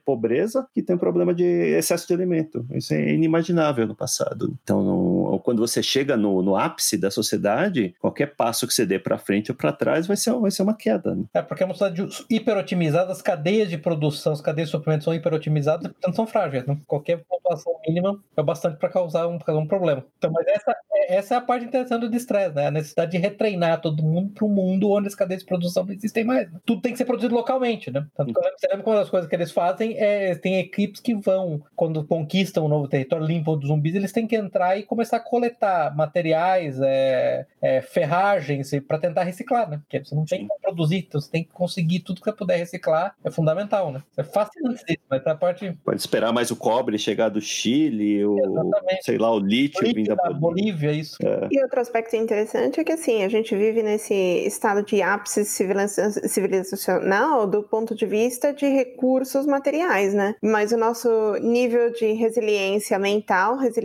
pobreza 0.03 0.65
que 0.73 0.81
tem 0.81 0.97
problema 0.97 1.35
de 1.35 1.43
excesso 1.43 2.07
de 2.07 2.13
alimento. 2.15 2.65
Isso 2.73 2.95
é 2.95 3.13
inimaginável 3.13 3.85
no 3.85 3.95
passado 3.95 4.06
passado. 4.07 4.57
Então, 4.63 4.81
no, 4.81 5.39
quando 5.43 5.59
você 5.59 5.83
chega 5.83 6.15
no, 6.15 6.41
no, 6.41 6.55
ápice 6.55 6.97
da 6.97 7.11
sociedade, 7.11 7.93
qualquer 7.99 8.35
passo 8.35 8.65
que 8.65 8.73
você 8.73 8.85
dê 8.85 8.97
para 8.97 9.17
frente 9.17 9.51
ou 9.51 9.57
para 9.57 9.73
trás 9.73 10.07
vai 10.07 10.15
ser, 10.15 10.33
vai 10.33 10.49
ser 10.49 10.63
uma 10.63 10.73
queda. 10.73 11.13
Né? 11.13 11.25
É, 11.33 11.41
porque 11.41 11.61
é 11.61 11.65
uma 11.65 11.75
sociedade 11.75 12.25
hiperotimizada, 12.29 13.11
as 13.11 13.21
cadeias 13.21 13.69
de 13.69 13.77
produção, 13.77 14.31
as 14.31 14.41
cadeias 14.41 14.69
de 14.69 14.71
suprimento 14.71 15.03
são 15.03 15.13
hiperotimizadas, 15.13 15.91
portanto 15.91 16.15
são 16.15 16.25
frágeis. 16.25 16.65
Né? 16.65 16.77
Qualquer 16.87 17.23
pontuação 17.27 17.73
mínima 17.85 18.17
é 18.35 18.41
bastante 18.41 18.77
para 18.77 18.89
causar 18.89 19.27
um, 19.27 19.37
um 19.49 19.67
problema. 19.67 20.03
Então, 20.17 20.31
mas 20.31 20.47
essa, 20.47 20.75
é, 20.93 21.15
essa 21.15 21.35
é 21.35 21.37
a 21.37 21.41
parte 21.41 21.65
interessante 21.65 22.07
do 22.07 22.15
estresse, 22.15 22.55
né? 22.55 22.67
A 22.67 22.71
necessidade 22.71 23.11
de 23.11 23.17
retreinar 23.17 23.81
todo 23.81 24.03
mundo 24.03 24.33
para 24.33 24.45
um 24.45 24.49
mundo 24.49 24.89
onde 24.89 25.07
as 25.07 25.15
cadeias 25.15 25.41
de 25.41 25.47
produção 25.47 25.85
não 25.85 25.93
existem 25.93 26.23
mais. 26.23 26.51
Né? 26.51 26.59
Tudo 26.65 26.81
tem 26.81 26.91
que 26.91 26.97
ser 26.97 27.05
produzido 27.05 27.35
localmente, 27.35 27.91
né? 27.91 28.05
Tanto 28.15 28.33
que 28.33 28.39
você 28.39 28.67
lembra 28.67 28.83
que 28.83 28.89
uma 28.89 28.99
das 28.99 29.09
coisas 29.09 29.29
que 29.29 29.35
eles 29.35 29.51
fazem 29.51 29.97
é 29.97 30.35
tem 30.35 30.59
equipes 30.59 31.01
que 31.01 31.15
vão, 31.15 31.61
quando 31.75 32.05
conquistam 32.05 32.65
um 32.65 32.69
novo 32.69 32.87
território, 32.87 33.25
limpam 33.25 33.57
dos 33.57 33.67
zumbis, 33.67 33.95
eles 33.97 34.11
têm 34.11 34.27
que 34.27 34.35
entrar 34.35 34.77
e 34.77 34.83
começar 34.83 35.17
a 35.17 35.19
coletar 35.19 35.95
materiais, 35.95 36.79
é, 36.81 37.45
é, 37.61 37.81
ferragens 37.81 38.71
para 38.87 38.97
tentar 38.97 39.23
reciclar, 39.23 39.69
né? 39.69 39.77
Porque 39.77 40.03
você 40.03 40.15
não 40.15 40.25
tem 40.25 40.47
que 40.47 40.53
produzir, 40.61 41.05
então 41.07 41.19
você 41.19 41.29
tem 41.29 41.43
que 41.43 41.51
conseguir 41.51 42.01
tudo 42.01 42.21
que 42.21 42.29
você 42.29 42.35
puder 42.35 42.57
reciclar, 42.57 43.15
é 43.23 43.31
fundamental, 43.31 43.91
né? 43.91 44.01
É 44.15 44.23
fascinante 44.23 44.83
isso, 44.87 45.03
mas 45.09 45.25
a 45.25 45.35
parte. 45.35 45.77
Pode 45.83 45.99
esperar 45.99 46.31
mais 46.31 46.51
o 46.51 46.55
cobre 46.55 46.97
chegar 46.97 47.29
do 47.29 47.41
Chile, 47.41 48.25
o, 48.25 48.71
sei 49.01 49.17
lá, 49.17 49.31
o 49.31 49.39
lítio, 49.39 49.85
vindo 49.93 50.15
da, 50.15 50.15
da 50.15 50.29
Bolívia. 50.31 50.91
isso. 50.91 51.17
É. 51.23 51.47
E 51.51 51.61
outro 51.61 51.79
aspecto 51.79 52.15
interessante 52.15 52.79
é 52.79 52.83
que 52.83 52.91
assim, 52.91 53.23
a 53.23 53.29
gente 53.29 53.55
vive 53.55 53.83
nesse 53.83 54.13
estado 54.13 54.83
de 54.83 55.01
ápice 55.01 55.45
civilizacional 55.45 57.47
do 57.47 57.63
ponto 57.63 57.95
de 57.95 58.05
vista 58.05 58.53
de 58.53 58.67
recursos 58.67 59.45
materiais, 59.45 60.13
né? 60.13 60.35
Mas 60.41 60.71
o 60.71 60.77
nosso 60.77 61.33
nível 61.41 61.91
de 61.91 62.13
resiliência 62.13 62.97
mental, 62.99 63.57
resiliência 63.57 63.76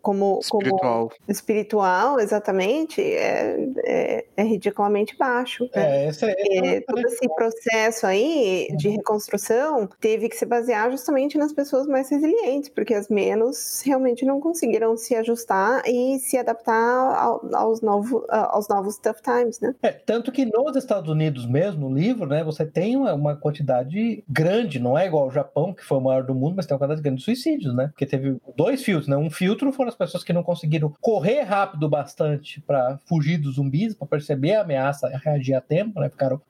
como 0.00 0.38
espiritual, 0.40 1.08
como 1.08 1.12
espiritual 1.28 2.20
exatamente, 2.20 3.00
é, 3.00 3.68
é, 3.84 4.24
é 4.36 4.42
ridiculamente 4.42 5.16
baixo. 5.16 5.68
É, 5.72 6.08
esse 6.08 6.24
é, 6.24 6.76
é 6.76 6.80
todo 6.80 7.00
esse 7.06 7.28
processo 7.34 8.06
aí 8.06 8.68
de 8.76 8.88
uhum. 8.88 8.96
reconstrução 8.96 9.88
teve 10.00 10.28
que 10.28 10.36
se 10.36 10.46
basear 10.46 10.90
justamente 10.90 11.38
nas 11.38 11.52
pessoas 11.52 11.86
mais 11.86 12.10
resilientes, 12.10 12.68
porque 12.68 12.94
as 12.94 13.08
menos 13.08 13.82
realmente 13.84 14.24
não 14.24 14.40
conseguiram 14.40 14.96
se 14.96 15.14
ajustar 15.14 15.82
e 15.86 16.18
se 16.18 16.36
adaptar 16.36 16.72
ao, 16.72 17.40
aos, 17.54 17.80
novo, 17.80 18.24
aos 18.28 18.68
novos 18.68 18.98
tough 18.98 19.20
times, 19.22 19.60
né? 19.60 19.74
É, 19.82 19.90
tanto 19.90 20.32
que 20.32 20.44
nos 20.44 20.76
Estados 20.76 21.10
Unidos 21.10 21.46
mesmo, 21.46 21.88
no 21.88 21.94
livro, 21.94 22.26
né, 22.26 22.44
você 22.44 22.64
tem 22.64 22.96
uma, 22.96 23.14
uma 23.14 23.36
quantidade 23.36 24.22
grande, 24.28 24.78
não 24.78 24.98
é 24.98 25.06
igual 25.06 25.24
ao 25.24 25.30
Japão, 25.30 25.72
que 25.72 25.84
foi 25.84 25.98
o 25.98 26.00
maior 26.00 26.24
do 26.24 26.34
mundo, 26.34 26.56
mas 26.56 26.66
tem 26.66 26.74
uma 26.74 26.78
quantidade 26.78 27.02
grande 27.02 27.18
de 27.18 27.24
suicídios, 27.24 27.74
né? 27.74 27.88
Porque 27.88 28.06
teve 28.06 28.36
dois 28.56 28.82
filtros, 28.90 29.08
né? 29.08 29.16
Um 29.16 29.30
filtro 29.30 29.72
foram 29.72 29.88
as 29.88 29.94
pessoas 29.94 30.24
que 30.24 30.32
não 30.32 30.42
conseguiram 30.42 30.92
correr 31.00 31.42
rápido 31.42 31.88
bastante 31.88 32.60
para 32.60 32.98
fugir 33.06 33.38
dos 33.38 33.54
zumbis, 33.54 33.94
para 33.94 34.08
perceber 34.08 34.54
a 34.54 34.62
ameaça 34.62 35.08
reagir 35.22 35.54
a 35.54 35.60
tempo, 35.60 36.00
né? 36.00 36.08
Ficaram 36.08 36.40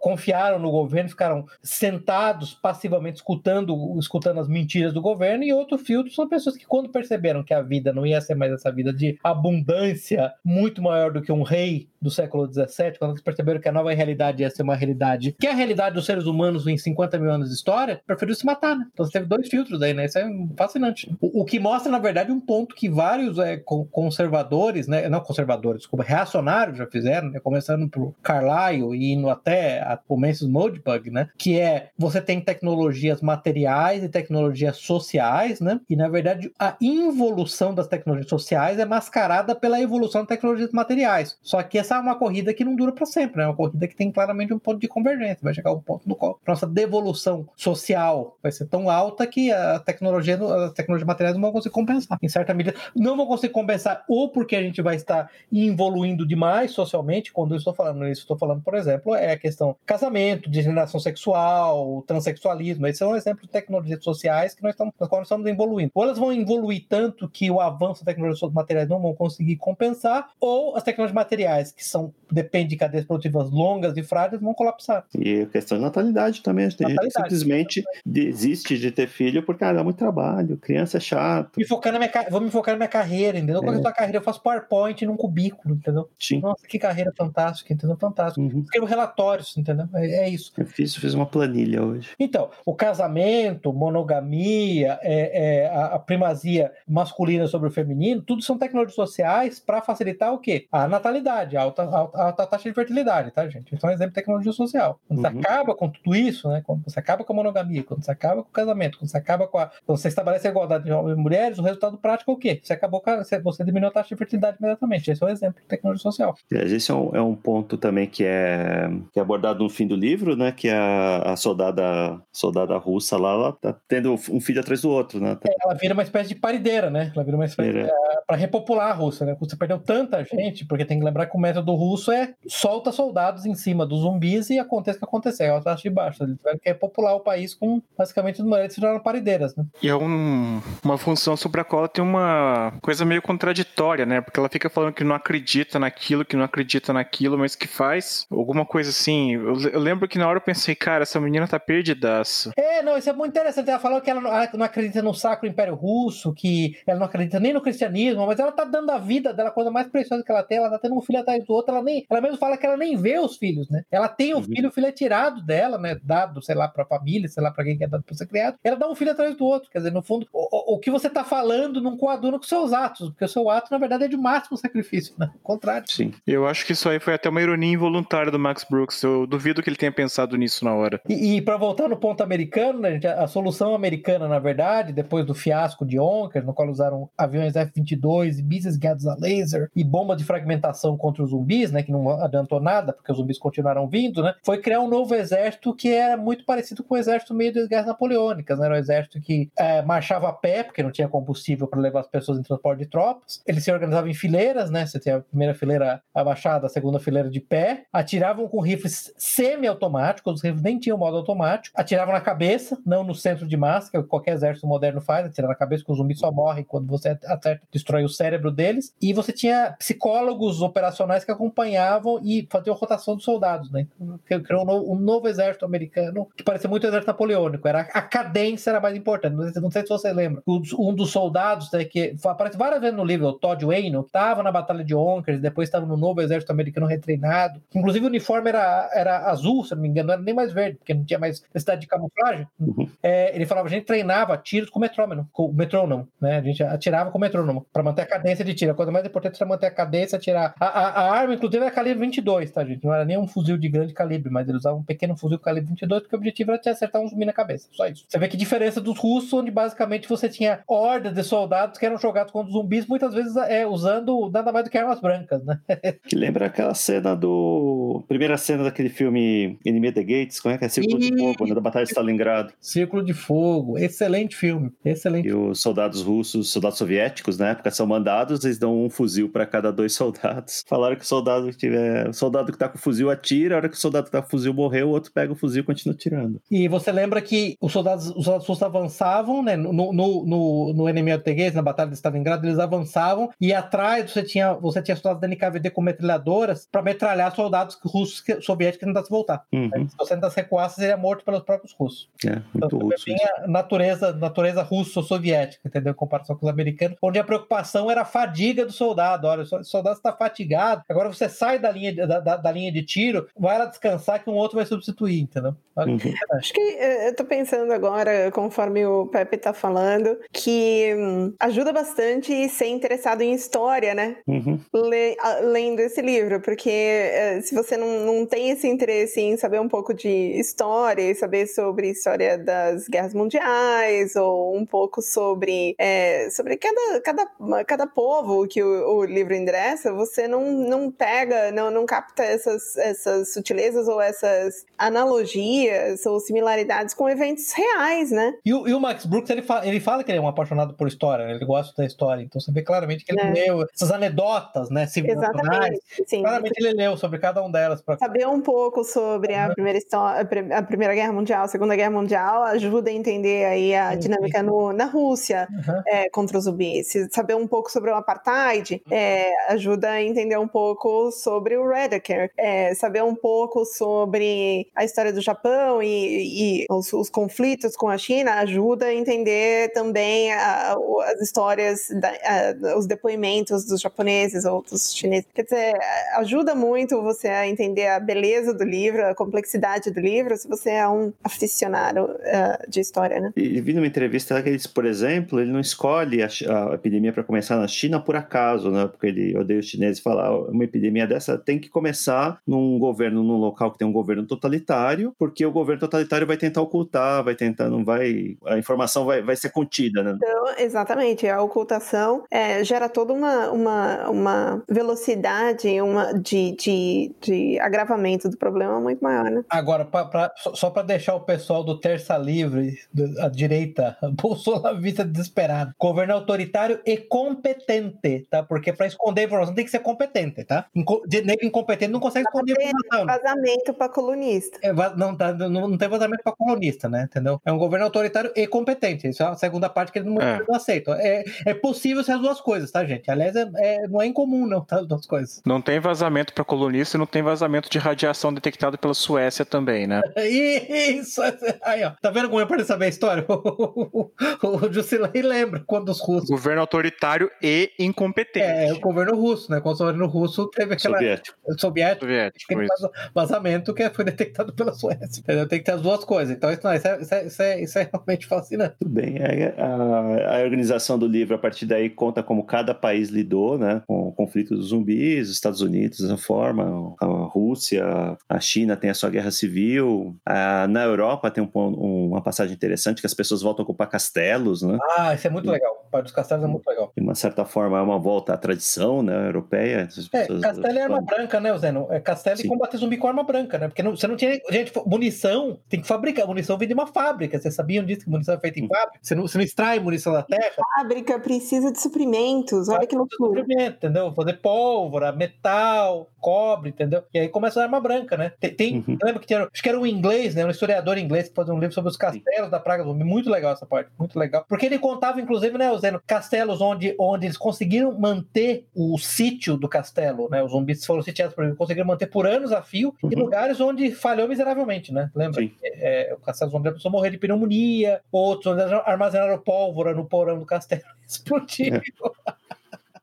confiaram 0.00 0.58
no 0.58 0.70
governo, 0.70 1.08
ficaram 1.08 1.46
sentados 1.62 2.54
passivamente 2.54 3.16
escutando, 3.16 3.98
escutando 3.98 4.40
as 4.40 4.48
mentiras 4.48 4.92
do 4.92 5.00
governo. 5.00 5.44
E 5.44 5.52
outro 5.52 5.78
filtro 5.78 6.12
são 6.12 6.28
pessoas 6.28 6.56
que 6.56 6.66
quando 6.66 6.90
perceberam 6.90 7.42
que 7.42 7.54
a 7.54 7.62
vida 7.62 7.92
não 7.92 8.04
ia 8.04 8.20
ser 8.20 8.34
mais 8.34 8.52
essa 8.52 8.70
vida 8.70 8.92
de 8.92 9.18
abundância 9.22 10.32
muito 10.44 10.82
maior 10.82 11.12
do 11.12 11.22
que 11.22 11.32
um 11.32 11.42
rei 11.42 11.88
do 12.00 12.10
século 12.10 12.52
XVII, 12.52 12.98
quando 12.98 13.12
eles 13.12 13.22
perceberam 13.22 13.60
que 13.60 13.68
a 13.68 13.72
nova 13.72 13.92
realidade 13.92 14.42
ia 14.42 14.50
ser 14.50 14.64
uma 14.64 14.74
realidade 14.74 15.36
que 15.38 15.46
é 15.46 15.52
a 15.52 15.54
realidade 15.54 15.94
dos 15.94 16.04
seres 16.04 16.26
humanos 16.26 16.66
em 16.66 16.76
50 16.76 17.18
mil 17.18 17.30
anos 17.30 17.48
de 17.48 17.54
história, 17.54 18.00
preferiu 18.04 18.34
se 18.34 18.44
matar, 18.44 18.76
né? 18.76 18.86
Então 18.92 19.06
você 19.06 19.12
teve 19.12 19.26
dois 19.26 19.48
filtros 19.48 19.80
aí, 19.80 19.94
né? 19.94 20.06
Isso 20.06 20.18
é 20.18 20.28
fascinante. 20.56 21.08
O, 21.20 21.42
o 21.42 21.44
que 21.44 21.60
mostra, 21.62 21.90
na 21.90 21.98
verdade, 21.98 22.32
um 22.32 22.40
ponto 22.40 22.74
que 22.74 22.88
vários 22.88 23.38
é, 23.38 23.56
conservadores, 23.90 24.88
né? 24.88 25.08
Não 25.08 25.20
conservadores, 25.20 25.82
desculpa, 25.82 26.04
reacionários 26.04 26.78
já 26.78 26.86
fizeram, 26.86 27.30
né? 27.30 27.40
Começando 27.40 27.88
por 27.88 28.14
Carlyle 28.22 28.94
e 28.94 29.12
indo 29.12 29.30
até 29.30 29.80
a, 29.80 29.98
o 30.08 30.16
Mendes 30.16 30.42
Moldbug, 30.42 31.10
né? 31.10 31.28
Que 31.38 31.60
é 31.60 31.90
você 31.96 32.20
tem 32.20 32.40
tecnologias 32.40 33.22
materiais 33.22 34.02
e 34.02 34.08
tecnologias 34.08 34.76
sociais, 34.76 35.60
né? 35.60 35.80
E 35.88 35.94
na 35.94 36.08
verdade 36.08 36.50
a 36.58 36.76
involução 36.80 37.74
das 37.74 37.86
tecnologias 37.86 38.28
sociais 38.28 38.78
é 38.78 38.84
mascarada 38.84 39.54
pela 39.54 39.80
evolução 39.80 40.22
das 40.22 40.28
tecnologias 40.28 40.72
materiais. 40.72 41.38
Só 41.42 41.62
que 41.62 41.78
essa 41.78 41.92
começar 41.92 42.00
uma 42.00 42.16
corrida 42.16 42.54
que 42.54 42.64
não 42.64 42.74
dura 42.74 42.92
para 42.92 43.06
sempre, 43.06 43.38
né? 43.38 43.46
Uma 43.46 43.56
corrida 43.56 43.86
que 43.86 43.94
tem 43.94 44.10
claramente 44.10 44.52
um 44.52 44.58
ponto 44.58 44.80
de 44.80 44.88
convergência. 44.88 45.38
Vai 45.42 45.54
chegar 45.54 45.72
um 45.72 45.80
ponto 45.80 46.08
no 46.08 46.16
qual 46.16 46.40
nossa 46.46 46.66
devolução 46.66 47.46
social 47.56 48.36
vai 48.42 48.50
ser 48.50 48.66
tão 48.66 48.88
alta 48.88 49.26
que 49.26 49.52
a 49.52 49.78
tecnologia, 49.78 50.38
as 50.66 50.72
tecnologias 50.72 51.06
materiais 51.06 51.34
não 51.34 51.42
vão 51.42 51.51
conseguir 51.52 51.74
compensar. 51.74 52.18
Em 52.22 52.28
certa 52.28 52.54
medida, 52.54 52.76
não 52.94 53.16
vão 53.16 53.26
conseguir 53.26 53.52
compensar 53.52 54.04
ou 54.08 54.28
porque 54.28 54.56
a 54.56 54.62
gente 54.62 54.80
vai 54.82 54.96
estar 54.96 55.30
evoluindo 55.52 56.26
demais 56.26 56.72
socialmente, 56.72 57.32
quando 57.32 57.52
eu 57.52 57.58
estou 57.58 57.74
falando 57.74 58.06
isso, 58.06 58.22
estou 58.22 58.38
falando, 58.38 58.62
por 58.62 58.74
exemplo, 58.74 59.14
é 59.14 59.32
a 59.32 59.38
questão 59.38 59.76
casamento, 59.86 60.50
degeneração 60.50 61.00
sexual, 61.00 62.02
transexualismo. 62.06 62.86
Esses 62.86 62.98
são 62.98 63.16
exemplos 63.16 63.46
de 63.46 63.50
tecnologias 63.50 64.02
sociais 64.02 64.54
que 64.54 64.62
nós 64.62 64.72
estamos, 64.72 64.94
nós 64.98 65.22
estamos 65.22 65.46
evoluindo. 65.46 65.90
Ou 65.94 66.04
elas 66.04 66.18
vão 66.18 66.32
evoluir 66.32 66.86
tanto 66.88 67.28
que 67.28 67.50
o 67.50 67.60
avanço 67.60 68.04
da 68.04 68.12
tecnologia 68.12 68.48
materiais 68.50 68.88
não 68.88 69.00
vão 69.00 69.14
conseguir 69.14 69.56
compensar, 69.56 70.30
ou 70.40 70.76
as 70.76 70.82
tecnologias 70.82 71.14
materiais, 71.14 71.72
que 71.72 71.84
são 71.84 72.12
dependem 72.30 72.68
de 72.68 72.76
cadeias 72.76 73.04
produtivas 73.04 73.50
longas 73.50 73.96
e 73.96 74.02
frágeis, 74.02 74.40
vão 74.40 74.54
colapsar. 74.54 75.04
E 75.14 75.42
a 75.42 75.46
questão 75.46 75.76
de 75.76 75.84
natalidade 75.84 76.42
também. 76.42 76.68
Tem 76.70 76.88
gente 76.88 77.00
que 77.00 77.10
simplesmente 77.10 77.84
desiste 78.04 78.78
de 78.78 78.90
ter 78.90 79.08
filho 79.08 79.42
porque 79.42 79.64
ah, 79.64 79.72
dá 79.72 79.84
muito 79.84 79.96
trabalho, 79.96 80.56
criança 80.56 80.96
é 80.96 81.00
chato. 81.42 81.56
Me 81.56 81.64
focar 81.64 81.92
na 81.92 81.98
minha, 81.98 82.10
vou 82.30 82.40
me 82.40 82.50
focar 82.50 82.74
na 82.74 82.78
minha 82.78 82.88
carreira, 82.88 83.38
entendeu? 83.38 83.62
Qual 83.62 83.74
é 83.74 83.78
a 83.78 83.82
sua 83.82 83.92
carreira? 83.92 84.18
Eu 84.18 84.22
faço 84.22 84.42
PowerPoint 84.42 85.04
num 85.06 85.16
cubículo, 85.16 85.74
entendeu? 85.74 86.08
Sim. 86.18 86.40
Nossa, 86.40 86.66
que 86.66 86.78
carreira 86.78 87.12
fantástica, 87.16 87.72
entendeu? 87.72 87.96
Fantástico. 87.96 88.40
Uhum. 88.40 88.60
Escrevo 88.60 88.86
relatórios, 88.86 89.56
entendeu? 89.56 89.88
É, 89.94 90.24
é, 90.24 90.28
isso. 90.28 90.52
Eu 90.56 90.66
fiz, 90.66 90.94
fiz 90.94 91.14
uma 91.14 91.26
planilha 91.26 91.82
hoje. 91.82 92.10
Então, 92.18 92.50
o 92.64 92.74
casamento, 92.74 93.72
monogamia, 93.72 94.98
é, 95.02 95.62
é, 95.62 95.68
a, 95.68 95.86
a 95.86 95.98
primazia 95.98 96.72
masculina 96.86 97.46
sobre 97.46 97.68
o 97.68 97.72
feminino, 97.72 98.22
tudo 98.22 98.42
são 98.42 98.58
tecnologias 98.58 98.94
sociais 98.94 99.60
para 99.60 99.82
facilitar 99.82 100.32
o 100.32 100.38
quê? 100.38 100.66
A 100.70 100.88
natalidade, 100.88 101.56
a 101.56 101.62
alta, 101.62 101.82
alta, 101.82 102.22
alta, 102.22 102.46
taxa 102.46 102.68
de 102.68 102.74
fertilidade, 102.74 103.30
tá, 103.30 103.48
gente? 103.48 103.74
Então 103.74 103.88
é 103.88 103.92
um 103.92 103.96
exemplo 103.96 104.10
de 104.10 104.14
tecnologia 104.14 104.52
social. 104.52 104.98
Quando 105.08 105.24
uhum. 105.24 105.30
você 105.30 105.38
acaba 105.38 105.74
com 105.74 105.88
tudo 105.88 106.14
isso, 106.14 106.48
né? 106.48 106.62
Quando 106.64 106.84
você 106.84 106.98
acaba 106.98 107.24
com 107.24 107.32
a 107.32 107.36
monogamia, 107.36 107.82
quando 107.82 108.04
você 108.04 108.10
acaba 108.10 108.42
com 108.42 108.48
o 108.48 108.52
casamento, 108.52 108.98
quando 108.98 109.10
você 109.10 109.16
acaba 109.16 109.46
com 109.46 109.58
a. 109.58 109.66
Quando 109.84 109.98
você 109.98 110.08
estabelece 110.08 110.46
a 110.46 110.50
igualdade 110.50 110.84
de 110.84 110.92
homens 110.92 111.16
e 111.16 111.20
mulheres, 111.32 111.58
o 111.58 111.62
resultado 111.62 111.96
prático 111.96 112.30
é 112.30 112.34
o 112.34 112.36
quê? 112.36 112.60
Você 112.62 112.72
acabou 112.72 113.00
com 113.00 113.10
a, 113.10 113.22
você 113.42 113.64
diminuiu 113.64 113.88
a 113.88 113.92
taxa 113.92 114.10
de 114.10 114.16
fertilidade 114.16 114.58
imediatamente. 114.60 115.10
Esse 115.10 115.22
é 115.22 115.26
um 115.26 115.30
exemplo 115.30 115.60
de 115.62 115.66
tecnologia 115.66 116.02
social. 116.02 116.36
Esse 116.50 116.90
é 116.90 116.94
um, 116.94 117.10
é 117.14 117.22
um 117.22 117.34
ponto 117.34 117.78
também 117.78 118.06
que 118.06 118.24
é, 118.24 118.90
que 119.12 119.18
é 119.18 119.22
abordado 119.22 119.64
no 119.64 119.70
fim 119.70 119.86
do 119.86 119.96
livro, 119.96 120.36
né? 120.36 120.52
Que 120.52 120.68
a, 120.68 121.32
a 121.32 121.36
soldada, 121.36 122.20
soldada 122.30 122.76
russa 122.76 123.16
lá, 123.16 123.32
ela 123.32 123.52
tá 123.52 123.74
tendo 123.88 124.12
um 124.12 124.40
filho 124.40 124.60
atrás 124.60 124.82
do 124.82 124.90
outro, 124.90 125.20
né? 125.20 125.38
É, 125.48 125.54
ela 125.64 125.74
vira 125.74 125.94
uma 125.94 126.02
espécie 126.02 126.28
de 126.28 126.34
parideira, 126.34 126.90
né? 126.90 127.10
Ela 127.14 127.24
vira 127.24 127.36
uma 127.36 127.46
espécie. 127.46 127.78
É, 127.78 127.90
para 128.26 128.36
repopular 128.36 128.90
a 128.90 128.94
Rússia, 128.94 129.24
né? 129.24 129.36
Você 129.40 129.56
perdeu 129.56 129.78
tanta 129.78 130.22
gente, 130.24 130.64
porque 130.66 130.84
tem 130.84 130.98
que 130.98 131.04
lembrar 131.04 131.26
que 131.26 131.36
o 131.36 131.40
método 131.40 131.74
russo 131.74 132.12
é 132.12 132.34
solta 132.46 132.92
soldados 132.92 133.46
em 133.46 133.54
cima 133.54 133.86
dos 133.86 134.00
zumbis 134.00 134.50
e 134.50 134.58
aconteça 134.58 134.98
o 134.98 135.00
que 135.00 135.04
acontecer. 135.04 135.44
É 135.44 135.54
o 135.54 135.60
taxa 135.60 135.82
de 135.82 135.90
baixo. 135.90 136.22
Eles 136.22 136.36
tiveram 136.36 136.58
que 136.58 136.68
repopular 136.68 137.14
o 137.14 137.20
país 137.20 137.54
com 137.54 137.80
basicamente 137.96 138.40
as 138.40 138.46
mulheres 138.46 138.74
se 138.74 138.80
tornaram 138.80 139.02
parideiras, 139.02 139.54
né? 139.56 139.64
E 139.82 139.88
é 139.88 139.96
um, 139.96 140.60
uma 140.84 140.98
função 140.98 141.21
sobre 141.22 141.60
a 141.60 141.64
qual 141.64 141.88
tem 141.88 142.02
uma 142.02 142.74
coisa 142.82 143.04
meio 143.04 143.22
contraditória, 143.22 144.04
né? 144.06 144.20
Porque 144.20 144.38
ela 144.38 144.48
fica 144.48 144.68
falando 144.68 144.92
que 144.92 145.04
não 145.04 145.14
acredita 145.14 145.78
naquilo, 145.78 146.24
que 146.24 146.36
não 146.36 146.44
acredita 146.44 146.92
naquilo, 146.92 147.38
mas 147.38 147.54
que 147.54 147.66
faz 147.66 148.26
alguma 148.30 148.64
coisa 148.64 148.90
assim. 148.90 149.34
Eu, 149.34 149.60
eu 149.70 149.80
lembro 149.80 150.08
que 150.08 150.18
na 150.18 150.28
hora 150.28 150.38
eu 150.38 150.42
pensei, 150.42 150.74
cara, 150.74 151.02
essa 151.02 151.20
menina 151.20 151.46
tá 151.46 151.58
perdidaça. 151.58 152.52
É, 152.56 152.82
não, 152.82 152.96
isso 152.96 153.08
é 153.08 153.12
muito 153.12 153.30
interessante. 153.30 153.68
Ela 153.68 153.78
falou 153.78 154.00
que 154.00 154.10
ela 154.10 154.20
não, 154.20 154.30
ela 154.30 154.64
acredita 154.64 155.02
no 155.02 155.14
Sacro 155.14 155.48
Império 155.48 155.74
Russo, 155.74 156.32
que 156.34 156.76
ela 156.86 156.98
não 156.98 157.06
acredita 157.06 157.40
nem 157.40 157.52
no 157.52 157.60
cristianismo, 157.60 158.26
mas 158.26 158.38
ela 158.38 158.52
tá 158.52 158.64
dando 158.64 158.90
a 158.90 158.98
vida 158.98 159.32
dela, 159.32 159.48
a 159.48 159.52
coisa 159.52 159.70
mais 159.70 159.86
preciosa 159.88 160.22
que 160.24 160.30
ela 160.30 160.42
tem, 160.42 160.58
ela 160.58 160.70
tá 160.70 160.78
tendo 160.78 160.96
um 160.96 161.02
filho 161.02 161.20
atrás 161.20 161.44
do 161.44 161.52
outro, 161.52 161.74
ela 161.74 161.82
nem, 161.82 162.06
ela 162.08 162.20
mesmo 162.20 162.36
fala 162.38 162.56
que 162.56 162.66
ela 162.66 162.76
nem 162.76 162.96
vê 162.96 163.18
os 163.18 163.36
filhos, 163.36 163.68
né? 163.70 163.84
Ela 163.90 164.08
tem 164.08 164.34
um 164.34 164.38
uhum. 164.38 164.44
filho, 164.44 164.68
o 164.68 164.72
filho 164.72 164.86
é 164.86 164.92
tirado 164.92 165.42
dela, 165.42 165.78
né? 165.78 165.98
Dado, 166.02 166.42
sei 166.42 166.54
lá, 166.54 166.68
pra 166.68 166.84
família, 166.84 167.28
sei 167.28 167.42
lá, 167.42 167.50
pra 167.50 167.64
quem 167.64 167.76
quer 167.76 167.88
dado 167.88 168.02
pra 168.02 168.14
ser 168.14 168.26
criado. 168.26 168.56
Ela 168.62 168.76
dá 168.76 168.88
um 168.88 168.94
filho 168.94 169.12
atrás 169.12 169.36
do 169.36 169.44
outro. 169.44 169.70
Quer 169.70 169.78
dizer, 169.78 169.92
no 169.92 170.02
fundo, 170.02 170.26
o, 170.32 170.74
o 170.74 170.78
que 170.78 170.90
você 170.90 171.08
tá 171.12 171.24
falando 171.24 171.80
não 171.80 171.96
coaduna 171.96 172.38
com 172.38 172.44
seus 172.44 172.72
atos, 172.72 173.10
porque 173.10 173.24
o 173.24 173.28
seu 173.28 173.50
ato, 173.50 173.68
na 173.70 173.78
verdade, 173.78 174.04
é 174.04 174.08
de 174.08 174.16
máximo 174.16 174.56
sacrifício, 174.56 175.14
né? 175.18 175.30
O 175.36 175.38
contrário. 175.40 175.90
Sim. 175.90 176.12
Eu 176.26 176.46
acho 176.46 176.64
que 176.66 176.72
isso 176.72 176.88
aí 176.88 177.00
foi 177.00 177.14
até 177.14 177.28
uma 177.28 177.40
ironia 177.40 177.72
involuntária 177.72 178.30
do 178.30 178.38
Max 178.38 178.64
Brooks. 178.68 179.02
Eu 179.02 179.26
duvido 179.26 179.62
que 179.62 179.68
ele 179.68 179.76
tenha 179.76 179.92
pensado 179.92 180.36
nisso 180.36 180.64
na 180.64 180.74
hora. 180.74 181.00
E, 181.08 181.36
e 181.36 181.42
para 181.42 181.56
voltar 181.56 181.88
no 181.88 181.96
ponto 181.96 182.22
americano, 182.22 182.80
né, 182.80 183.00
a, 183.04 183.24
a 183.24 183.26
solução 183.26 183.74
americana, 183.74 184.28
na 184.28 184.38
verdade, 184.38 184.92
depois 184.92 185.26
do 185.26 185.34
fiasco 185.34 185.84
de 185.84 185.98
Onkers, 185.98 186.44
no 186.44 186.54
qual 186.54 186.68
usaram 186.68 187.08
aviões 187.16 187.56
F-22 187.56 188.38
e 188.38 188.42
mísseis 188.42 188.76
guiados 188.76 189.06
a 189.06 189.14
laser 189.14 189.70
e 189.74 189.84
bomba 189.84 190.16
de 190.16 190.24
fragmentação 190.24 190.96
contra 190.96 191.22
os 191.22 191.30
zumbis, 191.30 191.70
né? 191.72 191.82
Que 191.82 191.92
não 191.92 192.08
adiantou 192.22 192.60
nada, 192.60 192.92
porque 192.92 193.10
os 193.10 193.18
zumbis 193.18 193.38
continuaram 193.38 193.88
vindo, 193.88 194.22
né? 194.22 194.34
Foi 194.44 194.58
criar 194.58 194.80
um 194.80 194.88
novo 194.88 195.14
exército 195.14 195.74
que 195.74 195.88
era 195.88 196.16
muito 196.16 196.44
parecido 196.44 196.82
com 196.82 196.94
o 196.94 196.98
exército 196.98 197.34
meio 197.34 197.52
das 197.52 197.68
guerras 197.68 197.86
napoleônicas, 197.86 198.58
né? 198.58 198.66
Era 198.66 198.74
um 198.74 198.78
exército 198.78 199.20
que 199.20 199.50
é, 199.58 199.82
marchava 199.82 200.28
a 200.28 200.32
pé, 200.32 200.62
porque 200.62 200.82
não 200.82 200.91
tinha 200.92 201.08
combustível 201.08 201.66
para 201.66 201.80
levar 201.80 202.00
as 202.00 202.06
pessoas 202.06 202.38
em 202.38 202.42
transporte 202.42 202.80
de 202.80 202.86
tropas. 202.86 203.42
Eles 203.46 203.64
se 203.64 203.72
organizavam 203.72 204.08
em 204.08 204.14
fileiras, 204.14 204.70
né? 204.70 204.86
Você 204.86 204.98
tinha 204.98 205.16
a 205.16 205.20
primeira 205.20 205.54
fileira 205.54 206.02
abaixada, 206.14 206.66
a 206.66 206.70
segunda 206.70 207.00
fileira 207.00 207.30
de 207.30 207.40
pé. 207.40 207.84
Atiravam 207.92 208.48
com 208.48 208.60
rifles 208.60 209.12
semi-automáticos, 209.16 210.34
os 210.34 210.42
rifles 210.42 210.62
nem 210.62 210.78
tinham 210.78 210.98
modo 210.98 211.16
automático. 211.16 211.74
Atiravam 211.78 212.14
na 212.14 212.20
cabeça, 212.20 212.78
não 212.84 213.02
no 213.02 213.14
centro 213.14 213.46
de 213.46 213.56
massa, 213.56 213.90
que 213.90 214.02
qualquer 214.04 214.34
exército 214.34 214.66
moderno 214.66 215.00
faz, 215.00 215.26
atirar 215.26 215.48
na 215.48 215.54
cabeça, 215.54 215.84
que 215.84 215.90
os 215.92 215.98
zumbis 215.98 216.18
só 216.18 216.30
morrem 216.30 216.64
quando 216.64 216.86
você 216.86 217.18
acerta, 217.24 217.62
destrói 217.72 218.04
o 218.04 218.08
cérebro 218.08 218.50
deles. 218.50 218.94
E 219.00 219.12
você 219.12 219.32
tinha 219.32 219.74
psicólogos 219.78 220.60
operacionais 220.60 221.24
que 221.24 221.30
acompanhavam 221.30 222.20
e 222.22 222.46
faziam 222.50 222.76
rotação 222.76 223.16
dos 223.16 223.24
soldados, 223.24 223.70
né? 223.70 223.86
Criou 224.26 224.62
um 224.62 224.66
novo, 224.66 224.92
um 224.92 224.98
novo 224.98 225.28
exército 225.28 225.64
americano 225.64 226.28
que 226.36 226.42
parecia 226.42 226.68
muito 226.68 226.86
exército 226.86 227.08
napoleônico. 227.08 227.66
Era, 227.66 227.80
a 227.80 228.02
cadência 228.02 228.70
era 228.70 228.80
mais 228.80 228.96
importante. 228.96 229.34
Não 229.34 229.50
sei, 229.50 229.62
não 229.62 229.70
sei 229.70 229.82
se 229.82 229.88
você 229.88 230.12
lembra. 230.12 230.42
Um 230.82 230.94
dos 230.94 231.10
soldados, 231.10 231.70
né, 231.70 231.84
que 231.84 232.14
aparece 232.24 232.56
várias 232.56 232.80
vezes 232.80 232.96
no 232.96 233.04
livro, 233.04 233.28
o 233.28 233.32
Todd 233.32 233.64
Wayne, 233.64 233.98
que 233.98 234.06
estava 234.06 234.42
na 234.42 234.50
Batalha 234.50 234.84
de 234.84 234.94
Onkers, 234.94 235.40
depois 235.40 235.68
estava 235.68 235.86
no 235.86 235.96
novo 235.96 236.20
exército 236.20 236.52
americano 236.52 236.86
retreinado. 236.86 237.62
Inclusive 237.74 238.04
o 238.04 238.08
uniforme 238.08 238.48
era, 238.48 238.90
era 238.92 239.30
azul, 239.30 239.64
se 239.64 239.74
não 239.74 239.82
me 239.82 239.88
engano, 239.88 240.08
não 240.08 240.14
era 240.14 240.22
nem 240.22 240.34
mais 240.34 240.52
verde, 240.52 240.78
porque 240.78 240.94
não 240.94 241.04
tinha 241.04 241.18
mais 241.18 241.42
necessidade 241.42 241.82
de 241.82 241.86
camuflagem. 241.86 242.46
Uhum. 242.58 242.88
É, 243.02 243.34
ele 243.34 243.46
falava, 243.46 243.68
a 243.68 243.70
gente 243.70 243.84
treinava 243.84 244.36
tiros 244.36 244.70
com 244.70 244.80
metrônomo, 244.80 245.28
com 245.32 245.52
metrônomo, 245.52 246.08
né? 246.20 246.38
A 246.38 246.42
gente 246.42 246.62
atirava 246.62 247.10
com 247.10 247.18
metrônomo 247.18 247.66
para 247.72 247.82
manter 247.82 248.02
a 248.02 248.06
cadência 248.06 248.44
de 248.44 248.54
tiro. 248.54 248.72
A 248.72 248.74
coisa 248.74 248.90
mais 248.90 249.06
importante 249.06 249.36
era 249.36 249.48
manter 249.48 249.66
a 249.66 249.70
cadência, 249.70 250.16
atirar. 250.16 250.54
A, 250.58 250.66
a, 250.66 250.88
a 250.88 251.12
arma, 251.12 251.34
inclusive, 251.34 251.62
era 251.62 251.70
calibre 251.70 252.00
22, 252.00 252.50
tá, 252.50 252.64
gente? 252.64 252.84
Não 252.84 252.92
era 252.92 253.04
nem 253.04 253.18
um 253.18 253.26
fuzil 253.26 253.56
de 253.56 253.68
grande 253.68 253.92
calibre, 253.92 254.30
mas 254.30 254.48
eles 254.48 254.60
usavam 254.60 254.80
um 254.80 254.84
pequeno 254.84 255.16
fuzil 255.16 255.38
calibre 255.38 255.68
22, 255.70 256.02
porque 256.02 256.16
o 256.16 256.18
objetivo 256.18 256.50
era 256.50 256.60
te 256.60 256.68
acertar 256.68 257.00
um 257.00 257.08
zumbi 257.08 257.24
na 257.24 257.32
cabeça. 257.32 257.68
Só 257.72 257.86
isso. 257.86 258.04
Você 258.08 258.18
vê 258.18 258.28
que 258.28 258.36
diferença 258.36 258.80
dos 258.80 258.98
russos, 258.98 259.32
onde 259.32 259.50
basicamente 259.50 260.08
você 260.08 260.28
tinha 260.28 260.60
hordas 260.72 261.14
de 261.14 261.22
soldados 261.22 261.78
que 261.78 261.86
eram 261.86 261.98
jogados 261.98 262.32
contra 262.32 262.52
zumbis, 262.52 262.86
muitas 262.86 263.14
vezes 263.14 263.36
é, 263.36 263.66
usando 263.66 264.30
nada 264.32 264.52
mais 264.52 264.64
do 264.64 264.70
que 264.70 264.78
armas 264.78 265.00
brancas, 265.00 265.44
né? 265.44 265.60
que 266.06 266.16
lembra 266.16 266.46
aquela 266.46 266.74
cena 266.74 267.14
do. 267.14 268.04
Primeira 268.08 268.36
cena 268.36 268.64
daquele 268.64 268.88
filme 268.88 269.58
Enemy 269.64 269.92
the 269.92 270.02
Gates, 270.02 270.40
como 270.40 270.54
é 270.54 270.58
que 270.58 270.64
é? 270.64 270.68
Círculo 270.68 271.02
e... 271.02 271.10
de 271.10 271.18
Fogo, 271.18 271.46
né? 271.46 271.54
Da 271.54 271.60
Batalha 271.60 271.84
de 271.84 271.90
Stalingrado. 271.90 272.52
Círculo 272.60 273.04
de 273.04 273.12
Fogo. 273.12 273.78
Excelente 273.78 274.36
filme. 274.36 274.72
Excelente. 274.84 275.28
E 275.28 275.32
os 275.32 275.60
soldados 275.60 276.02
russos, 276.02 276.50
soldados 276.50 276.78
soviéticos, 276.78 277.38
na 277.38 277.50
época, 277.50 277.70
são 277.70 277.86
mandados, 277.86 278.44
eles 278.44 278.58
dão 278.58 278.84
um 278.84 278.90
fuzil 278.90 279.28
para 279.28 279.46
cada 279.46 279.72
dois 279.72 279.92
soldados. 279.94 280.64
Falaram 280.66 280.96
que 280.96 281.04
o 281.04 281.06
soldado 281.06 281.50
que 281.50 281.56
tiver. 281.56 282.08
O 282.08 282.12
soldado 282.12 282.52
que 282.52 282.58
tá 282.58 282.68
com 282.68 282.76
o 282.76 282.80
fuzil 282.80 283.10
atira, 283.10 283.54
a 283.54 283.58
hora 283.58 283.68
que 283.68 283.76
o 283.76 283.80
soldado 283.80 284.06
que 284.06 284.12
tá 284.12 284.20
com 284.20 284.28
o 284.28 284.30
fuzil 284.30 284.54
morreu, 284.54 284.88
o 284.88 284.90
outro 284.90 285.12
pega 285.12 285.32
o 285.32 285.36
fuzil 285.36 285.62
e 285.62 285.66
continua 285.66 285.94
tirando. 285.94 286.40
E 286.50 286.68
você 286.68 286.90
lembra 286.92 287.20
que 287.20 287.56
os 287.60 287.72
soldados, 287.72 288.08
os 288.08 288.24
soldados 288.24 288.46
russos 288.46 288.62
avançavam, 288.62 289.42
né? 289.42 289.56
No, 289.56 289.72
no, 289.72 289.92
no, 289.92 290.61
no 290.72 290.88
Enemy 290.88 291.14
of 291.14 291.24
the 291.24 291.34
Gates, 291.34 291.54
na 291.54 291.62
Batalha 291.62 291.90
de 291.90 291.96
Stalingrado, 291.96 292.46
eles 292.46 292.58
avançavam 292.58 293.30
e 293.40 293.52
atrás 293.52 294.10
você 294.10 294.22
tinha, 294.22 294.52
você 294.54 294.82
tinha 294.82 294.96
soldados 294.96 295.20
da 295.20 295.28
NKVD 295.28 295.70
com 295.70 295.82
metralhadoras 295.82 296.68
para 296.70 296.82
metralhar 296.82 297.34
soldados 297.34 297.78
russos 297.84 298.22
soviéticos 298.40 298.80
que 298.80 298.86
tentassem 298.86 299.10
voltar. 299.10 299.44
Uhum. 299.52 299.88
Se 299.88 299.96
você 299.96 300.14
tentasse 300.14 300.36
recuar, 300.36 300.70
você 300.70 300.82
seria 300.82 300.96
morto 300.96 301.24
pelos 301.24 301.42
próprios 301.42 301.72
russos. 301.72 302.08
É, 302.24 302.30
muito 302.30 302.46
então, 302.56 302.78
russo. 302.78 303.04
Tinha 303.04 303.46
natureza, 303.46 304.12
natureza 304.12 304.62
russo-soviética, 304.62 305.68
entendeu? 305.68 305.92
Em 305.92 305.96
comparação 305.96 306.36
com 306.36 306.46
os 306.46 306.52
americanos, 306.52 306.96
onde 307.00 307.18
a 307.18 307.24
preocupação 307.24 307.90
era 307.90 308.02
a 308.02 308.04
fadiga 308.04 308.64
do 308.64 308.72
soldado. 308.72 309.26
Olha, 309.26 309.42
o 309.42 309.64
soldado 309.64 309.96
está 309.96 310.12
fatigado, 310.12 310.82
agora 310.88 311.08
você 311.08 311.28
sai 311.28 311.58
da 311.58 311.70
linha, 311.70 312.06
da, 312.06 312.20
da, 312.20 312.36
da, 312.36 312.52
linha 312.52 312.72
de 312.72 312.82
tiro, 312.82 313.28
vai 313.38 313.58
lá 313.58 313.66
descansar 313.66 314.22
que 314.22 314.30
um 314.30 314.34
outro 314.34 314.56
vai 314.56 314.66
substituir, 314.66 315.20
entendeu? 315.20 315.56
Uhum. 315.76 315.98
Acho 316.32 316.52
que 316.52 316.60
eh, 316.60 317.08
eu 317.08 317.16
tô 317.16 317.24
pensando 317.24 317.72
agora, 317.72 318.30
conforme 318.30 318.84
o 318.84 319.06
Pepe 319.06 319.36
tá 319.38 319.52
falando, 319.52 320.18
que 320.32 320.50
hum, 320.96 321.34
ajuda 321.40 321.72
bastante 321.72 322.48
ser 322.48 322.66
interessado 322.66 323.22
em 323.22 323.32
história, 323.32 323.94
né? 323.94 324.16
Uhum. 324.26 324.58
Le, 324.74 325.16
a, 325.20 325.40
lendo 325.40 325.80
esse 325.80 326.00
livro, 326.00 326.40
porque 326.40 326.70
eh, 326.70 327.40
se 327.42 327.54
você 327.54 327.76
não, 327.76 328.00
não 328.06 328.26
tem 328.26 328.50
esse 328.50 328.66
interesse 328.66 329.20
em 329.20 329.36
saber 329.36 329.60
um 329.60 329.68
pouco 329.68 329.94
de 329.94 330.08
história 330.08 331.02
e 331.02 331.14
saber 331.14 331.46
sobre 331.46 331.90
história 331.90 332.38
das 332.38 332.88
guerras 332.88 333.14
mundiais 333.14 334.16
ou 334.16 334.56
um 334.56 334.64
pouco 334.64 335.02
sobre, 335.02 335.74
é, 335.78 336.28
sobre 336.30 336.56
cada, 336.56 337.00
cada, 337.00 337.64
cada 337.64 337.86
povo 337.86 338.46
que 338.46 338.62
o, 338.62 338.98
o 338.98 339.04
livro 339.04 339.34
endereça, 339.34 339.92
você 339.92 340.26
não, 340.26 340.50
não 340.52 340.90
pega, 340.90 341.50
não, 341.52 341.70
não 341.70 341.86
capta 341.86 342.22
essas, 342.22 342.76
essas 342.76 343.32
sutilezas 343.32 343.88
ou 343.88 344.00
essas 344.00 344.64
analogias 344.76 346.04
ou 346.06 346.20
similaridades 346.20 346.94
com 346.94 347.08
eventos 347.08 347.52
reais, 347.52 348.10
né? 348.10 348.34
E 348.44 348.52
o, 348.52 348.66
e 348.68 348.74
o 348.74 348.80
Max 348.80 349.06
Brooks, 349.06 349.30
ele 349.30 349.42
fala, 349.42 349.66
ele 349.66 349.80
fala 349.80 350.04
que 350.04 350.10
ele 350.10 350.18
é 350.18 350.20
um 350.20 350.28
apaixonado 350.42 350.74
por 350.74 350.86
história, 350.88 351.26
né? 351.26 351.32
ele 351.34 351.44
gosta 351.44 351.72
da 351.76 351.86
história, 351.86 352.22
então 352.22 352.40
você 352.40 352.50
vê 352.52 352.62
claramente 352.62 353.04
que 353.04 353.12
ele 353.12 353.20
É. 353.20 353.32
leu 353.46 353.66
essas 353.74 353.90
anedotas, 353.90 354.70
né, 354.70 354.86
Exatamente. 354.94 355.80
Sim. 356.06 356.22
claramente 356.22 356.54
ele 356.58 356.72
leu 356.74 356.96
sobre 356.96 357.18
cada 357.18 357.42
um 357.42 357.50
delas. 357.50 357.80
Pra... 357.82 357.96
Saber 357.98 358.26
um 358.26 358.40
pouco 358.40 358.84
sobre 358.84 359.34
a 359.34 359.50
primeira, 359.50 359.78
história, 359.78 360.20
a 360.20 360.24
pri- 360.24 360.52
a 360.52 360.62
primeira 360.62 360.94
Guerra 360.94 361.12
Mundial, 361.12 361.44
a 361.44 361.48
Segunda 361.48 361.76
Guerra 361.76 361.90
Mundial, 361.90 362.42
ajuda 362.44 362.90
a 362.90 362.92
entender 362.92 363.44
aí 363.44 363.74
a 363.74 363.92
Sim, 363.92 363.98
dinâmica 364.00 364.42
no, 364.42 364.72
na 364.72 364.84
Rússia 364.86 365.46
Uhum. 365.50 365.82
é, 365.86 366.08
contra 366.10 366.38
os 366.38 366.44
zumbis. 366.44 366.92
Saber 367.10 367.36
um 367.36 367.46
pouco 367.46 367.70
sobre 367.70 367.90
o 367.90 367.94
apartheid 367.94 368.82
é, 368.90 369.30
ajuda 369.52 369.90
a 369.90 370.02
entender 370.02 370.36
um 370.38 370.48
pouco 370.48 371.10
sobre 371.10 371.56
o 371.56 371.68
Redeker. 371.68 372.30
É, 372.36 372.74
saber 372.74 373.02
um 373.02 373.14
pouco 373.14 373.64
sobre 373.64 374.68
a 374.74 374.84
história 374.84 375.12
do 375.12 375.20
Japão 375.20 375.82
e, 375.82 376.62
e 376.62 376.66
os, 376.70 376.92
os 376.92 377.08
conflitos 377.10 377.76
com 377.76 377.88
a 377.88 377.98
China 377.98 378.34
ajuda 378.40 378.86
a 378.86 378.94
entender 378.94 379.72
também 379.72 380.31
a- 380.32 380.76
as 381.12 381.20
histórias, 381.20 381.88
da- 382.00 382.08
a- 382.24 382.76
os 382.78 382.86
depoimentos 382.86 383.64
dos 383.66 383.80
japoneses 383.80 384.44
ou 384.44 384.62
dos 384.62 384.92
chineses. 384.94 385.26
Quer 385.34 385.42
dizer, 385.44 385.74
ajuda 386.16 386.54
muito 386.54 387.00
você 387.02 387.28
a 387.28 387.46
entender 387.48 387.86
a 387.88 388.00
beleza 388.00 388.52
do 388.54 388.64
livro, 388.64 389.04
a 389.06 389.14
complexidade 389.14 389.90
do 389.90 390.00
livro, 390.00 390.36
se 390.36 390.48
você 390.48 390.70
é 390.70 390.88
um 390.88 391.12
aficionado 391.24 392.16
eh, 392.20 392.66
de 392.68 392.80
história, 392.80 393.20
né? 393.20 393.32
E 393.36 393.60
vi 393.60 393.72
numa 393.72 393.86
entrevista 393.86 394.40
que 394.42 394.48
ele 394.48 394.56
disse, 394.56 394.68
por 394.68 394.84
exemplo, 394.84 395.40
ele 395.40 395.52
não 395.52 395.60
escolhe 395.60 396.22
a, 396.22 396.28
a 396.70 396.74
epidemia 396.74 397.12
para 397.12 397.22
começar 397.24 397.56
na 397.56 397.68
China 397.68 398.00
por 398.00 398.16
acaso, 398.16 398.70
né? 398.70 398.86
Porque 398.86 399.06
ele 399.06 399.36
odeia 399.36 399.60
os 399.60 399.66
chineses 399.66 399.98
e 399.98 400.02
fala, 400.02 400.26
"Ah, 400.26 400.38
uma 400.50 400.64
epidemia 400.64 401.06
dessa 401.06 401.36
tem 401.38 401.58
que 401.58 401.68
começar 401.68 402.38
num 402.46 402.78
governo, 402.78 403.22
num 403.22 403.36
local 403.36 403.70
que 403.72 403.78
tem 403.78 403.86
um 403.86 403.92
governo 403.92 404.26
totalitário, 404.26 405.14
porque 405.18 405.44
o 405.44 405.52
governo 405.52 405.80
totalitário 405.80 406.26
vai 406.26 406.36
tentar 406.36 406.60
ocultar, 406.62 407.22
vai 407.24 407.34
tentar, 407.34 407.68
não 407.68 407.84
vai, 407.84 408.36
a 408.46 408.58
informação 408.58 409.04
vai, 409.04 409.22
vai 409.22 409.36
ser 409.36 409.50
contida, 409.50 410.02
né? 410.02 410.16
Então, 410.24 410.54
exatamente, 410.58 411.26
a 411.28 411.42
ocultação 411.42 412.22
eh, 412.30 412.62
gera 412.62 412.88
toda 412.88 413.12
uma, 413.12 413.50
uma, 413.50 414.08
uma 414.10 414.62
velocidade 414.68 415.80
uma 415.80 416.12
de, 416.14 416.52
de, 416.52 417.12
de 417.20 417.58
agravamento 417.58 418.28
do 418.28 418.36
problema 418.36 418.78
muito 418.80 419.02
maior, 419.02 419.24
né? 419.24 419.44
Agora, 419.50 419.84
pra, 419.84 420.04
pra- 420.04 420.32
só, 420.36 420.54
só 420.54 420.70
para 420.70 420.82
deixar 420.82 421.14
o 421.16 421.20
pessoal 421.20 421.64
do 421.64 421.78
Terça 421.80 422.16
Livre, 422.16 422.78
do- 422.92 423.20
a 423.20 423.28
direita, 423.28 423.96
bolsolavista 424.22 425.04
desesperado, 425.04 425.72
governo 425.80 426.14
autoritário 426.14 426.78
e 426.86 426.96
competente, 426.96 428.26
tá? 428.30 428.42
Porque 428.44 428.72
para 428.72 428.86
esconder 428.86 429.24
informação 429.26 429.54
tem 429.54 429.64
que 429.64 429.70
ser 429.70 429.80
competente, 429.80 430.44
tá? 430.44 430.66
Inco 430.74 431.02
nego 431.24 431.44
incompetente 431.44 431.90
não 431.90 432.00
consegue 432.00 432.26
esconder 432.28 432.54
Tem 432.56 432.68
informação. 432.68 433.06
vazamento 433.06 433.74
para 433.74 433.88
colunista. 433.88 434.58
É, 434.62 434.72
não, 434.96 435.16
tá, 435.16 435.32
não, 435.32 435.68
não 435.68 435.76
tem 435.78 435.88
vazamento 435.88 436.22
para 436.22 436.32
colunista, 436.32 436.88
né? 436.88 437.04
Entendeu? 437.10 437.40
É 437.44 437.52
um 437.52 437.58
governo 437.58 437.86
autoritário 437.86 438.30
e 438.36 438.46
competente. 438.46 439.08
Isso 439.08 439.22
é 439.22 439.26
a 439.26 439.34
segunda 439.34 439.68
parte 439.68 439.90
que 439.92 439.98
eles 439.98 440.08
não, 440.08 440.11
É. 440.20 440.40
não 440.46 440.54
aceitam. 440.54 440.94
É, 440.94 441.24
é 441.46 441.54
possível 441.54 442.02
ser 442.02 442.12
as 442.12 442.20
duas 442.20 442.40
coisas, 442.40 442.70
tá, 442.70 442.84
gente? 442.84 443.10
Aliás, 443.10 443.34
é, 443.36 443.48
é- 443.56 443.88
não 443.88 444.00
é 444.00 444.06
incomum, 444.06 444.46
não, 444.46 444.64
tá? 444.64 444.80
As 444.80 444.86
duas 444.86 445.06
coisas. 445.06 445.40
Não 445.46 445.60
tem 445.60 445.78
vazamento 445.80 446.32
para 446.32 446.44
colunista 446.44 446.96
e 446.96 446.98
não 446.98 447.06
tem 447.06 447.22
vazamento 447.22 447.70
de 447.70 447.78
radiação 447.78 448.32
detectado 448.32 448.76
pela 448.78 448.94
Suécia 448.94 449.44
também, 449.44 449.86
né? 449.86 450.00
Isso! 450.24 451.20
Aí, 451.62 451.84
ó. 451.84 451.92
Tá 452.00 452.10
vendo 452.10 452.28
como 452.28 452.40
é 452.40 452.46
para 452.46 452.64
saber 452.64 452.86
a 452.86 452.88
história? 452.88 453.24
o 453.28 454.72
Jusilei 454.72 455.22
lembra 455.22 455.62
quando 455.66 455.88
os 455.88 456.00
russos. 456.00 456.28
Governo 456.28 456.60
autoritário 456.60 457.30
e 457.42 457.70
incompetente. 457.78 458.46
É, 458.46 458.72
o 458.72 458.80
governo 458.80 459.16
russo, 459.16 459.50
né? 459.50 459.60
Quando 459.60 459.76
o 459.76 459.78
governo 459.78 460.06
russo 460.06 460.48
teve 460.48 460.74
aquela. 460.74 460.96
Soviético. 460.98 461.38
Soviético. 461.58 462.04
Soviético, 462.04 462.90
vazamento 463.14 463.74
que 463.74 463.88
foi 463.90 464.04
detectado 464.04 464.52
pela 464.52 464.72
Suécia. 464.72 465.20
Entendeu? 465.20 465.46
Tem 465.48 465.58
que 465.58 465.64
ter 465.64 465.72
as 465.72 465.82
duas 465.82 466.04
coisas. 466.04 466.34
Então, 466.34 466.50
isso, 466.50 466.60
não, 466.64 466.74
isso, 466.74 466.88
é, 466.88 467.00
isso, 467.00 467.14
é, 467.14 467.26
isso, 467.26 467.42
é, 467.42 467.60
isso 467.62 467.78
é 467.78 467.90
realmente 467.92 468.26
fascinante. 468.26 468.76
Tudo 468.78 468.90
bem. 468.90 469.16
É, 469.18 469.54
A, 469.58 469.91
a 470.00 470.42
organização 470.42 470.98
do 470.98 471.06
livro, 471.06 471.34
a 471.34 471.38
partir 471.38 471.66
daí, 471.66 471.88
conta 471.90 472.22
como 472.22 472.44
cada 472.44 472.74
país 472.74 473.08
lidou 473.10 473.58
né, 473.58 473.82
com 473.86 474.08
o 474.08 474.12
conflito 474.12 474.54
dos 474.54 474.68
zumbis, 474.68 475.28
os 475.28 475.34
Estados 475.34 475.60
Unidos 475.60 475.98
dessa 476.00 476.16
forma, 476.16 476.94
a 477.00 477.06
Rússia, 477.06 477.84
a 478.28 478.40
China 478.40 478.76
tem 478.76 478.90
a 478.90 478.94
sua 478.94 479.10
guerra 479.10 479.30
civil, 479.30 480.16
a- 480.26 480.66
na 480.68 480.84
Europa 480.84 481.30
tem 481.30 481.42
um 481.44 481.50
um- 481.54 482.08
uma 482.08 482.22
passagem 482.22 482.54
interessante 482.54 483.00
que 483.00 483.06
as 483.06 483.14
pessoas 483.14 483.42
voltam 483.42 483.62
a 483.62 483.64
ocupar 483.64 483.88
castelos, 483.88 484.62
né? 484.62 484.78
Ah, 484.96 485.14
isso 485.14 485.26
é 485.26 485.30
muito 485.30 485.50
legal. 485.50 485.82
O 485.86 485.90
Pai 485.92 486.02
dos 486.02 486.12
Castelos 486.12 486.42
é 486.44 486.48
muito 486.48 486.66
legal. 486.66 486.90
De 486.96 487.02
uma 487.02 487.14
certa 487.14 487.44
forma, 487.44 487.78
é 487.78 487.82
uma 487.82 487.98
volta 487.98 488.32
à 488.32 488.36
tradição 488.36 489.02
né, 489.02 489.26
europeia. 489.28 489.86
É, 490.12 490.26
Castelo 490.40 490.78
é 490.78 490.82
arma 490.82 491.00
branca, 491.02 491.38
né, 491.40 491.56
Zeno? 491.58 491.86
É 491.90 492.00
Castelo 492.00 492.38
e 492.38 492.42
Sim. 492.42 492.48
combater 492.48 492.78
zumbi 492.78 492.96
com 492.96 493.06
arma 493.08 493.22
branca, 493.22 493.58
né? 493.58 493.68
Porque 493.68 493.82
não- 493.82 493.94
você 493.94 494.06
não 494.06 494.16
tinha. 494.16 494.40
Gente, 494.50 494.72
munição 494.86 495.58
tem 495.68 495.80
que 495.80 495.86
fabricar. 495.86 496.26
Munição 496.26 496.56
vem 496.56 496.66
de 496.68 496.74
uma 496.74 496.86
fábrica. 496.86 497.38
Vocês 497.38 497.54
sabiam 497.54 497.84
disso 497.84 498.04
que 498.04 498.10
munição 498.10 498.34
é 498.34 498.38
feita 498.38 498.58
em 498.58 498.66
fábrica? 498.66 498.98
Você 499.02 499.14
não, 499.14 499.26
você 499.28 499.36
não 499.38 499.44
extrai 499.44 499.78
munição 499.82 500.12
da 500.12 500.22
terra. 500.22 500.52
Fábrica 500.76 501.18
precisa 501.18 501.70
de 501.72 501.80
suprimentos, 501.80 502.68
olha 502.68 502.86
que 502.86 502.96
loucura. 502.96 503.40
Suprimento, 503.40 503.76
entendeu? 503.76 504.12
Fazer 504.14 504.34
pólvora, 504.34 505.12
metal, 505.12 506.08
cobre, 506.20 506.70
entendeu? 506.70 507.02
E 507.12 507.18
aí 507.18 507.28
começa 507.28 507.60
a 507.60 507.64
arma 507.64 507.80
branca, 507.80 508.16
né? 508.16 508.32
Tem, 508.40 508.54
tem- 508.54 508.76
Uhum. 508.86 508.96
eu 509.00 509.06
lembro 509.06 509.20
que 509.20 509.26
tinha, 509.26 509.48
acho 509.52 509.62
que 509.62 509.68
era 509.68 509.78
um 509.78 509.86
inglês, 509.86 510.34
né? 510.34 510.44
Um 510.46 510.50
historiador 510.50 510.96
inglês 510.98 511.28
que 511.28 511.34
fazia 511.34 511.52
um 511.52 511.58
livro 511.58 511.74
sobre 511.74 511.90
os 511.90 511.96
castelos 511.96 512.50
da 512.50 512.60
Praga 512.60 512.84
Zumbi. 512.84 513.04
Muito 513.04 513.28
legal 513.30 513.52
essa 513.52 513.66
parte, 513.66 513.90
muito 513.98 514.18
legal. 514.18 514.44
Porque 514.48 514.66
ele 514.66 514.78
contava, 514.78 515.20
inclusive, 515.20 515.56
né, 515.58 515.76
Zeno, 515.78 516.00
castelos 516.06 516.60
onde, 516.60 516.94
onde 516.98 517.26
eles 517.26 517.36
conseguiram 517.36 517.92
manter 517.98 518.66
o 518.74 518.96
sítio 518.98 519.56
do 519.56 519.68
castelo, 519.68 520.28
né? 520.30 520.42
Os 520.42 520.52
zumbis 520.52 520.84
foram 520.86 521.02
sitiados, 521.02 521.34
por 521.34 521.42
exemplo, 521.44 521.58
conseguiram 521.58 521.86
manter 521.86 522.06
por 522.06 522.26
anos 522.26 522.52
a 522.52 522.62
fio, 522.62 522.94
e 523.02 523.06
Uhum. 523.06 523.22
lugares 523.24 523.60
onde 523.60 523.90
falhou 523.92 524.28
miseravelmente, 524.28 524.92
né? 524.92 525.10
Lembra? 525.14 525.40
Sim. 525.42 525.52
É, 525.64 526.14
o 526.16 526.24
castelo 526.24 526.50
zumbi 526.50 526.68
a 526.68 526.72
pessoa 526.72 526.92
morrer 526.92 527.10
de 527.10 527.18
pneumonia, 527.18 528.00
outros 528.12 528.52
onde 528.54 528.62
armazenaram 528.62 529.38
pólvora 529.38 529.71
no 529.94 530.04
porão 530.04 530.38
do 530.38 530.46
castelo. 530.46 530.82
Explodiu. 531.06 531.80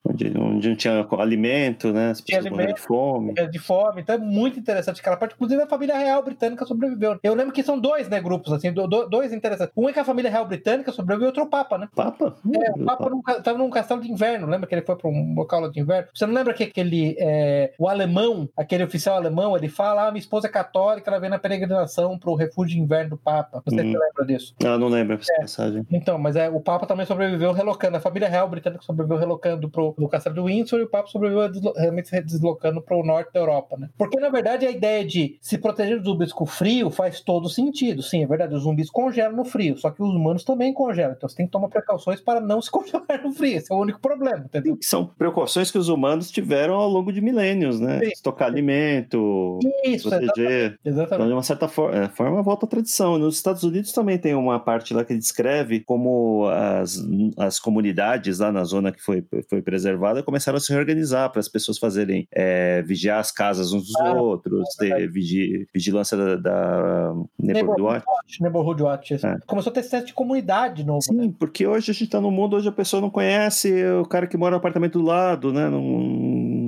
Onde, 0.05 0.33
onde 0.37 0.69
não 0.69 0.75
tinha 0.75 1.05
alimento, 1.17 1.91
né? 1.91 2.11
As 2.11 2.21
pessoas 2.21 2.49
morreram 2.49 2.73
de 2.73 2.79
fome. 2.81 3.33
É, 3.37 3.45
de 3.47 3.59
fome, 3.59 4.01
então 4.01 4.15
é 4.15 4.17
muito 4.17 4.57
interessante 4.57 5.01
aquela 5.01 5.17
parte. 5.17 5.33
Inclusive, 5.35 5.61
a 5.61 5.67
família 5.67 5.97
real 5.97 6.23
britânica 6.23 6.65
sobreviveu. 6.65 7.19
Eu 7.21 7.33
lembro 7.35 7.51
que 7.53 7.61
são 7.61 7.77
dois, 7.77 8.07
né, 8.07 8.19
grupos, 8.21 8.51
assim, 8.53 8.71
do- 8.71 8.87
do- 8.87 9.07
dois 9.09 9.33
interessantes. 9.33 9.73
Um 9.75 9.89
é 9.89 9.93
que 9.93 9.99
a 9.99 10.05
família 10.05 10.31
real 10.31 10.45
britânica 10.47 10.91
sobreviveu 10.93 11.25
e 11.25 11.27
outro 11.27 11.43
o 11.43 11.47
Papa, 11.49 11.77
né? 11.77 11.89
Papa? 11.93 12.37
É, 12.55 12.71
o 12.71 12.85
Papa 12.85 13.09
num, 13.09 13.21
ca- 13.21 13.41
tava 13.41 13.57
num 13.57 13.69
castelo 13.69 14.01
de 14.01 14.09
inverno, 14.11 14.47
lembra 14.47 14.67
que 14.67 14.73
ele 14.75 14.81
foi 14.85 14.95
para 14.95 15.09
um 15.09 15.33
local 15.35 15.69
de 15.69 15.79
inverno? 15.81 16.07
Você 16.13 16.25
não 16.25 16.33
lembra 16.33 16.53
que 16.53 16.63
aquele, 16.63 17.15
é, 17.19 17.73
o 17.77 17.87
alemão, 17.87 18.47
aquele 18.55 18.83
oficial 18.85 19.17
alemão, 19.17 19.55
ele 19.57 19.67
fala, 19.67 20.07
ah, 20.07 20.11
minha 20.11 20.21
esposa 20.21 20.47
é 20.47 20.49
católica, 20.49 21.09
ela 21.09 21.19
vem 21.19 21.29
na 21.29 21.37
peregrinação 21.39 22.17
pro 22.17 22.35
refúgio 22.35 22.75
de 22.77 22.81
inverno 22.81 23.11
do 23.11 23.17
Papa. 23.17 23.61
Você 23.65 23.75
se 23.75 23.83
lembra 23.83 24.25
disso? 24.25 24.55
Ah, 24.63 24.77
não 24.77 24.87
lembro 24.87 25.15
essa 25.15 25.33
passagem. 25.41 25.85
Então, 25.91 26.17
mas 26.17 26.35
é, 26.37 26.49
o 26.49 26.59
Papa 26.61 26.85
também 26.87 27.05
sobreviveu 27.05 27.51
relocando. 27.51 27.97
A 27.97 27.99
família 27.99 28.29
real 28.29 28.47
britânica 28.47 28.81
sobreviveu 28.83 29.17
relocando 29.17 29.69
pro, 29.69 29.88
pro 29.93 30.07
castelo 30.09 30.35
de 30.35 30.41
Windsor 30.41 30.79
e 30.79 30.83
o 30.83 30.89
Papa 30.89 31.07
sobreviveu 31.07 31.49
realmente 31.75 32.09
se 32.09 32.21
deslocando 32.21 32.81
pro 32.81 33.03
norte 33.03 33.31
da 33.33 33.39
Europa, 33.39 33.77
né? 33.77 33.89
Porque, 33.97 34.19
na 34.19 34.29
verdade, 34.29 34.65
a 34.65 34.71
ideia 34.71 35.05
de 35.05 35.37
se 35.41 35.57
proteger 35.57 35.97
dos 35.97 36.05
zumbis 36.05 36.33
com 36.33 36.45
frio 36.45 36.89
faz 36.89 37.21
todo 37.21 37.49
sentido. 37.49 38.01
Sim, 38.01 38.23
é 38.23 38.27
verdade, 38.27 38.55
os 38.55 38.63
zumbis 38.63 38.89
congelam 38.89 39.35
no 39.35 39.45
frio, 39.45 39.77
só 39.77 39.89
que 39.91 40.01
os 40.01 40.13
humanos 40.13 40.43
também 40.43 40.73
congelam. 40.73 41.13
Então 41.15 41.27
você 41.29 41.35
tem 41.35 41.45
que 41.45 41.51
tomar 41.51 41.69
precauções 41.69 42.19
para 42.21 42.39
não 42.39 42.61
se 42.61 42.69
congelar 42.71 43.21
no 43.23 43.31
frio. 43.31 43.57
Esse 43.57 43.71
é 43.71 43.75
o 43.75 43.79
único 43.79 43.99
problema, 43.99 44.45
entendeu? 44.45 44.77
São 44.81 45.05
precauções 45.05 45.71
que 45.71 45.77
os 45.77 45.89
humanos 45.89 46.29
tiveram 46.31 46.75
ao 46.75 46.89
longo 46.89 47.11
de 47.11 47.21
milênios, 47.21 47.79
né? 47.79 47.99
Sim. 47.99 48.07
Estocar 48.07 48.47
alimento, 48.47 49.59
Isso, 49.85 50.09
proteger. 50.09 50.29
exatamente. 50.39 50.79
Então, 50.81 50.91
exatamente. 50.93 51.27
de 51.27 51.33
uma 51.33 51.43
certa 51.43 51.67
for- 51.67 51.93
é, 51.93 52.07
forma, 52.09 52.41
volta 52.41 52.65
à 52.65 52.69
tradição. 52.69 53.17
Nos 53.17 53.35
Estados 53.35 53.63
Unidos 53.63 53.91
também 53.91 54.17
tem 54.17 54.33
uma 54.35 54.59
parte 54.59 54.93
lá 54.93 55.03
que 55.03 55.15
descreve 55.15 55.79
como 55.81 56.47
as, 56.47 56.97
as 57.37 57.59
comunidades 57.59 58.39
lá 58.39 58.51
na 58.51 58.63
zona 58.63 58.91
que 58.91 59.01
foi, 59.01 59.23
foi 59.49 59.61
preservada 59.61 59.78
começaram 60.25 60.57
a 60.57 60.59
se 60.59 60.71
reorganizar 60.71 61.29
para 61.31 61.39
as 61.39 61.47
pessoas 61.47 61.77
fazerem 61.77 62.27
é, 62.33 62.81
vigiar 62.81 63.19
as 63.19 63.31
casas 63.31 63.71
uns 63.73 63.85
dos 63.87 63.95
Ah, 64.01 64.13
outros, 64.13 64.67
ter 64.77 65.09
vigi- 65.11 65.67
vigilância 65.73 66.17
da, 66.17 66.35
da 66.35 67.13
Neighborhood 67.37 67.81
Watch. 67.81 68.05
Neighborhood 68.41 68.83
Watch. 68.83 69.13
É. 69.13 69.37
Começou 69.45 69.71
a 69.71 69.73
ter 69.73 69.83
senso 69.83 70.07
de 70.07 70.13
comunidade 70.13 70.83
novo, 70.85 70.99
né? 71.13 71.23
Sim, 71.23 71.31
porque 71.31 71.65
hoje 71.65 71.91
a 71.91 71.93
gente 71.93 72.05
está 72.05 72.21
num 72.21 72.31
mundo 72.31 72.57
onde 72.57 72.67
a 72.67 72.71
pessoa 72.71 73.01
não 73.01 73.09
conhece 73.09 73.73
o 74.01 74.05
cara 74.05 74.27
que 74.27 74.37
mora 74.37 74.51
no 74.51 74.57
apartamento 74.57 74.99
do 74.99 75.05
lado, 75.05 75.51
né? 75.53 75.69
Não, 75.69 75.81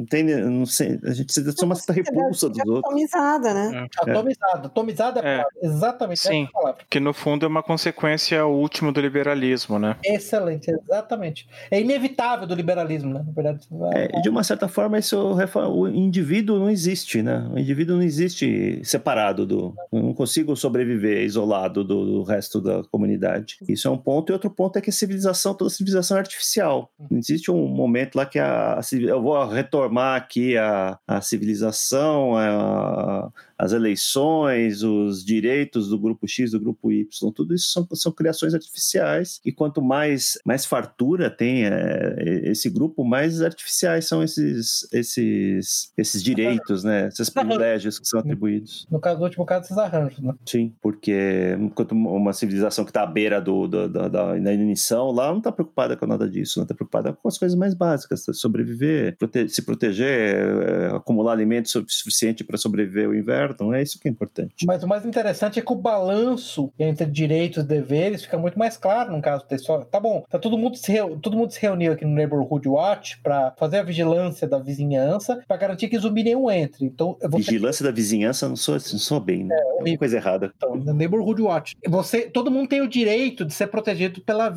não 0.02 0.06
tem. 0.06 0.24
Não 0.24 0.66
sei, 0.66 1.00
a 1.04 1.12
gente 1.14 1.32
sente 1.34 1.64
uma 1.64 1.76
certa 1.76 1.94
repulsa 1.94 2.50
dos 2.50 2.60
outros. 2.60 2.80
Atomizada, 2.86 3.54
né? 3.54 3.88
Atomizado. 3.98 4.68
Atomizado 4.68 5.20
é 5.20 5.22
a 5.22 5.26
É. 5.30 5.38
palavra. 5.38 5.52
Exatamente 5.62 6.20
Sim. 6.20 6.44
essa 6.44 6.52
palavra. 6.52 6.82
Que 6.90 7.00
no 7.00 7.14
fundo 7.14 7.46
é 7.46 7.48
uma 7.48 7.64
consequência 7.64 8.46
última 8.46 8.92
do 8.92 9.00
liberalismo, 9.02 9.78
né? 9.80 9.96
Excelente, 10.04 10.72
exatamente. 10.72 11.48
É 11.70 11.80
inevitável 11.80 12.48
do 12.48 12.56
liberalismo, 12.56 13.14
né? 13.14 13.24
Na 13.26 13.32
verdade. 13.32 13.68
É, 13.94 14.18
e 14.18 14.22
de 14.22 14.30
uma 14.30 14.44
certa 14.44 14.68
forma, 14.68 14.98
isso, 14.98 15.18
o 15.18 15.88
indivíduo 15.88 16.60
não 16.60 16.70
existe, 16.70 17.22
né? 17.22 17.48
O 17.54 17.60
indivíduo 17.60 17.96
não 17.98 18.04
existe 18.04 18.82
separado 18.84 19.46
do. 19.46 19.74
Eu 19.92 20.02
não 20.02 20.14
consigo 20.14 20.56
sobreviver 20.56 21.24
isolado 21.24 21.84
do, 21.84 22.06
do 22.06 22.24
resto 22.24 22.60
da 22.62 22.84
comunidade. 22.92 23.58
Isso 23.68 23.88
é 23.88 23.92
um 23.92 23.98
ponto. 23.98 24.32
E 24.32 24.34
outro 24.34 24.50
ponto 24.50 24.78
é 24.78 24.82
que 24.82 24.90
a 24.90 24.94
civilização, 24.94 25.54
toda 25.54 25.70
civilização 25.70 26.18
é 26.18 26.20
artificial. 26.20 26.90
Não 27.10 27.18
existe 27.18 27.52
um 27.52 27.68
momento 27.68 28.16
lá 28.16 28.26
que 28.26 28.40
a, 28.40 28.80
a 28.80 28.82
eu 29.00 29.22
vou 29.22 29.46
retomar 29.48 29.91
retomar 29.92 30.16
aqui 30.16 30.58
a, 30.58 30.98
a 31.06 31.22
civilização, 31.22 32.38
a, 32.38 33.30
as 33.62 33.74
eleições, 33.74 34.82
os 34.82 35.24
direitos 35.24 35.88
do 35.88 36.00
grupo 36.00 36.28
X, 36.28 36.50
do 36.50 36.60
grupo 36.60 36.92
Y, 36.92 37.32
tudo 37.32 37.54
isso 37.54 37.70
são, 37.72 37.88
são 37.94 38.12
criações 38.12 38.56
artificiais 38.56 39.40
e 39.46 39.52
quanto 39.52 39.84
mais, 39.84 40.40
mais 40.44 40.66
fartura 40.66 41.30
tem 41.30 41.66
é, 41.66 42.42
esse 42.46 42.72
grupo, 42.72 43.06
mais 43.06 43.40
artificiais 43.40 44.08
são 44.08 44.24
esses, 44.24 44.92
esses, 44.92 45.94
esses 45.96 46.24
direitos, 46.24 46.84
né? 46.84 47.08
Esses 47.08 47.30
privilégios 47.30 48.00
que 48.00 48.08
são 48.08 48.20
atribuídos. 48.20 48.88
No 48.90 49.00
caso 49.00 49.20
do 49.20 49.26
último 49.26 49.46
caso, 49.46 49.66
esses 49.66 49.78
arranjos, 49.78 50.20
né? 50.24 50.34
Sim, 50.44 50.74
porque 50.82 51.56
enquanto 51.60 51.92
uma 51.92 52.34
civilização 52.34 52.84
que 52.84 52.90
está 52.90 53.04
à 53.04 53.08
beira 53.08 53.40
do, 53.40 53.68
do, 53.68 53.88
da, 53.88 54.08
da, 54.08 54.40
da 54.40 54.54
inição 54.54 55.12
lá 55.12 55.30
não 55.30 55.38
está 55.38 55.52
preocupada 55.52 55.96
com 55.96 56.08
nada 56.08 56.28
disso, 56.28 56.58
não 56.58 56.64
está 56.64 56.74
preocupada 56.74 57.14
com 57.14 57.28
as 57.28 57.38
coisas 57.38 57.56
mais 57.56 57.76
básicas, 57.76 58.26
sobreviver, 58.34 59.16
prote 59.20 59.48
se 59.50 59.62
proteger, 59.62 60.48
é, 60.58 60.96
acumular 60.96 61.34
alimentos 61.34 61.72
suficiente 61.72 62.44
para 62.44 62.58
sobreviver 62.58 63.08
o 63.08 63.16
inverno, 63.16 63.51
então 63.52 63.74
é 63.74 63.82
isso 63.82 64.00
que 64.00 64.08
é 64.08 64.12
importante. 64.12 64.66
Mas 64.66 64.84
o 64.84 64.88
mais 64.88 65.06
interessante 65.06 65.60
é 65.60 65.62
que 65.62 65.72
o 65.72 65.76
balanço 65.76 66.72
entre 66.80 67.06
direitos 67.06 67.64
e 67.64 67.68
deveres 67.68 68.24
fica 68.24 68.38
muito 68.38 68.58
mais 68.58 68.78
claro 68.78 69.12
no 69.12 69.22
caso 69.22 69.46
pessoal. 69.46 69.86
Tá 69.86 70.00
bom, 70.00 70.24
tá 70.30 70.40
todo 70.40 70.58
mundo 70.58 70.76
se, 70.78 70.94
todo 71.22 71.38
mundo 71.38 71.52
se 71.52 71.62
reuniu 71.62 71.94
aqui 71.94 72.06
no 72.06 72.14
Neighborhood 72.14 72.68
Watch 72.68 73.20
para 73.22 73.54
fazer 73.58 73.78
a 73.78 73.84
vigilância 73.84 74.48
da 74.48 74.60
vizinhança 74.60 75.42
para 75.48 75.58
garantir 75.58 75.88
que 75.88 75.98
zumbi 75.98 76.24
nenhum 76.24 76.50
entre. 76.50 76.86
Então, 76.86 77.18
vigilância 77.36 77.84
da 77.84 77.92
vizinhança 77.92 78.48
não 78.48 78.56
sou, 78.56 78.76
não 78.76 79.00
sou 79.00 79.20
bem, 79.20 79.44
né? 79.44 79.56
É, 79.56 79.84
uma 79.84 79.98
coisa 79.98 80.18
errada. 80.18 80.52
Então, 80.56 80.76
no 80.76 80.94
Neighborhood 80.94 81.42
Watch. 81.42 81.76
Você, 81.88 82.22
todo 82.22 82.52
mundo 82.52 82.68
tem 82.68 82.82
o 82.82 82.88
direito 82.88 83.46
de 83.46 83.54
ser 83.54 83.68
protegido 83.68 84.22
pela, 84.22 84.54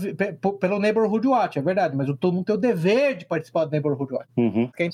pelo 0.60 0.78
Neighborhood 0.78 1.26
Watch, 1.26 1.58
é 1.58 1.62
verdade, 1.62 1.96
mas 1.96 2.06
todo 2.18 2.32
mundo 2.32 2.44
tem 2.44 2.54
o 2.54 2.58
dever 2.58 3.16
de 3.16 3.26
participar 3.26 3.64
do 3.64 3.70
Neighborhood 3.70 4.12
Watch. 4.12 4.28
Uhum, 4.36 4.70
é 4.78 4.86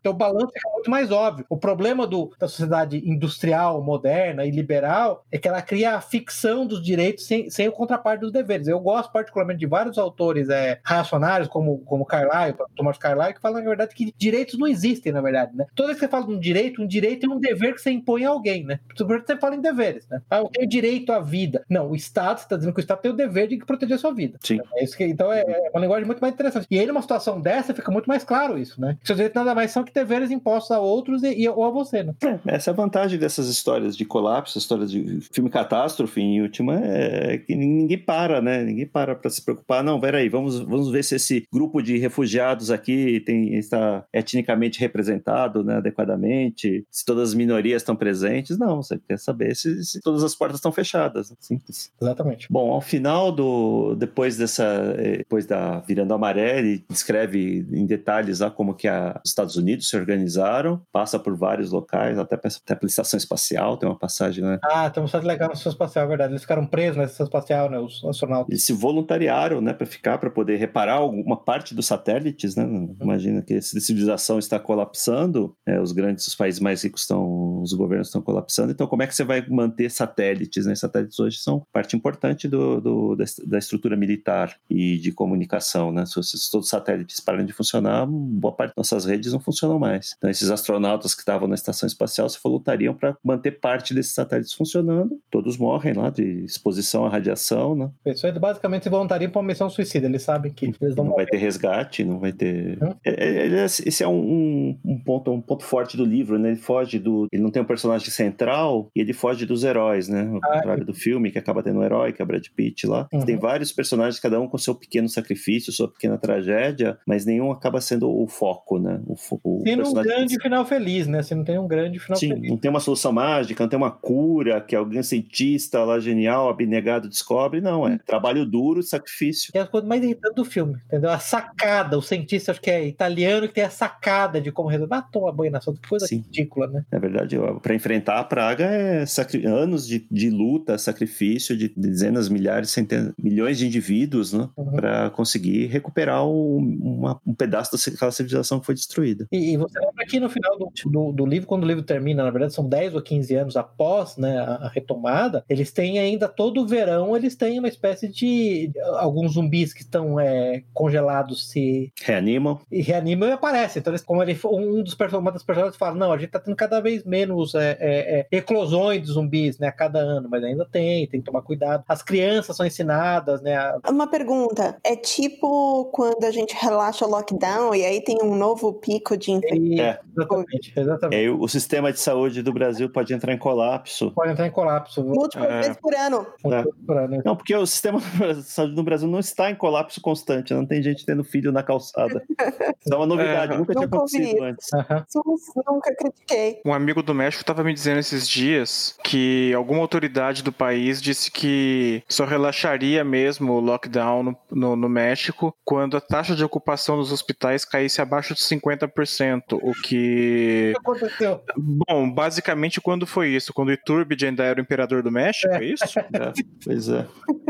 então 0.00 0.12
o 0.12 0.14
balanço 0.14 0.52
fica 0.52 0.70
muito 0.70 0.90
mais 0.90 1.10
óbvio. 1.10 1.44
O 1.48 1.56
problema 1.56 2.06
do, 2.06 2.32
da 2.38 2.48
sociedade 2.48 3.02
industrial, 3.08 3.47
moderna 3.82 4.44
e 4.44 4.50
liberal 4.50 5.24
é 5.30 5.38
que 5.38 5.48
ela 5.48 5.62
cria 5.62 5.94
a 5.94 6.00
ficção 6.00 6.66
dos 6.66 6.82
direitos 6.82 7.26
sem, 7.26 7.50
sem 7.50 7.68
o 7.68 7.72
contraparte 7.72 8.20
dos 8.20 8.32
deveres. 8.32 8.68
Eu 8.68 8.80
gosto 8.80 9.12
particularmente 9.12 9.60
de 9.60 9.66
vários 9.66 9.98
autores 9.98 10.48
é, 10.48 10.80
reacionários, 10.84 11.48
como, 11.48 11.78
como 11.80 12.04
Carlyle, 12.04 12.56
Thomas 12.76 12.98
Carlyle, 12.98 13.34
que 13.34 13.40
falam, 13.40 13.60
na 13.60 13.68
verdade, 13.68 13.94
que 13.94 14.12
direitos 14.16 14.58
não 14.58 14.66
existem, 14.66 15.12
na 15.12 15.20
verdade, 15.20 15.56
né? 15.56 15.66
Toda 15.74 15.88
vez 15.88 15.98
que 15.98 16.04
você 16.04 16.10
fala 16.10 16.26
de 16.26 16.32
um 16.32 16.38
direito, 16.38 16.82
um 16.82 16.86
direito 16.86 17.26
é 17.26 17.34
um 17.34 17.40
dever 17.40 17.74
que 17.74 17.80
você 17.80 17.90
impõe 17.90 18.24
a 18.24 18.30
alguém, 18.30 18.64
né? 18.64 18.80
Você 18.96 19.36
fala 19.36 19.54
em 19.54 19.60
deveres, 19.60 20.06
né? 20.08 20.20
Ah, 20.30 20.38
eu 20.38 20.48
tenho 20.48 20.68
direito 20.68 21.12
à 21.12 21.20
vida. 21.20 21.64
Não, 21.68 21.90
o 21.90 21.94
Estado, 21.94 22.38
você 22.38 22.44
está 22.44 22.56
dizendo 22.56 22.72
que 22.72 22.80
o 22.80 22.82
Estado 22.82 23.00
tem 23.00 23.10
o 23.10 23.16
dever 23.16 23.48
de 23.48 23.58
proteger 23.58 23.96
a 23.96 23.98
sua 23.98 24.12
vida. 24.12 24.38
Sim. 24.42 24.60
É 24.76 24.84
isso 24.84 24.96
que, 24.96 25.04
então 25.04 25.32
é, 25.32 25.40
é 25.40 25.70
uma 25.72 25.80
linguagem 25.80 26.06
muito 26.06 26.20
mais 26.20 26.34
interessante. 26.34 26.66
E 26.70 26.78
aí, 26.78 26.86
numa 26.86 27.02
situação 27.02 27.40
dessa, 27.40 27.74
fica 27.74 27.90
muito 27.90 28.06
mais 28.06 28.24
claro 28.24 28.58
isso, 28.58 28.80
né? 28.80 28.96
Seus 29.02 29.16
direitos 29.16 29.36
nada 29.36 29.54
mais 29.54 29.70
são 29.70 29.84
que 29.84 29.92
deveres 29.92 30.30
impostos 30.30 30.70
a 30.70 30.80
outros 30.80 31.22
e, 31.22 31.42
e 31.42 31.48
ou 31.48 31.64
a 31.64 31.70
você, 31.70 32.02
né? 32.02 32.14
É, 32.22 32.56
essa 32.56 32.70
é 32.70 32.72
a 32.72 32.76
vantagem 32.76 33.18
dessas 33.28 33.48
histórias 33.48 33.94
de 33.94 34.06
colapso, 34.06 34.58
histórias 34.58 34.90
de 34.90 35.20
filme 35.32 35.50
catástrofe, 35.50 36.20
em 36.20 36.40
última, 36.40 36.80
é 36.82 37.36
que 37.38 37.54
ninguém 37.54 37.98
para, 37.98 38.40
né? 38.40 38.64
Ninguém 38.64 38.86
para 38.86 39.14
para 39.14 39.30
se 39.30 39.42
preocupar. 39.42 39.84
Não, 39.84 40.00
peraí, 40.00 40.28
vamos, 40.30 40.58
vamos 40.58 40.90
ver 40.90 41.04
se 41.04 41.16
esse 41.16 41.46
grupo 41.52 41.82
de 41.82 41.98
refugiados 41.98 42.70
aqui 42.70 43.20
tem, 43.20 43.54
está 43.54 44.04
etnicamente 44.12 44.80
representado 44.80 45.62
né, 45.62 45.76
adequadamente, 45.76 46.86
se 46.90 47.04
todas 47.04 47.30
as 47.30 47.34
minorias 47.34 47.82
estão 47.82 47.94
presentes. 47.94 48.58
Não, 48.58 48.82
você 48.82 48.98
quer 49.06 49.18
saber 49.18 49.54
se, 49.54 49.84
se 49.84 50.00
todas 50.00 50.24
as 50.24 50.34
portas 50.34 50.56
estão 50.56 50.72
fechadas. 50.72 51.30
Né? 51.30 51.36
Simples. 51.40 51.92
Exatamente. 52.00 52.48
Bom, 52.50 52.72
ao 52.72 52.80
final 52.80 53.30
do. 53.30 53.94
Depois 53.96 54.36
dessa. 54.36 54.64
Eh, 54.96 55.18
depois 55.18 55.44
da 55.44 55.80
Virando 55.80 56.14
a 56.14 56.18
Maré, 56.18 56.60
ele 56.60 56.84
descreve 56.88 57.66
em 57.70 57.84
detalhes 57.84 58.40
lá 58.40 58.50
como 58.50 58.74
que 58.74 58.88
a, 58.88 59.20
os 59.22 59.30
Estados 59.30 59.56
Unidos 59.56 59.88
se 59.88 59.96
organizaram, 59.96 60.80
passa 60.90 61.18
por 61.18 61.36
vários 61.36 61.70
locais, 61.70 62.18
até, 62.18 62.36
até 62.36 62.74
pela 62.74 62.88
estação 62.88 63.17
espacial, 63.18 63.76
tem 63.76 63.88
uma 63.88 63.98
passagem, 63.98 64.42
né? 64.42 64.58
Ah, 64.62 64.88
tem 64.90 65.02
uma 65.02 65.06
passagem 65.08 65.28
legal 65.28 65.48
na 65.48 65.54
estação 65.54 65.72
espacial, 65.72 66.04
é 66.04 66.08
verdade. 66.08 66.32
Eles 66.32 66.42
ficaram 66.42 66.66
presos 66.66 66.96
na 66.96 67.04
estação 67.04 67.26
espacial, 67.26 67.70
né? 67.70 67.78
Os 67.78 68.04
astronautas. 68.04 68.48
Eles 68.50 68.64
se 68.64 68.72
voluntariaram, 68.72 69.60
né, 69.60 69.72
para 69.72 69.86
ficar, 69.86 70.18
para 70.18 70.30
poder 70.30 70.56
reparar 70.56 70.94
alguma 70.94 71.36
parte 71.36 71.74
dos 71.74 71.86
satélites, 71.86 72.56
né? 72.56 72.64
Uhum. 72.64 72.96
Imagina 73.00 73.42
que 73.42 73.54
essa 73.54 73.78
civilização 73.80 74.38
está 74.38 74.58
colapsando, 74.58 75.54
né? 75.66 75.80
os 75.80 75.92
grandes, 75.92 76.26
os 76.26 76.34
países 76.34 76.60
mais 76.60 76.82
ricos 76.82 77.02
estão, 77.02 77.62
os 77.62 77.72
governos 77.72 78.08
estão 78.08 78.22
colapsando, 78.22 78.72
então 78.72 78.86
como 78.86 79.02
é 79.02 79.06
que 79.06 79.14
você 79.14 79.24
vai 79.24 79.44
manter 79.48 79.90
satélites, 79.90 80.66
né? 80.66 80.74
Satélites 80.74 81.18
hoje 81.18 81.38
são 81.38 81.66
parte 81.72 81.96
importante 81.96 82.48
do, 82.48 82.80
do 82.80 83.16
da, 83.16 83.24
da, 83.46 83.58
estrutura 83.58 83.96
militar 83.96 84.56
e 84.68 84.98
de 84.98 85.12
comunicação, 85.12 85.92
né? 85.92 86.04
Se, 86.06 86.22
se 86.22 86.50
todos 86.50 86.66
os 86.66 86.70
satélites 86.70 87.20
pararem 87.20 87.46
de 87.46 87.52
funcionar, 87.52 88.06
boa 88.06 88.54
parte 88.54 88.74
das 88.76 88.90
nossas 88.90 89.04
redes 89.04 89.32
não 89.32 89.40
funcionam 89.40 89.78
mais. 89.78 90.14
Então 90.16 90.30
esses 90.30 90.50
astronautas 90.50 91.14
que 91.14 91.20
estavam 91.20 91.48
na 91.48 91.54
estação 91.54 91.86
espacial 91.86 92.28
se 92.28 92.38
voluntariam 92.42 92.94
para 92.94 93.07
manter 93.24 93.52
parte 93.52 93.94
desses 93.94 94.14
satélites 94.14 94.52
funcionando. 94.52 95.18
Todos 95.30 95.56
morrem 95.56 95.94
lá 95.94 96.10
de 96.10 96.44
exposição 96.44 97.04
à 97.04 97.08
radiação, 97.08 97.74
né? 97.74 97.90
Pessoas 98.04 98.36
basicamente 98.38 98.84
se 98.84 98.88
voluntariam 98.88 99.30
para 99.30 99.40
uma 99.40 99.46
missão 99.46 99.68
suicida. 99.68 100.06
Eles 100.06 100.22
sabem 100.22 100.52
que 100.52 100.66
eles 100.80 100.96
não, 100.96 101.04
não 101.04 101.14
vai 101.14 101.26
ter 101.26 101.36
resgate, 101.36 102.04
não 102.04 102.18
vai 102.18 102.32
ter. 102.32 102.78
Hum? 102.82 102.94
Esse 103.04 104.02
é 104.02 104.08
um, 104.08 104.78
um, 104.84 104.98
ponto, 104.98 105.30
um 105.32 105.40
ponto 105.40 105.64
forte 105.64 105.96
do 105.96 106.04
livro, 106.04 106.38
né? 106.38 106.50
Ele 106.50 106.56
foge 106.56 106.98
do. 106.98 107.26
Ele 107.32 107.42
não 107.42 107.50
tem 107.50 107.62
um 107.62 107.66
personagem 107.66 108.10
central 108.10 108.90
e 108.94 109.00
ele 109.00 109.12
foge 109.12 109.46
dos 109.46 109.64
heróis, 109.64 110.08
né? 110.08 110.28
Ao 110.30 110.36
ah, 110.36 110.54
contrário 110.54 110.84
do 110.84 110.94
filme, 110.94 111.30
que 111.30 111.38
acaba 111.38 111.62
tendo 111.62 111.80
um 111.80 111.84
herói, 111.84 112.12
que 112.12 112.22
é 112.22 112.24
Brad 112.24 112.44
Pitt 112.54 112.86
lá. 112.86 113.08
Uhum. 113.12 113.24
Tem 113.24 113.36
vários 113.36 113.72
personagens, 113.72 114.20
cada 114.20 114.40
um 114.40 114.48
com 114.48 114.58
seu 114.58 114.74
pequeno 114.74 115.08
sacrifício, 115.08 115.72
sua 115.72 115.88
pequena 115.88 116.18
tragédia, 116.18 116.98
mas 117.06 117.24
nenhum 117.24 117.50
acaba 117.50 117.80
sendo 117.80 118.10
o 118.10 118.26
foco, 118.26 118.78
né? 118.78 119.00
O, 119.06 119.14
o 119.42 119.62
Tem 119.62 119.80
um 119.80 119.92
grande 119.92 120.40
final 120.40 120.64
feliz, 120.64 121.06
né? 121.06 121.22
Você 121.22 121.34
não 121.34 121.44
tem 121.44 121.58
um 121.58 121.66
grande 121.66 121.98
final 121.98 122.18
Sim, 122.18 122.28
feliz. 122.28 122.50
não 122.50 122.56
tem 122.56 122.70
uma 122.70 122.80
solução 122.80 122.97
mágica, 123.12 123.62
não 123.62 123.68
tem 123.68 123.76
uma 123.76 123.90
cura 123.90 124.60
que 124.60 124.74
alguém 124.74 125.02
cientista 125.02 125.84
lá 125.84 125.98
genial, 125.98 126.48
abnegado 126.48 127.08
descobre. 127.08 127.60
Não, 127.60 127.86
é 127.86 127.98
trabalho 128.06 128.44
duro, 128.44 128.82
sacrifício. 128.82 129.50
É 129.54 129.60
a 129.60 129.66
coisa 129.66 129.86
mais 129.86 130.02
irritante 130.02 130.34
do 130.34 130.44
filme, 130.44 130.76
entendeu? 130.86 131.10
A 131.10 131.18
sacada, 131.18 131.96
o 131.96 132.02
cientista, 132.02 132.52
acho 132.52 132.60
que 132.60 132.70
é 132.70 132.86
italiano, 132.86 133.48
que 133.48 133.54
tem 133.54 133.64
a 133.64 133.70
sacada 133.70 134.40
de 134.40 134.50
como 134.50 134.68
resolver. 134.68 134.94
Ah, 134.94 135.02
toma 135.02 135.32
banho 135.32 135.52
na 135.52 135.60
que 135.60 135.88
coisa 135.88 136.06
Sim. 136.06 136.16
ridícula, 136.16 136.66
né? 136.66 136.84
É 136.90 136.98
verdade, 136.98 137.36
para 137.62 137.74
enfrentar 137.74 138.18
a 138.18 138.24
praga 138.24 138.64
é 138.64 139.04
anos 139.44 139.86
de, 139.86 140.06
de 140.10 140.30
luta, 140.30 140.78
sacrifício 140.78 141.56
de 141.56 141.72
dezenas, 141.76 142.28
milhares, 142.28 142.70
centenas, 142.70 143.12
milhões 143.22 143.58
de 143.58 143.66
indivíduos, 143.66 144.32
né? 144.32 144.48
Uhum. 144.56 144.72
Para 144.72 145.10
conseguir 145.10 145.66
recuperar 145.66 146.26
um, 146.26 146.58
uma, 146.80 147.20
um 147.26 147.34
pedaço 147.34 147.76
daquela 147.90 148.10
civilização 148.10 148.60
que 148.60 148.66
foi 148.66 148.74
destruída. 148.74 149.26
E, 149.30 149.52
e 149.52 149.56
você 149.56 149.78
lembra 149.78 150.06
que 150.06 150.20
no 150.20 150.30
final 150.30 150.58
do, 150.58 150.70
do, 150.86 151.12
do, 151.12 151.26
livro, 151.26 151.46
quando 151.46 151.64
o 151.64 151.66
livro 151.66 151.82
termina, 151.82 152.24
na 152.24 152.30
verdade 152.30 152.54
são 152.54 152.68
10 152.68 152.87
ou 152.94 153.02
15 153.02 153.34
anos 153.34 153.56
após 153.56 154.16
né, 154.16 154.38
a, 154.38 154.54
a 154.54 154.68
retomada, 154.68 155.44
eles 155.48 155.72
têm 155.72 155.98
ainda 155.98 156.28
todo 156.28 156.62
o 156.62 156.66
verão, 156.66 157.16
eles 157.16 157.34
têm 157.34 157.58
uma 157.58 157.68
espécie 157.68 158.08
de. 158.08 158.70
Alguns 158.98 159.32
zumbis 159.32 159.72
que 159.72 159.82
estão 159.82 160.18
é, 160.18 160.62
congelados 160.72 161.50
se. 161.50 161.92
Reanimam. 162.02 162.60
E 162.70 162.80
reanimam 162.80 163.28
e 163.28 163.32
aparecem. 163.32 163.80
Então, 163.80 163.92
eles, 163.92 164.02
como 164.02 164.22
ele, 164.22 164.38
um 164.44 164.82
dos 164.82 164.96
uma 165.12 165.32
das 165.32 165.42
personagens 165.42 165.76
fala: 165.76 165.94
não, 165.94 166.12
a 166.12 166.18
gente 166.18 166.30
tá 166.30 166.38
tendo 166.38 166.56
cada 166.56 166.80
vez 166.80 167.04
menos 167.04 167.54
é, 167.54 167.76
é, 167.80 168.20
é, 168.20 168.26
eclosões 168.30 169.02
de 169.02 169.08
zumbis 169.08 169.58
né, 169.58 169.68
a 169.68 169.72
cada 169.72 169.98
ano, 169.98 170.28
mas 170.30 170.42
ainda 170.44 170.64
tem, 170.64 171.06
tem 171.06 171.20
que 171.20 171.26
tomar 171.26 171.42
cuidado. 171.42 171.84
As 171.88 172.02
crianças 172.02 172.56
são 172.56 172.66
ensinadas, 172.66 173.40
né? 173.40 173.56
A... 173.56 173.78
Uma 173.88 174.08
pergunta: 174.08 174.76
é 174.84 174.96
tipo 174.96 175.86
quando 175.92 176.24
a 176.24 176.30
gente 176.30 176.54
relaxa 176.54 177.06
o 177.06 177.10
lockdown 177.10 177.74
e 177.74 177.84
aí 177.84 178.02
tem 178.02 178.18
um 178.22 178.34
novo 178.34 178.74
pico 178.74 179.16
de 179.16 179.32
infecção? 179.32 179.84
É, 179.84 180.00
exatamente. 180.16 180.72
exatamente. 180.76 181.24
É, 181.24 181.30
o 181.30 181.48
sistema 181.48 181.92
de 181.92 182.00
saúde 182.00 182.42
do 182.42 182.52
Brasil 182.52 182.77
pode 182.86 183.14
entrar 183.14 183.32
em 183.32 183.38
colapso. 183.38 184.10
Pode 184.10 184.32
entrar 184.32 184.46
em 184.46 184.50
colapso. 184.50 185.02
Múltiplas 185.02 185.48
vezes 185.48 185.76
por 185.80 185.94
ano. 185.94 186.26
É. 186.44 186.64
Por 186.86 186.98
ano. 186.98 187.22
Não, 187.24 187.36
porque 187.36 187.54
o 187.54 187.66
sistema 187.66 187.98
de 188.34 188.42
saúde 188.42 188.74
no 188.74 188.82
Brasil 188.82 189.08
não 189.08 189.18
está 189.18 189.50
em 189.50 189.54
colapso 189.54 190.00
constante, 190.00 190.52
não 190.52 190.66
tem 190.66 190.82
gente 190.82 191.06
tendo 191.06 191.24
filho 191.24 191.50
na 191.50 191.62
calçada. 191.62 192.22
Isso 192.28 192.92
é 192.92 192.96
uma 192.96 193.06
novidade, 193.06 193.54
é. 193.54 193.56
nunca 193.56 193.74
tinha 193.74 193.86
acontecido 193.86 194.42
antes. 194.42 194.68
Uhum. 194.72 195.36
Nunca 195.66 195.94
critiquei. 195.94 196.60
Um 196.64 196.74
amigo 196.74 197.02
do 197.02 197.14
México 197.14 197.42
estava 197.42 197.64
me 197.64 197.72
dizendo 197.72 197.98
esses 197.98 198.28
dias 198.28 198.98
que 199.02 199.52
alguma 199.54 199.80
autoridade 199.80 200.42
do 200.42 200.52
país 200.52 201.00
disse 201.00 201.30
que 201.30 202.02
só 202.08 202.24
relaxaria 202.24 203.04
mesmo 203.04 203.54
o 203.54 203.60
lockdown 203.60 204.22
no, 204.22 204.36
no, 204.50 204.76
no 204.76 204.88
México 204.88 205.54
quando 205.64 205.96
a 205.96 206.00
taxa 206.00 206.34
de 206.34 206.44
ocupação 206.44 206.96
dos 206.96 207.12
hospitais 207.12 207.64
caísse 207.64 208.00
abaixo 208.00 208.34
de 208.34 208.40
50%, 208.40 209.58
o 209.62 209.72
que... 209.72 210.72
O 210.76 210.80
que 210.80 210.90
aconteceu? 210.90 211.40
Bom, 211.56 212.10
basicamente 212.10 212.67
quando 212.80 213.06
foi 213.06 213.30
isso? 213.30 213.52
Quando 213.52 213.72
Iturbide 213.72 214.26
ainda 214.26 214.44
era 214.44 214.60
o 214.60 214.62
imperador 214.62 215.02
do 215.02 215.10
México, 215.10 215.52
é, 215.54 215.58
é 215.58 215.64
isso? 215.64 215.98
É, 215.98 216.32
pois 216.64 216.88
é. 216.88 217.06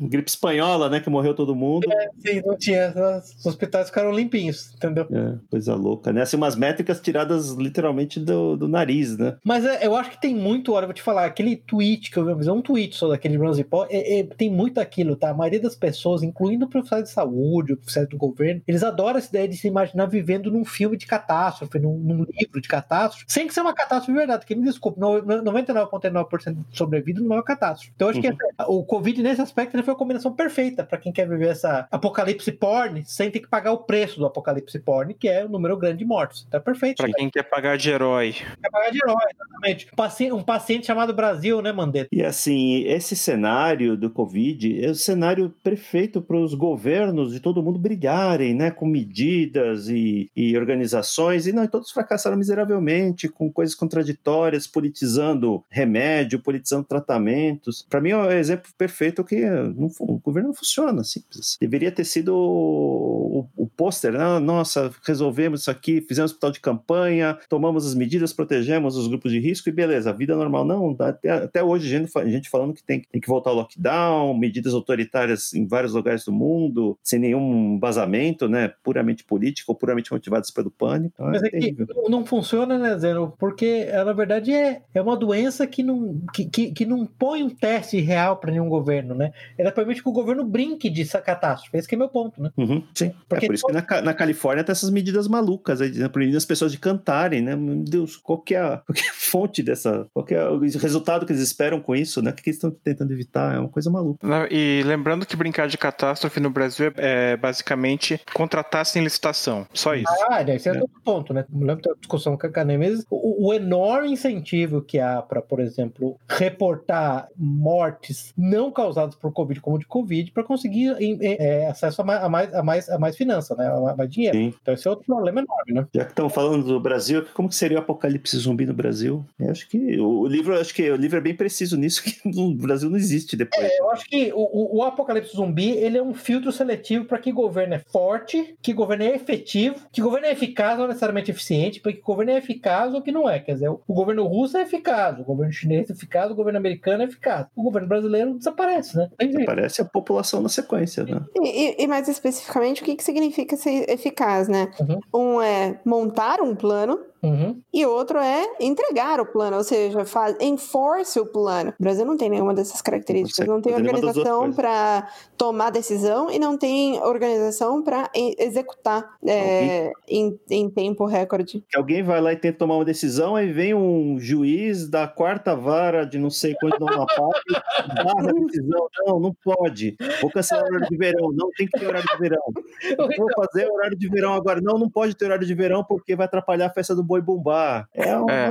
Gripe 0.00 0.28
espanhola, 0.28 0.88
né? 0.88 1.00
Que 1.00 1.08
morreu 1.08 1.34
todo 1.34 1.54
mundo. 1.54 1.86
É, 1.90 2.08
sim, 2.18 2.42
não 2.44 2.56
tinha. 2.56 2.92
Os 3.38 3.46
hospitais 3.46 3.88
ficaram 3.88 4.12
limpinhos, 4.12 4.74
entendeu? 4.74 5.06
É, 5.10 5.38
coisa 5.50 5.74
louca, 5.74 6.12
né? 6.12 6.22
Assim, 6.22 6.36
umas 6.36 6.56
métricas 6.56 7.00
tiradas 7.00 7.52
literalmente 7.52 8.20
do, 8.20 8.56
do 8.56 8.68
nariz, 8.68 9.16
né? 9.16 9.36
Mas 9.44 9.64
é, 9.64 9.86
eu 9.86 9.96
acho 9.96 10.10
que 10.10 10.20
tem 10.20 10.34
muito, 10.34 10.72
olha, 10.72 10.84
eu 10.84 10.88
vou 10.88 10.94
te 10.94 11.02
falar, 11.02 11.24
aquele 11.24 11.56
tweet 11.56 12.10
que 12.10 12.16
eu 12.16 12.24
vi, 12.24 12.34
mas 12.34 12.46
é 12.46 12.52
um 12.52 12.60
tweet 12.60 12.94
só 12.94 13.08
daquele 13.08 13.38
bronze 13.38 13.64
pó, 13.64 13.86
é, 13.88 14.20
é, 14.20 14.24
tem 14.24 14.50
muito 14.50 14.74
daquilo, 14.74 15.16
tá? 15.16 15.30
A 15.30 15.34
maioria 15.34 15.60
das 15.60 15.74
pessoas, 15.74 16.22
incluindo 16.22 16.68
profissionais 16.68 17.08
de 17.08 17.14
saúde, 17.14 17.76
profissionais 17.76 18.10
do 18.10 18.16
governo, 18.16 18.62
eles 18.66 18.82
adoram 18.82 19.18
essa 19.18 19.28
ideia 19.28 19.48
de 19.48 19.56
se 19.56 19.68
imaginar 19.68 20.06
vivendo 20.06 20.50
num 20.50 20.64
filme 20.64 20.96
de 20.96 21.06
catástrofe, 21.06 21.78
num, 21.78 21.98
num 21.98 22.24
livro 22.24 22.60
de 22.60 22.68
catástrofe, 22.68 23.24
sem 23.28 23.46
que 23.46 23.54
seja 23.54 23.66
uma 23.66 23.74
catástrofe 23.74 24.12
de 24.12 24.18
verdade, 24.18 24.46
que 24.46 24.54
me 24.54 24.64
desculpe, 24.64 25.00
99,9% 25.00 26.56
de 26.70 26.76
sobrevida 26.76 27.20
não 27.20 27.32
é 27.32 27.38
uma 27.38 27.44
catástrofe. 27.44 27.92
Então 27.94 28.08
eu 28.08 28.10
acho 28.10 28.20
uhum. 28.20 28.36
que 28.36 28.62
o 28.66 28.84
Covid, 28.84 29.22
nesse 29.22 29.40
aspecto, 29.40 29.76
foi 29.86 29.94
a 29.94 29.96
combinação 29.96 30.32
perfeita 30.34 30.84
para 30.84 30.98
quem 30.98 31.12
quer 31.12 31.28
viver 31.28 31.48
essa 31.48 31.86
apocalipse 31.90 32.52
porn 32.52 33.02
sem 33.06 33.30
ter 33.30 33.40
que 33.40 33.48
pagar 33.48 33.72
o 33.72 33.78
preço 33.78 34.18
do 34.18 34.26
apocalipse 34.26 34.78
porn, 34.80 35.14
que 35.14 35.28
é 35.28 35.44
o 35.44 35.48
número 35.48 35.76
grande 35.76 35.98
de 35.98 36.04
mortos. 36.04 36.44
Então 36.46 36.58
é 36.58 36.62
perfeito. 36.62 36.96
Para 36.96 37.12
quem 37.12 37.30
quer 37.30 37.44
pagar 37.44 37.78
de 37.78 37.88
herói. 37.88 38.32
Quer 38.32 38.70
pagar 38.70 38.90
de 38.90 38.98
herói, 39.02 39.24
exatamente. 39.32 39.88
Um 39.92 39.96
paciente, 39.96 40.32
um 40.32 40.42
paciente 40.42 40.86
chamado 40.86 41.14
Brasil, 41.14 41.62
né, 41.62 41.72
Mandetta? 41.72 42.08
E 42.12 42.22
assim, 42.22 42.84
esse 42.84 43.16
cenário 43.16 43.96
do 43.96 44.10
Covid 44.10 44.84
é 44.84 44.90
o 44.90 44.94
cenário 44.94 45.54
perfeito 45.62 46.20
para 46.20 46.36
os 46.36 46.52
governos 46.54 47.32
de 47.32 47.40
todo 47.40 47.62
mundo 47.62 47.78
brigarem, 47.78 48.54
né, 48.54 48.70
com 48.70 48.86
medidas 48.86 49.88
e, 49.88 50.30
e 50.36 50.56
organizações, 50.56 51.46
e 51.46 51.52
não, 51.52 51.66
todos 51.66 51.90
fracassaram 51.90 52.36
miseravelmente, 52.36 53.28
com 53.28 53.50
coisas 53.52 53.74
contraditórias, 53.74 54.66
politizando 54.66 55.64
remédio, 55.70 56.40
politizando 56.40 56.84
tratamentos. 56.84 57.86
Para 57.88 58.00
mim 58.00 58.10
é 58.10 58.16
o 58.16 58.26
um 58.26 58.30
exemplo 58.30 58.70
perfeito 58.76 59.24
que 59.24 59.36
não, 59.76 59.90
o 60.00 60.18
governo 60.18 60.48
não 60.48 60.54
funciona, 60.54 61.04
simples. 61.04 61.38
Assim. 61.38 61.56
Deveria 61.60 61.92
ter 61.92 62.04
sido 62.04 62.34
o, 62.34 63.48
o, 63.56 63.64
o 63.64 63.66
pôster, 63.66 64.12
né? 64.12 64.38
nossa, 64.38 64.90
resolvemos 65.04 65.60
isso 65.60 65.70
aqui, 65.70 66.00
fizemos 66.00 66.30
hospital 66.30 66.50
de 66.50 66.60
campanha, 66.60 67.38
tomamos 67.48 67.86
as 67.86 67.94
medidas, 67.94 68.32
protegemos 68.32 68.96
os 68.96 69.08
grupos 69.08 69.32
de 69.32 69.38
risco 69.38 69.68
e 69.68 69.72
beleza, 69.72 70.12
vida 70.12 70.34
normal 70.36 70.64
não, 70.64 70.96
até, 70.98 71.30
até 71.30 71.62
hoje 71.62 71.88
gente, 71.88 72.10
gente 72.30 72.48
falando 72.48 72.74
que 72.74 72.82
tem, 72.82 73.02
tem 73.10 73.20
que 73.20 73.28
voltar 73.28 73.50
ao 73.50 73.56
lockdown, 73.56 74.36
medidas 74.36 74.74
autoritárias 74.74 75.52
em 75.54 75.66
vários 75.66 75.92
lugares 75.92 76.24
do 76.24 76.32
mundo, 76.32 76.98
sem 77.02 77.18
nenhum 77.18 77.78
vazamento, 77.78 78.48
né, 78.48 78.72
puramente 78.82 79.24
político 79.24 79.72
ou 79.72 79.76
puramente 79.76 80.12
motivados 80.12 80.50
pelo 80.50 80.70
pânico. 80.70 81.14
Então, 81.14 81.26
Mas 81.26 81.42
é, 81.42 81.48
é 81.48 81.50
que 81.50 81.76
não 82.08 82.24
funciona, 82.24 82.78
né, 82.78 82.98
Zeno? 82.98 83.34
Porque 83.38 83.86
na 83.86 84.12
verdade 84.12 84.52
é, 84.52 84.82
é 84.94 85.02
uma 85.02 85.16
doença 85.16 85.66
que 85.66 85.82
não, 85.82 86.20
que, 86.32 86.46
que, 86.46 86.72
que 86.72 86.86
não 86.86 87.06
põe 87.06 87.42
um 87.42 87.50
teste 87.50 88.00
real 88.00 88.36
para 88.36 88.50
nenhum 88.50 88.68
governo, 88.68 89.14
né? 89.14 89.32
Ela 89.66 89.74
permite 89.74 90.00
que 90.00 90.08
o 90.08 90.12
governo 90.12 90.44
brinque 90.44 90.88
de 90.88 91.04
catástrofe. 91.04 91.76
Esse 91.76 91.92
é 91.92 91.98
meu 91.98 92.08
ponto, 92.08 92.40
né? 92.40 92.50
Uhum, 92.56 92.84
sim. 92.94 93.12
Porque 93.28 93.46
é 93.46 93.48
por 93.48 93.54
isso 93.54 93.66
que 93.66 93.72
na, 93.72 94.02
na 94.02 94.14
Califórnia 94.14 94.62
tem 94.62 94.72
essas 94.72 94.90
medidas 94.90 95.26
malucas, 95.26 95.80
aí, 95.80 95.90
né, 95.90 96.08
proibindo 96.08 96.36
as 96.36 96.44
pessoas 96.44 96.70
de 96.70 96.78
cantarem, 96.78 97.42
né? 97.42 97.56
Meu 97.56 97.82
Deus, 97.82 98.16
qual 98.16 98.38
que 98.38 98.54
é 98.54 98.60
a, 98.60 98.78
qual 98.78 98.94
que 98.94 99.02
é 99.02 99.08
a 99.08 99.12
fonte 99.12 99.62
dessa. 99.62 100.06
Qual 100.12 100.24
que 100.24 100.34
é 100.34 100.48
o 100.48 100.60
resultado 100.60 101.26
que 101.26 101.32
eles 101.32 101.42
esperam 101.42 101.80
com 101.80 101.96
isso, 101.96 102.22
né? 102.22 102.30
O 102.30 102.34
que 102.34 102.48
eles 102.48 102.56
estão 102.56 102.70
tentando 102.70 103.12
evitar? 103.12 103.56
É 103.56 103.58
uma 103.58 103.68
coisa 103.68 103.90
maluca. 103.90 104.24
E 104.50 104.82
lembrando 104.84 105.26
que 105.26 105.34
brincar 105.34 105.66
de 105.66 105.76
catástrofe 105.76 106.38
no 106.38 106.50
Brasil 106.50 106.92
é, 106.96 107.32
é 107.32 107.36
basicamente 107.36 108.20
contratar 108.32 108.86
sem 108.86 109.02
licitação. 109.02 109.66
Só 109.72 109.94
isso. 109.94 110.12
Ah, 110.30 110.42
esse 110.42 110.68
é, 110.68 110.76
é. 110.76 110.80
outro 110.80 111.00
ponto, 111.02 111.34
né? 111.34 111.44
Lembro 111.52 111.82
da 111.82 111.94
discussão 111.98 112.36
com 112.36 112.46
a 112.46 112.50
Canem, 112.50 112.78
o, 113.10 113.48
o 113.48 113.54
enorme 113.54 114.12
incentivo 114.12 114.82
que 114.82 114.98
há 114.98 115.22
para, 115.22 115.42
por 115.42 115.60
exemplo, 115.60 116.18
reportar 116.28 117.28
mortes 117.36 118.32
não 118.36 118.70
causadas 118.70 119.14
por 119.14 119.32
Covid 119.32 119.55
como 119.60 119.78
de 119.78 119.86
Covid 119.86 120.30
para 120.32 120.44
conseguir 120.44 120.96
é, 121.00 121.66
acesso 121.66 122.02
a 122.02 122.04
mais, 122.04 122.22
a 122.22 122.28
mais, 122.28 122.54
a 122.54 122.62
mais, 122.62 122.88
a 122.90 122.98
mais 122.98 123.16
finança, 123.16 123.54
né? 123.54 123.66
A 123.66 123.96
mais 123.96 124.10
dinheiro. 124.10 124.36
Sim. 124.36 124.54
Então 124.60 124.74
esse 124.74 124.86
é 124.86 124.90
outro 124.90 125.06
problema 125.06 125.40
enorme, 125.40 125.72
né? 125.72 125.86
Já 125.94 126.04
que 126.04 126.12
estão 126.12 126.28
falando 126.28 126.64
do 126.64 126.80
Brasil, 126.80 127.24
como 127.34 127.48
que 127.48 127.54
seria 127.54 127.78
o 127.78 127.80
apocalipse 127.80 128.36
zumbi 128.38 128.66
no 128.66 128.74
Brasil? 128.74 129.24
Eu 129.38 129.50
acho 129.50 129.68
que 129.68 130.00
o 130.00 130.26
livro, 130.26 130.58
acho 130.58 130.74
que 130.74 130.90
o 130.90 130.96
livro 130.96 131.18
é 131.18 131.20
bem 131.20 131.34
preciso 131.34 131.76
nisso, 131.76 132.02
que 132.04 132.16
no 132.24 132.54
Brasil 132.54 132.90
não 132.90 132.96
existe 132.96 133.36
depois. 133.36 133.64
É, 133.64 133.80
eu 133.80 133.90
acho 133.90 134.04
que 134.06 134.32
o, 134.34 134.78
o, 134.78 134.82
apocalipse 134.82 135.36
zumbi 135.36 135.70
ele 135.70 135.98
é 135.98 136.02
um 136.02 136.14
filtro 136.14 136.52
seletivo 136.52 137.04
para 137.04 137.18
que 137.18 137.32
governo 137.32 137.74
é 137.74 137.78
forte, 137.78 138.56
que 138.62 138.72
governo 138.72 139.04
é 139.04 139.14
efetivo, 139.14 139.76
que 139.92 140.00
governo 140.00 140.26
é 140.26 140.32
eficaz, 140.32 140.78
não 140.78 140.86
necessariamente 140.86 141.30
eficiente, 141.30 141.80
porque 141.80 142.00
governo 142.00 142.32
é 142.32 142.38
eficaz 142.38 142.94
ou 142.94 143.02
que 143.02 143.12
não 143.12 143.28
é. 143.28 143.38
Quer 143.38 143.54
dizer, 143.54 143.68
o 143.68 143.94
governo 143.94 144.24
russo 144.24 144.56
é 144.56 144.62
eficaz, 144.62 145.18
o 145.18 145.24
governo 145.24 145.52
chinês 145.52 145.90
é 145.90 145.92
eficaz, 145.92 146.30
o 146.30 146.34
governo 146.34 146.58
americano 146.58 147.02
é 147.02 147.06
eficaz. 147.06 147.46
O 147.54 147.62
governo 147.62 147.88
brasileiro 147.88 148.34
desaparece, 148.34 148.96
né? 148.96 149.08
Desaparece 149.46 149.82
a 149.82 149.84
população 149.84 150.40
na 150.40 150.48
sequência, 150.48 151.04
né? 151.04 151.20
E, 151.36 151.82
e 151.82 151.86
mais 151.86 152.08
especificamente, 152.08 152.82
o 152.82 152.84
que, 152.84 152.96
que 152.96 153.04
significa 153.04 153.56
ser 153.56 153.88
eficaz, 153.88 154.48
né? 154.48 154.68
Uhum. 154.80 155.36
Um 155.36 155.42
é 155.42 155.80
montar 155.84 156.40
um 156.40 156.54
plano, 156.54 156.98
Uhum. 157.22 157.60
E 157.72 157.84
outro 157.86 158.18
é 158.18 158.46
entregar 158.60 159.20
o 159.20 159.26
plano, 159.26 159.56
ou 159.56 159.64
seja, 159.64 160.04
faz, 160.04 160.36
enforce 160.40 161.18
o 161.18 161.26
plano. 161.26 161.72
O 161.78 161.82
Brasil 161.82 162.04
não 162.04 162.16
tem 162.16 162.30
nenhuma 162.30 162.54
dessas 162.54 162.80
características. 162.80 163.46
Não 163.46 163.60
tem 163.60 163.74
organização 163.74 164.52
para 164.52 165.08
tomar 165.36 165.70
decisão 165.70 166.30
e 166.30 166.38
não 166.38 166.56
tem 166.56 167.00
organização 167.02 167.82
para 167.82 168.10
executar 168.14 169.16
é, 169.26 169.92
em, 170.08 170.38
em, 170.50 170.70
tempo 170.70 171.04
recorde. 171.06 171.64
Que 171.68 171.76
alguém 171.76 172.02
vai 172.02 172.20
lá 172.20 172.32
e 172.32 172.36
tenta 172.36 172.58
tomar 172.58 172.76
uma 172.76 172.84
decisão, 172.84 173.36
aí 173.36 173.52
vem 173.52 173.74
um 173.74 174.18
juiz 174.18 174.88
da 174.88 175.06
quarta 175.06 175.54
vara 175.54 176.04
de 176.04 176.18
não 176.18 176.30
sei 176.30 176.54
quanto 176.54 176.80
não 176.80 176.86
barra 176.86 178.30
a 178.30 178.44
decisão. 178.46 178.88
Não, 179.06 179.20
não 179.20 179.34
pode. 179.42 179.96
Vou 180.20 180.30
cancelar 180.30 180.64
o 180.64 180.68
horário 180.68 180.88
de 180.88 180.96
verão. 180.96 181.32
Não 181.32 181.50
tem 181.56 181.66
que 181.66 181.78
ter 181.78 181.86
horário 181.86 182.08
de 182.08 182.18
verão. 182.18 182.42
Vou 183.18 183.28
fazer 183.34 183.70
horário 183.70 183.96
de 183.96 184.08
verão 184.08 184.34
agora. 184.34 184.60
Não, 184.60 184.78
não 184.78 184.90
pode 184.90 185.14
ter 185.14 185.26
horário 185.26 185.46
de 185.46 185.54
verão 185.54 185.84
porque 185.84 186.16
vai 186.16 186.26
atrapalhar 186.26 186.66
a 186.66 186.70
festa 186.70 186.94
do 186.94 187.04
boi 187.06 187.20
bombar. 187.20 187.88
É, 187.94 188.18
um... 188.18 188.28
é. 188.28 188.50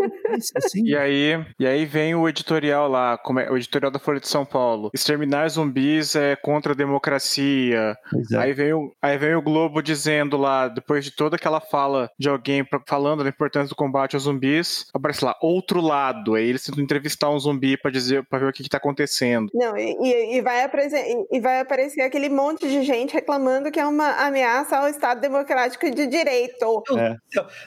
assim. 0.56 0.84
E 0.86 0.96
aí, 0.96 1.46
e 1.60 1.68
aí 1.68 1.86
vem 1.86 2.16
o 2.16 2.28
editorial 2.28 2.88
lá, 2.88 3.18
como 3.18 3.40
é, 3.40 3.50
o 3.50 3.58
editorial 3.58 3.92
da 3.92 4.00
Folha 4.00 4.20
de 4.20 4.28
São 4.28 4.46
Paulo. 4.46 4.90
Exterminar 4.94 5.50
zumbis 5.50 6.16
é 6.16 6.36
contra 6.36 6.74
a 6.74 6.76
democracia. 6.76 7.96
É. 8.32 8.38
Aí 8.38 8.54
vem, 8.54 8.74
o, 8.74 8.92
aí 9.02 9.18
vem 9.18 9.36
o 9.36 9.42
Globo 9.42 9.82
dizendo 9.82 10.38
lá, 10.38 10.68
depois 10.68 11.04
de 11.04 11.12
toda 11.12 11.36
aquela 11.36 11.60
fala 11.60 12.10
de 12.18 12.30
alguém 12.30 12.64
pra, 12.64 12.82
falando 12.88 13.24
da 13.24 13.30
importância 13.30 13.70
do 13.70 13.76
combate 13.76 14.16
aos 14.16 14.24
zumbis, 14.24 14.86
aparece 14.94 15.24
lá, 15.24 15.36
outro 15.42 15.82
lado. 15.82 16.36
Aí 16.36 16.48
eles 16.48 16.64
tentam 16.64 16.84
entrevistar 16.84 17.30
um 17.30 17.40
zumbi 17.40 17.78
para 17.78 17.92
dizer, 17.92 18.26
para 18.26 18.40
ver 18.40 18.50
o 18.50 18.54
que, 18.54 18.64
que 18.64 18.70
tá 18.70 18.78
acontecendo. 18.78 19.50
Não, 19.54 19.78
e, 19.78 20.38
e, 20.38 20.42
vai 20.42 20.64
aparecer, 20.64 21.04
e 21.32 21.40
vai 21.40 21.60
aparecer 21.60 22.02
aquele 22.02 22.30
monte 22.30 22.68
de 22.68 22.84
gente 22.84 23.14
reclamando 23.14 23.72
que 23.72 23.80
é 23.80 23.86
uma 23.86 24.26
ameaça 24.26 24.78
ao 24.78 24.88
Estado 24.88 25.22
Democrático 25.22 25.90
de 25.90 26.08
Direito. 26.08 26.84
É. 26.98 27.16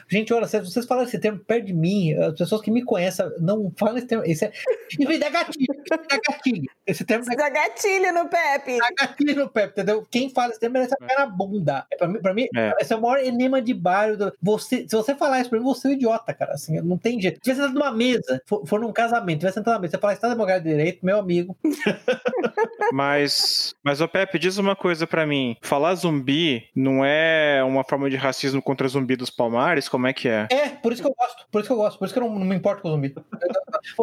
Gente, 0.09 0.33
olha, 0.33 0.47
vocês 0.79 0.87
falam 0.87 1.03
esse 1.03 1.19
termo 1.19 1.39
perto 1.39 1.65
de 1.65 1.73
mim, 1.73 2.13
as 2.13 2.35
pessoas 2.35 2.61
que 2.61 2.71
me 2.71 2.83
conhecem 2.83 3.25
não 3.39 3.71
falam 3.77 3.97
esse 3.97 4.07
termo. 4.07 4.23
Esse 4.25 4.45
é, 4.45 4.51
isso 4.97 5.19
dá 5.19 5.29
gatilho, 5.29 5.83
dá 5.89 6.19
gatilho. 6.29 6.71
Esse 6.87 7.05
termo 7.05 7.25
dá, 7.25 7.35
dá 7.35 7.49
gatilho 7.49 8.13
no 8.13 8.29
Pepe. 8.29 8.77
Dá 8.77 9.07
gatilho 9.07 9.35
no 9.35 9.49
Pepe, 9.49 9.73
entendeu? 9.73 10.07
Quem 10.09 10.29
fala 10.29 10.51
esse 10.51 10.59
termo 10.59 10.73
merece 10.73 10.93
a 10.93 10.97
pé 10.97 11.15
na 11.17 11.25
bunda. 11.25 11.85
É, 11.91 11.97
pra 11.97 12.07
mim, 12.07 12.19
pra 12.19 12.33
mim 12.33 12.47
é. 12.55 12.73
esse 12.79 12.93
é 12.93 12.95
o 12.95 13.01
maior 13.01 13.19
enema 13.19 13.61
de 13.61 13.73
bairro. 13.73 14.17
Do... 14.17 14.33
Você, 14.41 14.87
se 14.87 14.95
você 14.95 15.15
falar 15.15 15.41
isso 15.41 15.49
pra 15.49 15.59
mim, 15.59 15.65
você 15.65 15.87
é 15.87 15.91
um 15.91 15.93
idiota, 15.93 16.33
cara. 16.33 16.53
Assim, 16.53 16.79
não 16.81 16.97
tem 16.97 17.19
jeito. 17.19 17.35
Se 17.35 17.41
tivesse 17.41 17.61
sentado 17.61 17.77
numa 17.77 17.91
mesa, 17.91 18.41
for, 18.45 18.65
for 18.65 18.79
num 18.79 18.91
casamento, 18.91 19.39
tivesse 19.39 19.55
sentado 19.55 19.73
numa 19.73 19.81
mesa, 19.81 19.91
você 19.91 19.97
falar 19.97 20.13
Estado 20.13 20.31
Democrático 20.31 20.67
de 20.69 20.75
Direito, 20.75 21.05
meu 21.05 21.19
amigo. 21.19 21.57
mas, 22.93 23.73
mas, 23.83 24.01
ô 24.01 24.07
Pepe, 24.07 24.39
diz 24.39 24.57
uma 24.57 24.75
coisa 24.75 25.05
pra 25.05 25.25
mim. 25.25 25.55
Falar 25.61 25.95
zumbi 25.95 26.63
não 26.75 27.03
é 27.03 27.63
uma 27.63 27.83
forma 27.83 28.09
de 28.09 28.15
racismo 28.15 28.61
contra 28.61 28.87
zumbi 28.87 29.15
dos 29.15 29.29
palmares? 29.29 29.89
Como 29.89 30.07
é 30.07 30.13
que 30.13 30.27
é? 30.27 30.47
É, 30.51 30.68
por 30.69 30.93
isso 30.93 31.01
que 31.01 31.07
eu 31.07 31.15
gosto. 31.17 31.45
Por 31.51 31.59
isso 31.59 31.67
que 31.67 31.73
eu 31.73 31.77
gosto. 31.77 31.99
Por 31.99 32.05
isso 32.05 32.13
que 32.13 32.19
eu 32.19 32.23
não, 32.23 32.39
não 32.39 32.45
me 32.45 32.55
importo 32.55 32.81
com 32.81 32.89
o 32.89 32.91
zumbi. 32.91 33.13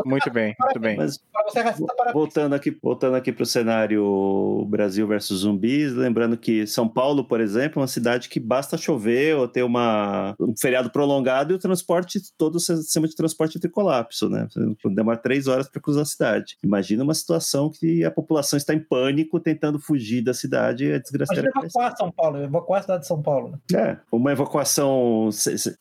muito 0.05 0.31
bem, 0.31 0.55
muito 0.59 0.81
bem. 0.81 0.97
Mas, 0.97 1.21
você, 1.45 1.63
voltando 2.13 2.55
aqui, 2.55 2.77
voltando 2.83 3.15
aqui 3.17 3.33
para 3.33 3.43
o 3.43 3.47
cenário 3.47 4.67
Brasil 4.69 5.07
versus 5.07 5.41
zumbis, 5.41 5.93
lembrando 5.93 6.37
que 6.37 6.67
São 6.67 6.89
Paulo, 6.89 7.25
por 7.25 7.41
exemplo, 7.41 7.81
é 7.81 7.83
uma 7.83 7.89
cidade 7.89 8.29
que 8.29 8.41
basta 8.41 8.77
chover 8.77 9.37
ou 9.37 9.47
ter 9.47 9.63
uma, 9.63 10.35
um 10.41 10.55
feriado 10.57 10.91
prolongado 10.91 11.53
e 11.53 11.57
o 11.57 11.59
transporte, 11.59 12.21
todo 12.37 12.57
o 12.57 12.61
sistema 12.61 13.07
de 13.07 13.15
transporte 13.15 13.57
entre 13.57 13.71
colapso, 13.71 14.29
né? 14.29 14.49
Demora 14.87 15.17
três 15.17 15.47
horas 15.47 15.69
para 15.69 15.81
cruzar 15.81 16.03
a 16.03 16.07
cidade. 16.07 16.57
Imagina 16.63 17.05
uma 17.05 17.15
situação 17.15 17.71
que 17.71 18.05
a 18.05 18.11
população 18.11 18.57
está 18.57 18.75
em 18.75 18.81
pânico, 18.81 19.39
tentando 19.39 19.79
fugir 19.79 20.23
da 20.23 20.35
cidade, 20.35 20.91
é 20.91 20.99
desgraçado. 20.99 21.47
evacuar 21.47 21.97
São 21.97 22.11
Paulo, 22.11 22.43
evacuar 22.43 22.81
a 22.81 22.83
cidade 22.83 23.01
de 23.03 23.07
São 23.07 23.23
Paulo. 23.23 23.51
Né? 23.51 23.59
É, 23.79 23.99
uma 24.11 24.33
evacuação 24.33 25.29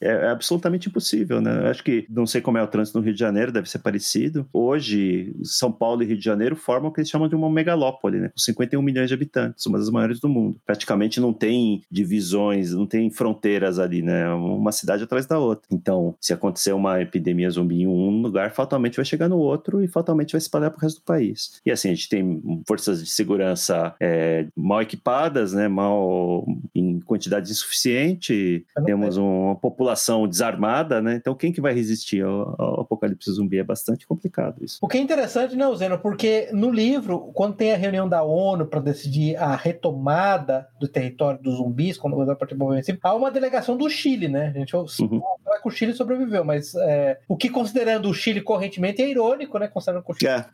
é 0.02 0.28
absolutamente 0.28 0.75
impossível, 0.88 1.42
né? 1.42 1.66
Eu 1.66 1.68
acho 1.68 1.84
que, 1.84 2.06
não 2.10 2.26
sei 2.26 2.42
como 2.42 2.58
é 2.58 2.64
o 2.64 2.68
trânsito 2.68 2.98
no 2.98 3.04
Rio 3.04 3.14
de 3.14 3.20
Janeiro, 3.20 3.52
deve 3.52 3.70
ser 3.70 3.80
parecido. 3.80 4.48
Hoje, 4.54 5.36
São 5.44 5.72
Paulo 5.72 6.04
e 6.04 6.06
Rio 6.06 6.18
de 6.18 6.24
Janeiro 6.24 6.56
formam 6.56 6.90
o 6.90 6.94
que 6.94 7.02
eles 7.02 7.10
chamam 7.10 7.28
de 7.28 7.36
uma 7.36 7.50
megalópole, 7.50 8.20
né? 8.20 8.30
Com 8.30 8.40
51 8.40 8.82
milhões 8.82 9.08
de 9.08 9.14
habitantes, 9.14 9.66
uma 9.66 9.78
das 9.78 9.90
maiores 9.90 10.20
do 10.20 10.30
mundo. 10.30 10.58
Praticamente 10.66 11.20
não 11.20 11.34
tem 11.34 11.82
divisões, 11.90 12.74
não 12.74 12.86
tem 12.86 13.10
fronteiras 13.10 13.80
ali, 13.80 14.02
né? 14.02 14.30
Uma 14.34 14.72
cidade 14.72 15.04
atrás 15.04 15.26
da 15.26 15.40
outra. 15.40 15.68
Então, 15.72 16.16
se 16.20 16.34
acontecer 16.34 16.74
uma 16.74 17.02
epidemia 17.02 17.50
zumbi 17.50 17.82
em 17.82 17.88
um 17.88 18.22
lugar, 18.22 18.52
fatalmente 18.52 18.96
vai 18.96 19.06
chegar 19.06 19.30
no 19.30 19.38
outro 19.38 19.84
e 19.84 19.88
fatalmente 19.88 20.32
vai 20.32 20.42
se 20.42 20.48
espalhar 20.48 20.72
para 20.72 20.80
o 20.80 20.82
resto 20.82 21.00
do 21.00 21.06
país. 21.06 21.62
E 21.66 21.72
assim, 21.72 21.90
a 21.90 21.94
gente 21.94 22.10
tem 22.10 22.64
forças 22.68 23.04
de 23.04 23.10
segurança 23.10 23.96
é, 24.00 24.48
mal 24.56 24.82
equipadas, 24.82 25.54
né? 25.54 25.68
Mal 25.68 26.46
em 26.74 27.00
quantidade 27.00 27.52
insuficiente. 27.52 28.66
Temos 28.86 29.18
uma 29.18 29.56
população 29.56 30.28
desarmada, 30.28 30.65
né? 31.02 31.16
Então, 31.16 31.36
quem 31.36 31.52
que 31.52 31.62
vai 31.62 31.74
resistir 31.74 32.24
ao, 32.24 32.56
ao 32.60 32.82
apocalipse 32.82 33.32
zumbi? 33.32 33.60
É 33.60 33.64
bastante 33.64 34.08
complicado 34.08 34.64
isso. 34.64 34.80
O 34.82 34.88
que 34.88 34.98
é 34.98 35.02
interessante, 35.02 35.56
né, 35.56 35.66
Zeno? 35.76 35.98
Porque 36.00 36.50
no 36.52 36.72
livro, 36.72 37.32
quando 37.34 37.56
tem 37.56 37.74
a 37.74 37.78
reunião 37.78 38.08
da 38.08 38.24
ONU 38.24 38.66
para 38.66 38.80
decidir 38.80 39.36
a 39.38 39.56
retomada 39.56 40.68
do 40.80 40.88
território 40.88 41.42
dos 41.42 41.58
zumbis, 41.58 41.98
quando 41.98 42.16
vai 42.18 42.36
partir 42.36 42.56
há 43.02 43.14
uma 43.14 43.32
delegação 43.32 43.78
do 43.78 43.90
Chile, 43.90 44.28
né? 44.28 44.52
A 44.56 44.60
gente 44.60 44.76
uhum. 44.76 45.22
vai 45.44 45.62
que 45.62 45.68
o 45.68 45.72
Chile 45.72 45.94
sobreviveu, 45.94 46.44
mas 46.44 46.76
é, 46.76 47.20
o 47.28 47.36
que 47.36 47.50
considerando 47.50 48.10
o 48.10 48.14
Chile 48.14 48.42
correntemente 48.42 49.02
é 49.02 49.10
irônico, 49.10 49.58
né? 49.58 49.68
Considerando 49.68 50.04
que 50.04 50.12
o 50.12 50.16
Chile 50.16 50.32
é. 50.32 50.46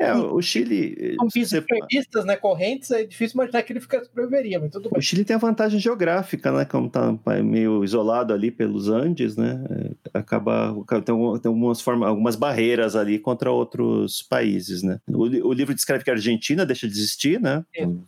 É, 0.00 0.14
o 0.14 0.40
Chile. 0.40 1.16
Zumbis 1.20 1.50
você... 1.50 2.24
né? 2.24 2.36
Correntes, 2.36 2.90
é 2.90 3.04
difícil 3.04 3.36
imaginar 3.36 3.62
que 3.62 3.72
ele 3.72 3.80
fica 3.80 4.04
sobreviveria, 4.04 4.60
mas 4.60 4.70
tudo 4.70 4.90
bem. 4.90 4.98
O 4.98 5.02
Chile 5.02 5.24
tem 5.24 5.36
a 5.36 5.38
vantagem 5.38 5.80
geográfica, 5.80 6.52
né? 6.52 6.64
Como 6.64 6.88
tá 6.88 7.12
meio 7.42 7.84
isolado 7.84 8.32
ali 8.32 8.50
pelos 8.50 8.88
Andes, 8.88 9.29
né? 9.36 9.62
É, 10.14 10.18
acaba. 10.18 10.74
Tem, 11.04 11.14
algumas, 11.14 11.80
formas, 11.80 12.08
algumas 12.08 12.36
barreiras 12.36 12.96
ali 12.96 13.18
contra 13.18 13.50
outros 13.50 14.22
países, 14.22 14.82
né? 14.82 15.00
O, 15.08 15.24
o 15.48 15.52
livro 15.52 15.74
descreve 15.74 16.04
que 16.04 16.10
a 16.10 16.14
Argentina 16.14 16.66
deixa 16.66 16.86
de 16.86 16.92
existir, 16.92 17.40
né? 17.40 17.64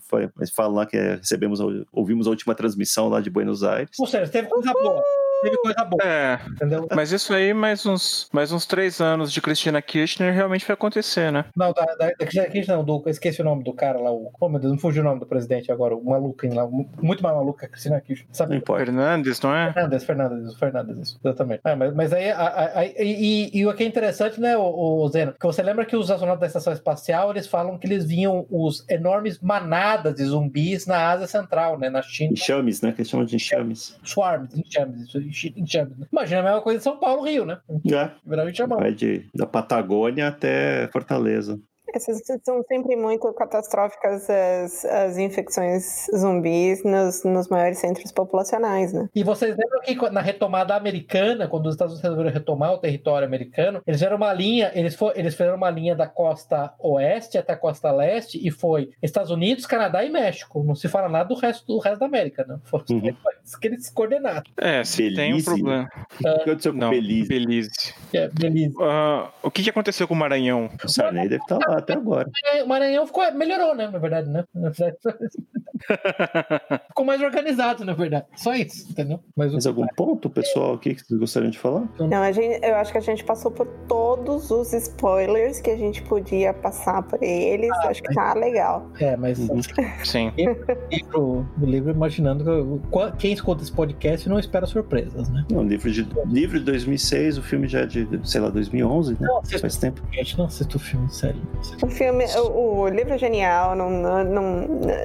Foi, 0.08 0.30
mas 0.36 0.50
fala 0.50 0.74
lá 0.74 0.86
que 0.86 0.96
recebemos, 0.96 1.60
ouvimos 1.92 2.26
a 2.26 2.30
última 2.30 2.54
transmissão 2.54 3.08
lá 3.08 3.20
de 3.20 3.30
Buenos 3.30 3.62
Aires. 3.62 3.98
Ou 3.98 4.06
seja, 4.06 4.30
teve 4.30 4.48
coisa 4.48 4.72
boa 4.72 5.02
teve 5.42 5.56
coisa 5.58 5.84
boa. 5.84 6.02
É. 6.02 6.40
Entendeu? 6.48 6.88
Mas 6.94 7.12
isso 7.12 7.34
aí, 7.34 7.52
mais 7.52 7.84
uns, 7.86 8.28
mais 8.32 8.52
uns 8.52 8.66
três 8.66 9.00
anos 9.00 9.32
de 9.32 9.40
Cristina 9.40 9.82
Kirchner, 9.82 10.32
realmente 10.32 10.66
vai 10.66 10.74
acontecer, 10.74 11.30
né? 11.30 11.44
Não, 11.56 11.72
da, 11.72 11.84
da, 11.84 11.94
da 11.94 12.14
Cristina 12.14 12.46
Kirchner, 12.46 12.76
não, 12.76 12.84
do, 12.84 13.02
esqueci 13.06 13.40
o 13.40 13.44
nome 13.44 13.64
do 13.64 13.72
cara 13.72 13.98
lá, 13.98 14.12
o. 14.12 14.30
Oh, 14.40 14.48
meu 14.48 14.60
Deus, 14.60 14.72
não 14.72 14.78
fugiu 14.78 15.02
o 15.02 15.04
nome 15.04 15.20
do 15.20 15.26
presidente 15.26 15.70
agora, 15.70 15.94
o 15.94 16.04
maluco 16.04 16.46
lá, 16.54 16.66
muito 16.66 17.22
mais 17.22 17.36
maluco 17.36 17.58
que 17.58 17.66
a 17.66 17.68
Cristina 17.68 18.00
Kirchner. 18.00 18.28
Sabe? 18.32 18.54
Não. 18.54 18.76
Fernandes, 18.76 19.40
não 19.40 19.54
é? 19.54 19.72
Fernandes, 19.72 20.04
Fernandes, 20.04 20.54
Fernandes, 20.54 20.98
isso, 20.98 21.20
exatamente. 21.24 21.60
É, 21.64 21.74
mas, 21.74 21.94
mas 21.94 22.12
aí, 22.12 22.30
a, 22.30 22.40
a, 22.40 22.78
a, 22.80 22.86
e, 22.86 23.50
e, 23.52 23.66
o 23.66 23.74
que 23.74 23.82
é 23.82 23.86
interessante, 23.86 24.40
né, 24.40 24.56
o, 24.56 24.62
o 24.62 25.08
Zeno, 25.08 25.32
que 25.32 25.46
você 25.46 25.62
lembra 25.62 25.84
que 25.84 25.96
os 25.96 26.10
astronautas 26.10 26.40
da 26.40 26.46
estação 26.46 26.72
espacial, 26.72 27.30
eles 27.30 27.46
falam 27.46 27.78
que 27.78 27.86
eles 27.86 28.04
vinham 28.04 28.46
os 28.50 28.84
enormes 28.88 29.38
manadas 29.40 30.14
de 30.14 30.24
zumbis 30.24 30.86
na 30.86 31.10
Ásia 31.10 31.26
Central, 31.26 31.78
né, 31.78 31.90
na 31.90 32.02
China. 32.02 32.32
Enxames, 32.32 32.80
né, 32.80 32.92
que 32.92 33.00
eles 33.00 33.10
chamam 33.10 33.26
de 33.26 33.36
enxames. 33.36 33.96
Swarms, 34.04 34.54
enxames, 34.56 35.08
enxames, 35.56 35.98
né? 35.98 36.06
Imagina 36.12 36.40
a 36.40 36.44
mesma 36.44 36.60
coisa 36.62 36.78
de 36.78 36.84
São 36.84 36.98
Paulo, 36.98 37.22
Rio, 37.24 37.44
né? 37.44 37.58
É. 37.92 38.10
Vai 38.80 38.92
de, 38.94 39.28
da 39.34 39.46
Patagônia 39.46 40.28
até 40.28 40.88
Fortaleza. 40.88 41.60
Essas 41.94 42.20
são 42.44 42.62
sempre 42.64 42.96
muito 42.96 43.32
catastróficas 43.34 44.28
as, 44.28 44.84
as 44.84 45.18
infecções 45.18 46.06
zumbis 46.16 46.82
nos, 46.84 47.24
nos 47.24 47.48
maiores 47.48 47.78
centros 47.78 48.10
populacionais, 48.12 48.92
né? 48.92 49.08
E 49.14 49.22
vocês 49.22 49.56
lembram 49.56 49.80
que 49.80 50.10
na 50.10 50.20
retomada 50.20 50.74
americana, 50.74 51.48
quando 51.48 51.66
os 51.66 51.74
Estados 51.74 51.94
Unidos 51.94 52.02
resolveram 52.02 52.32
retomar 52.32 52.72
o 52.72 52.78
território 52.78 53.26
americano, 53.26 53.82
eles 53.86 54.00
fizeram 54.00 54.16
uma 54.16 54.32
linha, 54.32 54.70
eles, 54.74 54.94
for, 54.94 55.12
eles 55.16 55.34
fizeram 55.34 55.56
uma 55.56 55.70
linha 55.70 55.94
da 55.94 56.06
costa 56.06 56.74
oeste 56.78 57.38
até 57.38 57.52
a 57.52 57.56
costa 57.56 57.90
leste 57.90 58.40
e 58.42 58.50
foi 58.50 58.90
Estados 59.02 59.30
Unidos, 59.30 59.66
Canadá 59.66 60.04
e 60.04 60.10
México. 60.10 60.62
Não 60.64 60.74
se 60.74 60.88
fala 60.88 61.08
nada 61.08 61.28
do 61.28 61.34
resto 61.34 61.66
do 61.66 61.78
resto 61.78 62.00
da 62.00 62.06
América, 62.06 62.44
né? 62.46 62.58
Foram 62.64 62.84
uhum. 62.90 63.14
que 63.60 63.68
eles 63.68 63.90
coordenaram. 63.90 64.42
É, 64.56 64.84
se 64.84 65.02
Belize. 65.02 65.16
tem 65.16 65.34
um 65.34 65.42
problema. 65.42 65.88
Uh, 66.24 66.28
o 66.28 66.38
que 66.38 66.50
aconteceu 66.50 66.72
com 66.72 66.78
não, 66.78 66.90
Belize? 66.90 67.28
Belize. 67.28 67.94
É, 68.12 68.28
Belize. 68.28 68.74
Uh, 68.76 69.28
o 69.42 69.50
que, 69.50 69.62
que 69.62 69.70
aconteceu 69.70 70.08
com 70.08 70.14
o 70.14 70.16
Maranhão? 70.16 70.70
O 70.82 70.88
Sarney 70.88 71.28
deve 71.28 71.42
estar 71.42 71.58
lá 71.68 71.80
até 71.82 71.94
agora. 71.94 72.30
O 72.64 72.66
Maranhão 72.66 73.06
ficou, 73.06 73.30
melhorou, 73.32 73.74
né? 73.74 73.88
Na 73.88 73.98
verdade, 73.98 74.28
né? 74.30 74.44
Na 74.54 74.70
verdade, 74.70 74.96
ficou 76.88 77.04
mais 77.04 77.20
organizado, 77.20 77.84
na 77.84 77.92
verdade. 77.92 78.26
Só 78.36 78.54
isso, 78.54 78.90
entendeu? 78.90 79.20
Mas 79.36 79.52
Mais 79.52 79.66
algum 79.66 79.86
ponto, 79.96 80.30
pessoal, 80.30 80.74
aqui 80.74 80.94
que 80.94 81.04
vocês 81.04 81.18
gostariam 81.18 81.50
de 81.50 81.58
falar? 81.58 81.88
Não, 81.98 82.22
a 82.22 82.32
gente, 82.32 82.64
eu 82.64 82.76
acho 82.76 82.92
que 82.92 82.98
a 82.98 83.02
gente 83.02 83.24
passou 83.24 83.50
por 83.50 83.66
todos 83.88 84.50
os 84.50 84.72
spoilers 84.72 85.60
que 85.60 85.70
a 85.70 85.76
gente 85.76 86.02
podia 86.02 86.54
passar 86.54 87.02
por 87.02 87.22
eles. 87.22 87.70
Ah, 87.82 87.88
acho 87.88 88.02
que 88.02 88.14
tá 88.14 88.34
legal. 88.34 88.90
É, 89.00 89.16
mas. 89.16 89.38
Uhum. 89.38 89.60
Sim. 90.04 90.32
O 91.14 91.44
livro, 91.60 91.90
imaginando 91.90 92.80
que 92.90 93.16
quem 93.18 93.32
escuta 93.32 93.62
esse 93.62 93.72
podcast 93.72 94.28
não 94.28 94.38
espera 94.38 94.66
surpresas, 94.66 95.28
né? 95.28 95.44
Não, 95.50 95.62
livro 95.62 95.90
de, 95.90 96.06
livro 96.26 96.58
de 96.58 96.64
2006, 96.64 97.38
o 97.38 97.42
filme 97.42 97.68
já 97.68 97.80
é 97.80 97.86
de, 97.86 98.08
sei 98.24 98.40
lá, 98.40 98.48
2011, 98.48 99.12
né? 99.12 99.18
Não, 99.20 99.42
Faz 99.42 99.76
tempo. 99.76 100.02
A 100.10 100.16
gente 100.16 100.38
não 100.38 100.46
assiste 100.46 100.76
o 100.76 100.78
filme, 100.78 101.08
sério. 101.12 101.40
O 101.80 101.88
filme, 101.88 102.24
o, 102.36 102.80
o, 102.80 102.88
livro 102.88 103.14
é 103.14 103.18
genial, 103.18 103.74
não, 103.74 103.90
não, 103.90 104.44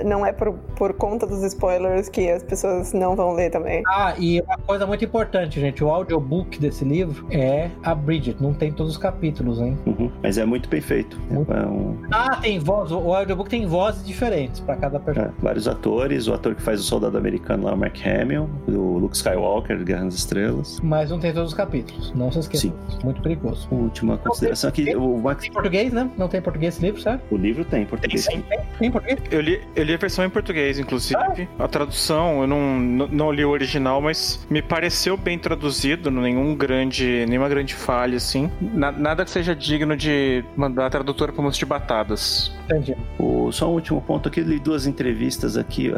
não 0.06 0.26
é 0.26 0.32
por, 0.32 0.54
por 0.76 0.94
conta 0.94 1.26
dos 1.26 1.44
spoilers 1.44 2.10
que 2.10 2.30
as 2.30 2.44
pessoas 2.44 2.94
não 2.94 3.16
vão 3.16 3.34
ler 3.34 3.50
também. 3.50 3.82
Ah, 3.88 4.14
e 4.18 4.42
uma 4.42 4.58
coisa 4.58 4.86
muito 4.86 5.04
importante, 5.04 5.60
gente, 5.60 5.84
o 5.84 5.90
audiobook 5.90 6.60
desse 6.60 6.86
livro 6.86 7.26
é 7.32 7.70
a 7.84 7.96
Bridget, 7.96 8.42
não 8.42 8.54
tem 8.54 8.72
todos 8.72 8.94
os 8.94 8.98
capítulos, 8.98 9.60
hein? 9.60 9.78
Uhum, 9.86 10.12
mas 10.22 10.38
é 10.38 10.46
muito 10.46 10.70
bem 10.70 10.82
feito. 10.82 11.20
Muito... 11.32 11.52
É 11.52 11.66
um... 11.66 11.98
Ah, 12.12 12.38
tem 12.38 12.60
voz, 12.60 12.92
o 12.92 13.14
audiobook 13.14 13.50
tem 13.50 13.66
vozes 13.66 14.06
diferentes 14.06 14.60
para 14.60 14.76
cada 14.76 15.00
personagem. 15.00 15.36
É, 15.38 15.42
vários 15.42 15.68
atores, 15.68 16.28
o 16.28 16.34
ator 16.34 16.56
que 16.56 16.62
faz 16.62 16.80
o 16.80 16.84
soldado 16.84 17.18
americano 17.18 17.66
lá, 17.66 17.74
o 17.74 17.78
Mark 17.78 17.98
Hamill, 18.06 18.50
o 18.68 19.00
Luke 19.00 19.16
Skywalker, 19.16 19.84
Guerra 19.84 20.06
nas 20.06 20.16
Estrelas. 20.16 20.80
Mas 20.82 21.10
não 21.10 21.20
tem 21.20 21.34
todos 21.34 21.52
os 21.52 21.58
capítulos, 21.58 22.14
não 22.14 22.32
se 22.32 22.40
esqueça. 22.40 22.68
Sim. 22.68 22.74
Muito 23.04 23.22
perigoso. 23.22 23.68
Última 23.72 24.18
consideração 24.18 24.70
aqui, 24.70 24.96
o 24.96 25.18
Max... 25.18 25.44
Tem 25.44 25.52
português, 25.52 25.94
né? 25.94 26.10
Não 26.18 26.28
tem 26.28 26.42
português 26.42 26.57
esse 26.66 26.82
livro, 26.82 27.02
certo? 27.02 27.24
O 27.32 27.38
livro 27.38 27.64
tem 27.64 27.84
em 27.84 27.86
português. 27.86 28.26
Tem, 28.26 28.42
tem, 28.42 28.60
tem 28.80 28.92
português? 28.92 29.20
Eu 29.32 29.42
li, 29.42 29.62
eu 29.76 29.84
li 29.84 29.94
a 29.94 29.98
versão 29.98 30.26
em 30.26 30.30
português, 30.30 30.80
inclusive. 30.80 31.48
Ah. 31.60 31.66
A 31.66 31.68
tradução, 31.68 32.42
eu 32.42 32.48
não, 32.48 32.80
não, 32.80 33.08
não, 33.08 33.32
li 33.32 33.44
o 33.44 33.50
original, 33.50 34.02
mas 34.02 34.46
me 34.50 34.62
pareceu 34.62 35.16
bem 35.16 35.38
traduzido, 35.38 36.10
nenhum 36.10 36.56
grande, 36.56 37.26
nenhuma 37.28 37.50
grande 37.50 37.74
falha, 37.74 38.18
assim. 38.18 38.50
Na, 38.62 38.92
nada 38.92 39.24
que 39.24 39.32
seja 39.32 39.56
digno 39.56 39.96
de 39.96 40.44
mandar 40.56 40.88
a 40.88 40.90
tradutora 40.90 41.32
para 41.32 41.50
de 41.50 41.66
batadas. 41.66 42.52
Entendi. 42.66 42.96
O, 43.18 43.52
só 43.52 43.70
um 43.70 43.74
último 43.74 44.02
ponto 44.02 44.28
aqui, 44.28 44.42
li 44.42 44.60
duas 44.60 44.86
entrevistas 44.86 45.56
aqui, 45.56 45.92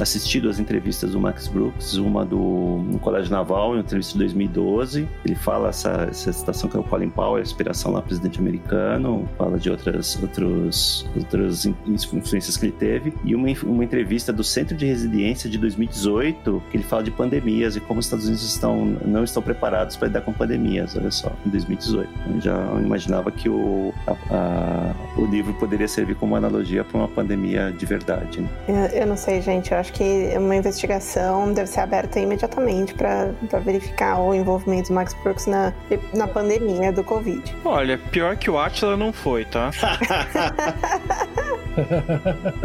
assisti 0.00 0.40
duas 0.40 0.58
entrevistas 0.58 1.12
do 1.12 1.20
Max 1.20 1.48
Brooks, 1.48 1.94
uma 1.94 2.24
do 2.24 2.82
no 2.84 2.98
Colégio 2.98 3.30
Naval, 3.30 3.72
uma 3.72 3.80
entrevista 3.80 4.12
de 4.12 4.18
2012. 4.18 5.08
Ele 5.24 5.34
fala 5.34 5.70
essa, 5.70 6.08
essa 6.10 6.32
citação 6.32 6.68
que 6.68 6.76
é 6.76 6.80
o 6.80 6.82
Colin 6.82 7.10
Powell, 7.10 7.36
a 7.36 7.40
inspiração 7.40 7.92
lá 7.92 8.02
presidente 8.02 8.38
americano, 8.38 9.28
fala 9.38 9.58
de 9.58 9.70
outras, 9.70 9.83
outros, 10.20 11.06
outras 11.16 11.66
influências 11.66 12.56
que 12.56 12.66
ele 12.66 12.72
teve, 12.72 13.14
e 13.24 13.34
uma, 13.34 13.48
uma 13.64 13.84
entrevista 13.84 14.32
do 14.32 14.44
Centro 14.44 14.76
de 14.76 14.86
Resiliência 14.86 15.48
de 15.48 15.58
2018, 15.58 16.62
que 16.70 16.76
ele 16.76 16.84
fala 16.84 17.02
de 17.02 17.10
pandemias 17.10 17.76
e 17.76 17.80
como 17.80 18.00
os 18.00 18.06
Estados 18.06 18.26
Unidos 18.26 18.44
estão, 18.44 18.84
não 19.04 19.24
estão 19.24 19.42
preparados 19.42 19.96
para 19.96 20.08
lidar 20.08 20.20
com 20.22 20.32
pandemias, 20.32 20.96
olha 20.96 21.10
só, 21.10 21.32
em 21.46 21.50
2018. 21.50 22.10
Eu 22.34 22.40
já 22.40 22.56
imaginava 22.80 23.30
que 23.30 23.48
o, 23.48 23.92
a, 24.06 24.12
a, 24.30 24.94
o 25.20 25.26
livro 25.26 25.52
poderia 25.54 25.88
servir 25.88 26.14
como 26.16 26.36
analogia 26.36 26.84
para 26.84 26.98
uma 26.98 27.08
pandemia 27.08 27.72
de 27.72 27.86
verdade. 27.86 28.40
Né? 28.40 28.48
Eu, 28.68 29.00
eu, 29.00 29.06
não 29.06 29.16
sei, 29.16 29.40
gente, 29.40 29.72
eu 29.72 29.78
acho 29.78 29.92
que 29.92 30.32
uma 30.36 30.56
investigação 30.56 31.52
deve 31.52 31.68
ser 31.68 31.80
aberta 31.80 32.18
imediatamente 32.18 32.94
para 32.94 33.32
verificar 33.64 34.20
o 34.20 34.34
envolvimento 34.34 34.88
do 34.88 34.94
Max 34.94 35.14
Brooks 35.22 35.46
na, 35.46 35.72
na 36.14 36.26
pandemia 36.26 36.92
do 36.92 37.02
Covid. 37.02 37.42
Olha, 37.64 37.98
pior 37.98 38.36
que 38.36 38.50
o 38.50 38.58
Atila 38.58 38.96
não 38.96 39.12
foi, 39.12 39.44
tá? 39.44 39.63
Muito 39.66 39.80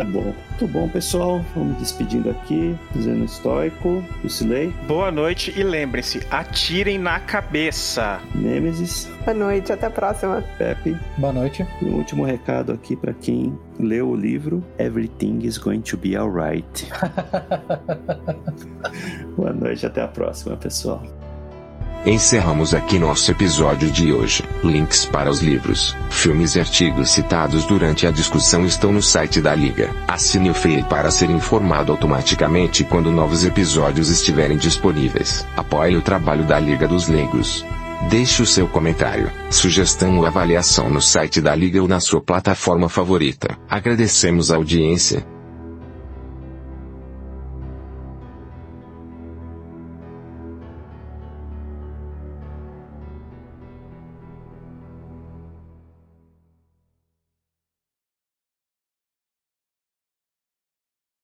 bom. 0.11 0.23
Muito 0.23 0.67
bom, 0.67 0.89
pessoal. 0.89 1.41
Vamos 1.55 1.77
despedindo 1.77 2.30
aqui, 2.30 2.76
dizendo 2.93 3.23
estoico, 3.23 4.03
Lucilei. 4.23 4.73
Boa 4.88 5.11
noite 5.11 5.53
e 5.57 5.63
lembrem-se, 5.63 6.21
atirem 6.30 6.99
na 6.99 7.19
cabeça. 7.19 8.19
Nêmesis. 8.35 9.09
Boa 9.23 9.34
noite, 9.34 9.71
até 9.71 9.88
a 9.88 9.91
próxima. 9.91 10.43
Pepe. 10.57 10.97
Boa 11.17 11.34
noite. 11.34 11.65
E 11.81 11.85
um 11.85 11.95
último 11.95 12.26
recado 12.26 12.73
aqui 12.73 12.95
para 12.95 13.13
quem 13.13 13.57
leu 13.80 14.09
o 14.09 14.15
livro 14.15 14.63
Everything 14.77 15.39
is 15.43 15.57
going 15.57 15.81
to 15.81 15.97
be 15.97 16.17
alright. 16.17 16.89
Boa 19.38 19.53
noite, 19.53 19.85
até 19.85 20.01
a 20.01 20.07
próxima, 20.07 20.57
pessoal. 20.57 21.01
Encerramos 22.05 22.73
aqui 22.73 22.97
nosso 22.97 23.30
episódio 23.30 23.91
de 23.91 24.13
hoje. 24.13 24.43
Links 24.63 25.05
para 25.05 25.30
os 25.30 25.41
livros, 25.41 25.97
filmes 26.09 26.55
e 26.55 26.59
artigos 26.59 27.11
citados 27.11 27.65
durante 27.65 28.07
a 28.07 28.11
discussão 28.11 28.65
estão 28.65 28.93
no 28.93 29.01
site 29.01 29.41
da 29.41 29.53
Liga. 29.53 29.93
Assine 30.07 30.49
o 30.49 30.53
feed 30.53 30.84
para 30.88 31.11
ser 31.11 31.30
informado 31.30 31.91
automaticamente 31.91 32.85
quando 32.85 33.11
novos 33.11 33.43
episódios 33.43 34.09
estiverem 34.09 34.57
disponíveis. 34.57 35.45
Apoie 35.57 35.97
o 35.97 36.01
trabalho 36.01 36.45
da 36.45 36.57
Liga 36.57 36.88
dos 36.88 37.09
Leigos. 37.09 37.65
Deixe 38.09 38.41
o 38.41 38.45
seu 38.45 38.65
comentário, 38.65 39.30
sugestão 39.49 40.17
ou 40.19 40.26
avaliação 40.26 40.89
no 40.89 41.01
site 41.01 41.41
da 41.41 41.53
Liga 41.53 41.81
ou 41.81 41.88
na 41.88 41.99
sua 41.99 42.21
plataforma 42.21 42.88
favorita. 42.88 43.57
Agradecemos 43.69 44.51
a 44.51 44.55
audiência 44.55 45.26